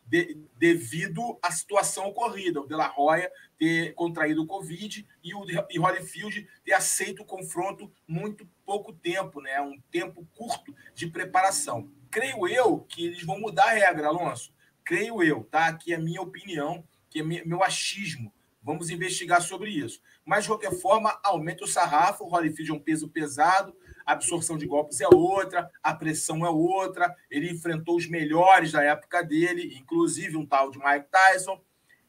De, 0.08 0.38
devido 0.56 1.38
à 1.42 1.52
situação 1.52 2.06
ocorrida. 2.06 2.60
O 2.60 2.66
De 2.66 2.74
La 2.74 2.86
Roya 2.86 3.30
ter 3.58 3.94
contraído 3.94 4.42
o 4.42 4.46
Covid 4.46 5.06
e 5.22 5.34
o 5.34 5.44
e 5.70 5.78
Holyfield 5.78 6.48
ter 6.64 6.72
aceito 6.72 7.22
o 7.22 7.26
confronto 7.26 7.92
muito 8.06 8.48
pouco 8.64 8.92
tempo, 8.92 9.40
né? 9.40 9.60
um 9.60 9.78
tempo 9.90 10.26
curto 10.34 10.74
de 10.94 11.06
preparação. 11.06 11.90
Creio 12.10 12.48
eu 12.48 12.80
que 12.80 13.06
eles 13.06 13.22
vão 13.22 13.38
mudar 13.38 13.66
a 13.66 13.72
regra, 13.72 14.08
Alonso. 14.08 14.52
Creio 14.84 15.22
eu, 15.22 15.44
tá? 15.44 15.66
Aqui 15.66 15.92
é 15.92 15.96
a 15.96 16.00
minha 16.00 16.22
opinião, 16.22 16.82
que 17.10 17.20
é 17.20 17.22
meu 17.22 17.62
achismo. 17.62 18.32
Vamos 18.62 18.90
investigar 18.90 19.42
sobre 19.42 19.70
isso. 19.70 20.00
Mas, 20.24 20.44
de 20.44 20.50
qualquer 20.50 20.72
forma, 20.72 21.18
aumenta 21.22 21.64
o 21.64 21.68
sarrafo. 21.68 22.24
O 22.24 22.28
Holyfield 22.28 22.70
é 22.70 22.74
um 22.74 22.78
peso 22.78 23.08
pesado, 23.08 23.74
a 24.08 24.12
absorção 24.12 24.56
de 24.56 24.66
golpes 24.66 25.02
é 25.02 25.06
outra, 25.06 25.70
a 25.82 25.92
pressão 25.92 26.46
é 26.46 26.48
outra. 26.48 27.14
Ele 27.30 27.50
enfrentou 27.50 27.94
os 27.94 28.08
melhores 28.08 28.72
da 28.72 28.82
época 28.82 29.22
dele, 29.22 29.76
inclusive 29.78 30.34
um 30.34 30.46
tal 30.46 30.70
de 30.70 30.78
Mike 30.78 31.08
Tyson, 31.10 31.60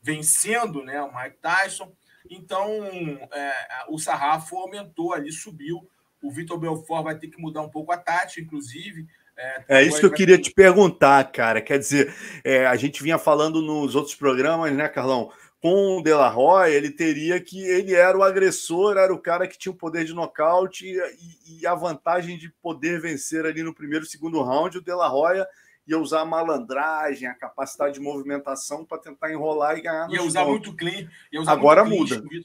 vencendo 0.02 0.82
né, 0.82 1.02
o 1.02 1.14
Mike 1.14 1.36
Tyson. 1.42 1.92
Então, 2.30 2.70
é, 3.34 3.54
o 3.90 4.00
sarrafo 4.00 4.56
aumentou 4.56 5.14
ali, 5.14 5.30
subiu. 5.30 5.86
O 6.24 6.32
Vitor 6.32 6.58
Belfort 6.58 7.04
vai 7.04 7.18
ter 7.18 7.28
que 7.28 7.42
mudar 7.42 7.64
um 7.64 7.70
pouco 7.70 7.92
a 7.92 7.98
tática, 7.98 8.40
inclusive. 8.40 9.06
É, 9.36 9.64
é 9.68 9.84
isso 9.84 10.00
que 10.00 10.06
eu 10.06 10.14
queria 10.14 10.38
te 10.38 10.52
perguntar, 10.52 11.30
cara. 11.34 11.62
Quer 11.62 11.80
dizer, 11.80 12.16
é, 12.46 12.66
a 12.66 12.78
gente 12.78 13.04
vinha 13.04 13.18
falando 13.18 13.62
nos 13.62 13.94
outros 13.94 14.16
programas, 14.16 14.72
né, 14.72 14.88
Carlão? 14.88 15.34
Com 15.62 15.98
o 15.98 16.04
De 16.04 16.14
La 16.14 16.30
Roya, 16.30 16.74
ele 16.74 16.90
teria 16.90 17.40
que. 17.40 17.62
Ele 17.62 17.94
era 17.94 18.18
o 18.18 18.24
agressor, 18.24 18.98
era 18.98 19.14
o 19.14 19.20
cara 19.20 19.48
que 19.48 19.58
tinha 19.58 19.72
o 19.72 19.78
poder 19.78 20.06
de 20.06 20.14
nocaute 20.14 20.86
e, 20.88 21.60
e 21.60 21.68
a 21.68 21.76
vantagem 21.76 22.38
de 22.38 22.50
poder 22.62 23.02
vencer 23.02 23.46
ali 23.46 23.62
no 23.62 23.74
primeiro 23.74 24.06
e 24.06 24.08
segundo 24.08 24.42
round. 24.42 24.78
O 24.78 24.82
De 24.82 24.94
La 24.94 25.08
Roya 25.08 25.46
ia 25.86 26.00
usar 26.00 26.22
a 26.22 26.26
malandragem, 26.26 27.28
a 27.28 27.34
capacidade 27.34 27.96
de 27.96 28.00
movimentação 28.00 28.86
para 28.86 29.00
tentar 29.00 29.32
enrolar 29.32 29.78
e 29.78 29.82
ganhar. 29.82 30.10
Ia 30.10 30.24
usar 30.24 30.46
pontos. 30.46 30.68
muito 30.68 30.78
clean. 30.78 31.10
Usar 31.34 31.52
Agora 31.52 31.84
muito 31.84 32.14
muda. 32.16 32.28
Clean, 32.28 32.44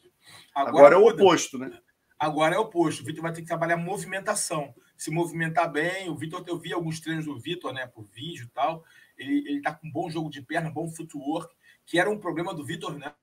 Agora, 0.55 0.71
Agora, 0.71 0.95
é 0.95 0.99
o 0.99 1.09
oposto, 1.09 1.59
né? 1.59 1.79
Agora 2.19 2.55
é 2.55 2.59
o 2.59 2.63
oposto. 2.63 3.03
O 3.03 3.05
Vitor 3.05 3.23
vai 3.23 3.33
ter 3.33 3.43
que 3.43 3.49
trabalhar 3.49 3.77
movimentação, 3.77 4.75
se 4.97 5.11
movimentar 5.11 5.71
bem. 5.71 6.09
O 6.09 6.17
Vitor, 6.17 6.43
eu 6.47 6.59
vi 6.59 6.73
alguns 6.73 7.01
treinos 7.01 7.27
do 7.27 7.39
Vitor, 7.39 7.73
né, 7.73 7.87
por 7.87 8.05
vídeo 8.07 8.45
e 8.45 8.49
tal. 8.49 8.85
Ele, 9.19 9.49
ele 9.49 9.63
tá 9.63 9.73
com 9.73 9.87
um 9.87 9.93
bom 9.93 10.09
jogo 10.09 10.31
de 10.31 10.41
perna, 10.43 10.71
bom 10.71 10.89
footwork 10.89 11.55
que 11.87 11.99
era 11.99 12.11
um 12.11 12.19
problema 12.19 12.55
do 12.55 12.65
Vitor, 12.65 12.99
né? 12.99 13.15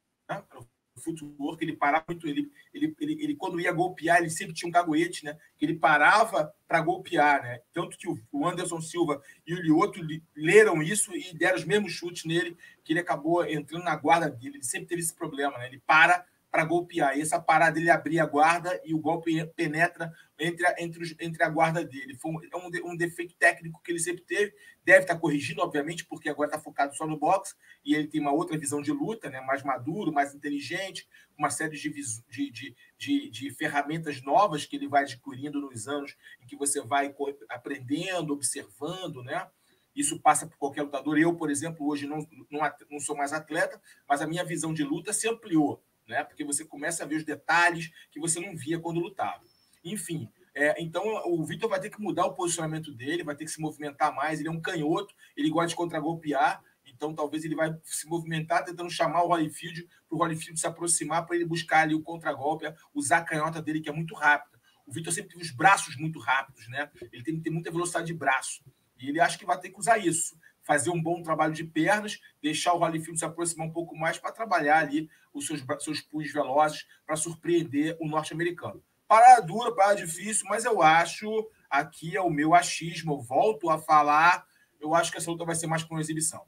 O 0.95 0.99
footwork, 0.99 1.64
ele 1.64 1.76
parava 1.76 2.03
muito, 2.07 2.28
ele, 2.28 2.51
ele, 2.74 2.95
ele, 2.99 3.24
ele, 3.24 3.36
quando 3.36 3.59
ia 3.59 3.72
golpear, 3.72 4.20
ele 4.20 4.30
sempre 4.30 4.53
tinha 4.53 4.68
um 4.68 4.72
cagoete, 4.72 5.24
né? 5.24 5.38
Que 5.57 5.66
ele 5.66 5.76
parava 5.76 6.53
para 6.68 6.82
golpear, 6.82 7.41
né? 7.41 7.62
Tanto 7.74 7.97
que 7.97 8.07
o 8.07 8.47
Anderson 8.47 8.82
Silva 8.82 9.22
e 9.47 9.53
o 9.53 9.62
Lioto 9.62 9.99
leram 10.36 10.84
isso 10.84 11.16
e 11.16 11.34
deram 11.34 11.57
os 11.57 11.66
mesmos 11.66 11.93
chutes 11.93 12.26
nele, 12.26 12.57
que 12.84 12.93
ele 12.93 12.99
acabou 12.99 13.45
entrando 13.45 13.84
na 13.84 13.95
guarda 13.95 14.30
dele. 14.30 14.57
Ele 14.57 14.64
sempre 14.64 14.88
teve 14.88 15.01
esse 15.01 15.16
problema, 15.16 15.57
né? 15.57 15.68
Ele 15.68 15.82
para 15.86 16.26
para 16.51 16.66
golpear. 16.66 17.18
E 17.18 17.22
essa 17.22 17.39
parada 17.39 17.80
ele 17.80 17.89
abria 17.89 18.24
a 18.24 18.26
guarda 18.26 18.80
e 18.84 18.93
o 18.93 18.99
golpe 18.99 19.43
penetra 19.55 20.12
entre 20.41 20.65
a, 20.65 20.75
entre, 20.79 21.03
os, 21.03 21.15
entre 21.19 21.43
a 21.43 21.49
guarda 21.49 21.85
dele. 21.85 22.15
Foi 22.15 22.31
um, 22.31 22.43
é 22.43 22.57
um, 22.57 22.91
um, 22.91 22.97
defeito 22.97 23.35
técnico 23.35 23.81
que 23.83 23.91
ele 23.91 23.99
sempre 23.99 24.23
teve. 24.23 24.53
Deve 24.83 25.01
estar 25.01 25.17
corrigindo, 25.17 25.61
obviamente, 25.61 26.03
porque 26.05 26.27
agora 26.27 26.49
está 26.49 26.59
focado 26.59 26.95
só 26.95 27.05
no 27.05 27.17
boxe 27.17 27.53
e 27.85 27.93
ele 27.93 28.07
tem 28.07 28.19
uma 28.19 28.33
outra 28.33 28.57
visão 28.57 28.81
de 28.81 28.91
luta, 28.91 29.29
né? 29.29 29.39
mais 29.41 29.63
maduro, 29.63 30.11
mais 30.11 30.33
inteligente, 30.33 31.07
uma 31.37 31.51
série 31.51 31.77
de, 31.77 31.89
de, 31.91 32.51
de, 32.51 32.75
de, 32.97 33.29
de 33.29 33.51
ferramentas 33.51 34.21
novas 34.23 34.65
que 34.65 34.75
ele 34.75 34.87
vai 34.87 35.03
adquirindo 35.03 35.61
nos 35.61 35.87
anos 35.87 36.17
em 36.41 36.47
que 36.47 36.55
você 36.55 36.81
vai 36.81 37.13
aprendendo, 37.49 38.33
observando, 38.33 39.23
né? 39.23 39.47
Isso 39.95 40.19
passa 40.19 40.47
por 40.47 40.57
qualquer 40.57 40.83
lutador. 40.83 41.19
Eu, 41.19 41.35
por 41.35 41.51
exemplo, 41.51 41.85
hoje 41.85 42.07
não, 42.07 42.25
não, 42.49 42.61
não 42.89 42.99
sou 42.99 43.15
mais 43.15 43.33
atleta, 43.33 43.79
mas 44.07 44.21
a 44.21 44.27
minha 44.27 44.43
visão 44.43 44.73
de 44.73 44.83
luta 44.83 45.11
se 45.11 45.27
ampliou 45.27 45.83
né? 46.11 46.23
Porque 46.23 46.43
você 46.43 46.65
começa 46.65 47.03
a 47.03 47.07
ver 47.07 47.15
os 47.15 47.23
detalhes 47.23 47.89
que 48.11 48.19
você 48.19 48.39
não 48.39 48.55
via 48.55 48.79
quando 48.79 48.99
lutava. 48.99 49.41
Enfim, 49.84 50.29
é, 50.53 50.82
então 50.82 51.03
o 51.25 51.43
Vitor 51.43 51.69
vai 51.69 51.79
ter 51.79 51.89
que 51.89 52.01
mudar 52.01 52.25
o 52.25 52.34
posicionamento 52.34 52.93
dele, 52.93 53.23
vai 53.23 53.36
ter 53.36 53.45
que 53.45 53.51
se 53.51 53.61
movimentar 53.61 54.13
mais. 54.13 54.39
Ele 54.39 54.49
é 54.49 54.51
um 54.51 54.61
canhoto, 54.61 55.13
ele 55.36 55.49
gosta 55.49 55.69
de 55.69 55.75
contragolpear, 55.75 56.61
então 56.86 57.13
talvez 57.13 57.43
ele 57.43 57.55
vai 57.55 57.75
se 57.84 58.07
movimentar 58.07 58.63
tentando 58.63 58.89
chamar 58.89 59.23
o 59.23 59.29
Holyfield 59.29 59.88
para 60.07 60.15
o 60.15 60.19
Holyfield 60.19 60.59
se 60.59 60.67
aproximar 60.67 61.25
para 61.25 61.36
ele 61.36 61.45
buscar 61.45 61.82
ali 61.82 61.95
o 61.95 62.01
contragolpe, 62.01 62.65
usar 62.93 63.17
a 63.19 63.23
canhota 63.23 63.61
dele 63.61 63.82
que 63.82 63.89
é 63.89 63.93
muito 63.93 64.13
rápida. 64.13 64.59
O 64.86 64.91
Vitor 64.91 65.13
sempre 65.13 65.32
teve 65.32 65.43
os 65.43 65.51
braços 65.51 65.95
muito 65.95 66.19
rápidos, 66.19 66.67
né? 66.67 66.89
Ele 67.11 67.23
tem 67.23 67.36
que 67.36 67.41
ter 67.41 67.49
muita 67.49 67.71
velocidade 67.71 68.07
de 68.07 68.13
braço. 68.13 68.63
E 68.99 69.09
ele 69.09 69.19
acha 69.19 69.38
que 69.38 69.45
vai 69.45 69.57
ter 69.59 69.69
que 69.69 69.79
usar 69.79 69.97
isso 69.97 70.36
fazer 70.63 70.89
um 70.89 71.01
bom 71.01 71.21
trabalho 71.21 71.53
de 71.53 71.63
pernas, 71.63 72.19
deixar 72.41 72.73
o 72.73 72.79
Holyfield 72.79 73.17
se 73.17 73.25
aproximar 73.25 73.67
um 73.67 73.71
pouco 73.71 73.95
mais 73.95 74.17
para 74.17 74.32
trabalhar 74.32 74.77
ali 74.77 75.09
os 75.34 75.45
seus, 75.45 75.63
seus 75.79 76.01
punhos 76.01 76.32
velozes 76.32 76.86
para 77.05 77.15
surpreender 77.15 77.97
o 77.99 78.07
norte-americano. 78.07 78.84
Parada 79.12 79.41
dura, 79.41 79.76
parada 79.76 79.97
difícil, 79.97 80.45
mas 80.49 80.64
eu 80.64 80.82
acho, 80.82 81.45
aqui 81.70 82.16
é 82.16 82.22
o 82.22 82.30
meu 82.30 82.55
achismo, 82.55 83.16
eu 83.16 83.22
volto 83.22 83.70
a 83.70 83.78
falar, 83.78 84.45
eu 84.80 84.95
acho 84.95 85.12
que 85.12 85.18
essa 85.18 85.30
luta 85.30 85.43
vai 85.43 85.53
ser 85.53 85.68
mais 85.68 85.84
para 85.84 85.93
uma 85.93 85.99
exibição. 85.99 86.45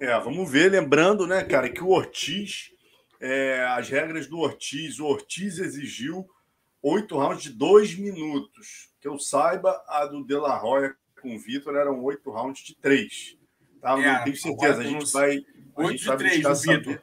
É, 0.00 0.18
vamos 0.18 0.50
ver, 0.50 0.70
lembrando, 0.70 1.26
né, 1.26 1.44
cara, 1.44 1.68
que 1.68 1.84
o 1.84 1.90
Ortiz, 1.90 2.72
é, 3.20 3.66
as 3.66 3.86
regras 3.86 4.26
do 4.26 4.38
Ortiz, 4.38 4.98
o 4.98 5.04
Ortiz 5.04 5.58
exigiu 5.58 6.26
oito 6.82 7.18
rounds 7.18 7.42
de 7.42 7.52
dois 7.52 7.94
minutos. 7.94 8.88
Que 8.98 9.06
eu 9.06 9.18
saiba, 9.18 9.84
a 9.88 10.06
do 10.06 10.24
De 10.24 10.36
La 10.36 10.56
Roya 10.56 10.96
com 11.20 11.36
o 11.36 11.38
Vitor 11.38 11.76
eram 11.76 12.02
oito 12.02 12.30
rounds 12.30 12.64
de 12.64 12.74
três. 12.74 13.36
Tá? 13.82 13.90
É, 13.90 14.10
não 14.10 14.24
tenho 14.24 14.36
certeza. 14.36 14.80
A 14.80 14.84
gente 14.84 15.12
vai. 15.12 15.44
Oito 15.74 16.02
de 16.02 16.16
três 16.16 16.62
Vitor. 16.62 17.02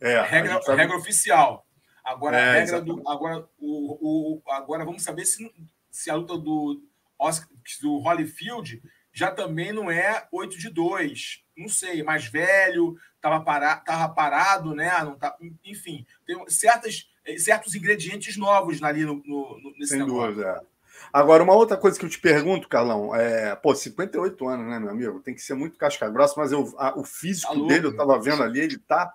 É, 0.00 0.20
regra, 0.22 0.60
regra 0.74 0.96
oficial. 0.96 1.69
Agora, 2.04 2.38
é, 2.38 2.48
a 2.48 2.52
regra 2.60 2.80
do. 2.80 3.08
Agora, 3.08 3.48
o, 3.58 4.38
o, 4.38 4.42
agora 4.50 4.84
vamos 4.84 5.02
saber 5.02 5.24
se, 5.24 5.50
se 5.90 6.10
a 6.10 6.14
luta 6.14 6.36
do, 6.38 6.82
Oscar, 7.20 7.48
do 7.82 7.98
Holyfield 7.98 8.82
já 9.12 9.30
também 9.30 9.72
não 9.72 9.90
é 9.90 10.26
8 10.32 10.58
de 10.58 10.70
2. 10.70 11.44
Não 11.56 11.68
sei, 11.68 12.02
mais 12.02 12.24
velho, 12.24 12.96
estava 13.16 13.40
parado, 13.40 13.84
tava 13.84 14.08
parado, 14.14 14.74
né? 14.74 14.90
Não 15.04 15.14
tá, 15.14 15.36
enfim, 15.64 16.06
tem 16.26 16.42
certas, 16.48 17.08
certos 17.38 17.74
ingredientes 17.74 18.36
novos 18.38 18.82
ali 18.82 19.04
no, 19.04 19.22
no, 19.26 19.74
nesse 19.78 19.90
Sem 19.90 19.98
negócio. 19.98 20.34
Dúvida, 20.34 20.62
é. 20.64 20.70
Agora, 21.12 21.42
uma 21.42 21.54
outra 21.54 21.76
coisa 21.76 21.98
que 21.98 22.04
eu 22.04 22.10
te 22.10 22.20
pergunto, 22.20 22.68
Carlão, 22.68 23.14
é, 23.14 23.54
pô, 23.56 23.74
58 23.74 24.48
anos, 24.48 24.66
né, 24.66 24.78
meu 24.78 24.90
amigo? 24.90 25.20
Tem 25.20 25.34
que 25.34 25.40
ser 25.40 25.54
muito 25.54 25.78
casca 25.78 26.08
grossa, 26.08 26.34
mas 26.36 26.52
eu, 26.52 26.72
a, 26.78 26.98
o 26.98 27.04
físico 27.04 27.52
tá 27.52 27.66
dele, 27.66 27.86
eu 27.86 27.96
tava 27.96 28.18
vendo 28.20 28.42
ali, 28.42 28.60
ele 28.60 28.78
tá, 28.78 29.12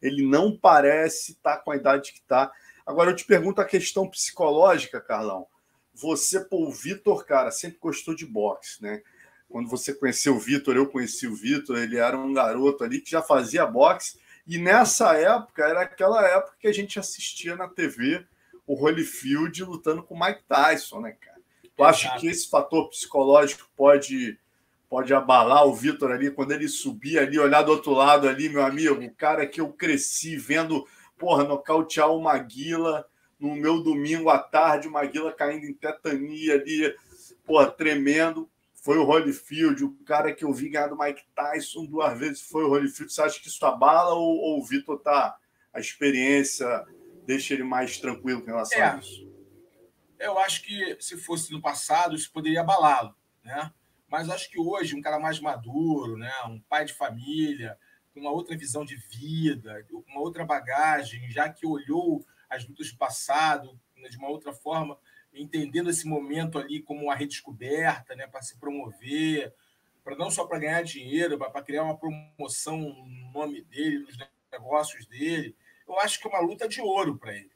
ele 0.00 0.26
não 0.26 0.56
parece 0.56 1.32
estar 1.32 1.56
tá 1.56 1.62
com 1.62 1.70
a 1.70 1.76
idade 1.76 2.12
que 2.12 2.22
tá. 2.22 2.52
Agora, 2.86 3.10
eu 3.10 3.16
te 3.16 3.24
pergunto 3.24 3.60
a 3.60 3.64
questão 3.64 4.08
psicológica, 4.08 5.00
Carlão. 5.00 5.46
Você, 5.94 6.40
pô, 6.40 6.66
o 6.66 6.72
Vitor, 6.72 7.24
cara, 7.24 7.50
sempre 7.50 7.78
gostou 7.80 8.14
de 8.14 8.26
boxe, 8.26 8.82
né? 8.82 9.02
Quando 9.48 9.68
você 9.68 9.94
conheceu 9.94 10.36
o 10.36 10.40
Vitor, 10.40 10.76
eu 10.76 10.88
conheci 10.88 11.26
o 11.26 11.34
Vitor, 11.34 11.78
ele 11.78 11.96
era 11.96 12.18
um 12.18 12.32
garoto 12.32 12.84
ali 12.84 13.00
que 13.00 13.10
já 13.10 13.22
fazia 13.22 13.64
boxe, 13.64 14.18
e 14.46 14.58
nessa 14.58 15.14
época, 15.14 15.64
era 15.64 15.82
aquela 15.82 16.24
época 16.26 16.56
que 16.60 16.68
a 16.68 16.72
gente 16.72 16.98
assistia 16.98 17.56
na 17.56 17.68
TV 17.68 18.24
o 18.66 18.74
Holyfield 18.74 19.64
lutando 19.64 20.02
com 20.02 20.14
o 20.14 20.20
Mike 20.20 20.42
Tyson, 20.48 21.00
né, 21.00 21.12
cara? 21.12 21.40
Tu 21.76 21.84
acha 21.84 22.18
que 22.18 22.26
esse 22.26 22.48
fator 22.48 22.88
psicológico 22.88 23.68
pode 23.76 24.38
pode 24.88 25.12
abalar 25.12 25.66
o 25.66 25.74
Vitor 25.74 26.12
ali 26.12 26.30
quando 26.30 26.52
ele 26.52 26.68
subir 26.68 27.18
ali, 27.18 27.38
olhar 27.38 27.62
do 27.62 27.72
outro 27.72 27.92
lado 27.92 28.28
ali, 28.28 28.48
meu 28.48 28.64
amigo, 28.64 28.94
o 28.94 29.14
cara 29.14 29.46
que 29.46 29.60
eu 29.60 29.72
cresci 29.72 30.36
vendo, 30.36 30.86
porra, 31.18 31.44
nocautear 31.44 32.10
o 32.10 32.22
Maguila 32.22 33.06
no 33.38 33.54
meu 33.54 33.82
domingo 33.82 34.30
à 34.30 34.38
tarde, 34.38 34.88
o 34.88 34.92
Maguila 34.92 35.32
caindo 35.32 35.66
em 35.66 35.74
tetania 35.74 36.54
ali, 36.54 36.94
porra, 37.44 37.70
tremendo. 37.70 38.48
Foi 38.74 38.98
o 38.98 39.04
Holyfield, 39.04 39.84
o 39.84 39.96
cara 40.04 40.32
que 40.32 40.44
eu 40.44 40.52
vi 40.52 40.68
ganhar 40.68 40.86
do 40.86 40.96
Mike 40.96 41.24
Tyson 41.34 41.86
duas 41.86 42.16
vezes 42.16 42.40
foi 42.40 42.62
o 42.62 42.68
Holyfield. 42.68 43.12
Você 43.12 43.20
acha 43.20 43.40
que 43.40 43.48
isso 43.48 43.66
abala 43.66 44.14
ou, 44.14 44.36
ou 44.36 44.60
o 44.60 44.64
Vitor 44.64 45.00
tá 45.00 45.36
a 45.72 45.80
experiência 45.80 46.86
deixa 47.26 47.52
ele 47.52 47.64
mais 47.64 47.98
tranquilo 47.98 48.40
com 48.40 48.46
relação 48.46 48.78
é. 48.78 48.84
a 48.84 48.96
isso? 48.96 49.26
Eu 50.18 50.38
acho 50.38 50.62
que 50.62 50.96
se 51.00 51.16
fosse 51.18 51.52
no 51.52 51.60
passado, 51.60 52.14
isso 52.14 52.32
poderia 52.32 52.60
abalá-lo, 52.60 53.14
né? 53.44 53.70
Mas 54.08 54.30
acho 54.30 54.50
que 54.50 54.58
hoje, 54.58 54.94
um 54.94 55.00
cara 55.00 55.18
mais 55.18 55.40
maduro, 55.40 56.16
né? 56.16 56.32
um 56.46 56.60
pai 56.60 56.84
de 56.84 56.92
família, 56.92 57.78
com 58.14 58.20
uma 58.20 58.30
outra 58.30 58.56
visão 58.56 58.84
de 58.84 58.96
vida, 58.96 59.84
uma 60.08 60.20
outra 60.20 60.44
bagagem, 60.44 61.30
já 61.30 61.48
que 61.48 61.66
olhou 61.66 62.24
as 62.48 62.66
lutas 62.66 62.90
do 62.90 62.96
passado 62.96 63.78
né, 63.96 64.08
de 64.08 64.16
uma 64.16 64.28
outra 64.28 64.52
forma, 64.52 64.98
entendendo 65.34 65.90
esse 65.90 66.06
momento 66.06 66.58
ali 66.58 66.80
como 66.80 67.04
uma 67.04 67.14
redescoberta, 67.14 68.14
né? 68.14 68.26
para 68.26 68.42
se 68.42 68.56
promover, 68.58 69.52
para 70.04 70.16
não 70.16 70.30
só 70.30 70.46
para 70.46 70.58
ganhar 70.58 70.82
dinheiro, 70.82 71.36
para 71.36 71.62
criar 71.62 71.82
uma 71.82 71.98
promoção 71.98 72.78
no 72.78 73.32
nome 73.32 73.62
dele, 73.62 73.98
nos 73.98 74.16
negócios 74.52 75.06
dele 75.06 75.54
eu 75.86 75.98
acho 76.00 76.20
que 76.20 76.26
é 76.26 76.30
uma 76.30 76.40
luta 76.40 76.68
de 76.68 76.80
ouro 76.80 77.16
para 77.16 77.34
ele. 77.34 77.50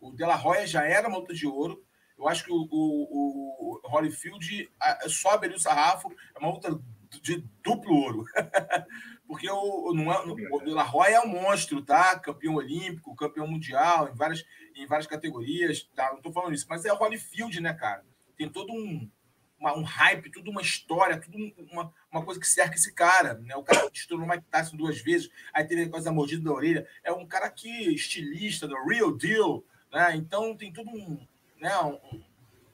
O 0.00 0.12
De 0.12 0.24
La 0.24 0.34
Roya 0.34 0.66
já 0.66 0.84
era 0.84 1.08
uma 1.08 1.18
luta 1.18 1.34
de 1.34 1.46
ouro. 1.46 1.84
Eu 2.18 2.28
acho 2.28 2.44
que 2.44 2.52
o, 2.52 2.66
o, 2.70 3.80
o 3.84 3.88
Holyfield 3.88 4.70
sobe 5.08 5.46
ali 5.46 5.56
o 5.56 5.60
sarrafo. 5.60 6.10
É 6.34 6.38
uma 6.38 6.50
luta 6.50 6.80
de 7.22 7.44
duplo 7.62 7.94
ouro. 7.94 8.24
Porque 9.26 9.50
o, 9.50 9.92
não 9.92 10.12
é, 10.12 10.18
o 10.24 10.60
De 10.60 10.70
La 10.70 10.84
Roya 10.84 11.16
é 11.16 11.20
um 11.20 11.26
monstro, 11.26 11.82
tá? 11.82 12.18
Campeão 12.18 12.54
olímpico, 12.54 13.16
campeão 13.16 13.46
mundial, 13.46 14.08
em 14.08 14.14
várias, 14.14 14.44
em 14.74 14.86
várias 14.86 15.06
categorias, 15.06 15.82
tá? 15.94 16.10
Não 16.10 16.18
estou 16.18 16.32
falando 16.32 16.54
isso, 16.54 16.66
mas 16.68 16.84
é 16.84 16.92
o 16.92 16.96
Holyfield, 16.96 17.60
né, 17.60 17.74
cara? 17.74 18.04
Tem 18.36 18.48
todo 18.48 18.72
um, 18.72 19.10
uma, 19.58 19.76
um 19.76 19.82
hype, 19.82 20.30
tudo 20.30 20.50
uma 20.50 20.62
história, 20.62 21.20
tudo 21.20 21.36
uma, 21.72 21.92
uma 22.10 22.24
coisa 22.24 22.38
que 22.38 22.46
cerca 22.46 22.76
esse 22.76 22.94
cara, 22.94 23.34
né? 23.34 23.56
O 23.56 23.64
cara 23.64 23.90
que 23.90 23.98
estourou 23.98 24.24
o 24.24 24.28
Mike 24.28 24.44
Tyson 24.48 24.76
duas 24.76 25.00
vezes, 25.00 25.28
aí 25.52 25.64
teve 25.64 25.82
a 25.82 25.90
coisa 25.90 26.06
da 26.06 26.12
mordida 26.12 26.44
da 26.44 26.52
orelha. 26.52 26.86
É 27.02 27.12
um 27.12 27.26
cara 27.26 27.50
que 27.50 27.68
estilista, 27.68 28.68
do 28.68 28.76
real 28.84 29.12
deal, 29.16 29.64
né? 29.92 30.14
Então 30.14 30.56
tem 30.56 30.72
tudo 30.72 30.90
um, 30.90 31.26
né? 31.60 31.76
Um, 31.78 31.98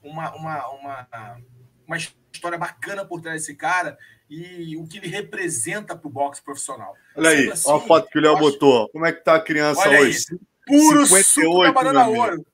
uma, 0.03 0.35
uma, 0.35 0.68
uma, 0.68 1.39
uma 1.87 1.97
história 1.97 2.59
bacana 2.59 3.05
por 3.05 3.20
trás 3.20 3.43
desse 3.43 3.55
cara 3.55 3.97
e 4.28 4.76
o 4.76 4.87
que 4.87 4.97
ele 4.97 5.09
representa 5.09 5.95
para 5.95 6.09
o 6.09 6.11
boxe 6.11 6.43
profissional. 6.43 6.97
Olha 7.14 7.30
aí, 7.30 7.51
assim, 7.51 7.68
olha 7.68 7.85
a 7.85 7.87
foto 7.87 8.09
que 8.09 8.18
o 8.18 8.22
Léo 8.22 8.39
botou. 8.39 8.89
Como 8.89 9.05
é 9.05 9.12
que 9.12 9.22
tá 9.22 9.35
a 9.35 9.41
criança 9.41 9.89
hoje? 9.89 10.24
Aí, 10.30 10.39
puro 10.66 11.07
58, 11.07 11.24
suco 11.24 11.62
da 11.62 11.72
banana 11.72 12.09
ouro. 12.09 12.47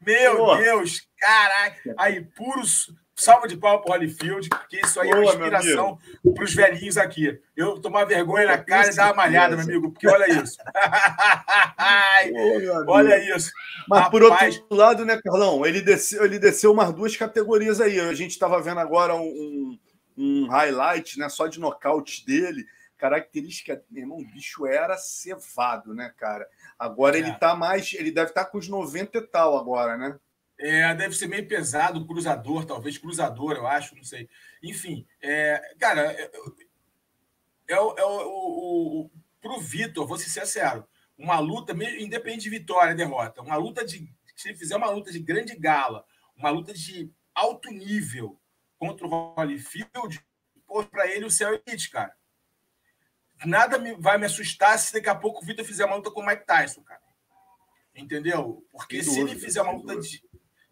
Meu 0.00 0.36
Pô. 0.36 0.56
Deus, 0.56 1.06
caraca. 1.18 1.94
Aí, 1.98 2.24
puro 2.24 2.62
salva 3.16 3.48
de 3.48 3.56
pau 3.56 3.80
pro 3.80 3.92
Holyfield, 3.92 4.48
porque 4.50 4.78
isso 4.78 5.00
aí 5.00 5.08
Boa, 5.10 5.18
é 5.18 5.24
uma 5.24 5.30
inspiração 5.30 5.98
para 6.34 6.44
os 6.44 6.54
velhinhos 6.54 6.98
aqui. 6.98 7.40
Eu 7.56 7.80
tomar 7.80 8.04
vergonha 8.04 8.46
na 8.46 8.58
cara 8.58 8.92
e 8.92 8.94
dar 8.94 9.06
uma 9.06 9.14
malhada, 9.14 9.56
meu 9.56 9.64
amigo, 9.64 9.90
porque 9.90 10.06
olha 10.06 10.30
isso. 10.30 10.58
Boa, 12.30 12.84
olha 12.88 13.36
isso. 13.36 13.50
Mas 13.88 14.00
Rapaz... 14.02 14.10
por 14.10 14.22
outro 14.22 14.76
lado, 14.76 15.04
né, 15.06 15.18
Carlão? 15.22 15.64
Ele 15.64 15.80
desceu, 15.80 16.24
ele 16.24 16.38
desceu 16.38 16.72
umas 16.72 16.92
duas 16.92 17.16
categorias 17.16 17.80
aí. 17.80 17.98
A 17.98 18.12
gente 18.12 18.32
estava 18.32 18.60
vendo 18.60 18.80
agora 18.80 19.14
um, 19.14 19.78
um, 20.16 20.46
highlight 20.48 21.18
né, 21.18 21.30
só 21.30 21.46
de 21.46 21.58
nocaute 21.58 22.24
dele. 22.26 22.66
Característica, 22.98 23.82
meu 23.90 24.02
irmão, 24.02 24.18
o 24.18 24.24
bicho 24.24 24.66
era 24.66 24.96
cevado, 24.98 25.94
né, 25.94 26.12
cara? 26.18 26.46
Agora 26.78 27.16
é. 27.16 27.20
ele 27.20 27.32
tá 27.32 27.54
mais. 27.54 27.94
Ele 27.94 28.10
deve 28.10 28.28
estar 28.28 28.44
tá 28.44 28.50
com 28.50 28.58
os 28.58 28.68
90 28.68 29.16
e 29.16 29.22
tal 29.22 29.56
agora, 29.56 29.96
né? 29.96 30.18
É, 30.58 30.94
deve 30.94 31.14
ser 31.14 31.26
meio 31.26 31.46
pesado, 31.46 32.06
cruzador, 32.06 32.64
talvez 32.64 32.96
cruzador, 32.96 33.52
eu 33.52 33.66
acho, 33.66 33.94
não 33.94 34.02
sei. 34.02 34.28
Enfim, 34.62 35.06
é, 35.20 35.74
cara, 35.78 36.12
é, 36.12 36.22
é, 37.68 37.74
é, 37.74 37.80
o, 37.80 37.94
o, 37.98 39.00
o, 39.02 39.10
pro 39.40 39.60
Vitor, 39.60 40.06
vou 40.06 40.16
ser 40.16 40.30
sincero, 40.30 40.86
uma 41.18 41.38
luta, 41.38 41.72
independente 41.98 42.44
de 42.44 42.50
vitória 42.50 42.92
e 42.92 42.96
derrota, 42.96 43.42
uma 43.42 43.56
luta 43.56 43.84
de. 43.84 44.10
Se 44.34 44.48
ele 44.48 44.58
fizer 44.58 44.76
uma 44.76 44.90
luta 44.90 45.10
de 45.10 45.18
grande 45.18 45.54
gala, 45.56 46.04
uma 46.36 46.50
luta 46.50 46.72
de 46.72 47.10
alto 47.34 47.70
nível 47.70 48.38
contra 48.78 49.06
o 49.06 49.34
Holyfield, 49.34 50.24
para 50.90 51.06
ele 51.06 51.24
o 51.24 51.30
céu 51.30 51.54
é 51.54 51.62
elite, 51.66 51.90
cara. 51.90 52.14
Nada 53.44 53.78
me, 53.78 53.94
vai 53.94 54.16
me 54.16 54.26
assustar 54.26 54.78
se 54.78 54.92
daqui 54.92 55.08
a 55.08 55.14
pouco 55.14 55.42
o 55.42 55.46
Vitor 55.46 55.64
fizer 55.64 55.84
uma 55.84 55.96
luta 55.96 56.10
com 56.10 56.20
o 56.20 56.26
Mike 56.26 56.46
Tyson, 56.46 56.82
cara. 56.82 57.00
Entendeu? 57.94 58.66
Porque 58.70 59.02
se 59.02 59.20
ele 59.20 59.38
fizer 59.38 59.62
uma 59.62 59.72
luta 59.72 59.98
de 59.98 60.22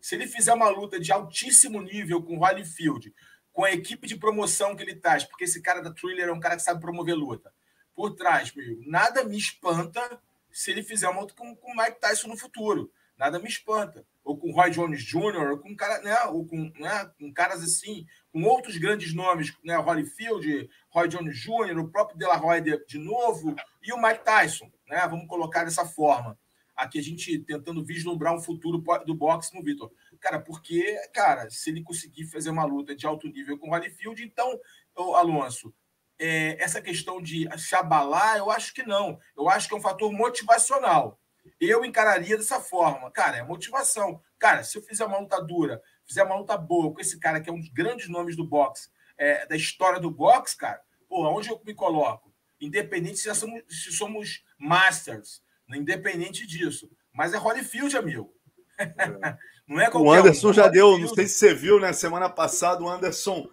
se 0.04 0.16
ele 0.16 0.26
fizer 0.26 0.52
uma 0.52 0.68
luta 0.68 1.00
de 1.00 1.10
altíssimo 1.10 1.80
nível 1.80 2.22
com 2.22 2.36
o 2.36 2.44
Holyfield, 2.44 3.10
com 3.50 3.64
a 3.64 3.72
equipe 3.72 4.06
de 4.06 4.18
promoção 4.18 4.76
que 4.76 4.82
ele 4.82 4.96
traz, 4.96 5.24
porque 5.24 5.44
esse 5.44 5.62
cara 5.62 5.80
da 5.80 5.90
Thriller 5.90 6.28
é 6.28 6.32
um 6.32 6.38
cara 6.38 6.56
que 6.56 6.62
sabe 6.62 6.78
promover 6.78 7.14
luta, 7.14 7.50
por 7.94 8.10
trás, 8.14 8.54
meu, 8.54 8.66
nada 8.86 9.24
me 9.24 9.38
espanta 9.38 10.20
se 10.52 10.70
ele 10.70 10.82
fizer 10.82 11.08
uma 11.08 11.22
luta 11.22 11.32
com 11.32 11.46
o 11.46 11.74
Mike 11.74 11.98
Tyson 11.98 12.28
no 12.28 12.36
futuro. 12.36 12.92
Nada 13.16 13.38
me 13.38 13.48
espanta. 13.48 14.04
Ou 14.22 14.36
com 14.36 14.50
o 14.50 14.52
Roy 14.52 14.70
Jones 14.70 15.02
Jr., 15.02 15.52
ou 15.52 15.58
com, 15.58 15.74
cara, 15.74 16.02
né, 16.02 16.22
ou 16.24 16.46
com, 16.46 16.70
né, 16.78 17.10
com 17.18 17.32
caras 17.32 17.62
assim, 17.62 18.06
com 18.30 18.42
outros 18.42 18.76
grandes 18.76 19.14
nomes, 19.14 19.56
né, 19.64 19.78
Holyfield, 19.78 20.68
Roy 20.90 21.08
Jones 21.08 21.38
Jr., 21.38 21.78
o 21.78 21.88
próprio 21.88 22.18
De 22.18 22.26
La 22.26 22.36
Roya 22.36 22.60
de, 22.60 22.84
de 22.84 22.98
novo, 22.98 23.56
e 23.82 23.90
o 23.90 24.02
Mike 24.02 24.22
Tyson. 24.22 24.70
Né, 24.86 24.98
vamos 25.08 25.26
colocar 25.28 25.64
dessa 25.64 25.86
forma 25.86 26.38
aqui 26.76 26.98
a 26.98 27.02
gente 27.02 27.38
tentando 27.40 27.84
vislumbrar 27.84 28.34
um 28.34 28.40
futuro 28.40 28.82
do 29.04 29.14
boxe 29.14 29.54
no 29.54 29.62
Vitor. 29.62 29.92
Cara, 30.20 30.40
porque, 30.40 30.96
cara, 31.12 31.48
se 31.50 31.70
ele 31.70 31.82
conseguir 31.82 32.26
fazer 32.26 32.50
uma 32.50 32.64
luta 32.64 32.94
de 32.94 33.06
alto 33.06 33.28
nível 33.28 33.58
com 33.58 33.68
o 33.68 33.70
Holyfield, 33.70 34.22
então, 34.22 34.58
Alonso, 34.96 35.74
é, 36.18 36.62
essa 36.62 36.80
questão 36.80 37.20
de 37.20 37.48
se 37.58 37.74
abalar, 37.74 38.38
eu 38.38 38.50
acho 38.50 38.72
que 38.72 38.82
não. 38.82 39.18
Eu 39.36 39.48
acho 39.48 39.68
que 39.68 39.74
é 39.74 39.76
um 39.76 39.82
fator 39.82 40.12
motivacional. 40.12 41.20
Eu 41.60 41.84
encararia 41.84 42.36
dessa 42.36 42.60
forma. 42.60 43.10
Cara, 43.10 43.36
é 43.36 43.42
motivação. 43.42 44.20
Cara, 44.38 44.64
se 44.64 44.76
eu 44.78 44.82
fizer 44.82 45.04
uma 45.04 45.18
luta 45.18 45.40
dura, 45.42 45.82
fizer 46.04 46.22
uma 46.22 46.36
luta 46.36 46.56
boa 46.56 46.92
com 46.92 47.00
esse 47.00 47.18
cara 47.18 47.40
que 47.40 47.50
é 47.50 47.52
um 47.52 47.58
dos 47.58 47.70
grandes 47.70 48.08
nomes 48.08 48.36
do 48.36 48.46
boxe, 48.46 48.88
é, 49.16 49.46
da 49.46 49.56
história 49.56 50.00
do 50.00 50.10
boxe, 50.10 50.56
cara, 50.56 50.80
pô, 51.08 51.26
onde 51.28 51.50
eu 51.50 51.60
me 51.64 51.74
coloco? 51.74 52.32
Independente 52.60 53.18
se 53.18 53.34
somos, 53.34 53.62
se 53.68 53.92
somos 53.92 54.44
masters, 54.58 55.42
independente 55.70 56.46
disso. 56.46 56.90
Mas 57.12 57.32
é 57.32 57.38
Holyfield, 57.38 57.96
amigo. 57.96 58.32
É. 58.78 58.86
não 59.66 59.80
é 59.80 59.90
O 59.90 60.12
Anderson 60.12 60.50
um, 60.50 60.52
já 60.52 60.68
deu, 60.68 60.98
não 60.98 61.08
sei 61.08 61.26
se 61.26 61.34
você 61.34 61.54
viu, 61.54 61.80
né? 61.80 61.92
Semana 61.92 62.28
passada, 62.28 62.82
o 62.82 62.88
Anderson, 62.88 63.48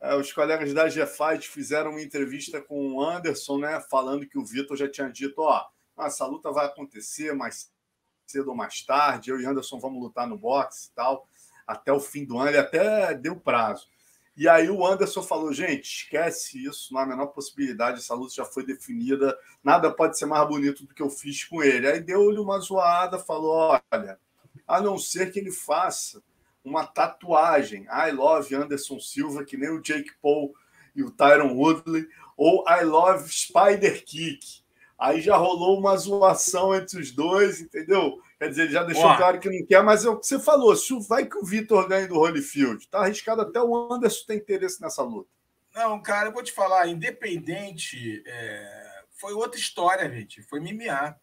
é, 0.00 0.14
os 0.16 0.32
colegas 0.32 0.72
da 0.74 0.88
G-Fight 0.88 1.48
fizeram 1.48 1.90
uma 1.90 2.02
entrevista 2.02 2.60
com 2.60 2.94
o 2.94 3.02
Anderson, 3.02 3.58
né? 3.58 3.80
Falando 3.90 4.26
que 4.26 4.38
o 4.38 4.44
Vitor 4.44 4.76
já 4.76 4.88
tinha 4.88 5.08
dito: 5.08 5.40
ó, 5.42 5.64
essa 6.00 6.26
luta 6.26 6.50
vai 6.50 6.66
acontecer 6.66 7.32
mais 7.34 7.70
cedo 8.26 8.48
ou 8.48 8.56
mais 8.56 8.82
tarde. 8.82 9.30
Eu 9.30 9.40
e 9.40 9.46
Anderson 9.46 9.78
vamos 9.78 10.02
lutar 10.02 10.26
no 10.26 10.38
boxe 10.38 10.88
e 10.90 10.94
tal, 10.94 11.28
até 11.66 11.92
o 11.92 12.00
fim 12.00 12.24
do 12.24 12.38
ano. 12.38 12.48
Ele 12.48 12.58
até 12.58 13.14
deu 13.14 13.36
prazo. 13.36 13.86
E 14.36 14.48
aí 14.48 14.70
o 14.70 14.86
Anderson 14.86 15.22
falou, 15.22 15.52
gente, 15.52 15.84
esquece 15.84 16.64
isso, 16.64 16.92
não 16.92 17.00
há 17.00 17.04
a 17.04 17.06
menor 17.06 17.26
possibilidade, 17.26 17.98
essa 17.98 18.14
luta 18.14 18.34
já 18.34 18.44
foi 18.44 18.64
definida, 18.64 19.36
nada 19.62 19.90
pode 19.90 20.18
ser 20.18 20.24
mais 20.24 20.48
bonito 20.48 20.86
do 20.86 20.94
que 20.94 21.02
eu 21.02 21.10
fiz 21.10 21.44
com 21.44 21.62
ele. 21.62 21.86
Aí 21.86 22.00
deu-lhe 22.00 22.38
uma 22.38 22.58
zoada, 22.58 23.18
falou, 23.18 23.78
olha, 23.92 24.18
a 24.66 24.80
não 24.80 24.96
ser 24.96 25.30
que 25.30 25.38
ele 25.38 25.52
faça 25.52 26.22
uma 26.64 26.86
tatuagem, 26.86 27.86
I 27.90 28.10
love 28.12 28.54
Anderson 28.54 28.98
Silva, 29.00 29.44
que 29.44 29.56
nem 29.56 29.70
o 29.70 29.82
Jake 29.82 30.12
Paul 30.22 30.54
e 30.94 31.02
o 31.02 31.10
Tyron 31.10 31.54
Woodley, 31.54 32.08
ou 32.36 32.64
I 32.68 32.84
love 32.84 33.28
Spider 33.28 34.02
Kick. 34.04 34.62
Aí 34.98 35.20
já 35.20 35.36
rolou 35.36 35.78
uma 35.78 35.96
zoação 35.96 36.74
entre 36.74 37.00
os 37.00 37.10
dois, 37.10 37.60
entendeu? 37.60 38.20
Quer 38.42 38.48
dizer, 38.48 38.62
ele 38.62 38.72
já 38.72 38.82
deixou 38.82 39.16
claro 39.16 39.38
que 39.38 39.48
não 39.48 39.64
quer, 39.64 39.84
mas 39.84 40.04
é 40.04 40.08
o 40.08 40.18
que 40.18 40.26
você 40.26 40.36
falou: 40.36 40.74
se 40.74 40.92
vai 41.06 41.24
que 41.24 41.38
o 41.38 41.44
Vitor 41.44 41.86
ganha 41.86 42.08
do 42.08 42.16
Holyfield, 42.18 42.88
tá 42.88 42.98
arriscado 42.98 43.40
até 43.40 43.62
o 43.62 43.92
Anderson 43.92 44.26
ter 44.26 44.34
interesse 44.34 44.82
nessa 44.82 45.00
luta. 45.00 45.30
Não, 45.72 46.02
cara, 46.02 46.28
eu 46.28 46.32
vou 46.32 46.42
te 46.42 46.50
falar, 46.50 46.88
independente, 46.88 48.20
é... 48.26 49.04
foi 49.12 49.32
outra 49.32 49.60
história, 49.60 50.10
gente. 50.10 50.42
Foi 50.42 50.58
MMA. 50.58 51.16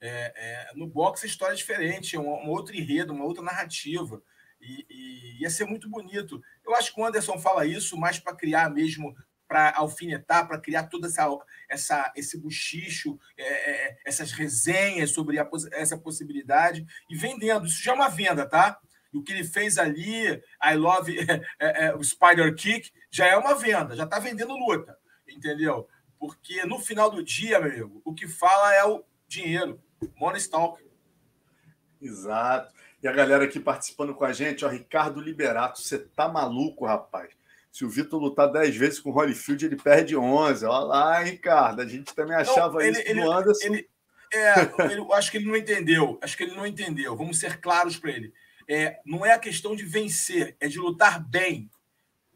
É, 0.00 0.10
é... 0.10 0.70
no 0.74 0.88
boxe 0.88 1.24
a 1.26 1.28
história 1.28 1.54
é 1.54 1.56
diferente, 1.56 2.16
é 2.16 2.18
um, 2.18 2.28
um 2.28 2.50
outro 2.50 2.74
enredo, 2.74 3.12
uma 3.12 3.24
outra 3.24 3.44
narrativa. 3.44 4.20
E, 4.60 4.84
e, 4.90 5.42
ia 5.42 5.50
ser 5.50 5.66
muito 5.66 5.88
bonito. 5.88 6.42
Eu 6.66 6.74
acho 6.74 6.92
que 6.92 7.00
o 7.00 7.06
Anderson 7.06 7.38
fala 7.38 7.64
isso 7.64 7.96
mais 7.96 8.18
para 8.18 8.34
criar 8.34 8.70
mesmo 8.70 9.14
para 9.46 9.72
alfinetar, 9.76 10.46
para 10.46 10.60
criar 10.60 10.84
toda 10.84 11.06
essa, 11.06 11.26
essa 11.68 12.12
esse 12.16 12.38
buchicho, 12.38 13.18
é, 13.36 13.42
é, 13.44 13.98
essas 14.04 14.32
resenhas 14.32 15.10
sobre 15.10 15.38
a, 15.38 15.48
essa 15.72 15.96
possibilidade 15.96 16.86
e 17.08 17.16
vendendo. 17.16 17.66
Isso 17.66 17.82
já 17.82 17.92
é 17.92 17.94
uma 17.94 18.08
venda, 18.08 18.46
tá? 18.46 18.78
O 19.12 19.22
que 19.22 19.32
ele 19.32 19.44
fez 19.44 19.78
ali, 19.78 20.26
I 20.62 20.74
Love 20.74 21.18
é, 21.58 21.86
é, 21.86 21.94
o 21.94 22.02
Spider 22.02 22.54
Kick, 22.54 22.92
já 23.10 23.26
é 23.26 23.36
uma 23.36 23.54
venda, 23.54 23.96
já 23.96 24.04
está 24.04 24.18
vendendo 24.18 24.56
luta, 24.56 24.96
entendeu? 25.28 25.88
Porque 26.18 26.64
no 26.64 26.78
final 26.78 27.10
do 27.10 27.22
dia, 27.22 27.60
meu 27.60 27.70
amigo, 27.70 28.02
o 28.04 28.14
que 28.14 28.26
fala 28.26 28.74
é 28.74 28.84
o 28.84 29.04
dinheiro, 29.28 29.80
money 30.16 30.42
talk. 30.48 30.84
Exato. 32.00 32.74
E 33.02 33.08
a 33.08 33.12
galera 33.12 33.44
aqui 33.44 33.60
participando 33.60 34.14
com 34.14 34.24
a 34.24 34.32
gente, 34.32 34.64
ó, 34.64 34.68
Ricardo 34.68 35.20
Liberato, 35.20 35.80
você 35.80 35.98
tá 35.98 36.28
maluco, 36.28 36.86
rapaz? 36.86 37.30
Se 37.76 37.84
o 37.84 37.90
Vitor 37.90 38.18
lutar 38.18 38.50
10 38.50 38.74
vezes 38.74 38.98
com 38.98 39.10
o 39.10 39.12
Holyfield, 39.12 39.66
ele 39.66 39.76
perde 39.76 40.16
11. 40.16 40.64
Olha 40.64 40.78
lá, 40.78 41.18
Ricardo. 41.18 41.82
A 41.82 41.86
gente 41.86 42.14
também 42.14 42.34
achava 42.34 42.72
não, 42.72 42.80
ele, 42.80 42.98
isso 42.98 43.10
ele, 43.10 43.20
do 43.20 43.30
Anderson. 43.30 43.66
Ele, 43.66 43.88
é, 44.32 44.54
ele, 44.90 45.06
acho 45.12 45.30
que 45.30 45.36
ele 45.36 45.44
não 45.44 45.54
entendeu. 45.54 46.18
Acho 46.22 46.38
que 46.38 46.44
ele 46.44 46.56
não 46.56 46.66
entendeu. 46.66 47.14
Vamos 47.14 47.38
ser 47.38 47.60
claros 47.60 47.98
para 47.98 48.12
ele. 48.12 48.32
É, 48.66 48.98
não 49.04 49.26
é 49.26 49.32
a 49.32 49.38
questão 49.38 49.76
de 49.76 49.84
vencer, 49.84 50.56
é 50.58 50.68
de 50.68 50.78
lutar 50.78 51.22
bem. 51.22 51.70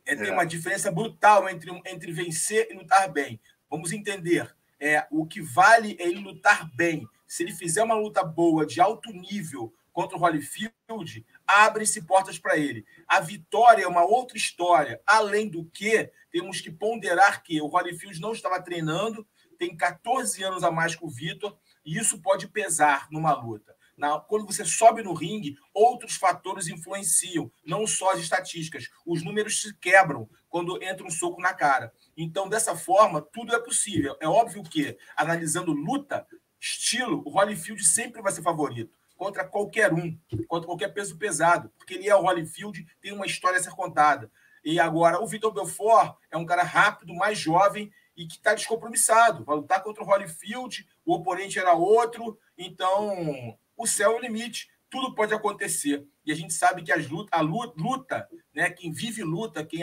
É, 0.04 0.14
tem 0.14 0.28
é. 0.28 0.32
uma 0.32 0.44
diferença 0.44 0.92
brutal 0.92 1.48
entre, 1.48 1.70
entre 1.86 2.12
vencer 2.12 2.68
e 2.70 2.74
lutar 2.74 3.10
bem. 3.10 3.40
Vamos 3.70 3.92
entender. 3.92 4.54
É, 4.78 5.06
o 5.10 5.24
que 5.24 5.40
vale 5.40 5.96
é 5.98 6.06
ele 6.06 6.20
lutar 6.20 6.70
bem. 6.74 7.08
Se 7.26 7.44
ele 7.44 7.54
fizer 7.54 7.82
uma 7.82 7.94
luta 7.94 8.22
boa, 8.22 8.66
de 8.66 8.78
alto 8.78 9.10
nível, 9.10 9.72
contra 9.90 10.18
o 10.18 10.20
Holyfield, 10.20 11.24
abrem-se 11.50 12.02
portas 12.02 12.38
para 12.38 12.56
ele. 12.56 12.84
A 13.06 13.20
vitória 13.20 13.84
é 13.84 13.88
uma 13.88 14.04
outra 14.04 14.36
história. 14.36 15.00
Além 15.06 15.48
do 15.48 15.64
que, 15.64 16.10
temos 16.30 16.60
que 16.60 16.70
ponderar 16.70 17.42
que 17.42 17.60
o 17.60 17.66
Holyfield 17.66 18.20
não 18.20 18.32
estava 18.32 18.62
treinando, 18.62 19.26
tem 19.58 19.76
14 19.76 20.42
anos 20.42 20.64
a 20.64 20.70
mais 20.70 20.94
que 20.94 21.04
o 21.04 21.10
Vitor, 21.10 21.56
e 21.84 21.98
isso 21.98 22.20
pode 22.22 22.48
pesar 22.48 23.08
numa 23.10 23.32
luta. 23.34 23.76
Na, 23.96 24.18
quando 24.18 24.46
você 24.46 24.64
sobe 24.64 25.02
no 25.02 25.12
ringue, 25.12 25.56
outros 25.74 26.16
fatores 26.16 26.68
influenciam, 26.68 27.52
não 27.66 27.86
só 27.86 28.12
as 28.12 28.20
estatísticas. 28.20 28.88
Os 29.04 29.22
números 29.22 29.60
se 29.60 29.74
quebram 29.76 30.28
quando 30.48 30.82
entra 30.82 31.04
um 31.04 31.10
soco 31.10 31.42
na 31.42 31.52
cara. 31.52 31.92
Então, 32.16 32.48
dessa 32.48 32.74
forma, 32.74 33.20
tudo 33.20 33.54
é 33.54 33.60
possível. 33.60 34.16
É 34.20 34.26
óbvio 34.26 34.62
que, 34.62 34.96
analisando 35.14 35.72
luta, 35.72 36.26
estilo, 36.58 37.22
o 37.26 37.30
Holyfield 37.30 37.84
sempre 37.84 38.22
vai 38.22 38.32
ser 38.32 38.42
favorito 38.42 38.99
contra 39.20 39.44
qualquer 39.44 39.92
um, 39.92 40.18
contra 40.48 40.66
qualquer 40.66 40.88
peso 40.94 41.18
pesado, 41.18 41.70
porque 41.76 41.92
ele 41.92 42.08
é 42.08 42.16
o 42.16 42.22
Holyfield, 42.22 42.86
tem 43.02 43.12
uma 43.12 43.26
história 43.26 43.58
a 43.58 43.62
ser 43.62 43.72
contada. 43.72 44.32
E 44.64 44.80
agora, 44.80 45.20
o 45.22 45.26
Vitor 45.26 45.52
Belfort 45.52 46.16
é 46.30 46.38
um 46.38 46.46
cara 46.46 46.62
rápido, 46.62 47.14
mais 47.14 47.38
jovem 47.38 47.92
e 48.16 48.26
que 48.26 48.36
está 48.36 48.54
descompromissado. 48.54 49.44
Vai 49.44 49.56
lutar 49.56 49.82
contra 49.82 50.02
o 50.02 50.06
Holyfield, 50.06 50.88
o 51.04 51.14
oponente 51.14 51.58
era 51.58 51.74
outro, 51.74 52.38
então 52.56 53.54
o 53.76 53.86
céu 53.86 54.12
é 54.12 54.16
o 54.16 54.20
limite. 54.20 54.70
Tudo 54.88 55.14
pode 55.14 55.34
acontecer. 55.34 56.02
E 56.24 56.32
a 56.32 56.34
gente 56.34 56.54
sabe 56.54 56.82
que 56.82 56.90
as 56.90 57.06
luta, 57.06 57.36
a 57.36 57.42
luta, 57.42 58.26
né, 58.54 58.70
quem 58.70 58.90
vive 58.90 59.22
luta, 59.22 59.62
quem, 59.62 59.82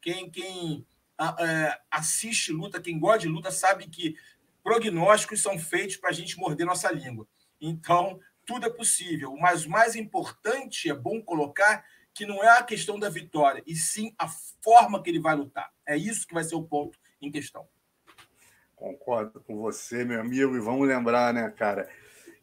quem, 0.00 0.30
quem 0.30 0.86
assiste 1.90 2.52
luta, 2.52 2.80
quem 2.80 2.98
gosta 2.98 3.18
de 3.18 3.28
luta, 3.28 3.50
sabe 3.50 3.86
que 3.86 4.16
prognósticos 4.62 5.42
são 5.42 5.58
feitos 5.58 5.96
para 5.96 6.08
a 6.08 6.14
gente 6.14 6.38
morder 6.38 6.66
nossa 6.66 6.90
língua. 6.90 7.28
Então, 7.60 8.18
tudo 8.48 8.66
é 8.66 8.70
possível. 8.70 9.36
Mas 9.36 9.66
o 9.66 9.70
mais 9.70 9.94
importante, 9.94 10.88
é 10.88 10.94
bom 10.94 11.20
colocar, 11.20 11.84
que 12.14 12.24
não 12.24 12.42
é 12.42 12.48
a 12.58 12.62
questão 12.62 12.98
da 12.98 13.10
vitória, 13.10 13.62
e 13.66 13.76
sim 13.76 14.14
a 14.18 14.26
forma 14.26 15.02
que 15.02 15.10
ele 15.10 15.20
vai 15.20 15.36
lutar. 15.36 15.70
É 15.86 15.94
isso 15.94 16.26
que 16.26 16.32
vai 16.32 16.42
ser 16.42 16.54
o 16.54 16.62
ponto 16.62 16.98
em 17.20 17.30
questão. 17.30 17.68
Concordo 18.74 19.40
com 19.40 19.58
você, 19.58 20.02
meu 20.02 20.18
amigo, 20.18 20.56
e 20.56 20.60
vamos 20.60 20.88
lembrar, 20.88 21.34
né, 21.34 21.50
cara? 21.50 21.90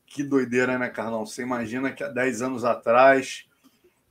Que 0.05 0.21
doideira, 0.21 0.77
né, 0.77 0.89
Carlão? 0.89 1.25
Você 1.25 1.41
imagina 1.41 1.91
que 1.91 2.03
há 2.03 2.07
10 2.07 2.43
anos 2.43 2.63
atrás 2.63 3.49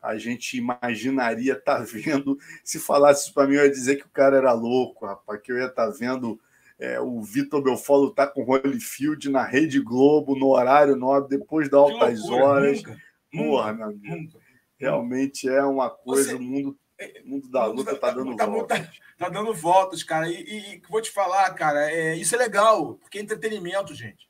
a 0.02 0.18
gente 0.18 0.56
imaginaria 0.56 1.52
estar 1.52 1.78
tá 1.78 1.84
vendo. 1.84 2.36
Se 2.64 2.80
falasse 2.80 3.26
isso 3.26 3.34
para 3.34 3.46
mim, 3.46 3.54
eu 3.54 3.64
ia 3.64 3.70
dizer 3.70 3.96
que 3.96 4.06
o 4.06 4.10
cara 4.10 4.36
era 4.36 4.52
louco, 4.52 5.06
rapaz, 5.06 5.40
que 5.40 5.52
eu 5.52 5.58
ia 5.58 5.66
estar 5.66 5.86
tá 5.86 5.96
vendo 5.96 6.40
é, 6.78 7.00
o 7.00 7.22
Vitor 7.22 7.62
Belfort 7.62 8.00
lutar 8.00 8.32
com 8.32 8.42
o 8.42 8.44
Holyfield 8.44 9.28
na 9.30 9.44
Rede 9.44 9.80
Globo, 9.80 10.36
no 10.36 10.48
horário 10.48 10.96
nobre, 10.96 11.38
depois 11.38 11.68
das 11.68 11.80
altas 11.80 12.20
loucura, 12.20 12.44
horas. 12.44 12.82
Nunca, 12.82 13.02
Porra, 13.32 13.72
nunca, 13.72 13.74
meu 13.74 13.86
amigo. 13.86 14.16
Nunca. 14.16 14.38
Realmente 14.76 15.48
é 15.48 15.62
uma 15.62 15.88
coisa, 15.88 16.30
Você, 16.30 16.34
o 16.34 16.42
mundo, 16.42 16.78
é, 16.98 17.22
o 17.24 17.28
mundo 17.28 17.48
da 17.48 17.64
luta 17.66 17.92
está 17.92 18.10
dando 18.10 18.36
tá, 18.36 18.46
voltas. 18.46 18.78
Tá, 18.78 18.92
tá, 19.16 19.28
dando 19.28 19.54
voltas, 19.54 20.02
cara. 20.02 20.28
E, 20.28 20.74
e, 20.74 20.82
vou 20.88 21.00
te 21.00 21.10
falar, 21.10 21.48
cara, 21.54 21.90
é, 21.90 22.16
isso 22.16 22.34
é 22.34 22.38
legal, 22.38 22.96
porque 22.96 23.18
é 23.18 23.22
entretenimento, 23.22 23.94
gente. 23.94 24.28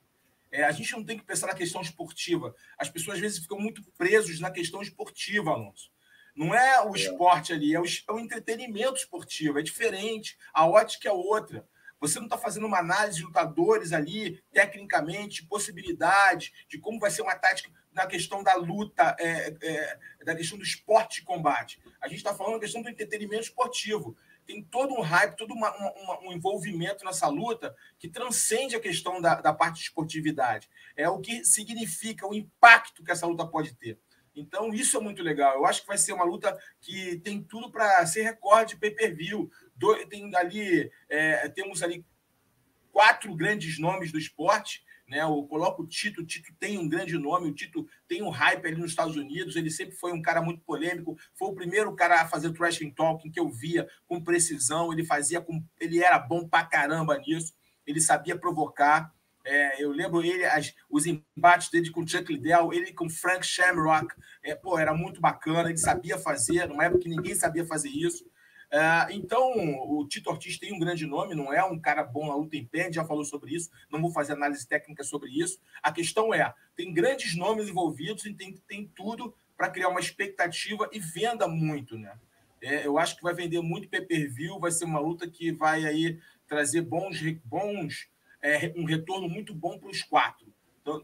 É, 0.53 0.63
a 0.65 0.71
gente 0.71 0.93
não 0.93 1.03
tem 1.03 1.19
que 1.19 1.25
pensar 1.25 1.49
na 1.49 1.55
questão 1.55 1.81
esportiva. 1.81 2.55
As 2.79 2.89
pessoas 2.89 3.17
às 3.17 3.21
vezes 3.21 3.39
ficam 3.39 3.59
muito 3.59 3.83
presos 3.99 4.39
na 4.39 4.51
questão 4.51 4.83
esportiva, 4.83 5.51
Alonso. 5.51 5.91
Não 6.37 6.55
é 6.55 6.81
o 6.83 6.95
é. 6.95 6.99
esporte 6.99 7.53
ali, 7.53 7.75
é 7.75 7.81
o, 7.81 7.85
é 7.85 8.13
o 8.13 8.19
entretenimento 8.19 8.97
esportivo, 8.97 9.59
é 9.59 9.63
diferente. 9.63 10.37
A 10.53 10.67
ótica 10.67 11.09
é 11.09 11.13
outra. 11.13 11.67
Você 12.05 12.19
não 12.19 12.27
está 12.27 12.37
fazendo 12.37 12.67
uma 12.67 12.81
análise 12.81 13.17
de 13.17 13.25
lutadores 13.25 13.91
ali, 13.91 14.39
tecnicamente, 14.53 15.47
possibilidades 15.47 16.53
de 16.69 16.79
como 16.79 17.01
vai 17.01 17.11
ser 17.11 17.23
uma 17.23 17.35
tática 17.35 17.73
na 17.95 18.07
questão 18.07 18.43
da 18.43 18.55
luta, 18.57 19.17
é, 19.19 19.55
é, 19.63 19.99
da 20.23 20.37
questão 20.37 20.59
do 20.59 20.65
esporte 20.65 21.21
de 21.21 21.27
combate. 21.27 21.81
A 22.03 22.07
gente 22.07 22.19
está 22.19 22.35
falando 22.35 22.57
da 22.57 22.61
questão 22.61 22.83
do 22.83 22.91
entretenimento 22.91 23.45
esportivo. 23.45 24.15
Tem 24.45 24.63
todo 24.63 24.93
um 24.93 25.01
hype, 25.01 25.35
todo 25.35 25.55
uma, 25.55 25.75
uma, 25.75 26.21
um 26.25 26.33
envolvimento 26.35 27.07
nessa 27.07 27.27
luta 27.27 27.75
que 27.99 28.07
transcende 28.07 28.77
a 28.77 28.81
questão 28.81 29.19
da, 29.19 29.41
da 29.41 29.55
parte 29.55 29.77
de 29.77 29.85
esportividade. 29.85 30.69
É 30.95 31.09
o 31.09 31.21
que 31.21 31.43
significa 31.43 32.29
o 32.29 32.35
impacto 32.35 33.03
que 33.03 33.13
essa 33.13 33.27
luta 33.27 33.47
pode 33.47 33.75
ter. 33.77 33.99
Então, 34.37 34.75
isso 34.75 34.97
é 34.97 35.01
muito 35.01 35.23
legal. 35.23 35.55
Eu 35.55 35.65
acho 35.65 35.83
que 35.83 35.87
vai 35.87 35.97
ser 35.97 36.13
uma 36.13 36.25
luta 36.25 36.59
que 36.81 37.17
tem 37.19 37.43
tudo 37.43 37.71
para 37.71 38.05
ser 38.07 38.23
recorde 38.23 38.77
pay-per-view. 38.77 39.51
Tem 40.09 40.35
ali, 40.37 40.91
é, 41.09 41.49
temos 41.49 41.83
ali 41.83 42.05
quatro 42.93 43.35
grandes 43.35 43.79
nomes 43.79 44.13
do 44.13 44.19
esporte. 44.19 44.85
Né? 45.09 45.21
Eu 45.21 45.43
coloco 45.45 45.83
o 45.83 45.87
Tito, 45.87 46.23
o 46.23 46.27
Tito 46.27 46.53
tem 46.59 46.79
um 46.79 46.89
grande 46.89 47.19
nome, 47.19 47.49
o 47.49 47.55
Tito 47.55 47.87
tem 48.09 48.23
um 48.23 48.31
hype 48.31 48.67
ali 48.67 48.77
nos 48.77 48.91
Estados 48.91 49.17
Unidos, 49.17 49.55
ele 49.57 49.71
sempre 49.71 49.95
foi 49.95 50.13
um 50.13 50.23
cara 50.23 50.41
muito 50.41 50.63
polêmico, 50.63 51.19
foi 51.35 51.49
o 51.49 51.55
primeiro 51.55 51.95
cara 51.95 52.23
a 52.23 52.29
fazer 52.29 52.53
trash 52.53 52.79
talking 52.97 53.31
que 53.31 53.39
eu 53.39 53.49
via 53.49 53.87
com 54.07 54.23
precisão, 54.23 54.93
ele 54.93 55.05
fazia 55.05 55.41
com. 55.41 55.63
ele 55.79 56.03
era 56.03 56.19
bom 56.19 56.49
pra 56.49 56.65
caramba 56.65 57.19
nisso, 57.19 57.53
ele 57.87 58.01
sabia 58.01 58.39
provocar. 58.39 59.13
É, 59.47 59.83
eu 59.83 59.91
lembro 59.91 60.23
ele, 60.23 60.43
as, 60.47 60.75
os 60.89 61.05
embates 61.05 61.69
dele 61.69 61.91
com 61.91 62.07
Chuck 62.07 62.33
Liddell, 62.33 62.73
ele 62.73 62.95
com 62.95 63.11
Frank 63.11 63.45
Shamrock, 63.45 64.15
é, 64.43 64.55
pô, 64.55 64.79
era 64.79 64.95
muito 64.95 65.21
bacana, 65.21 65.69
ele 65.69 65.77
sabia 65.77 66.17
fazer, 66.17 66.67
numa 66.67 66.85
época 66.85 67.03
que 67.03 67.11
ninguém 67.11 67.35
sabia 67.35 67.67
fazer 67.67 67.91
isso. 67.91 68.25
É, 68.75 69.15
então, 69.15 69.53
o 69.89 70.05
Tito 70.09 70.29
Ortiz 70.29 70.59
tem 70.59 70.75
um 70.75 70.81
grande 70.81 71.07
nome, 71.07 71.33
não 71.33 71.53
é 71.53 71.63
um 71.63 71.79
cara 71.79 72.03
bom 72.03 72.27
na 72.27 72.35
luta 72.35 72.57
em 72.57 72.65
pé, 72.65 72.93
já 72.93 73.05
falou 73.05 73.25
sobre 73.25 73.55
isso, 73.55 73.71
não 73.89 74.03
vou 74.03 74.11
fazer 74.11 74.33
análise 74.33 74.67
técnica 74.67 75.05
sobre 75.05 75.31
isso. 75.31 75.61
A 75.81 75.93
questão 75.93 76.35
é, 76.35 76.53
tem 76.75 76.93
grandes 76.93 77.37
nomes 77.37 77.69
envolvidos 77.69 78.27
e 78.27 78.35
tem, 78.35 78.57
tem 78.67 78.91
tudo 78.93 79.33
para 79.57 79.71
criar 79.71 79.91
uma 79.91 80.01
expectativa 80.01 80.91
e 80.93 80.99
venda 80.99 81.47
muito, 81.47 81.97
né? 81.97 82.19
É, 82.61 82.85
eu 82.85 82.99
acho 82.99 83.17
que 83.17 83.23
vai 83.23 83.33
vender 83.33 83.61
muito 83.61 83.89
pay-per-view, 83.89 84.59
vai 84.59 84.73
ser 84.73 84.87
uma 84.87 84.99
luta 84.99 85.31
que 85.31 85.53
vai 85.53 85.87
aí 85.87 86.19
trazer 86.49 86.81
bons, 86.81 87.21
bons 87.45 88.09
é, 88.43 88.73
um 88.77 88.85
retorno 88.85 89.29
muito 89.29 89.55
bom 89.55 89.79
para 89.79 89.89
os 89.89 90.03
quatro. 90.03 90.53
Então, 90.83 91.01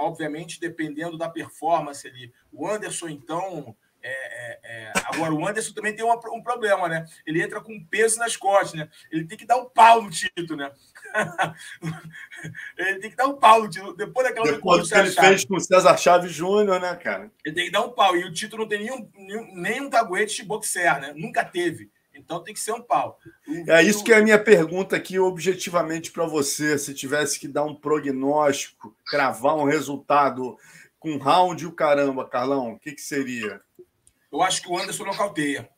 obviamente, 0.00 0.58
dependendo 0.58 1.16
da 1.16 1.28
performance 1.28 2.04
ali. 2.04 2.32
O 2.52 2.66
Anderson, 2.66 3.08
então. 3.08 3.76
É, 4.02 4.10
é, 4.10 4.60
é 4.64 4.92
agora, 5.04 5.32
o 5.32 5.46
Anderson 5.46 5.72
também 5.72 5.94
tem 5.94 6.04
uma, 6.04 6.16
um 6.32 6.42
problema, 6.42 6.88
né? 6.88 7.06
Ele 7.26 7.42
entra 7.42 7.60
com 7.60 7.84
peso 7.84 8.18
nas 8.18 8.36
costas, 8.36 8.74
né? 8.74 8.88
Ele 9.10 9.24
tem 9.24 9.38
que 9.38 9.46
dar 9.46 9.56
um 9.56 9.68
pau 9.68 10.02
no 10.02 10.10
Tito, 10.10 10.56
né? 10.56 10.72
ele 12.78 12.98
tem 12.98 13.10
que 13.10 13.16
dar 13.16 13.26
um 13.26 13.36
pau 13.36 13.62
no 13.62 13.70
Tito. 13.70 13.94
Depois 13.94 14.26
daquela 14.26 14.50
Depois 14.50 14.88
que 14.88 14.94
ele 14.94 15.10
Chaves. 15.10 15.28
fez 15.28 15.44
com 15.44 15.56
o 15.56 15.60
César 15.60 15.96
Chaves 15.96 16.32
Júnior, 16.32 16.80
né, 16.80 16.94
cara? 16.96 17.30
Ele 17.44 17.54
tem 17.54 17.64
que 17.66 17.70
dar 17.70 17.82
um 17.82 17.90
pau. 17.90 18.16
E 18.16 18.24
o 18.24 18.32
Tito 18.32 18.56
não 18.56 18.66
tem 18.66 18.80
nenhum, 18.80 19.08
nenhum, 19.14 19.54
nenhum 19.54 19.90
de 20.26 20.42
boxer, 20.44 21.00
né? 21.00 21.12
Nunca 21.16 21.44
teve. 21.44 21.90
Então 22.14 22.42
tem 22.42 22.52
que 22.52 22.60
ser 22.60 22.72
um 22.72 22.82
pau. 22.82 23.18
É 23.66 23.82
isso 23.82 24.04
que 24.04 24.12
é 24.12 24.18
a 24.18 24.22
minha 24.22 24.38
pergunta 24.38 24.96
aqui, 24.96 25.18
objetivamente, 25.18 26.10
para 26.10 26.26
você. 26.26 26.78
Se 26.78 26.94
tivesse 26.94 27.38
que 27.38 27.48
dar 27.48 27.64
um 27.64 27.74
prognóstico, 27.74 28.94
cravar 29.06 29.56
um 29.56 29.64
resultado 29.64 30.56
com 30.98 31.16
round 31.16 31.62
e 31.62 31.66
o 31.66 31.72
caramba, 31.72 32.28
Carlão, 32.28 32.72
o 32.72 32.78
que, 32.78 32.92
que 32.92 33.00
seria? 33.00 33.60
Eu 34.32 34.42
acho 34.42 34.62
que 34.62 34.68
o 34.70 34.78
Anderson 34.78 35.04
nocauteia. 35.04 35.68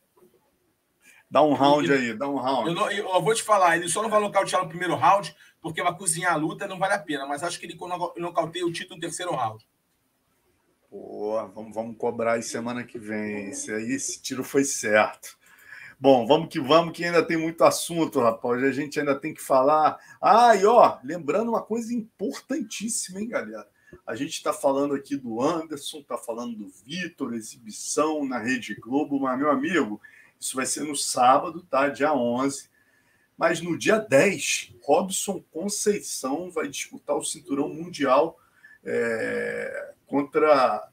Dá 1.29 1.43
um 1.43 1.53
round 1.53 1.91
ele, 1.91 2.11
aí, 2.11 2.17
dá 2.17 2.29
um 2.29 2.37
round. 2.37 2.69
Eu, 2.69 2.75
não, 2.75 2.89
eu, 2.89 3.21
vou 3.21 3.35
te 3.35 3.43
falar, 3.43 3.77
ele 3.77 3.89
só 3.89 4.01
não 4.01 4.09
vai 4.09 4.21
nocautear 4.21 4.63
no 4.63 4.69
primeiro 4.69 4.95
round, 4.95 5.35
porque 5.61 5.83
vai 5.83 5.97
cozinhar 5.97 6.33
a 6.33 6.37
luta 6.37 6.69
não 6.69 6.79
vale 6.79 6.95
a 6.95 6.99
pena. 6.99 7.27
Mas 7.27 7.43
acho 7.43 7.59
que 7.59 7.67
ele 7.67 7.77
nocauteia 8.17 8.65
o 8.65 8.73
título 8.73 8.95
no 8.95 9.01
terceiro 9.01 9.35
round. 9.35 9.67
Pô, 10.89 11.45
vamos, 11.53 11.75
vamos 11.75 11.97
cobrar 11.97 12.35
aí 12.35 12.43
semana 12.43 12.85
que 12.85 13.01
vem. 13.01 13.49
Esse 13.49 13.73
aí, 13.73 13.91
esse 13.91 14.23
tiro 14.23 14.45
foi 14.45 14.63
certo. 14.63 15.37
Bom, 15.99 16.25
vamos 16.25 16.49
que 16.49 16.61
vamos, 16.61 16.93
que 16.93 17.05
ainda 17.05 17.27
tem 17.27 17.37
muito 17.37 17.65
assunto, 17.65 18.21
rapaz. 18.21 18.63
A 18.63 18.71
gente 18.71 19.01
ainda 19.01 19.19
tem 19.19 19.35
que 19.35 19.43
falar. 19.43 19.99
Ah, 20.23 20.55
e 20.55 20.65
ó, 20.65 20.99
lembrando 21.03 21.49
uma 21.49 21.63
coisa 21.63 21.93
importantíssima, 21.93 23.21
hein, 23.21 23.29
galera? 23.29 23.67
A 24.07 24.15
gente 24.15 24.33
está 24.33 24.53
falando 24.53 24.95
aqui 24.95 25.17
do 25.17 25.41
Anderson, 25.41 25.99
está 25.99 26.17
falando 26.17 26.57
do 26.57 26.69
Vitor, 26.69 27.35
exibição 27.35 28.25
na 28.27 28.39
Rede 28.39 28.75
Globo, 28.75 29.21
mas, 29.21 29.39
meu 29.39 29.51
amigo, 29.51 30.01
isso 30.39 30.57
vai 30.57 30.67
ser 30.67 30.85
no 30.85 30.97
sábado, 30.97 31.63
tá? 31.71 31.89
Dia 31.89 32.13
11. 32.13 32.69
Mas 33.37 33.61
no 33.61 33.77
dia 33.77 33.99
10, 33.99 34.75
Robson 34.83 35.43
Conceição 35.51 36.51
vai 36.51 36.69
disputar 36.69 37.17
o 37.17 37.25
cinturão 37.25 37.69
mundial 37.69 38.39
é, 38.85 39.95
contra 40.07 40.91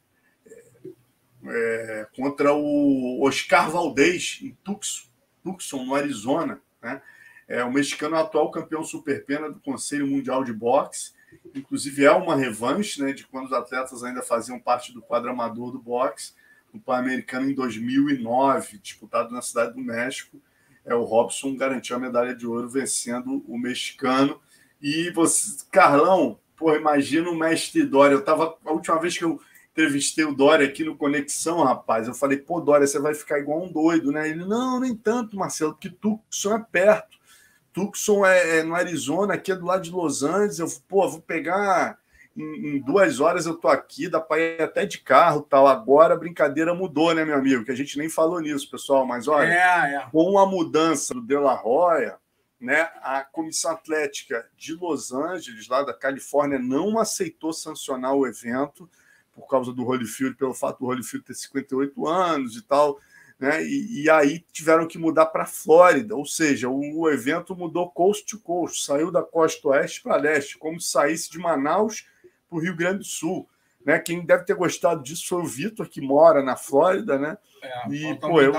é, 1.45 2.07
contra 2.15 2.53
o 2.53 3.25
Oscar 3.25 3.69
Valdez, 3.69 4.39
em 4.41 4.55
Tucson, 4.63 5.07
Tucson, 5.43 5.83
no 5.83 5.95
Arizona. 5.95 6.61
Né? 6.81 7.01
É, 7.47 7.63
o 7.63 7.71
mexicano 7.71 8.15
atual 8.15 8.51
campeão 8.51 8.83
superpena 8.83 9.49
do 9.49 9.59
Conselho 9.59 10.07
Mundial 10.07 10.43
de 10.43 10.53
Boxe. 10.53 11.13
Inclusive, 11.53 12.05
é 12.05 12.11
uma 12.11 12.35
revanche 12.35 13.01
né, 13.01 13.11
de 13.11 13.25
quando 13.25 13.45
os 13.45 13.53
atletas 13.53 14.03
ainda 14.03 14.21
faziam 14.21 14.59
parte 14.59 14.93
do 14.93 15.01
quadro 15.01 15.29
amador 15.29 15.71
do 15.71 15.79
boxe, 15.79 16.33
no 16.73 16.79
Pan-Americano 16.79 17.49
em 17.49 17.53
2009, 17.53 18.77
disputado 18.77 19.31
na 19.31 19.41
Cidade 19.41 19.73
do 19.73 19.81
México. 19.81 20.41
É, 20.85 20.95
o 20.95 21.03
Robson 21.03 21.55
garantiu 21.55 21.95
a 21.95 21.99
medalha 21.99 22.33
de 22.33 22.47
ouro 22.47 22.69
vencendo 22.69 23.43
o 23.47 23.57
mexicano. 23.57 24.39
E 24.81 25.11
você, 25.11 25.63
Carlão, 25.71 26.39
pô, 26.55 26.73
imagina 26.75 27.29
o 27.29 27.37
mestre 27.37 27.83
Dória. 27.83 28.15
Eu 28.15 28.23
tava, 28.23 28.57
a 28.65 28.71
última 28.71 28.99
vez 28.99 29.17
que 29.17 29.23
eu 29.23 29.39
entrevistei 29.71 30.25
o 30.25 30.33
Dória 30.33 30.67
aqui 30.67 30.83
no 30.83 30.95
Conexão, 30.95 31.63
rapaz. 31.63 32.07
Eu 32.07 32.13
falei, 32.13 32.37
pô, 32.37 32.59
Dória, 32.59 32.87
você 32.87 32.99
vai 32.99 33.13
ficar 33.13 33.39
igual 33.39 33.63
um 33.63 33.71
doido, 33.71 34.11
né? 34.11 34.29
Ele, 34.29 34.45
não, 34.45 34.79
nem 34.79 34.95
tanto, 34.95 35.35
Marcelo, 35.35 35.73
porque 35.73 35.89
Tucson 35.89 36.55
é 36.55 36.59
perto. 36.59 37.17
Tucson 37.73 38.25
é, 38.25 38.59
é 38.59 38.63
no 38.63 38.75
Arizona, 38.75 39.35
aqui 39.35 39.51
é 39.51 39.55
do 39.55 39.65
lado 39.65 39.83
de 39.83 39.91
Los 39.91 40.23
Angeles. 40.23 40.59
Eu, 40.59 40.67
pô, 40.87 41.07
vou 41.09 41.21
pegar 41.21 41.97
em, 42.35 42.75
em 42.75 42.81
duas 42.81 43.19
horas 43.19 43.45
eu 43.45 43.55
tô 43.55 43.67
aqui, 43.67 44.07
dá 44.07 44.19
para 44.19 44.39
ir 44.39 44.61
até 44.61 44.85
de 44.85 44.99
carro 44.99 45.41
tal. 45.41 45.67
Agora 45.67 46.13
a 46.13 46.17
brincadeira 46.17 46.73
mudou, 46.73 47.13
né, 47.13 47.25
meu 47.25 47.35
amigo? 47.35 47.63
Que 47.65 47.71
a 47.71 47.75
gente 47.75 47.97
nem 47.97 48.09
falou 48.09 48.39
nisso, 48.39 48.69
pessoal. 48.69 49.05
Mas 49.05 49.27
olha, 49.27 49.47
é, 49.47 49.95
é. 49.95 50.07
com 50.11 50.39
a 50.39 50.45
mudança 50.45 51.13
do 51.13 51.21
De 51.21 51.37
La 51.37 51.53
Roya, 51.53 52.17
né, 52.59 52.89
a 53.01 53.23
Comissão 53.23 53.71
Atlética 53.71 54.47
de 54.55 54.75
Los 54.75 55.11
Angeles, 55.11 55.67
lá 55.67 55.83
da 55.83 55.93
Califórnia, 55.93 56.59
não 56.59 56.99
aceitou 56.99 57.51
sancionar 57.51 58.13
o 58.13 58.27
evento 58.27 58.89
por 59.33 59.47
causa 59.47 59.73
do 59.73 59.83
Holyfield, 59.83 60.35
pelo 60.35 60.53
fato 60.53 60.79
do 60.79 60.85
Holyfield 60.85 61.25
ter 61.25 61.33
58 61.33 62.07
anos 62.07 62.55
e 62.55 62.61
tal. 62.61 62.99
Né? 63.41 63.63
E, 63.63 64.03
e 64.03 64.09
aí 64.11 64.45
tiveram 64.51 64.87
que 64.87 64.99
mudar 64.99 65.25
para 65.25 65.41
a 65.41 65.47
Flórida, 65.47 66.15
ou 66.15 66.27
seja, 66.27 66.69
o, 66.69 66.99
o, 66.99 67.09
evento 67.09 67.55
mudou 67.55 67.89
coast 67.89 68.23
to 68.23 68.39
coast, 68.39 68.85
saiu 68.85 69.11
da 69.11 69.23
costa 69.23 69.69
oeste 69.69 70.03
para 70.03 70.15
leste, 70.15 70.59
como 70.59 70.79
se 70.79 70.91
saísse 70.91 71.31
de 71.31 71.39
Manaus 71.39 72.05
para 72.47 72.59
o 72.59 72.61
Rio 72.61 72.75
Grande 72.75 72.99
do 72.99 73.03
Sul. 73.03 73.49
Né? 73.83 73.97
Quem 73.97 74.23
deve 74.23 74.45
ter 74.45 74.53
gostado 74.53 75.01
disso 75.01 75.27
foi 75.27 75.41
o 75.41 75.47
Vitor, 75.47 75.89
que 75.89 75.99
mora 75.99 76.43
na 76.43 76.55
Flórida, 76.55 77.17
né? 77.17 77.35
É, 77.63 77.89
e, 77.89 78.15
pô, 78.19 78.39
eu, 78.39 78.53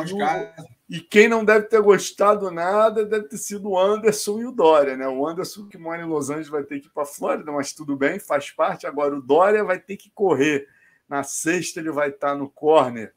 e 0.91 1.01
quem 1.01 1.29
não 1.29 1.45
deve 1.45 1.67
ter 1.67 1.81
gostado 1.81 2.51
nada 2.51 3.07
deve 3.07 3.29
ter 3.29 3.39
sido 3.39 3.71
o 3.71 3.79
Anderson 3.79 4.41
e 4.41 4.47
o 4.47 4.51
Dória, 4.51 4.97
né? 4.97 5.07
O 5.07 5.25
Anderson, 5.25 5.69
que 5.69 5.79
mora 5.79 6.03
em 6.03 6.09
Los 6.09 6.29
Angeles, 6.29 6.49
vai 6.49 6.65
ter 6.65 6.81
que 6.81 6.89
ir 6.89 6.91
para 6.91 7.05
a 7.05 7.07
Flórida, 7.07 7.53
mas 7.53 7.73
tudo 7.73 7.97
bem, 7.97 8.19
faz 8.19 8.51
parte. 8.51 8.85
Agora, 8.85 9.15
o 9.15 9.23
Dória 9.23 9.63
vai 9.63 9.79
ter 9.79 9.97
que 9.97 10.11
correr. 10.11 10.67
Na 11.09 11.23
sexta, 11.23 11.79
ele 11.79 11.93
vai 11.93 12.09
estar 12.09 12.35
no 12.35 12.51
corner 12.51 13.13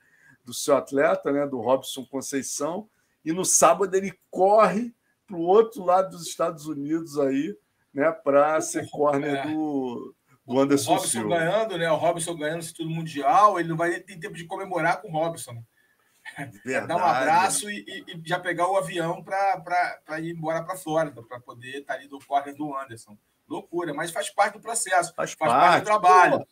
do 0.46 0.54
seu 0.54 0.78
atleta, 0.78 1.32
né? 1.32 1.46
Do 1.48 1.60
Robson 1.60 2.06
Conceição. 2.06 2.88
E 3.24 3.32
no 3.34 3.44
sábado, 3.44 3.96
ele 3.96 4.18
corre 4.30 4.94
para 5.26 5.36
o 5.36 5.42
outro 5.42 5.84
lado 5.84 6.12
dos 6.12 6.28
Estados 6.28 6.68
Unidos 6.68 7.18
aí, 7.20 7.58
né? 7.94 8.12
Para 8.12 8.62
ser 8.62 8.90
corner 8.90 9.36
é. 9.36 9.48
do 9.48 10.16
o 10.46 10.60
Anderson 10.60 10.92
o 10.92 10.96
Robson 10.96 11.10
Silva. 11.10 11.38
ganhando, 11.38 11.78
né? 11.78 11.90
O 11.90 11.96
Robson 11.96 12.36
ganhando 12.38 12.60
esse 12.60 12.74
tudo 12.74 12.90
mundial, 12.90 13.60
ele 13.60 13.70
não 13.70 13.76
vai 13.76 14.00
ter 14.00 14.20
tempo 14.20 14.36
de 14.36 14.46
comemorar 14.46 15.02
com 15.02 15.10
o 15.10 15.12
Robson. 15.12 15.54
Né? 15.54 16.82
Dar 16.88 16.98
um 16.98 17.04
abraço 17.04 17.70
e, 17.70 17.86
e, 17.88 18.22
já 18.26 18.40
pegar 18.40 18.68
o 18.68 18.78
avião 18.78 19.24
para 19.24 20.20
ir 20.20 20.32
embora 20.32 20.64
para 20.64 20.78
Flórida, 20.78 21.22
para 21.24 21.40
poder 21.40 21.80
estar 21.80 21.94
tá 21.94 22.00
ali 22.00 22.08
do 22.08 22.20
corner 22.20 22.56
do 22.56 22.76
Anderson. 22.76 23.18
Loucura, 23.48 23.94
mas 23.94 24.12
faz 24.12 24.30
parte 24.30 24.54
do 24.54 24.60
processo, 24.60 25.14
faz, 25.16 25.34
faz 25.34 25.52
parte, 25.52 25.62
parte, 25.62 25.82
do 25.82 25.86
trabalho. 25.86 26.48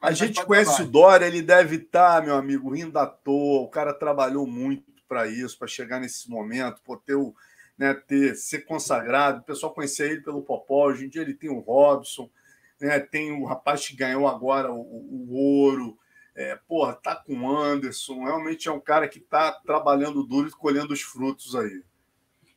A 0.00 0.12
gente 0.12 0.44
conhece 0.44 0.82
o 0.82 0.86
Dória, 0.86 1.26
ele 1.26 1.42
deve 1.42 1.76
estar, 1.76 2.20
tá, 2.20 2.26
meu 2.26 2.34
amigo, 2.36 2.70
rindo 2.70 2.98
à 2.98 3.06
toa. 3.06 3.62
O 3.62 3.68
cara 3.68 3.92
trabalhou 3.92 4.46
muito 4.46 4.84
para 5.08 5.26
isso, 5.26 5.58
para 5.58 5.68
chegar 5.68 6.00
nesse 6.00 6.30
momento, 6.30 6.80
por 6.82 7.00
ter 7.00 7.14
o, 7.14 7.34
né, 7.76 7.94
ter, 7.94 8.34
ser 8.36 8.60
consagrado. 8.60 9.40
O 9.40 9.44
pessoal 9.44 9.72
conhecia 9.72 10.06
ele 10.06 10.20
pelo 10.20 10.42
Popó, 10.42 10.86
hoje 10.86 11.06
em 11.06 11.08
dia 11.08 11.22
ele 11.22 11.34
tem 11.34 11.50
o 11.50 11.60
Robson 11.60 12.30
né? 12.80 13.00
Tem 13.00 13.32
o 13.32 13.44
rapaz 13.44 13.86
que 13.86 13.96
ganhou 13.96 14.26
agora 14.26 14.72
o, 14.72 14.80
o 14.80 15.34
ouro. 15.34 15.98
É, 16.34 16.54
porra, 16.68 16.94
tá 16.94 17.16
com 17.16 17.34
o 17.34 17.56
Anderson. 17.56 18.24
Realmente 18.24 18.68
é 18.68 18.72
um 18.72 18.80
cara 18.80 19.08
que 19.08 19.18
está 19.18 19.52
trabalhando 19.52 20.22
duro 20.22 20.48
e 20.48 20.52
colhendo 20.52 20.92
os 20.92 21.02
frutos 21.02 21.56
aí. 21.56 21.82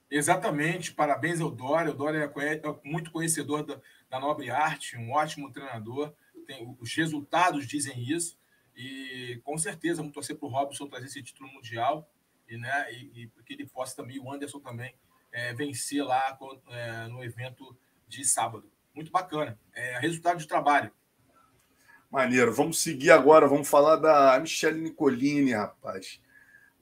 Exatamente. 0.09 0.93
Parabéns 0.93 1.41
ao 1.41 1.49
Dória. 1.49 1.91
O 1.91 1.95
Dória 1.95 2.31
é, 2.37 2.53
é 2.55 2.75
muito 2.83 3.11
conhecedor 3.11 3.65
da, 3.65 3.79
da 4.09 4.19
nobre 4.19 4.51
arte, 4.51 4.97
um 4.97 5.11
ótimo 5.11 5.51
treinador. 5.51 6.13
Tem, 6.51 6.77
os 6.79 6.93
resultados 6.93 7.67
dizem 7.67 8.01
isso. 8.03 8.37
E 8.75 9.39
com 9.43 9.57
certeza 9.57 9.97
vamos 9.97 10.13
torcer 10.13 10.37
para 10.37 10.47
o 10.47 10.51
Robson 10.51 10.87
trazer 10.87 11.05
esse 11.05 11.21
título 11.21 11.51
mundial 11.51 12.09
e, 12.47 12.57
né, 12.57 12.93
e, 12.93 13.23
e 13.23 13.43
que 13.43 13.53
ele 13.53 13.65
possa 13.65 13.95
também, 13.95 14.19
o 14.19 14.31
Anderson 14.31 14.59
também, 14.59 14.95
é, 15.31 15.53
vencer 15.53 16.03
lá 16.03 16.37
é, 16.69 17.07
no 17.07 17.23
evento 17.23 17.77
de 18.07 18.25
sábado 18.25 18.69
muito 18.93 19.11
bacana. 19.11 19.57
É 19.73 19.99
resultado 19.99 20.37
de 20.37 20.47
trabalho. 20.47 20.91
Maneiro. 22.09 22.53
Vamos 22.53 22.81
seguir 22.81 23.11
agora. 23.11 23.47
Vamos 23.47 23.67
falar 23.67 23.95
da 23.95 24.37
Michelle 24.39 24.81
Nicolini, 24.81 25.53
rapaz. 25.53 26.19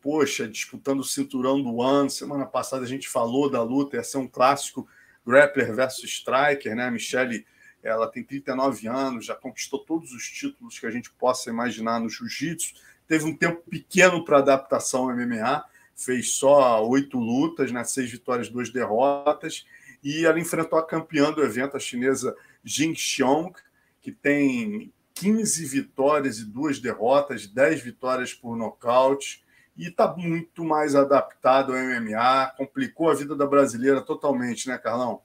Poxa, 0.02 0.48
disputando 0.48 1.02
o 1.02 1.04
cinturão 1.04 1.62
do 1.62 1.82
ano. 1.82 2.10
Semana 2.10 2.46
passada 2.46 2.84
a 2.84 2.88
gente 2.88 3.08
falou 3.08 3.50
da 3.50 3.62
luta. 3.62 3.98
Ia 3.98 4.04
ser 4.04 4.18
um 4.18 4.28
clássico 4.28 4.88
grappler 5.26 5.74
versus 5.76 6.10
striker, 6.10 6.76
né? 6.76 6.86
A 6.86 6.92
Michelle, 6.92 7.46
ela 7.84 8.08
tem 8.08 8.24
39 8.24 8.88
anos, 8.88 9.26
já 9.26 9.36
conquistou 9.36 9.80
todos 9.80 10.12
os 10.12 10.28
títulos 10.30 10.78
que 10.78 10.86
a 10.86 10.92
gente 10.92 11.12
possa 11.12 11.50
imaginar 11.50 12.00
no 12.00 12.10
jiu-jitsu. 12.10 12.74
Teve 13.08 13.26
um 13.26 13.36
tempo 13.36 13.62
pequeno 13.70 14.24
para 14.24 14.40
adaptação 14.40 15.10
ao 15.10 15.16
MMA. 15.16 15.64
Fez 15.96 16.34
só 16.34 16.86
oito 16.88 17.18
lutas, 17.20 17.72
né? 17.72 17.84
seis 17.84 18.10
vitórias, 18.10 18.50
duas 18.50 18.70
derrotas 18.70 19.66
e 20.04 20.26
ela 20.26 20.40
enfrentou 20.40 20.80
a 20.80 20.86
campeã 20.86 21.32
do 21.32 21.44
evento, 21.44 21.76
a 21.76 21.80
chinesa 21.80 22.36
Jing 22.64 22.96
Xiong, 22.96 23.54
que 24.02 24.12
tem 24.12 24.94
15 25.14 25.66
vitórias 25.66 26.40
e 26.40 26.46
duas 26.46 26.80
derrotas, 26.80 27.48
10 27.48 27.82
vitórias 27.82 28.34
por 28.34 28.56
nocaute, 28.56 29.44
e 29.76 29.88
está 29.88 30.14
muito 30.16 30.64
mais 30.64 30.96
adaptado 30.96 31.74
ao 31.74 31.80
MMA, 31.80 32.54
complicou 32.58 33.10
a 33.10 33.14
vida 33.14 33.36
da 33.36 33.46
brasileira 33.46 34.02
totalmente, 34.02 34.68
né, 34.68 34.78
Carlão? 34.78 35.22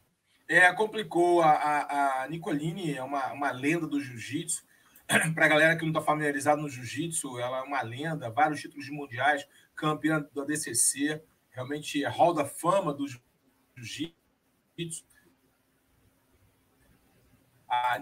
É, 0.49 0.73
complicou. 0.73 1.43
A, 1.43 1.51
a, 1.51 2.23
a 2.23 2.29
Nicoline 2.29 2.95
é 2.95 3.03
uma, 3.03 3.33
uma 3.33 3.51
lenda 3.51 3.87
do 3.87 4.01
jiu-jitsu. 4.01 4.65
Para 5.35 5.47
a 5.47 5.49
galera 5.49 5.77
que 5.77 5.83
não 5.83 5.91
está 5.91 6.01
familiarizado 6.01 6.61
no 6.61 6.69
jiu-jitsu, 6.69 7.39
ela 7.39 7.59
é 7.59 7.63
uma 7.63 7.83
lenda, 7.83 8.31
vários 8.31 8.61
títulos 8.61 8.89
mundiais, 8.89 9.47
campeã 9.75 10.25
do 10.33 10.43
ADCC, 10.43 11.23
realmente 11.51 12.03
é 12.05 12.09
hall 12.09 12.33
da 12.33 12.45
fama 12.45 12.93
do 12.93 13.07
jiu-jitsu 13.07 15.05
a 17.69 17.99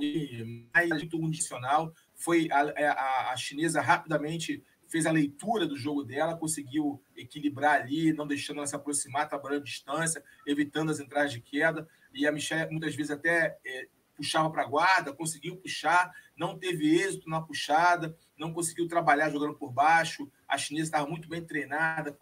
mais 0.75 1.03
condicional 1.11 1.95
foi 2.15 2.49
a, 2.51 2.73
é, 2.77 2.89
a, 2.89 3.31
a, 3.33 3.37
chinesa 3.37 3.81
rapidamente 3.81 4.63
fez 4.89 5.07
a 5.07 5.11
leitura 5.11 5.67
do 5.67 5.77
jogo 5.77 6.05
dela, 6.05 6.37
conseguiu 6.37 7.03
equilibrar 7.17 7.81
ali, 7.81 8.13
não 8.13 8.27
deixando 8.27 8.59
ela 8.59 8.67
se 8.67 8.77
aproximar, 8.77 9.29
trabalhando 9.29 9.65
distância, 9.65 10.23
evitando 10.47 10.91
as 10.91 11.01
entradas 11.01 11.33
de 11.33 11.41
queda. 11.41 11.89
E 12.15 12.27
a 12.27 12.33
Michelle 12.33 12.71
muitas 12.71 12.95
vezes 12.95 13.11
até 13.11 13.59
é, 13.65 13.89
puxava 14.17 14.51
para 14.51 14.63
a 14.63 14.67
guarda, 14.67 15.13
conseguiu 15.13 15.57
puxar, 15.57 16.13
não 16.37 16.59
teve 16.59 17.01
êxito 17.01 17.29
na 17.29 17.41
puxada, 17.41 18.17
não 18.39 18.53
conseguiu 18.53 18.87
trabalhar 18.89 19.31
jogando 19.31 19.55
por 19.55 19.73
baixo. 19.73 20.31
A 20.47 20.57
chinesa 20.59 20.89
estava 20.89 21.07
muito 21.07 21.29
bem 21.29 21.45
treinada, 21.45 22.17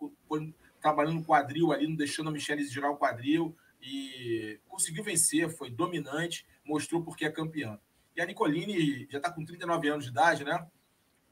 trabalhando 0.81 1.17
no 1.17 1.25
quadril 1.25 1.73
ali, 1.73 1.87
não 1.87 1.97
deixando 1.97 2.29
a 2.29 2.33
Michelle 2.33 2.65
girar 2.65 2.91
o 2.91 2.97
quadril 2.97 3.57
e 3.83 4.59
conseguiu 4.69 5.03
vencer, 5.03 5.49
foi 5.49 5.71
dominante, 5.71 6.47
mostrou 6.65 7.03
porque 7.03 7.25
é 7.25 7.31
campeã. 7.31 7.79
E 8.15 8.21
a 8.21 8.27
Nicoline 8.27 9.07
já 9.11 9.19
está 9.19 9.31
com 9.31 9.45
39 9.45 9.89
anos 9.89 10.05
de 10.05 10.11
idade, 10.11 10.45
né? 10.45 10.67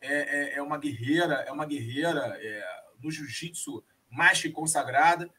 É, 0.01 0.55
é, 0.55 0.59
é 0.59 0.63
uma 0.63 0.79
guerreira, 0.79 1.35
é 1.47 1.53
uma 1.53 1.67
guerreira 1.67 2.39
é, 2.41 2.65
no 3.03 3.11
jiu-jitsu 3.11 3.85
mais 4.11 4.41
que 4.41 4.51
consagrada, 4.51 5.31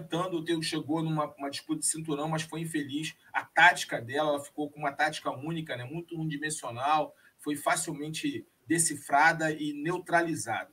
tentando 0.00 0.44
ter, 0.44 0.60
chegou 0.62 1.02
numa 1.02 1.50
disputa 1.50 1.80
de 1.80 1.86
cinturão, 1.86 2.28
mas 2.28 2.42
foi 2.42 2.60
infeliz. 2.60 3.14
A 3.32 3.44
tática 3.44 4.00
dela, 4.00 4.30
ela 4.30 4.40
ficou 4.44 4.70
com 4.70 4.78
uma 4.78 4.92
tática 4.92 5.30
única, 5.30 5.76
né? 5.76 5.84
muito 5.84 6.18
unidimensional, 6.18 7.14
foi 7.38 7.56
facilmente 7.56 8.46
decifrada 8.66 9.50
e 9.50 9.72
neutralizada. 9.72 10.70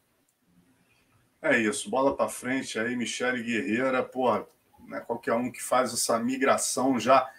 É 1.41 1.57
isso, 1.57 1.89
bola 1.89 2.15
para 2.15 2.29
frente 2.29 2.77
aí, 2.77 2.95
Michele 2.95 3.41
Guerreira, 3.41 4.03
porra, 4.03 4.45
né, 4.87 4.99
qualquer 4.99 5.33
um 5.33 5.49
que 5.49 5.63
faz 5.63 5.93
essa 5.93 6.19
migração 6.19 6.99
já 6.99 7.29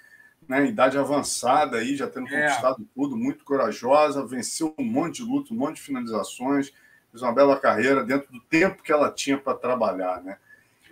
né, 0.48 0.66
idade 0.66 0.96
avançada 0.96 1.78
aí, 1.78 1.96
já 1.96 2.08
tendo 2.08 2.26
é. 2.28 2.42
conquistado 2.42 2.88
tudo, 2.94 3.16
muito 3.16 3.44
corajosa, 3.44 4.26
venceu 4.26 4.74
um 4.78 4.84
monte 4.84 5.16
de 5.16 5.22
luta, 5.22 5.52
um 5.52 5.56
monte 5.56 5.76
de 5.76 5.82
finalizações, 5.82 6.72
fez 7.10 7.22
uma 7.22 7.32
bela 7.32 7.58
carreira 7.58 8.02
dentro 8.02 8.32
do 8.32 8.40
tempo 8.40 8.82
que 8.82 8.92
ela 8.92 9.10
tinha 9.12 9.38
para 9.38 9.56
trabalhar, 9.56 10.22
né? 10.22 10.38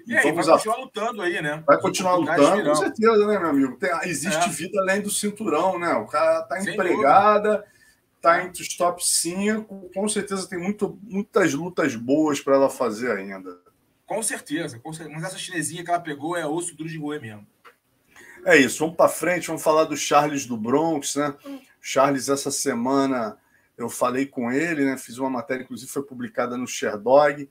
E, 0.08 0.14
vamos 0.22 0.46
vai 0.46 0.56
continuar 0.56 0.76
a... 0.76 0.80
lutando 0.80 1.22
aí, 1.22 1.42
né? 1.42 1.62
Vai 1.66 1.78
continuar 1.78 2.14
lutando, 2.16 2.64
com 2.64 2.74
certeza, 2.74 3.26
né, 3.26 3.38
meu 3.38 3.50
amigo? 3.50 3.76
Tem, 3.76 3.90
existe 4.04 4.48
é. 4.48 4.48
vida 4.48 4.80
além 4.80 5.02
do 5.02 5.10
cinturão, 5.10 5.78
né? 5.78 5.92
O 5.92 6.06
cara 6.06 6.42
tá 6.44 6.58
Sem 6.58 6.72
empregada, 6.72 7.50
dúvida. 7.50 7.72
tá 8.18 8.42
entre 8.42 8.62
os 8.62 8.74
top 8.74 9.06
5, 9.06 9.90
com 9.94 10.08
certeza 10.08 10.48
tem 10.48 10.58
muito, 10.58 10.98
muitas 11.02 11.52
lutas 11.52 11.94
boas 11.94 12.40
para 12.40 12.54
ela 12.54 12.70
fazer 12.70 13.10
ainda. 13.10 13.54
Com 14.06 14.22
certeza, 14.22 14.78
com 14.78 14.90
certeza. 14.94 15.14
Mas 15.14 15.28
essa 15.28 15.38
chinesinha 15.38 15.84
que 15.84 15.90
ela 15.90 16.00
pegou 16.00 16.34
é 16.34 16.46
osso 16.46 16.74
duro 16.74 16.88
de 16.88 16.96
roer 16.96 17.20
mesmo. 17.20 17.46
É 18.46 18.56
isso, 18.56 18.78
vamos 18.78 18.96
para 18.96 19.10
frente, 19.10 19.48
vamos 19.48 19.62
falar 19.62 19.84
do 19.84 19.96
Charles 19.96 20.46
do 20.46 20.56
Bronx, 20.56 21.16
né? 21.16 21.34
Charles, 21.82 22.30
essa 22.30 22.50
semana 22.50 23.36
eu 23.76 23.90
falei 23.90 24.24
com 24.24 24.50
ele, 24.50 24.86
né? 24.86 24.96
Fiz 24.96 25.18
uma 25.18 25.28
matéria, 25.28 25.64
inclusive 25.64 25.90
foi 25.90 26.02
publicada 26.02 26.56
no 26.56 26.66
Sherdog, 26.66 27.46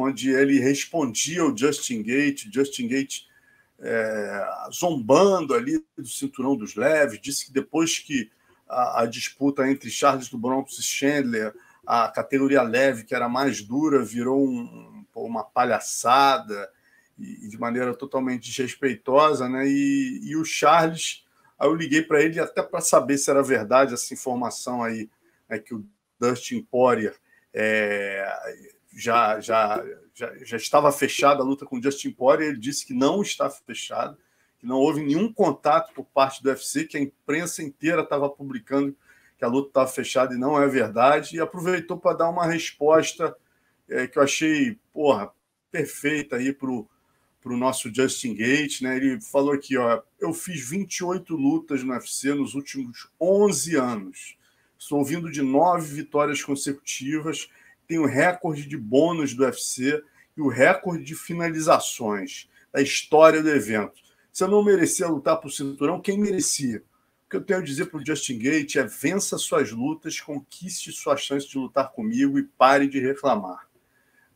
onde 0.00 0.30
ele 0.30 0.58
respondia 0.58 1.42
ao 1.42 1.56
Justin 1.56 2.02
Gate, 2.02 2.48
Justin 2.52 2.88
Gate 2.88 3.22
é, 3.78 4.46
zombando 4.72 5.54
ali 5.54 5.84
do 5.96 6.06
cinturão 6.06 6.56
dos 6.56 6.74
leves, 6.74 7.20
disse 7.20 7.46
que 7.46 7.52
depois 7.52 7.98
que 7.98 8.30
a, 8.68 9.02
a 9.02 9.06
disputa 9.06 9.68
entre 9.68 9.90
Charles 9.90 10.28
do 10.28 10.38
Bronx 10.38 10.78
e 10.78 10.82
Chandler, 10.82 11.54
a 11.86 12.08
categoria 12.08 12.62
leve, 12.62 13.04
que 13.04 13.14
era 13.14 13.28
mais 13.28 13.62
dura, 13.62 14.04
virou 14.04 14.46
um, 14.46 15.04
uma 15.14 15.44
palhaçada 15.44 16.70
e 17.18 17.48
de 17.48 17.58
maneira 17.58 17.94
totalmente 17.94 18.48
desrespeitosa, 18.48 19.48
né? 19.48 19.68
E, 19.68 20.20
e 20.24 20.36
o 20.36 20.44
Charles 20.44 21.24
Aí 21.60 21.68
eu 21.68 21.74
liguei 21.74 22.00
para 22.00 22.22
ele 22.22 22.40
até 22.40 22.62
para 22.62 22.80
saber 22.80 23.18
se 23.18 23.30
era 23.30 23.42
verdade 23.42 23.92
essa 23.92 24.14
informação 24.14 24.82
aí, 24.82 25.10
né, 25.46 25.58
que 25.58 25.74
o 25.74 25.84
Dustin 26.18 26.62
Poirier 26.62 27.14
é, 27.52 28.24
já, 28.94 29.40
já, 29.40 29.84
já, 30.14 30.32
já 30.44 30.56
estava 30.56 30.90
fechada 30.92 31.42
a 31.42 31.46
luta 31.46 31.64
com 31.64 31.80
Justin 31.82 32.10
Poirier. 32.10 32.50
Ele 32.50 32.58
disse 32.58 32.86
que 32.86 32.94
não 32.94 33.22
está 33.22 33.48
fechado, 33.50 34.16
que 34.58 34.66
não 34.66 34.76
houve 34.76 35.02
nenhum 35.02 35.32
contato 35.32 35.92
por 35.94 36.04
parte 36.04 36.42
do 36.42 36.48
UFC, 36.48 36.84
que 36.84 36.96
a 36.96 37.00
imprensa 37.00 37.62
inteira 37.62 38.02
estava 38.02 38.28
publicando 38.28 38.96
que 39.38 39.44
a 39.44 39.48
luta 39.48 39.68
estava 39.68 39.88
fechada 39.88 40.34
e 40.34 40.38
não 40.38 40.60
é 40.60 40.66
verdade. 40.68 41.36
E 41.36 41.40
aproveitou 41.40 41.98
para 41.98 42.16
dar 42.16 42.28
uma 42.28 42.46
resposta 42.46 43.34
é, 43.88 44.06
que 44.06 44.18
eu 44.18 44.22
achei, 44.22 44.78
porra, 44.92 45.30
perfeita 45.70 46.36
aí 46.36 46.52
para 46.52 46.70
o 46.70 46.88
para 47.42 47.52
o 47.52 47.56
nosso 47.56 47.92
Justin 47.92 48.34
Gate, 48.34 48.82
né? 48.82 48.96
Ele 48.96 49.20
falou 49.20 49.52
aqui, 49.52 49.76
ó, 49.76 50.02
eu 50.20 50.32
fiz 50.32 50.68
28 50.68 51.34
lutas 51.34 51.82
no 51.82 51.92
UFC 51.92 52.34
nos 52.34 52.54
últimos 52.54 53.08
11 53.18 53.76
anos. 53.76 54.36
Estou 54.78 55.04
vindo 55.04 55.30
de 55.30 55.42
nove 55.42 55.94
vitórias 55.94 56.42
consecutivas, 56.42 57.48
tenho 57.90 58.06
recorde 58.06 58.68
de 58.68 58.76
bônus 58.76 59.34
do 59.34 59.42
UFC 59.42 60.00
e 60.36 60.40
o 60.40 60.46
recorde 60.46 61.02
de 61.02 61.16
finalizações 61.16 62.48
da 62.72 62.80
história 62.80 63.42
do 63.42 63.50
evento. 63.50 64.00
Se 64.32 64.44
eu 64.44 64.48
não 64.48 64.62
merecia 64.62 65.08
lutar 65.08 65.38
por 65.38 65.50
cinturão, 65.50 66.00
quem 66.00 66.16
merecia? 66.16 66.84
O 67.26 67.30
que 67.30 67.36
eu 67.36 67.40
tenho 67.40 67.58
a 67.58 67.64
dizer 67.64 67.86
para 67.86 67.98
o 67.98 68.06
Justin 68.06 68.38
Gate 68.38 68.76
é 68.76 68.84
vença 68.84 69.36
suas 69.38 69.72
lutas, 69.72 70.20
conquiste 70.20 70.92
sua 70.92 71.16
chance 71.16 71.48
de 71.48 71.58
lutar 71.58 71.90
comigo 71.90 72.38
e 72.38 72.44
pare 72.44 72.86
de 72.86 73.00
reclamar. 73.00 73.68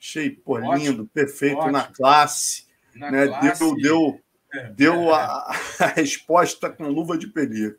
Achei, 0.00 0.30
pô, 0.30 0.58
lindo, 0.58 1.06
perfeito 1.06 1.58
ótimo. 1.58 1.72
na 1.72 1.84
classe 1.84 2.64
né? 2.92 3.28
Classe, 3.28 3.58
deu 3.58 3.76
deu, 3.76 4.20
é, 4.52 4.70
deu 4.70 4.94
é, 5.10 5.14
a, 5.14 5.50
a, 5.80 5.86
resposta 5.94 6.68
com 6.68 6.88
luva 6.88 7.16
de 7.16 7.28
pelica. 7.28 7.78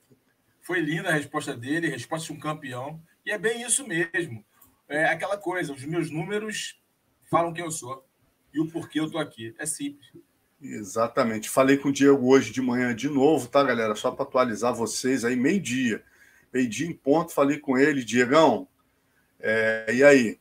Foi 0.62 0.80
linda 0.80 1.10
a 1.10 1.14
resposta 1.14 1.56
dele, 1.56 1.90
resposta 1.90 2.32
de 2.32 2.34
um 2.34 2.42
campeão. 2.42 3.02
E 3.26 3.32
é 3.32 3.38
bem 3.38 3.62
isso 3.62 3.86
mesmo. 3.88 4.44
É 4.88 5.06
aquela 5.06 5.38
coisa, 5.38 5.74
os 5.74 5.84
meus 5.84 6.12
números 6.12 6.80
falam 7.30 7.54
quem 7.54 7.64
eu 7.64 7.72
sou 7.72 8.06
e 8.54 8.60
o 8.60 8.68
porquê 8.68 9.00
eu 9.00 9.10
tô 9.10 9.18
aqui. 9.18 9.54
É 9.58 9.66
simples. 9.66 10.12
Exatamente. 10.62 11.50
Falei 11.50 11.78
com 11.78 11.90
o 11.90 11.92
Diego 11.92 12.28
hoje 12.28 12.52
de 12.52 12.62
manhã 12.62 12.96
de 12.96 13.10
novo, 13.10 13.48
tá, 13.48 13.64
galera? 13.64 13.96
Só 13.96 14.12
para 14.12 14.24
atualizar 14.24 14.74
vocês 14.74 15.26
aí, 15.26 15.36
meio-dia. 15.36 16.04
Meio-dia 16.54 16.88
em 16.88 16.94
ponto, 16.94 17.34
falei 17.34 17.60
com 17.60 17.78
ele, 17.78 18.04
Diegão. 18.04 18.68
É, 19.40 19.94
e 19.94 20.04
aí? 20.04 20.40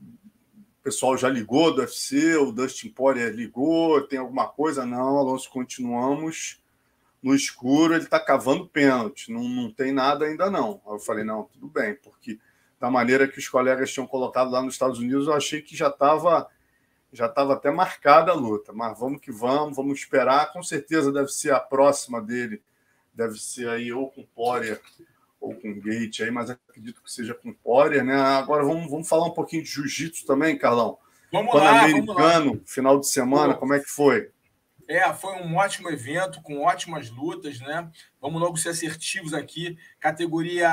o 0.00 0.82
pessoal 0.82 1.16
já 1.16 1.28
ligou 1.28 1.72
do 1.72 1.80
UFC, 1.80 2.34
o 2.34 2.50
Dustin 2.50 2.88
Poirier 2.88 3.32
ligou, 3.32 4.00
tem 4.02 4.18
alguma 4.18 4.48
coisa? 4.48 4.84
Não, 4.84 5.16
Alonso, 5.16 5.48
continuamos 5.48 6.60
no 7.22 7.36
escuro, 7.36 7.94
ele 7.94 8.02
está 8.02 8.18
cavando 8.18 8.66
pênalti, 8.66 9.30
não, 9.30 9.44
não 9.48 9.70
tem 9.70 9.92
nada 9.92 10.24
ainda 10.24 10.50
não. 10.50 10.82
Aí 10.84 10.94
eu 10.94 10.98
falei, 10.98 11.22
não, 11.22 11.44
tudo 11.44 11.68
bem, 11.68 11.94
porque 11.94 12.40
da 12.82 12.90
maneira 12.90 13.28
que 13.28 13.38
os 13.38 13.48
colegas 13.48 13.92
tinham 13.92 14.08
colocado 14.08 14.50
lá 14.50 14.60
nos 14.60 14.74
Estados 14.74 14.98
Unidos, 14.98 15.28
eu 15.28 15.34
achei 15.34 15.62
que 15.62 15.76
já 15.76 15.86
estava 15.86 16.48
já 17.12 17.26
estava 17.26 17.52
até 17.52 17.70
marcada 17.70 18.32
a 18.32 18.34
luta, 18.34 18.72
mas 18.72 18.98
vamos 18.98 19.20
que 19.20 19.30
vamos, 19.30 19.76
vamos 19.76 20.00
esperar, 20.00 20.52
com 20.52 20.64
certeza 20.64 21.12
deve 21.12 21.28
ser 21.28 21.52
a 21.52 21.60
próxima 21.60 22.20
dele, 22.20 22.60
deve 23.14 23.38
ser 23.38 23.68
aí 23.68 23.92
ou 23.92 24.10
com 24.10 24.24
Poirier 24.34 24.80
ou 25.40 25.54
com 25.54 25.78
Gate 25.78 26.22
aí, 26.22 26.30
mas 26.32 26.50
acredito 26.50 27.00
que 27.00 27.12
seja 27.12 27.34
com 27.34 27.52
Poirier, 27.52 28.02
né? 28.02 28.20
Agora 28.20 28.64
vamos, 28.64 28.90
vamos 28.90 29.08
falar 29.08 29.26
um 29.26 29.34
pouquinho 29.34 29.62
de 29.62 29.68
jiu-jitsu 29.70 30.26
também, 30.26 30.58
Carlão. 30.58 30.98
Vamos 31.30 31.54
lá, 31.54 31.84
americano, 31.84 32.60
final 32.66 32.98
de 32.98 33.06
semana, 33.06 33.54
como 33.54 33.74
é 33.74 33.78
que 33.78 33.88
foi? 33.88 34.28
É, 34.92 35.10
foi 35.14 35.32
um 35.40 35.56
ótimo 35.56 35.88
evento, 35.88 36.42
com 36.42 36.60
ótimas 36.60 37.08
lutas, 37.08 37.58
né? 37.60 37.90
Vamos 38.20 38.38
logo 38.38 38.58
ser 38.58 38.68
assertivos 38.68 39.32
aqui. 39.32 39.78
Categoria 39.98 40.68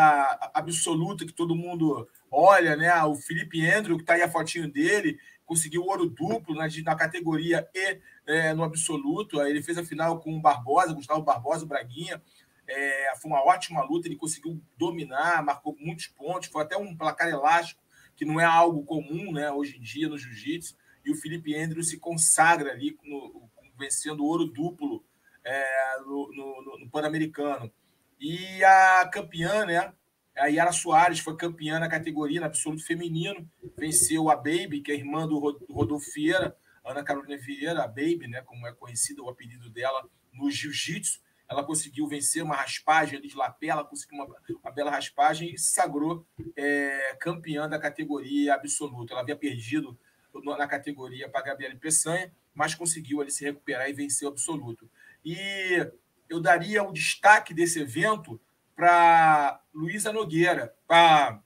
absoluta 0.54 1.26
que 1.26 1.32
todo 1.32 1.56
mundo 1.56 2.06
olha, 2.30 2.76
né? 2.76 2.94
O 3.06 3.16
Felipe 3.16 3.66
Andrew, 3.66 3.96
que 3.96 4.04
está 4.04 4.16
aí 4.16 4.22
a 4.22 4.30
fotinho 4.30 4.70
dele, 4.70 5.18
conseguiu 5.46 5.86
ouro 5.86 6.06
duplo 6.06 6.54
na, 6.54 6.68
na 6.84 6.96
categoria 6.98 7.66
e 7.74 7.98
é, 8.28 8.54
no 8.54 8.64
absoluto. 8.64 9.42
Ele 9.42 9.64
fez 9.64 9.78
a 9.78 9.86
final 9.86 10.20
com 10.20 10.36
o 10.36 10.42
Barbosa, 10.42 10.92
Gustavo 10.92 11.22
Barbosa, 11.22 11.64
o 11.64 11.68
Braguinha. 11.70 12.22
É, 12.68 13.14
foi 13.22 13.32
uma 13.32 13.42
ótima 13.48 13.82
luta, 13.86 14.10
ele 14.10 14.18
conseguiu 14.18 14.62
dominar, 14.78 15.42
marcou 15.46 15.78
muitos 15.80 16.08
pontos, 16.08 16.50
foi 16.50 16.64
até 16.64 16.76
um 16.76 16.94
placar 16.94 17.30
elástico, 17.30 17.82
que 18.18 18.26
não 18.26 18.38
é 18.38 18.44
algo 18.44 18.84
comum 18.84 19.32
né, 19.32 19.50
hoje 19.50 19.78
em 19.78 19.82
dia 19.82 20.10
no 20.10 20.18
jiu-jitsu. 20.18 20.76
E 21.06 21.10
o 21.10 21.16
Felipe 21.16 21.56
Andrews 21.56 21.88
se 21.88 21.98
consagra 21.98 22.74
ali 22.74 22.98
no, 23.02 23.50
vencendo 23.80 24.24
ouro 24.24 24.46
duplo 24.46 25.04
é, 25.44 26.00
no, 26.06 26.32
no, 26.34 26.80
no 26.80 26.90
Pan-Americano. 26.90 27.72
E 28.20 28.64
a 28.64 29.10
campeã, 29.12 29.66
né? 29.66 29.94
A 30.38 30.48
Yara 30.48 30.72
Soares 30.72 31.20
foi 31.20 31.36
campeã 31.36 31.80
na 31.80 31.90
categoria, 31.90 32.40
no 32.40 32.46
absoluto 32.46 32.86
feminino, 32.86 33.50
venceu 33.78 34.30
a 34.30 34.36
Baby, 34.36 34.82
que 34.82 34.92
é 34.92 34.96
irmã 34.96 35.28
do 35.28 35.38
Rodolfo 35.70 36.12
Vieira, 36.14 36.56
Ana 36.86 37.04
Carolina 37.04 37.38
Vieira, 37.38 37.84
a 37.84 37.88
Baby, 37.88 38.28
né, 38.28 38.42
como 38.44 38.66
é 38.66 38.72
conhecida 38.72 39.22
o 39.22 39.30
apelido 39.30 39.70
dela 39.70 40.08
no 40.32 40.50
jiu-jitsu 40.50 41.20
ela 41.50 41.64
conseguiu 41.64 42.08
vencer 42.08 42.44
uma 42.44 42.56
raspagem 42.56 43.18
ali 43.18 43.28
de 43.28 43.36
lapela, 43.36 43.84
conseguiu 43.84 44.20
uma, 44.20 44.36
uma 44.64 44.72
bela 44.72 44.92
raspagem 44.92 45.52
e 45.52 45.58
se 45.58 45.72
sagrou 45.72 46.24
é, 46.56 47.18
campeã 47.20 47.68
da 47.68 47.80
categoria 47.80 48.54
absoluta. 48.54 49.14
Ela 49.14 49.22
havia 49.22 49.36
perdido 49.36 50.00
na 50.44 50.68
categoria 50.68 51.28
para 51.28 51.42
a 51.42 51.44
Gabriele 51.44 51.76
Peçanha, 51.76 52.32
mas 52.60 52.76
conseguiu 52.76 53.22
ali 53.22 53.32
se 53.32 53.46
recuperar 53.46 53.90
e 53.90 53.94
vencer 53.94 54.28
o 54.28 54.32
absoluto. 54.32 54.92
E 55.24 55.90
eu 56.28 56.42
daria 56.42 56.84
o 56.84 56.92
destaque 56.92 57.54
desse 57.54 57.80
evento 57.80 58.38
para 58.76 59.62
Luísa 59.74 60.12
Nogueira, 60.12 60.76
para 60.86 61.42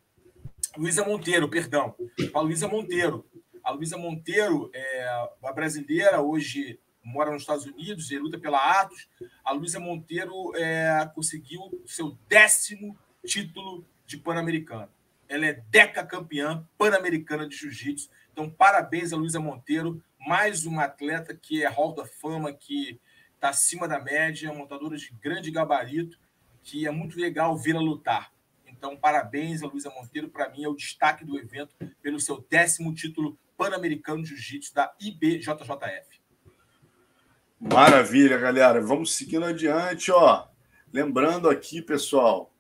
Luísa 0.76 1.06
Monteiro, 1.06 1.48
perdão, 1.48 1.96
para 2.32 2.42
Luísa 2.42 2.68
Monteiro. 2.68 3.24
A 3.64 3.70
Luísa 3.70 3.96
Monteiro 3.96 4.72
é 4.74 5.28
a 5.44 5.54
brasileira, 5.54 6.20
hoje 6.20 6.80
mora 7.04 7.30
nos 7.30 7.44
Estados 7.44 7.66
Unidos 7.66 8.10
e 8.10 8.18
luta 8.18 8.40
pela 8.40 8.82
Atos. 8.82 9.08
A 9.46 9.52
Luísa 9.52 9.80
Monteiro 9.80 10.52
é, 10.56 11.08
conseguiu 11.14 11.84
seu 11.86 12.18
décimo 12.28 12.98
título 13.24 13.86
de 14.08 14.18
Pan-Americano. 14.18 14.90
Ela 15.30 15.46
é 15.46 15.54
decacampeã 15.70 16.68
pan-americana 16.76 17.48
de 17.48 17.56
jiu-jitsu. 17.56 18.10
Então, 18.32 18.50
parabéns 18.50 19.14
a 19.14 19.16
Luísa 19.16 19.40
Monteiro, 19.40 20.04
mais 20.26 20.66
uma 20.66 20.86
atleta 20.86 21.36
que 21.36 21.64
é 21.64 21.68
Hall 21.68 21.94
da 21.94 22.06
Fama, 22.06 22.54
que 22.54 23.00
está 23.36 23.50
acima 23.50 23.88
da 23.88 24.00
média, 24.00 24.54
montadora 24.54 24.98
de 24.98 25.14
grande 25.22 25.52
gabarito, 25.52 26.18
que 26.62 26.88
é 26.88 26.92
muito 26.92 27.20
legal 27.20 27.58
vê-la 27.58 27.82
lutar. 27.82 28.32
Então, 28.66 28.96
parabéns 28.96 29.62
a 29.62 29.68
Luísa 29.68 29.90
Monteiro, 29.90 30.30
para 30.30 30.50
mim 30.50 30.64
é 30.64 30.70
o 30.70 30.76
destaque 30.76 31.26
do 31.26 31.38
evento 31.38 31.76
pelo 32.02 32.20
seu 32.20 32.46
décimo 32.50 32.94
título 32.94 33.38
pan-americano 33.58 34.24
de 34.24 34.30
jiu-jitsu 34.30 34.74
da 34.74 34.94
IBJJF. 35.00 36.22
Maravilha, 37.60 38.38
galera. 38.38 38.82
Vamos 38.82 39.14
seguindo 39.14 39.46
adiante, 39.46 40.12
ó. 40.12 40.48
Lembrando 40.92 41.50
aqui, 41.50 41.82
pessoal, 41.82 42.54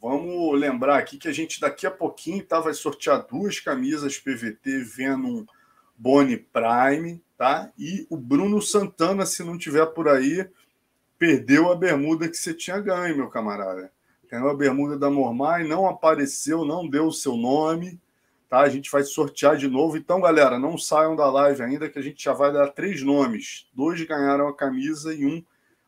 vamos 0.00 0.58
lembrar 0.58 0.98
aqui 0.98 1.18
que 1.18 1.28
a 1.28 1.32
gente 1.32 1.60
daqui 1.60 1.86
a 1.86 1.90
pouquinho 1.90 2.44
tá, 2.44 2.60
vai 2.60 2.74
sortear 2.74 3.26
duas 3.26 3.60
camisas 3.60 4.18
PVT 4.18 4.84
Venom 4.84 5.44
Boni 5.96 6.36
Prime, 6.36 7.22
tá? 7.36 7.70
E 7.78 8.06
o 8.10 8.16
Bruno 8.16 8.60
Santana, 8.60 9.26
se 9.26 9.42
não 9.42 9.58
tiver 9.58 9.86
por 9.86 10.08
aí, 10.08 10.48
perdeu 11.18 11.70
a 11.70 11.76
bermuda 11.76 12.28
que 12.28 12.36
você 12.36 12.52
tinha 12.52 12.78
ganho, 12.80 13.16
meu 13.16 13.28
camarada. 13.28 13.90
Ganhou 14.30 14.50
a 14.50 14.54
bermuda 14.54 14.98
da 14.98 15.10
Mormai, 15.10 15.64
não 15.64 15.86
apareceu, 15.86 16.64
não 16.64 16.88
deu 16.88 17.06
o 17.06 17.12
seu 17.12 17.36
nome, 17.36 18.00
Tá? 18.54 18.60
A 18.60 18.68
gente 18.68 18.88
vai 18.88 19.02
sortear 19.02 19.56
de 19.56 19.66
novo. 19.66 19.96
Então, 19.96 20.20
galera, 20.20 20.60
não 20.60 20.78
saiam 20.78 21.16
da 21.16 21.28
live 21.28 21.60
ainda, 21.60 21.88
que 21.90 21.98
a 21.98 22.02
gente 22.02 22.22
já 22.22 22.32
vai 22.32 22.52
dar 22.52 22.68
três 22.68 23.02
nomes. 23.02 23.66
Dois 23.74 24.00
ganharam 24.04 24.46
a 24.46 24.54
camisa 24.54 25.12
e 25.12 25.26
um 25.26 25.42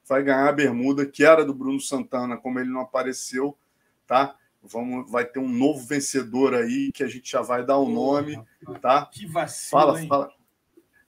vai 0.04 0.20
ganhar 0.24 0.48
a 0.48 0.52
bermuda, 0.52 1.06
que 1.06 1.24
era 1.24 1.44
do 1.44 1.54
Bruno 1.54 1.80
Santana, 1.80 2.36
como 2.36 2.58
ele 2.58 2.68
não 2.68 2.80
apareceu, 2.80 3.56
tá? 4.04 4.34
Vamos, 4.70 5.10
vai 5.10 5.24
ter 5.24 5.38
um 5.38 5.48
novo 5.48 5.84
vencedor 5.86 6.54
aí 6.54 6.90
que 6.92 7.02
a 7.02 7.08
gente 7.08 7.30
já 7.30 7.42
vai 7.42 7.64
dar 7.64 7.78
o 7.78 7.86
um 7.86 7.92
nome, 7.92 8.40
tá? 8.80 9.06
Que 9.06 9.26
vacilo, 9.26 9.70
fala, 9.70 10.00
hein? 10.00 10.08
Fala. 10.08 10.30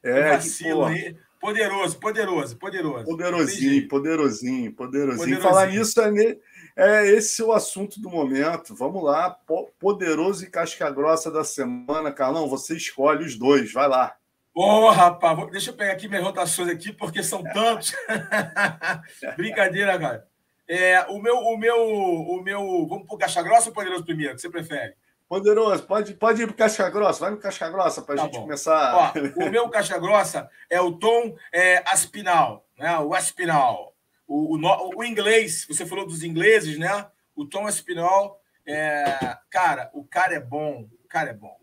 É, 0.02 0.22
que 0.22 0.28
vacilo, 0.36 0.86
que, 0.86 0.92
hein? 0.92 1.18
Poderoso, 1.40 1.98
poderoso, 1.98 2.56
poderoso. 2.56 3.04
Poderosinho, 3.04 3.88
poderosinho, 3.88 4.72
poderosinho. 4.72 4.74
poderosinho. 4.74 5.40
Falar 5.40 5.68
nisso 5.68 6.00
é, 6.00 6.10
ne... 6.10 6.38
É 6.76 7.06
esse 7.06 7.42
o 7.42 7.52
assunto 7.52 8.00
do 8.00 8.10
momento. 8.10 8.74
Vamos 8.74 9.02
lá. 9.02 9.36
Poderoso 9.78 10.44
e 10.44 10.50
casca 10.50 10.90
grossa 10.90 11.30
da 11.30 11.44
semana. 11.44 12.12
Carlão, 12.12 12.48
você 12.48 12.76
escolhe 12.76 13.24
os 13.24 13.36
dois. 13.36 13.72
Vai 13.72 13.88
lá. 13.88 14.16
Ô, 14.54 14.62
oh, 14.62 14.90
rapaz, 14.90 15.50
deixa 15.50 15.70
eu 15.70 15.74
pegar 15.74 15.92
aqui 15.92 16.08
minhas 16.08 16.24
rotações 16.24 16.68
aqui, 16.68 16.92
porque 16.92 17.22
são 17.22 17.44
tantos. 17.44 17.94
Brincadeira, 19.36 19.96
cara. 19.98 20.27
É, 20.68 21.00
o 21.08 21.18
meu, 21.18 21.38
o 21.38 21.56
meu, 21.56 21.82
o 21.82 22.42
meu. 22.42 22.86
Vamos 22.86 23.06
pro 23.06 23.16
Caixa 23.16 23.42
Grossa 23.42 23.70
ou 23.70 23.74
Poderoso 23.74 24.04
primeiro? 24.04 24.34
O 24.34 24.36
que 24.36 24.42
você 24.42 24.50
prefere? 24.50 24.94
Poderoso, 25.28 25.82
pode, 25.84 26.14
pode 26.14 26.42
ir 26.42 26.46
pro 26.46 26.56
Caixa 26.56 26.88
Grossa, 26.88 27.20
vai 27.20 27.30
no 27.30 27.36
Caixa 27.36 27.68
Grossa 27.68 28.00
para 28.00 28.14
a 28.14 28.16
tá 28.16 28.24
gente 28.24 28.34
bom. 28.34 28.42
começar. 28.42 29.12
Ó, 29.14 29.44
o 29.44 29.50
meu 29.50 29.68
Caixa 29.68 29.98
Grossa 29.98 30.48
é 30.70 30.80
o 30.80 30.92
Tom 30.92 31.36
é, 31.52 31.82
Aspinal, 31.86 32.66
né? 32.78 32.98
O 32.98 33.14
Aspinal. 33.14 33.94
O, 34.26 34.56
o, 34.56 34.98
o, 34.98 35.04
inglês, 35.04 35.66
você 35.68 35.84
falou 35.84 36.06
dos 36.06 36.22
ingleses, 36.22 36.78
né? 36.78 37.06
O 37.34 37.44
Thomas 37.44 37.80
Pinol, 37.80 38.40
é, 38.66 39.36
cara, 39.50 39.90
o 39.94 40.04
cara 40.04 40.34
é 40.34 40.40
bom, 40.40 40.88
o 41.04 41.08
cara 41.08 41.30
é 41.30 41.34
bom. 41.34 41.56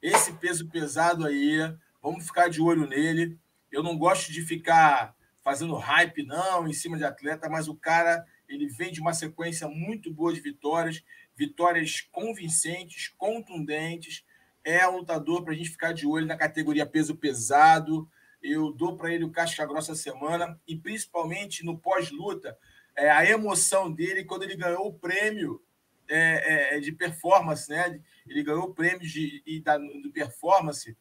Esse 0.00 0.32
peso 0.32 0.68
pesado 0.68 1.26
aí, 1.26 1.58
vamos 2.00 2.24
ficar 2.24 2.48
de 2.48 2.60
olho 2.60 2.86
nele. 2.86 3.38
Eu 3.70 3.82
não 3.82 3.98
gosto 3.98 4.32
de 4.32 4.42
ficar 4.42 5.15
fazendo 5.46 5.76
hype, 5.76 6.24
não, 6.24 6.66
em 6.66 6.72
cima 6.72 6.98
de 6.98 7.04
atleta, 7.04 7.48
mas 7.48 7.68
o 7.68 7.76
cara 7.76 8.26
ele 8.48 8.66
vem 8.66 8.90
de 8.90 9.00
uma 9.00 9.14
sequência 9.14 9.68
muito 9.68 10.12
boa 10.12 10.34
de 10.34 10.40
vitórias, 10.40 11.04
vitórias 11.36 12.00
convincentes, 12.10 13.14
contundentes. 13.16 14.24
É 14.64 14.88
um 14.88 14.96
lutador 14.96 15.44
para 15.44 15.52
a 15.52 15.56
gente 15.56 15.70
ficar 15.70 15.92
de 15.92 16.04
olho 16.04 16.26
na 16.26 16.36
categoria 16.36 16.84
peso 16.84 17.14
pesado. 17.14 18.10
Eu 18.42 18.72
dou 18.72 18.96
para 18.96 19.12
ele 19.12 19.22
o 19.22 19.30
casca 19.30 19.64
grossa 19.64 19.94
semana 19.94 20.60
e 20.66 20.74
principalmente 20.74 21.64
no 21.64 21.78
pós-luta, 21.78 22.58
é, 22.96 23.08
a 23.08 23.24
emoção 23.24 23.92
dele 23.92 24.24
quando 24.24 24.42
ele 24.42 24.56
ganhou 24.56 24.88
o 24.88 24.94
prêmio 24.94 25.62
é, 26.08 26.72
é, 26.74 26.76
é 26.76 26.80
de 26.80 26.90
performance, 26.90 27.70
né? 27.70 28.00
Ele 28.26 28.42
ganhou 28.42 28.64
o 28.64 28.74
prêmio 28.74 29.06
de, 29.06 29.40
de, 29.44 29.62
de 29.62 30.10
performance 30.12 30.96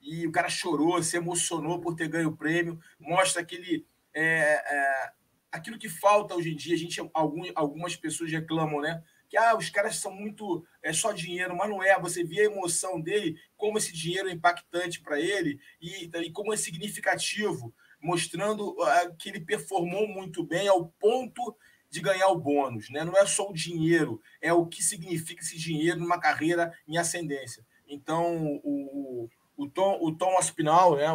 e 0.00 0.26
o 0.26 0.32
cara 0.32 0.48
chorou, 0.48 1.02
se 1.02 1.16
emocionou 1.16 1.80
por 1.80 1.94
ter 1.94 2.08
ganho 2.08 2.28
o 2.28 2.36
prêmio. 2.36 2.78
Mostra 2.98 3.44
que 3.44 3.54
ele 3.54 3.86
é, 4.14 4.24
é, 4.24 5.12
aquilo 5.50 5.78
que 5.78 5.88
falta 5.88 6.34
hoje 6.34 6.52
em 6.52 6.56
dia, 6.56 6.74
a 6.74 6.78
gente 6.78 7.00
algum, 7.12 7.42
algumas 7.54 7.96
pessoas 7.96 8.30
reclamam, 8.30 8.80
né? 8.80 9.02
Que 9.28 9.36
ah, 9.36 9.56
os 9.56 9.68
caras 9.68 9.96
são 9.96 10.10
muito 10.10 10.64
é 10.82 10.92
só 10.92 11.12
dinheiro, 11.12 11.54
mas 11.56 11.68
não 11.68 11.82
é. 11.82 11.98
Você 12.00 12.24
vê 12.24 12.40
a 12.40 12.44
emoção 12.44 13.00
dele, 13.00 13.38
como 13.56 13.76
esse 13.76 13.92
dinheiro 13.92 14.28
é 14.28 14.32
impactante 14.32 15.00
para 15.02 15.20
ele 15.20 15.60
e, 15.80 16.04
e 16.04 16.32
como 16.32 16.52
é 16.52 16.56
significativo, 16.56 17.74
mostrando 18.00 18.70
uh, 18.70 19.14
que 19.18 19.28
ele 19.28 19.40
performou 19.40 20.08
muito 20.08 20.42
bem 20.42 20.66
ao 20.66 20.86
ponto 20.98 21.54
de 21.90 22.00
ganhar 22.00 22.28
o 22.28 22.38
bônus, 22.38 22.90
né? 22.90 23.04
Não 23.04 23.16
é 23.16 23.26
só 23.26 23.48
o 23.48 23.54
dinheiro, 23.54 24.20
é 24.40 24.52
o 24.52 24.66
que 24.66 24.82
significa 24.82 25.42
esse 25.42 25.58
dinheiro 25.58 26.00
numa 26.00 26.20
carreira 26.20 26.72
em 26.86 26.96
ascendência. 26.96 27.64
Então, 27.86 28.60
o, 28.62 29.28
o 29.58 29.68
Tom, 29.68 29.98
o 30.00 30.14
Tom 30.14 30.38
Aspinall, 30.38 30.96
né? 30.96 31.06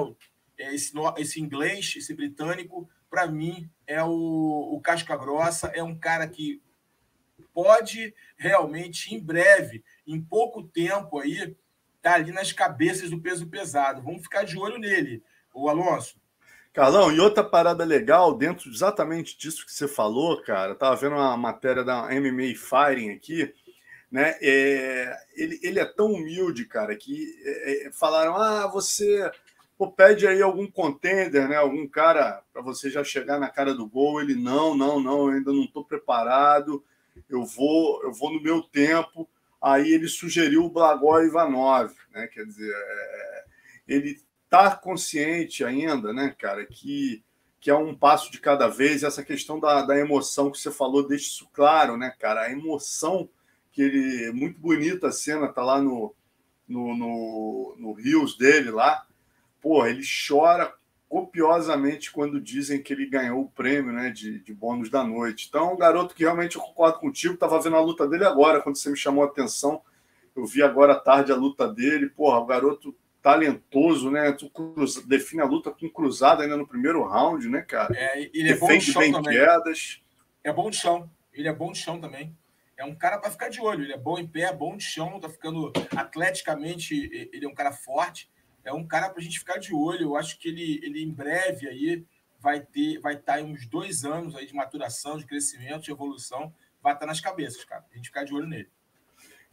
Esse, 0.58 0.94
esse 1.18 1.42
inglês, 1.42 1.96
esse 1.98 2.14
britânico, 2.14 2.88
para 3.10 3.26
mim, 3.26 3.68
é 3.88 4.04
o, 4.04 4.70
o 4.74 4.80
Casca 4.82 5.16
Grossa, 5.18 5.68
é 5.68 5.82
um 5.82 5.98
cara 5.98 6.28
que 6.28 6.62
pode 7.54 8.14
realmente, 8.38 9.16
em 9.16 9.20
breve, 9.20 9.84
em 10.06 10.22
pouco 10.22 10.62
tempo 10.62 11.20
aí, 11.20 11.56
tá 12.02 12.16
ali 12.16 12.32
nas 12.32 12.52
cabeças 12.52 13.10
do 13.10 13.20
peso 13.20 13.48
pesado. 13.48 14.02
Vamos 14.02 14.24
ficar 14.24 14.44
de 14.44 14.60
olho 14.60 14.78
nele, 14.78 15.24
o 15.54 15.70
Alonso. 15.70 16.22
Carlão, 16.74 17.12
e 17.12 17.20
outra 17.20 17.44
parada 17.44 17.84
legal, 17.86 18.36
dentro 18.36 18.70
exatamente 18.70 19.38
disso 19.38 19.66
que 19.66 19.72
você 19.72 19.88
falou, 19.88 20.42
cara, 20.42 20.74
tava 20.76 20.96
vendo 20.96 21.16
uma 21.16 21.38
matéria 21.38 21.84
da 21.84 22.10
MMA 22.10 22.56
Firing 22.56 23.12
aqui, 23.12 23.54
né? 24.14 24.38
É, 24.40 25.18
ele, 25.36 25.60
ele 25.64 25.80
é 25.80 25.86
tão 25.86 26.14
humilde, 26.14 26.66
cara, 26.66 26.96
que 26.96 27.36
é, 27.44 27.88
é 27.88 27.92
falaram: 27.92 28.36
ah, 28.38 28.68
você 28.68 29.32
Pô, 29.76 29.92
pede 29.92 30.28
aí 30.28 30.40
algum 30.40 30.70
contender, 30.70 31.50
né? 31.50 31.56
Algum 31.56 31.88
cara 31.88 32.44
para 32.54 32.62
você 32.62 32.92
já 32.92 33.04
chegar 33.04 33.40
na 33.40 33.50
cara 33.50 33.74
do 33.74 33.88
gol. 33.88 34.22
Ele 34.22 34.36
não, 34.36 34.78
não, 34.78 35.00
não, 35.00 35.30
ainda 35.30 35.52
não 35.52 35.64
estou 35.64 35.84
preparado. 35.84 36.84
Eu 37.28 37.44
vou, 37.44 38.04
eu 38.04 38.14
vou 38.14 38.32
no 38.32 38.40
meu 38.40 38.62
tempo. 38.62 39.28
Aí 39.60 39.92
ele 39.92 40.08
sugeriu 40.08 40.64
o 40.66 40.70
Blagoj 40.70 41.26
Ivanov, 41.26 41.92
né? 42.12 42.28
Quer 42.28 42.46
dizer, 42.46 42.72
é, 42.72 43.46
ele 43.88 44.22
está 44.44 44.76
consciente 44.76 45.66
ainda, 45.66 46.14
né, 46.14 46.36
cara, 46.38 46.66
que 46.66 47.24
que 47.60 47.72
é 47.72 47.76
um 47.76 47.96
passo 47.96 48.30
de 48.30 48.42
cada 48.42 48.68
vez. 48.68 49.04
Essa 49.04 49.24
questão 49.24 49.58
da, 49.58 49.82
da 49.84 49.98
emoção 49.98 50.52
que 50.52 50.60
você 50.60 50.70
falou 50.70 51.08
deixa 51.08 51.28
isso 51.28 51.50
claro, 51.54 51.96
né, 51.96 52.14
cara? 52.20 52.42
A 52.42 52.52
emoção 52.52 53.30
que 53.74 53.82
ele 53.82 54.32
muito 54.32 54.58
bonita 54.60 55.08
a 55.08 55.12
cena 55.12 55.50
tá 55.50 55.64
lá 55.64 55.82
no 55.82 56.16
no, 56.66 56.96
no, 56.96 57.76
no 57.78 57.92
Rios 57.92 58.38
dele 58.38 58.72
lá 58.72 59.06
porra, 59.64 59.90
ele 59.90 60.04
chora 60.28 60.74
copiosamente 61.08 62.12
quando 62.12 62.42
dizem 62.42 62.82
que 62.82 62.92
ele 62.92 63.06
ganhou 63.06 63.42
o 63.42 63.50
prêmio 63.50 63.94
né, 63.94 64.10
de, 64.10 64.40
de 64.40 64.54
bônus 64.54 64.90
da 64.90 65.04
noite. 65.04 65.46
Então, 65.48 65.74
um 65.74 65.78
garoto 65.78 66.14
que 66.14 66.24
realmente 66.24 66.58
eu 66.58 66.62
concordo 66.62 67.00
contigo, 67.00 67.36
estava 67.36 67.62
vendo 67.62 67.78
a 67.78 67.82
luta 67.82 68.08
dele 68.08 68.26
agora, 68.26 68.60
quando 68.60 68.76
você 68.76 68.90
me 68.90 68.98
chamou 68.98 69.24
a 69.24 69.28
atenção. 69.28 69.82
Eu 70.36 70.46
vi 70.46 70.62
agora 70.64 70.94
à 70.94 71.00
tarde 71.00 71.32
a 71.32 71.36
luta 71.36 71.68
dele. 71.72 72.10
Porra, 72.10 72.40
o 72.40 72.46
garoto 72.48 72.96
talentoso, 73.22 74.10
né? 74.10 74.32
Tu 74.32 74.50
cruza, 74.50 75.04
define 75.08 75.44
a 75.44 75.46
luta 75.46 75.70
com 75.70 75.88
cruzada 75.88 76.42
ainda 76.42 76.58
no 76.58 76.68
primeiro 76.68 77.04
round, 77.04 77.48
né, 77.48 77.62
cara? 77.62 77.96
É, 77.96 78.20
ele 78.20 78.50
é 78.50 78.54
Defende 78.54 78.60
bom 78.60 78.78
de 78.80 78.92
chão 78.92 79.02
bem 79.02 79.22
quedas. 79.22 80.02
É 80.44 80.52
bom 80.52 80.70
de 80.72 80.78
chão. 80.78 81.10
Ele 81.32 81.48
é 81.48 81.54
bom 81.54 81.72
de 81.72 81.78
chão 81.78 82.02
também. 82.02 82.36
É 82.84 82.86
um 82.86 82.96
cara 82.96 83.18
para 83.18 83.32
ficar 83.32 83.50
de 83.50 83.60
olho. 83.60 83.84
Ele 83.84 83.94
é 83.94 83.98
bom 83.98 84.18
em 84.18 84.28
pé, 84.28 84.54
bom 84.54 84.78
de 84.78 84.84
chão, 84.84 85.20
tá 85.20 85.30
ficando 85.30 85.72
atleticamente. 85.96 87.10
Ele 87.34 87.46
é 87.46 87.50
um 87.50 87.56
cara 87.56 87.72
forte 87.72 88.32
é 88.64 88.72
um 88.72 88.86
cara 88.86 89.10
para 89.10 89.20
a 89.20 89.24
gente 89.24 89.40
ficar 89.40 89.58
de 89.58 89.74
olho. 89.74 90.04
Eu 90.04 90.16
acho 90.16 90.40
que 90.40 90.48
ele, 90.48 90.80
ele 90.84 91.04
em 91.04 91.12
breve 91.12 91.68
aí 91.68 92.06
vai 92.40 92.62
ter, 92.62 93.00
vai 93.00 93.16
estar 93.16 93.34
tá 93.34 93.42
em 93.42 93.52
uns 93.52 93.66
dois 93.68 94.04
anos 94.04 94.36
aí 94.36 94.46
de 94.46 94.54
maturação, 94.54 95.18
de 95.18 95.26
crescimento, 95.26 95.84
de 95.84 95.92
evolução, 95.92 96.54
vai 96.82 96.94
estar 96.94 97.06
tá 97.06 97.08
nas 97.08 97.20
cabeças, 97.20 97.64
cara. 97.66 97.86
A 97.92 97.96
gente 97.96 98.08
ficar 98.08 98.24
de 98.24 98.34
olho 98.34 98.48
nele. 98.48 98.70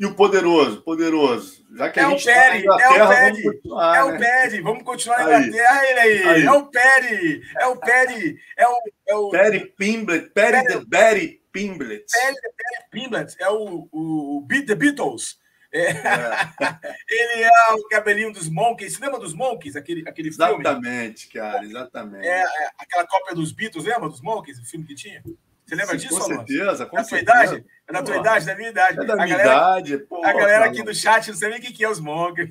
E 0.00 0.06
o 0.06 0.14
poderoso, 0.14 0.80
poderoso. 0.80 1.62
Já 1.76 1.90
que 1.90 2.00
é 2.00 2.04
a 2.04 2.08
gente 2.08 2.22
o 2.22 2.24
Peri, 2.24 2.64
tá 2.64 2.78
é 2.80 3.04
o 3.04 3.08
Peri, 3.08 3.60
é 3.94 4.02
o 4.02 4.18
Peri. 4.18 4.60
Vamos 4.62 4.82
continuar 4.82 5.18
na 5.18 5.40
Inglaterra, 5.42 5.86
ele 5.90 6.00
aí. 6.00 6.22
aí. 6.22 6.42
É 6.42 6.52
o 6.52 6.66
Peri, 6.68 7.42
é 7.58 7.66
o 7.66 7.76
Peri, 7.76 8.38
é 8.56 8.66
o. 8.66 8.76
É 9.06 9.14
o... 9.14 9.28
Peri 9.28 9.74
Pimblet, 9.76 10.30
Peri 10.30 10.64
the 10.64 10.80
Betty 10.86 11.42
Pimblet. 11.52 12.06
Peri 12.10 12.34
the 12.34 12.86
Pimblet, 12.90 13.36
é 13.38 13.50
o, 13.50 13.88
o 13.92 14.42
Beat 14.48 14.66
the 14.68 14.74
Beatles. 14.74 15.38
É. 15.70 15.90
É. 15.90 15.92
Ele 17.06 17.42
é 17.42 17.72
o 17.74 17.86
cabelinho 17.88 18.32
dos 18.32 18.48
Monkeys. 18.48 18.94
Você 18.94 19.04
lembra 19.04 19.20
dos 19.20 19.34
Monkeys? 19.34 19.76
Aquele, 19.76 20.08
aquele 20.08 20.28
exatamente, 20.28 20.66
filme? 20.66 20.88
Exatamente, 20.88 21.28
cara, 21.28 21.64
exatamente. 21.64 22.26
É, 22.26 22.40
é, 22.40 22.70
aquela 22.78 23.06
cópia 23.06 23.34
dos 23.34 23.52
Beatles, 23.52 23.84
lembra 23.84 24.08
dos 24.08 24.22
Monkeys? 24.22 24.58
O 24.58 24.64
filme 24.64 24.86
que 24.86 24.94
tinha? 24.94 25.22
Você 25.70 25.76
lembra 25.76 25.96
Sim, 25.96 26.08
disso, 26.08 26.18
Com 26.18 26.26
certeza, 26.26 26.86
com 26.86 26.98
é 26.98 27.00
da 27.00 27.04
certeza. 27.04 27.44
idade? 27.44 27.66
É 27.88 27.92
da 27.92 28.02
tua 28.02 28.14
Pô, 28.14 28.20
idade, 28.20 28.46
da 28.46 28.54
minha 28.56 28.70
idade. 28.70 28.98
É 28.98 29.04
da 29.04 29.14
minha 29.14 29.36
a 29.36 29.38
galera, 29.38 29.52
idade. 29.52 29.98
Pô, 29.98 30.24
a 30.24 30.32
galera 30.32 30.64
aqui 30.64 30.82
do 30.82 30.92
chat 30.92 31.28
não 31.28 31.36
sabe 31.36 31.52
nem 31.52 31.60
o 31.60 31.72
que 31.72 31.84
é 31.84 31.88
os 31.88 32.00
Monkeys. 32.00 32.50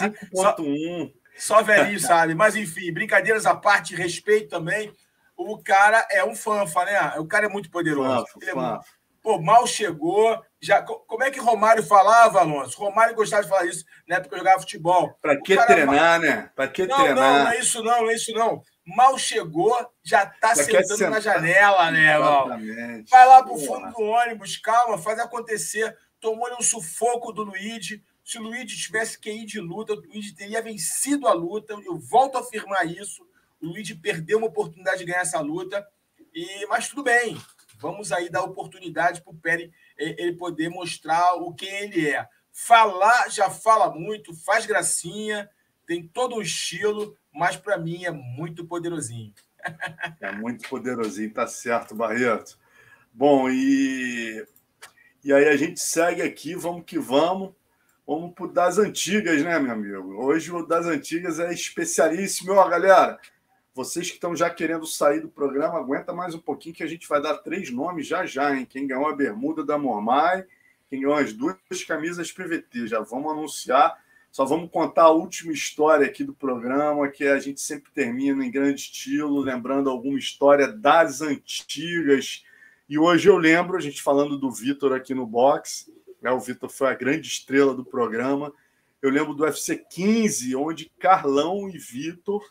5.1. 0.00 1.12
Só, 1.36 1.58
só 1.58 1.62
velhinho 1.62 2.00
sabe. 2.00 2.34
Mas, 2.34 2.56
enfim, 2.56 2.90
brincadeiras 2.94 3.44
à 3.44 3.54
parte, 3.54 3.94
respeito 3.94 4.48
também. 4.48 4.90
O 5.36 5.62
cara 5.62 6.08
é 6.10 6.24
um 6.24 6.34
fanfa, 6.34 6.82
né? 6.86 6.98
O 7.18 7.26
cara 7.26 7.44
é 7.44 7.48
muito 7.48 7.70
poderoso. 7.70 8.26
Fanfa, 8.26 8.38
Ele 8.40 8.50
é 8.52 8.54
muito... 8.54 8.80
Pô, 9.22 9.38
mal 9.38 9.66
chegou, 9.66 10.40
já, 10.62 10.80
como 10.80 11.24
é 11.24 11.30
que 11.30 11.40
Romário 11.40 11.82
falava, 11.82 12.40
Alonso? 12.40 12.78
Romário 12.78 13.14
gostava 13.14 13.42
de 13.42 13.48
falar 13.48 13.66
isso 13.66 13.84
na 14.08 14.16
época 14.16 14.30
que 14.30 14.34
eu 14.36 14.38
jogava 14.38 14.60
futebol. 14.60 15.18
Para 15.20 15.36
que 15.42 15.56
treinar, 15.66 16.20
né? 16.20 16.48
Para 16.54 16.68
que 16.68 16.86
não, 16.86 16.96
treinar? 16.96 17.16
Não, 17.16 17.44
não 17.44 17.50
é 17.50 17.58
isso 17.58 17.82
não, 17.82 18.02
não 18.02 18.10
é 18.10 18.14
isso 18.14 18.32
não. 18.32 18.62
Mal 18.86 19.18
chegou, 19.18 19.74
já 20.02 20.22
está 20.22 20.54
sentando 20.54 21.10
na 21.10 21.18
janela, 21.18 21.90
né, 21.90 22.14
irmão? 22.14 22.48
Vai 23.10 23.26
lá 23.26 23.42
para 23.42 23.52
o 23.52 23.58
fundo 23.58 23.90
do 23.90 24.02
ônibus, 24.02 24.56
calma, 24.56 24.96
faz 24.96 25.18
acontecer. 25.18 25.96
Tomou-lhe 26.20 26.54
um 26.54 26.62
sufoco 26.62 27.32
do 27.32 27.42
Luigi. 27.42 28.02
Se 28.24 28.38
o 28.38 28.42
Luigi 28.42 28.76
tivesse 28.76 29.18
que 29.18 29.30
ir 29.30 29.44
de 29.44 29.60
luta, 29.60 29.92
o 29.92 29.96
Luigi 29.96 30.34
teria 30.34 30.62
vencido 30.62 31.26
a 31.26 31.32
luta. 31.32 31.74
Eu 31.84 31.98
volto 31.98 32.36
a 32.36 32.40
afirmar 32.40 32.86
isso. 32.86 33.26
O 33.60 33.66
Luigi 33.66 33.94
perdeu 33.94 34.38
uma 34.38 34.46
oportunidade 34.46 34.98
de 34.98 35.04
ganhar 35.04 35.22
essa 35.22 35.40
luta. 35.40 35.86
E, 36.32 36.66
mas 36.66 36.88
tudo 36.88 37.02
bem. 37.02 37.36
Vamos 37.78 38.12
aí 38.12 38.30
dar 38.30 38.42
oportunidade 38.42 39.20
para 39.20 39.32
o 39.32 39.36
Pérez 39.36 39.70
ele 39.98 40.34
poder 40.34 40.68
mostrar 40.68 41.34
o 41.34 41.52
que 41.52 41.66
ele 41.66 42.08
é. 42.08 42.26
Falar 42.52 43.30
já 43.30 43.50
fala 43.50 43.90
muito, 43.92 44.34
faz 44.34 44.64
gracinha, 44.64 45.50
tem 45.86 46.06
todo 46.06 46.36
um 46.36 46.42
estilo, 46.42 47.16
mas 47.36 47.56
para 47.56 47.76
mim 47.76 48.04
é 48.04 48.10
muito 48.10 48.64
poderosinho. 48.64 49.32
É 50.20 50.30
muito 50.30 50.68
poderosinho, 50.68 51.32
tá 51.32 51.46
certo, 51.46 51.94
Barreto. 51.94 52.56
Bom, 53.12 53.50
e, 53.50 54.46
e 55.24 55.32
aí 55.32 55.48
a 55.48 55.56
gente 55.56 55.80
segue 55.80 56.22
aqui, 56.22 56.54
vamos 56.54 56.84
que 56.84 56.98
vamos. 56.98 57.52
Vamos 58.06 58.32
pro 58.34 58.46
das 58.46 58.78
antigas, 58.78 59.42
né, 59.42 59.58
meu 59.58 59.72
amigo? 59.72 60.22
Hoje 60.22 60.52
o 60.52 60.64
das 60.64 60.86
antigas 60.86 61.40
é 61.40 61.52
especialíssimo, 61.52 62.52
ó, 62.52 62.68
galera. 62.68 63.18
Vocês 63.74 64.08
que 64.08 64.14
estão 64.14 64.36
já 64.36 64.48
querendo 64.48 64.86
sair 64.86 65.20
do 65.20 65.28
programa, 65.28 65.80
aguenta 65.80 66.12
mais 66.12 66.32
um 66.32 66.38
pouquinho 66.38 66.74
que 66.74 66.84
a 66.84 66.86
gente 66.86 67.08
vai 67.08 67.20
dar 67.20 67.38
três 67.38 67.70
nomes 67.70 68.06
já 68.06 68.24
já, 68.24 68.56
hein? 68.56 68.64
Quem 68.64 68.86
ganhou 68.86 69.08
a 69.08 69.16
bermuda 69.16 69.64
da 69.64 69.76
Mormai, 69.76 70.46
quem 70.88 71.00
ganhou 71.00 71.16
as 71.16 71.32
duas 71.32 71.56
camisas 71.86 72.30
PVT. 72.30 72.86
Já 72.86 73.00
vamos 73.00 73.32
anunciar. 73.32 73.98
Só 74.36 74.44
vamos 74.44 74.70
contar 74.70 75.04
a 75.04 75.10
última 75.10 75.50
história 75.50 76.06
aqui 76.06 76.22
do 76.22 76.34
programa, 76.34 77.08
que 77.08 77.24
a 77.24 77.38
gente 77.38 77.58
sempre 77.58 77.90
termina 77.90 78.44
em 78.44 78.50
grande 78.50 78.82
estilo, 78.82 79.40
lembrando 79.40 79.88
alguma 79.88 80.18
história 80.18 80.68
das 80.68 81.22
antigas. 81.22 82.44
E 82.86 82.98
hoje 82.98 83.30
eu 83.30 83.38
lembro, 83.38 83.78
a 83.78 83.80
gente 83.80 84.02
falando 84.02 84.36
do 84.36 84.50
Vitor 84.50 84.92
aqui 84.92 85.14
no 85.14 85.26
box, 85.26 85.90
né? 86.20 86.30
o 86.30 86.38
Vitor 86.38 86.68
foi 86.68 86.88
a 86.88 86.94
grande 86.94 87.26
estrela 87.26 87.74
do 87.74 87.82
programa. 87.82 88.52
Eu 89.00 89.08
lembro 89.08 89.32
do 89.32 89.42
UFC 89.42 89.74
15, 89.90 90.54
onde 90.54 90.92
Carlão 90.98 91.70
e 91.70 91.78
Vitor 91.78 92.44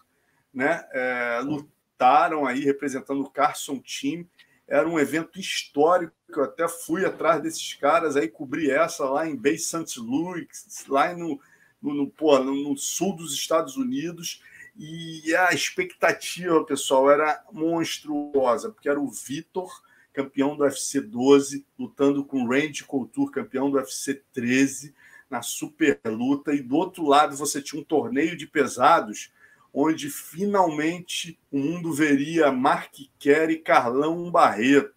né, 0.51 0.83
é, 0.91 1.39
lutaram 1.43 2.47
aí 2.47 2.61
representando 2.61 3.21
o 3.21 3.29
Carson 3.29 3.79
Team. 3.79 4.25
Era 4.67 4.89
um 4.89 4.97
evento 4.97 5.39
histórico, 5.39 6.15
eu 6.35 6.45
até 6.45 6.67
fui 6.67 7.05
atrás 7.05 7.43
desses 7.43 7.75
caras 7.75 8.15
aí, 8.15 8.27
cobri 8.27 8.71
essa 8.71 9.05
lá 9.05 9.27
em 9.27 9.35
Bay 9.35 9.59
St. 9.59 9.99
Louis, 9.99 10.47
lá 10.89 11.15
no, 11.15 11.39
no, 11.85 11.93
no, 11.93 12.07
pô, 12.09 12.37
no 12.39 12.75
sul 12.75 13.15
dos 13.15 13.33
Estados 13.33 13.77
Unidos. 13.77 14.41
E 14.75 15.33
a 15.35 15.53
expectativa, 15.53 16.63
pessoal, 16.65 17.09
era 17.09 17.41
monstruosa, 17.51 18.71
porque 18.71 18.89
era 18.89 18.99
o 18.99 19.09
Vitor, 19.09 19.81
campeão 20.11 20.55
do 20.55 20.63
UFC 20.63 20.99
12, 20.99 21.65
lutando 21.77 22.25
com 22.25 22.43
o 22.43 22.49
Randy 22.49 22.83
Couture, 22.83 23.31
campeão 23.31 23.69
do 23.69 23.77
UFC 23.77 24.21
13, 24.33 24.93
na 25.29 25.41
super 25.41 25.99
luta. 26.05 26.53
E 26.53 26.61
do 26.61 26.75
outro 26.75 27.05
lado 27.05 27.35
você 27.35 27.61
tinha 27.61 27.81
um 27.81 27.85
torneio 27.85 28.35
de 28.35 28.47
pesados, 28.47 29.31
onde 29.73 30.09
finalmente 30.09 31.39
o 31.51 31.59
mundo 31.59 31.93
veria 31.93 32.51
Mark 32.51 32.93
Kerr 33.19 33.51
e 33.51 33.57
Carlão 33.57 34.29
Barreto. 34.31 34.93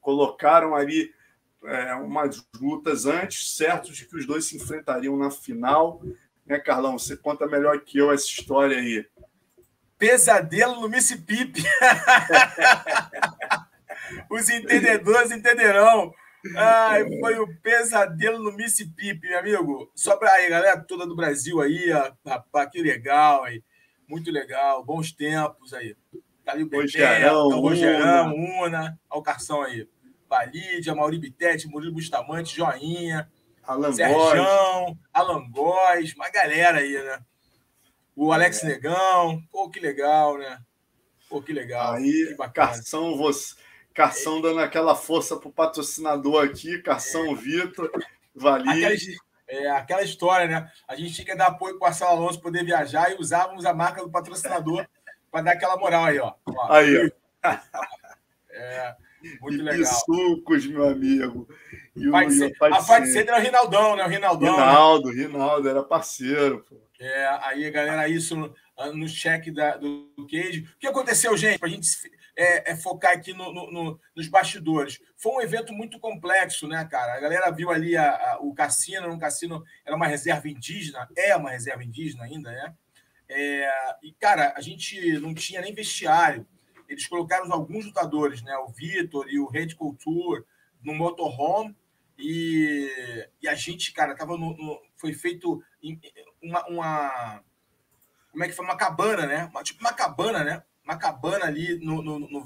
Colocaram 0.00 0.74
ali 0.74 1.12
é, 1.64 1.94
umas 1.94 2.46
lutas 2.60 3.06
antes, 3.06 3.56
certos 3.56 3.96
de 3.96 4.06
que 4.06 4.16
os 4.16 4.26
dois 4.26 4.46
se 4.46 4.56
enfrentariam 4.56 5.16
na 5.16 5.30
final. 5.30 6.02
Né, 6.48 6.58
Carlão? 6.58 6.98
Você 6.98 7.16
conta 7.16 7.46
melhor 7.46 7.78
que 7.80 7.98
eu 7.98 8.10
essa 8.10 8.24
história 8.24 8.78
aí. 8.78 9.04
Pesadelo 9.98 10.80
no 10.80 10.88
Mississippi. 10.88 11.52
Os 14.30 14.48
entendedores 14.48 15.30
entenderão. 15.30 16.12
Ai, 16.56 17.04
foi 17.18 17.38
o 17.38 17.46
pesadelo 17.60 18.38
no 18.38 18.52
Mississippi, 18.52 19.18
meu 19.20 19.38
amigo. 19.38 19.92
Só 19.94 20.16
para 20.16 20.32
aí, 20.32 20.48
galera 20.48 20.80
toda 20.80 21.06
do 21.06 21.16
Brasil 21.16 21.60
aí, 21.60 21.90
rapaz, 22.24 22.70
que 22.70 22.80
legal 22.80 23.44
aí. 23.44 23.62
Muito 24.08 24.30
legal, 24.30 24.82
bons 24.82 25.12
tempos 25.12 25.74
aí. 25.74 25.94
Tá 26.44 26.52
ali 26.52 26.64
o 26.64 26.70
Rogerão, 26.70 27.48
o 27.48 27.60
Rogerão, 27.60 28.34
Una. 28.34 28.98
O 29.10 29.20
Carção 29.20 29.62
aí. 29.62 29.86
Valídia, 30.28 30.94
Mauri 30.94 31.18
Bitete, 31.18 31.68
Murilo 31.68 31.92
Bustamante, 31.92 32.56
Joinha, 32.56 33.28
Alan 33.68 33.92
Sérgio, 33.92 34.96
Alan 35.12 35.50
Góes, 35.50 36.14
uma 36.14 36.30
galera 36.30 36.78
aí, 36.78 36.94
né? 37.04 37.20
O 38.16 38.32
Alex 38.32 38.64
é. 38.64 38.68
Negão, 38.68 39.42
pô, 39.52 39.68
que 39.68 39.78
legal, 39.78 40.38
né? 40.38 40.58
Pô, 41.28 41.42
que 41.42 41.52
legal. 41.52 41.92
Aí, 41.92 42.34
que 42.34 42.48
Carção, 42.48 43.14
você, 43.18 43.54
Carção 43.92 44.38
é. 44.38 44.42
dando 44.42 44.60
aquela 44.60 44.96
força 44.96 45.36
pro 45.36 45.52
patrocinador 45.52 46.46
aqui, 46.46 46.80
Carção 46.80 47.32
é. 47.32 47.34
Vitor, 47.34 47.90
Valide. 48.34 49.18
É 49.46 49.70
aquela 49.70 50.02
história, 50.02 50.46
né? 50.46 50.72
A 50.88 50.96
gente 50.96 51.12
tinha 51.12 51.26
que 51.26 51.34
dar 51.34 51.48
apoio 51.48 51.78
para 51.78 51.86
o 51.86 51.90
Marcelo 51.90 52.10
Alonso 52.12 52.40
poder 52.40 52.64
viajar 52.64 53.12
e 53.12 53.16
usávamos 53.16 53.66
a 53.66 53.74
marca 53.74 54.02
do 54.02 54.10
patrocinador 54.10 54.86
para 55.30 55.42
dar 55.42 55.52
aquela 55.52 55.76
moral 55.76 56.06
aí, 56.06 56.18
ó. 56.18 56.32
ó 56.46 56.72
aí, 56.72 57.12
ó. 57.44 57.48
É, 58.50 58.96
muito 59.40 59.62
legal. 59.62 59.94
sucos, 60.04 60.66
meu 60.66 60.88
amigo. 60.88 61.48
E 61.98 62.08
o, 62.08 62.16
e 62.16 62.72
a 62.72 62.82
parte 62.82 63.12
de 63.12 63.18
era 63.18 63.38
o 63.38 63.40
Rinaldão, 63.40 63.96
né? 63.96 64.04
O 64.04 64.08
Rinaldão. 64.08 64.56
Rinaldo, 64.56 65.08
né? 65.12 65.22
Rinaldo, 65.22 65.68
era 65.68 65.82
parceiro. 65.82 66.64
Pô. 66.68 66.76
É, 67.00 67.38
aí, 67.42 67.70
galera, 67.70 68.08
isso 68.08 68.34
no, 68.34 68.54
no 68.94 69.08
cheque 69.08 69.50
da, 69.50 69.76
do 69.76 70.10
Cage. 70.28 70.68
O 70.74 70.78
que 70.78 70.86
aconteceu, 70.86 71.36
gente, 71.36 71.58
para 71.58 71.68
a 71.68 71.70
gente 71.70 71.88
é, 72.36 72.72
é, 72.72 72.76
focar 72.76 73.12
aqui 73.12 73.32
no, 73.32 73.52
no, 73.52 74.00
nos 74.16 74.28
bastidores? 74.28 75.00
Foi 75.16 75.32
um 75.32 75.40
evento 75.40 75.72
muito 75.72 76.00
complexo, 76.00 76.66
né, 76.66 76.84
cara? 76.90 77.14
A 77.14 77.20
galera 77.20 77.50
viu 77.50 77.70
ali 77.70 77.96
a, 77.96 78.32
a, 78.32 78.38
o 78.40 78.52
cassino, 78.52 79.08
um 79.08 79.18
cassino 79.18 79.64
era 79.86 79.94
uma 79.94 80.06
reserva 80.06 80.48
indígena, 80.48 81.08
é 81.16 81.36
uma 81.36 81.50
reserva 81.50 81.84
indígena 81.84 82.24
ainda, 82.24 82.50
né? 82.50 82.74
É, 83.28 83.70
e, 84.02 84.12
cara, 84.12 84.54
a 84.56 84.60
gente 84.60 85.20
não 85.20 85.34
tinha 85.34 85.60
nem 85.60 85.74
vestiário. 85.74 86.46
Eles 86.88 87.06
colocaram 87.06 87.52
alguns 87.52 87.84
lutadores, 87.84 88.42
né? 88.42 88.56
O 88.58 88.68
Vitor 88.68 89.28
e 89.28 89.38
o 89.38 89.46
Red 89.46 89.74
Couture 89.74 90.44
no 90.82 90.94
motorhome. 90.94 91.76
E, 92.18 92.90
e 93.40 93.48
a 93.48 93.54
gente, 93.54 93.92
cara, 93.92 94.16
tava 94.16 94.36
no, 94.36 94.56
no 94.56 94.82
foi 94.96 95.12
feito 95.12 95.62
uma, 96.42 96.66
uma, 96.66 97.40
Como 98.32 98.44
é 98.44 98.48
que 98.48 98.54
foi? 98.54 98.64
Uma 98.64 98.76
cabana, 98.76 99.26
né? 99.26 99.48
Uma, 99.52 99.62
tipo 99.62 99.80
uma 99.80 99.92
cabana, 99.92 100.42
né? 100.42 100.64
Uma 100.84 100.96
cabana 100.96 101.44
ali 101.44 101.78
no, 101.84 102.02
no, 102.02 102.18
no, 102.18 102.28
no 102.30 102.42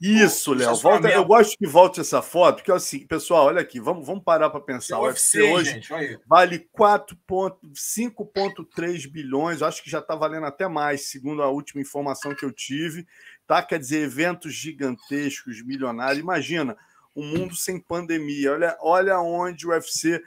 Isso, 0.00 0.52
Léo. 0.52 0.74
Volta, 0.74 1.08
eu 1.08 1.24
gosto 1.24 1.56
que 1.56 1.66
volte 1.66 2.00
essa 2.00 2.20
foto, 2.20 2.56
porque 2.56 2.72
assim, 2.72 3.06
pessoal, 3.06 3.46
olha 3.46 3.60
aqui, 3.60 3.78
vamos, 3.78 4.04
vamos 4.04 4.24
parar 4.24 4.50
para 4.50 4.60
pensar. 4.60 4.98
O 4.98 5.04
UFC, 5.04 5.42
hoje 5.42 5.70
gente, 5.70 5.88
vale 6.26 6.68
5,3 6.68 9.08
bilhões, 9.08 9.62
acho 9.62 9.80
que 9.80 9.88
já 9.88 10.00
está 10.00 10.16
valendo 10.16 10.44
até 10.44 10.66
mais, 10.66 11.08
segundo 11.08 11.40
a 11.40 11.48
última 11.48 11.80
informação 11.80 12.34
que 12.34 12.44
eu 12.44 12.50
tive. 12.50 13.06
Tá? 13.46 13.62
Quer 13.62 13.78
dizer, 13.78 14.02
eventos 14.02 14.52
gigantescos, 14.52 15.64
milionários. 15.64 16.18
Imagina, 16.18 16.76
um 17.16 17.24
mundo 17.24 17.56
sem 17.56 17.80
pandemia. 17.80 18.52
Olha, 18.52 18.76
olha 18.80 19.20
onde 19.20 19.66
o 19.66 19.70
UFC 19.70 20.22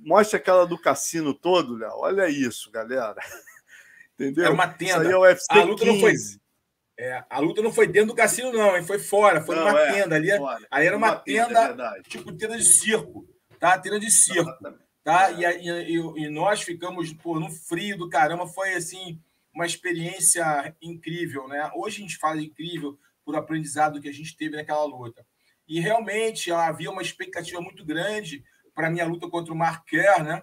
Mostra 0.00 0.38
aquela 0.38 0.66
do 0.66 0.78
cassino 0.78 1.32
todo, 1.32 1.76
Léo. 1.76 1.92
Olha 1.94 2.28
isso, 2.28 2.70
galera. 2.70 3.16
Entendeu? 4.14 4.44
É 4.44 4.50
uma 4.50 4.68
tenda. 4.68 4.92
Isso 4.92 5.00
aí 5.00 5.12
é 5.12 5.16
o 5.16 5.20
UFC 5.22 5.46
a 5.48 5.64
luta 5.64 5.84
15. 5.84 5.92
não 5.92 6.00
foi. 6.00 6.14
É, 6.98 7.24
a 7.28 7.38
luta 7.38 7.62
não 7.62 7.72
foi 7.72 7.86
dentro 7.86 8.08
do 8.08 8.14
cassino, 8.14 8.52
não, 8.52 8.76
hein? 8.76 8.84
Foi 8.84 8.98
fora, 8.98 9.40
foi 9.40 9.56
não, 9.56 9.64
numa 9.64 9.80
é, 9.80 9.92
tenda 9.94 10.14
ali. 10.14 10.36
Fora. 10.36 10.66
Aí 10.70 10.86
era 10.86 10.96
uma, 10.96 11.12
uma 11.12 11.16
tenda, 11.16 11.68
tenda 11.68 11.94
é 11.96 12.02
tipo 12.02 12.32
tenda 12.32 12.58
de 12.58 12.64
circo, 12.64 13.26
tá? 13.58 13.78
Tenda 13.78 13.98
de 13.98 14.10
circo. 14.10 14.52
Tá? 15.02 15.30
E, 15.32 15.42
e, 15.42 15.96
e, 15.96 16.28
nós 16.28 16.60
ficamos 16.60 17.12
pô, 17.14 17.40
no 17.40 17.50
frio 17.50 17.96
do 17.96 18.10
caramba, 18.10 18.46
foi 18.46 18.74
assim 18.74 19.18
uma 19.54 19.64
experiência 19.64 20.76
incrível, 20.82 21.48
né? 21.48 21.70
Hoje 21.74 21.96
a 21.96 22.00
gente 22.02 22.18
fala 22.18 22.42
incrível 22.42 22.98
por 23.24 23.34
aprendizado 23.34 24.00
que 24.00 24.08
a 24.08 24.12
gente 24.12 24.36
teve 24.36 24.54
naquela 24.54 24.84
luta. 24.84 25.26
E 25.72 25.80
realmente 25.80 26.52
havia 26.52 26.90
uma 26.90 27.00
expectativa 27.00 27.58
muito 27.58 27.82
grande 27.82 28.44
para 28.74 28.90
minha 28.90 29.06
luta 29.06 29.26
contra 29.26 29.54
o 29.54 29.56
Mark 29.56 29.86
Kerr, 29.86 30.22
né? 30.22 30.42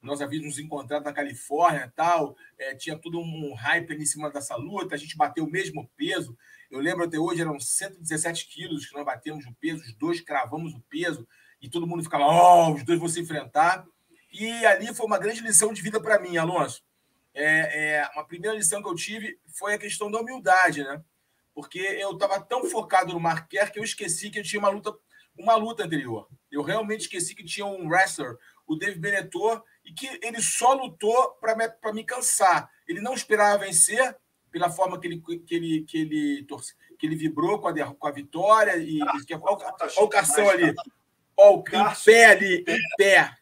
Nós 0.00 0.22
havíamos 0.22 0.46
nos 0.46 0.58
encontrado 0.58 1.04
na 1.04 1.12
Califórnia 1.12 1.92
tal, 1.94 2.34
é, 2.56 2.74
tinha 2.74 2.96
todo 2.96 3.20
um 3.20 3.52
hype 3.52 3.92
em 3.92 4.06
cima 4.06 4.30
dessa 4.30 4.56
luta, 4.56 4.94
a 4.94 4.98
gente 4.98 5.18
bateu 5.18 5.44
o 5.44 5.50
mesmo 5.50 5.86
peso. 5.98 6.34
Eu 6.70 6.80
lembro 6.80 7.04
até 7.04 7.18
hoje, 7.18 7.42
eram 7.42 7.60
117 7.60 8.46
quilos 8.46 8.86
que 8.86 8.94
nós 8.94 9.04
batemos 9.04 9.44
o 9.44 9.54
peso, 9.60 9.82
os 9.82 9.92
dois 9.96 10.22
cravamos 10.22 10.72
o 10.72 10.80
peso, 10.88 11.28
e 11.60 11.68
todo 11.68 11.86
mundo 11.86 12.02
ficava, 12.02 12.24
ó, 12.24 12.70
oh, 12.70 12.74
os 12.74 12.82
dois 12.84 12.98
vão 12.98 13.08
se 13.08 13.20
enfrentar. 13.20 13.84
E 14.32 14.48
ali 14.64 14.94
foi 14.94 15.04
uma 15.04 15.18
grande 15.18 15.42
lição 15.42 15.74
de 15.74 15.82
vida 15.82 16.00
para 16.00 16.18
mim, 16.18 16.38
Alonso. 16.38 16.82
É, 17.34 17.98
é, 17.98 18.10
uma 18.14 18.26
primeira 18.26 18.56
lição 18.56 18.82
que 18.82 18.88
eu 18.88 18.94
tive 18.94 19.38
foi 19.46 19.74
a 19.74 19.78
questão 19.78 20.10
da 20.10 20.20
humildade, 20.20 20.82
né? 20.82 21.04
Porque 21.54 21.78
eu 21.78 22.12
estava 22.12 22.40
tão 22.40 22.64
focado 22.64 23.12
no 23.12 23.20
Mark 23.20 23.48
Kerr 23.48 23.70
que 23.70 23.78
eu 23.78 23.84
esqueci 23.84 24.30
que 24.30 24.40
eu 24.40 24.42
tinha 24.42 24.60
uma 24.60 24.68
luta 24.68 24.92
uma 25.36 25.56
luta 25.56 25.84
anterior. 25.84 26.28
Eu 26.50 26.62
realmente 26.62 27.02
esqueci 27.02 27.34
que 27.34 27.44
tinha 27.44 27.66
um 27.66 27.88
wrestler, 27.88 28.36
o 28.66 28.76
Dave 28.76 28.98
Benetor, 28.98 29.62
e 29.84 29.92
que 29.92 30.06
ele 30.22 30.40
só 30.40 30.72
lutou 30.72 31.32
para 31.40 31.56
me, 31.56 31.92
me 31.92 32.04
cansar. 32.04 32.70
Ele 32.86 33.00
não 33.00 33.14
esperava 33.14 33.64
vencer 33.64 34.16
pela 34.50 34.70
forma 34.70 34.98
que 35.00 35.06
ele, 35.08 35.20
que 35.20 35.54
ele, 35.54 35.82
que 35.82 35.98
ele, 35.98 36.44
torce, 36.44 36.74
que 36.98 37.06
ele 37.06 37.16
vibrou 37.16 37.58
com 37.58 37.68
a, 37.68 37.94
com 37.94 38.06
a 38.06 38.12
vitória. 38.12 38.76
E, 38.76 39.02
ah, 39.02 39.12
que, 39.26 39.34
olha, 39.34 39.44
olha 39.44 39.92
o 39.98 40.08
Cação 40.08 40.48
ali. 40.48 40.74
Olha 41.36 41.56
o 41.56 41.58
em 41.58 42.04
pé 42.04 42.26
ali, 42.26 42.64
em 42.66 42.80
pé. 42.96 43.36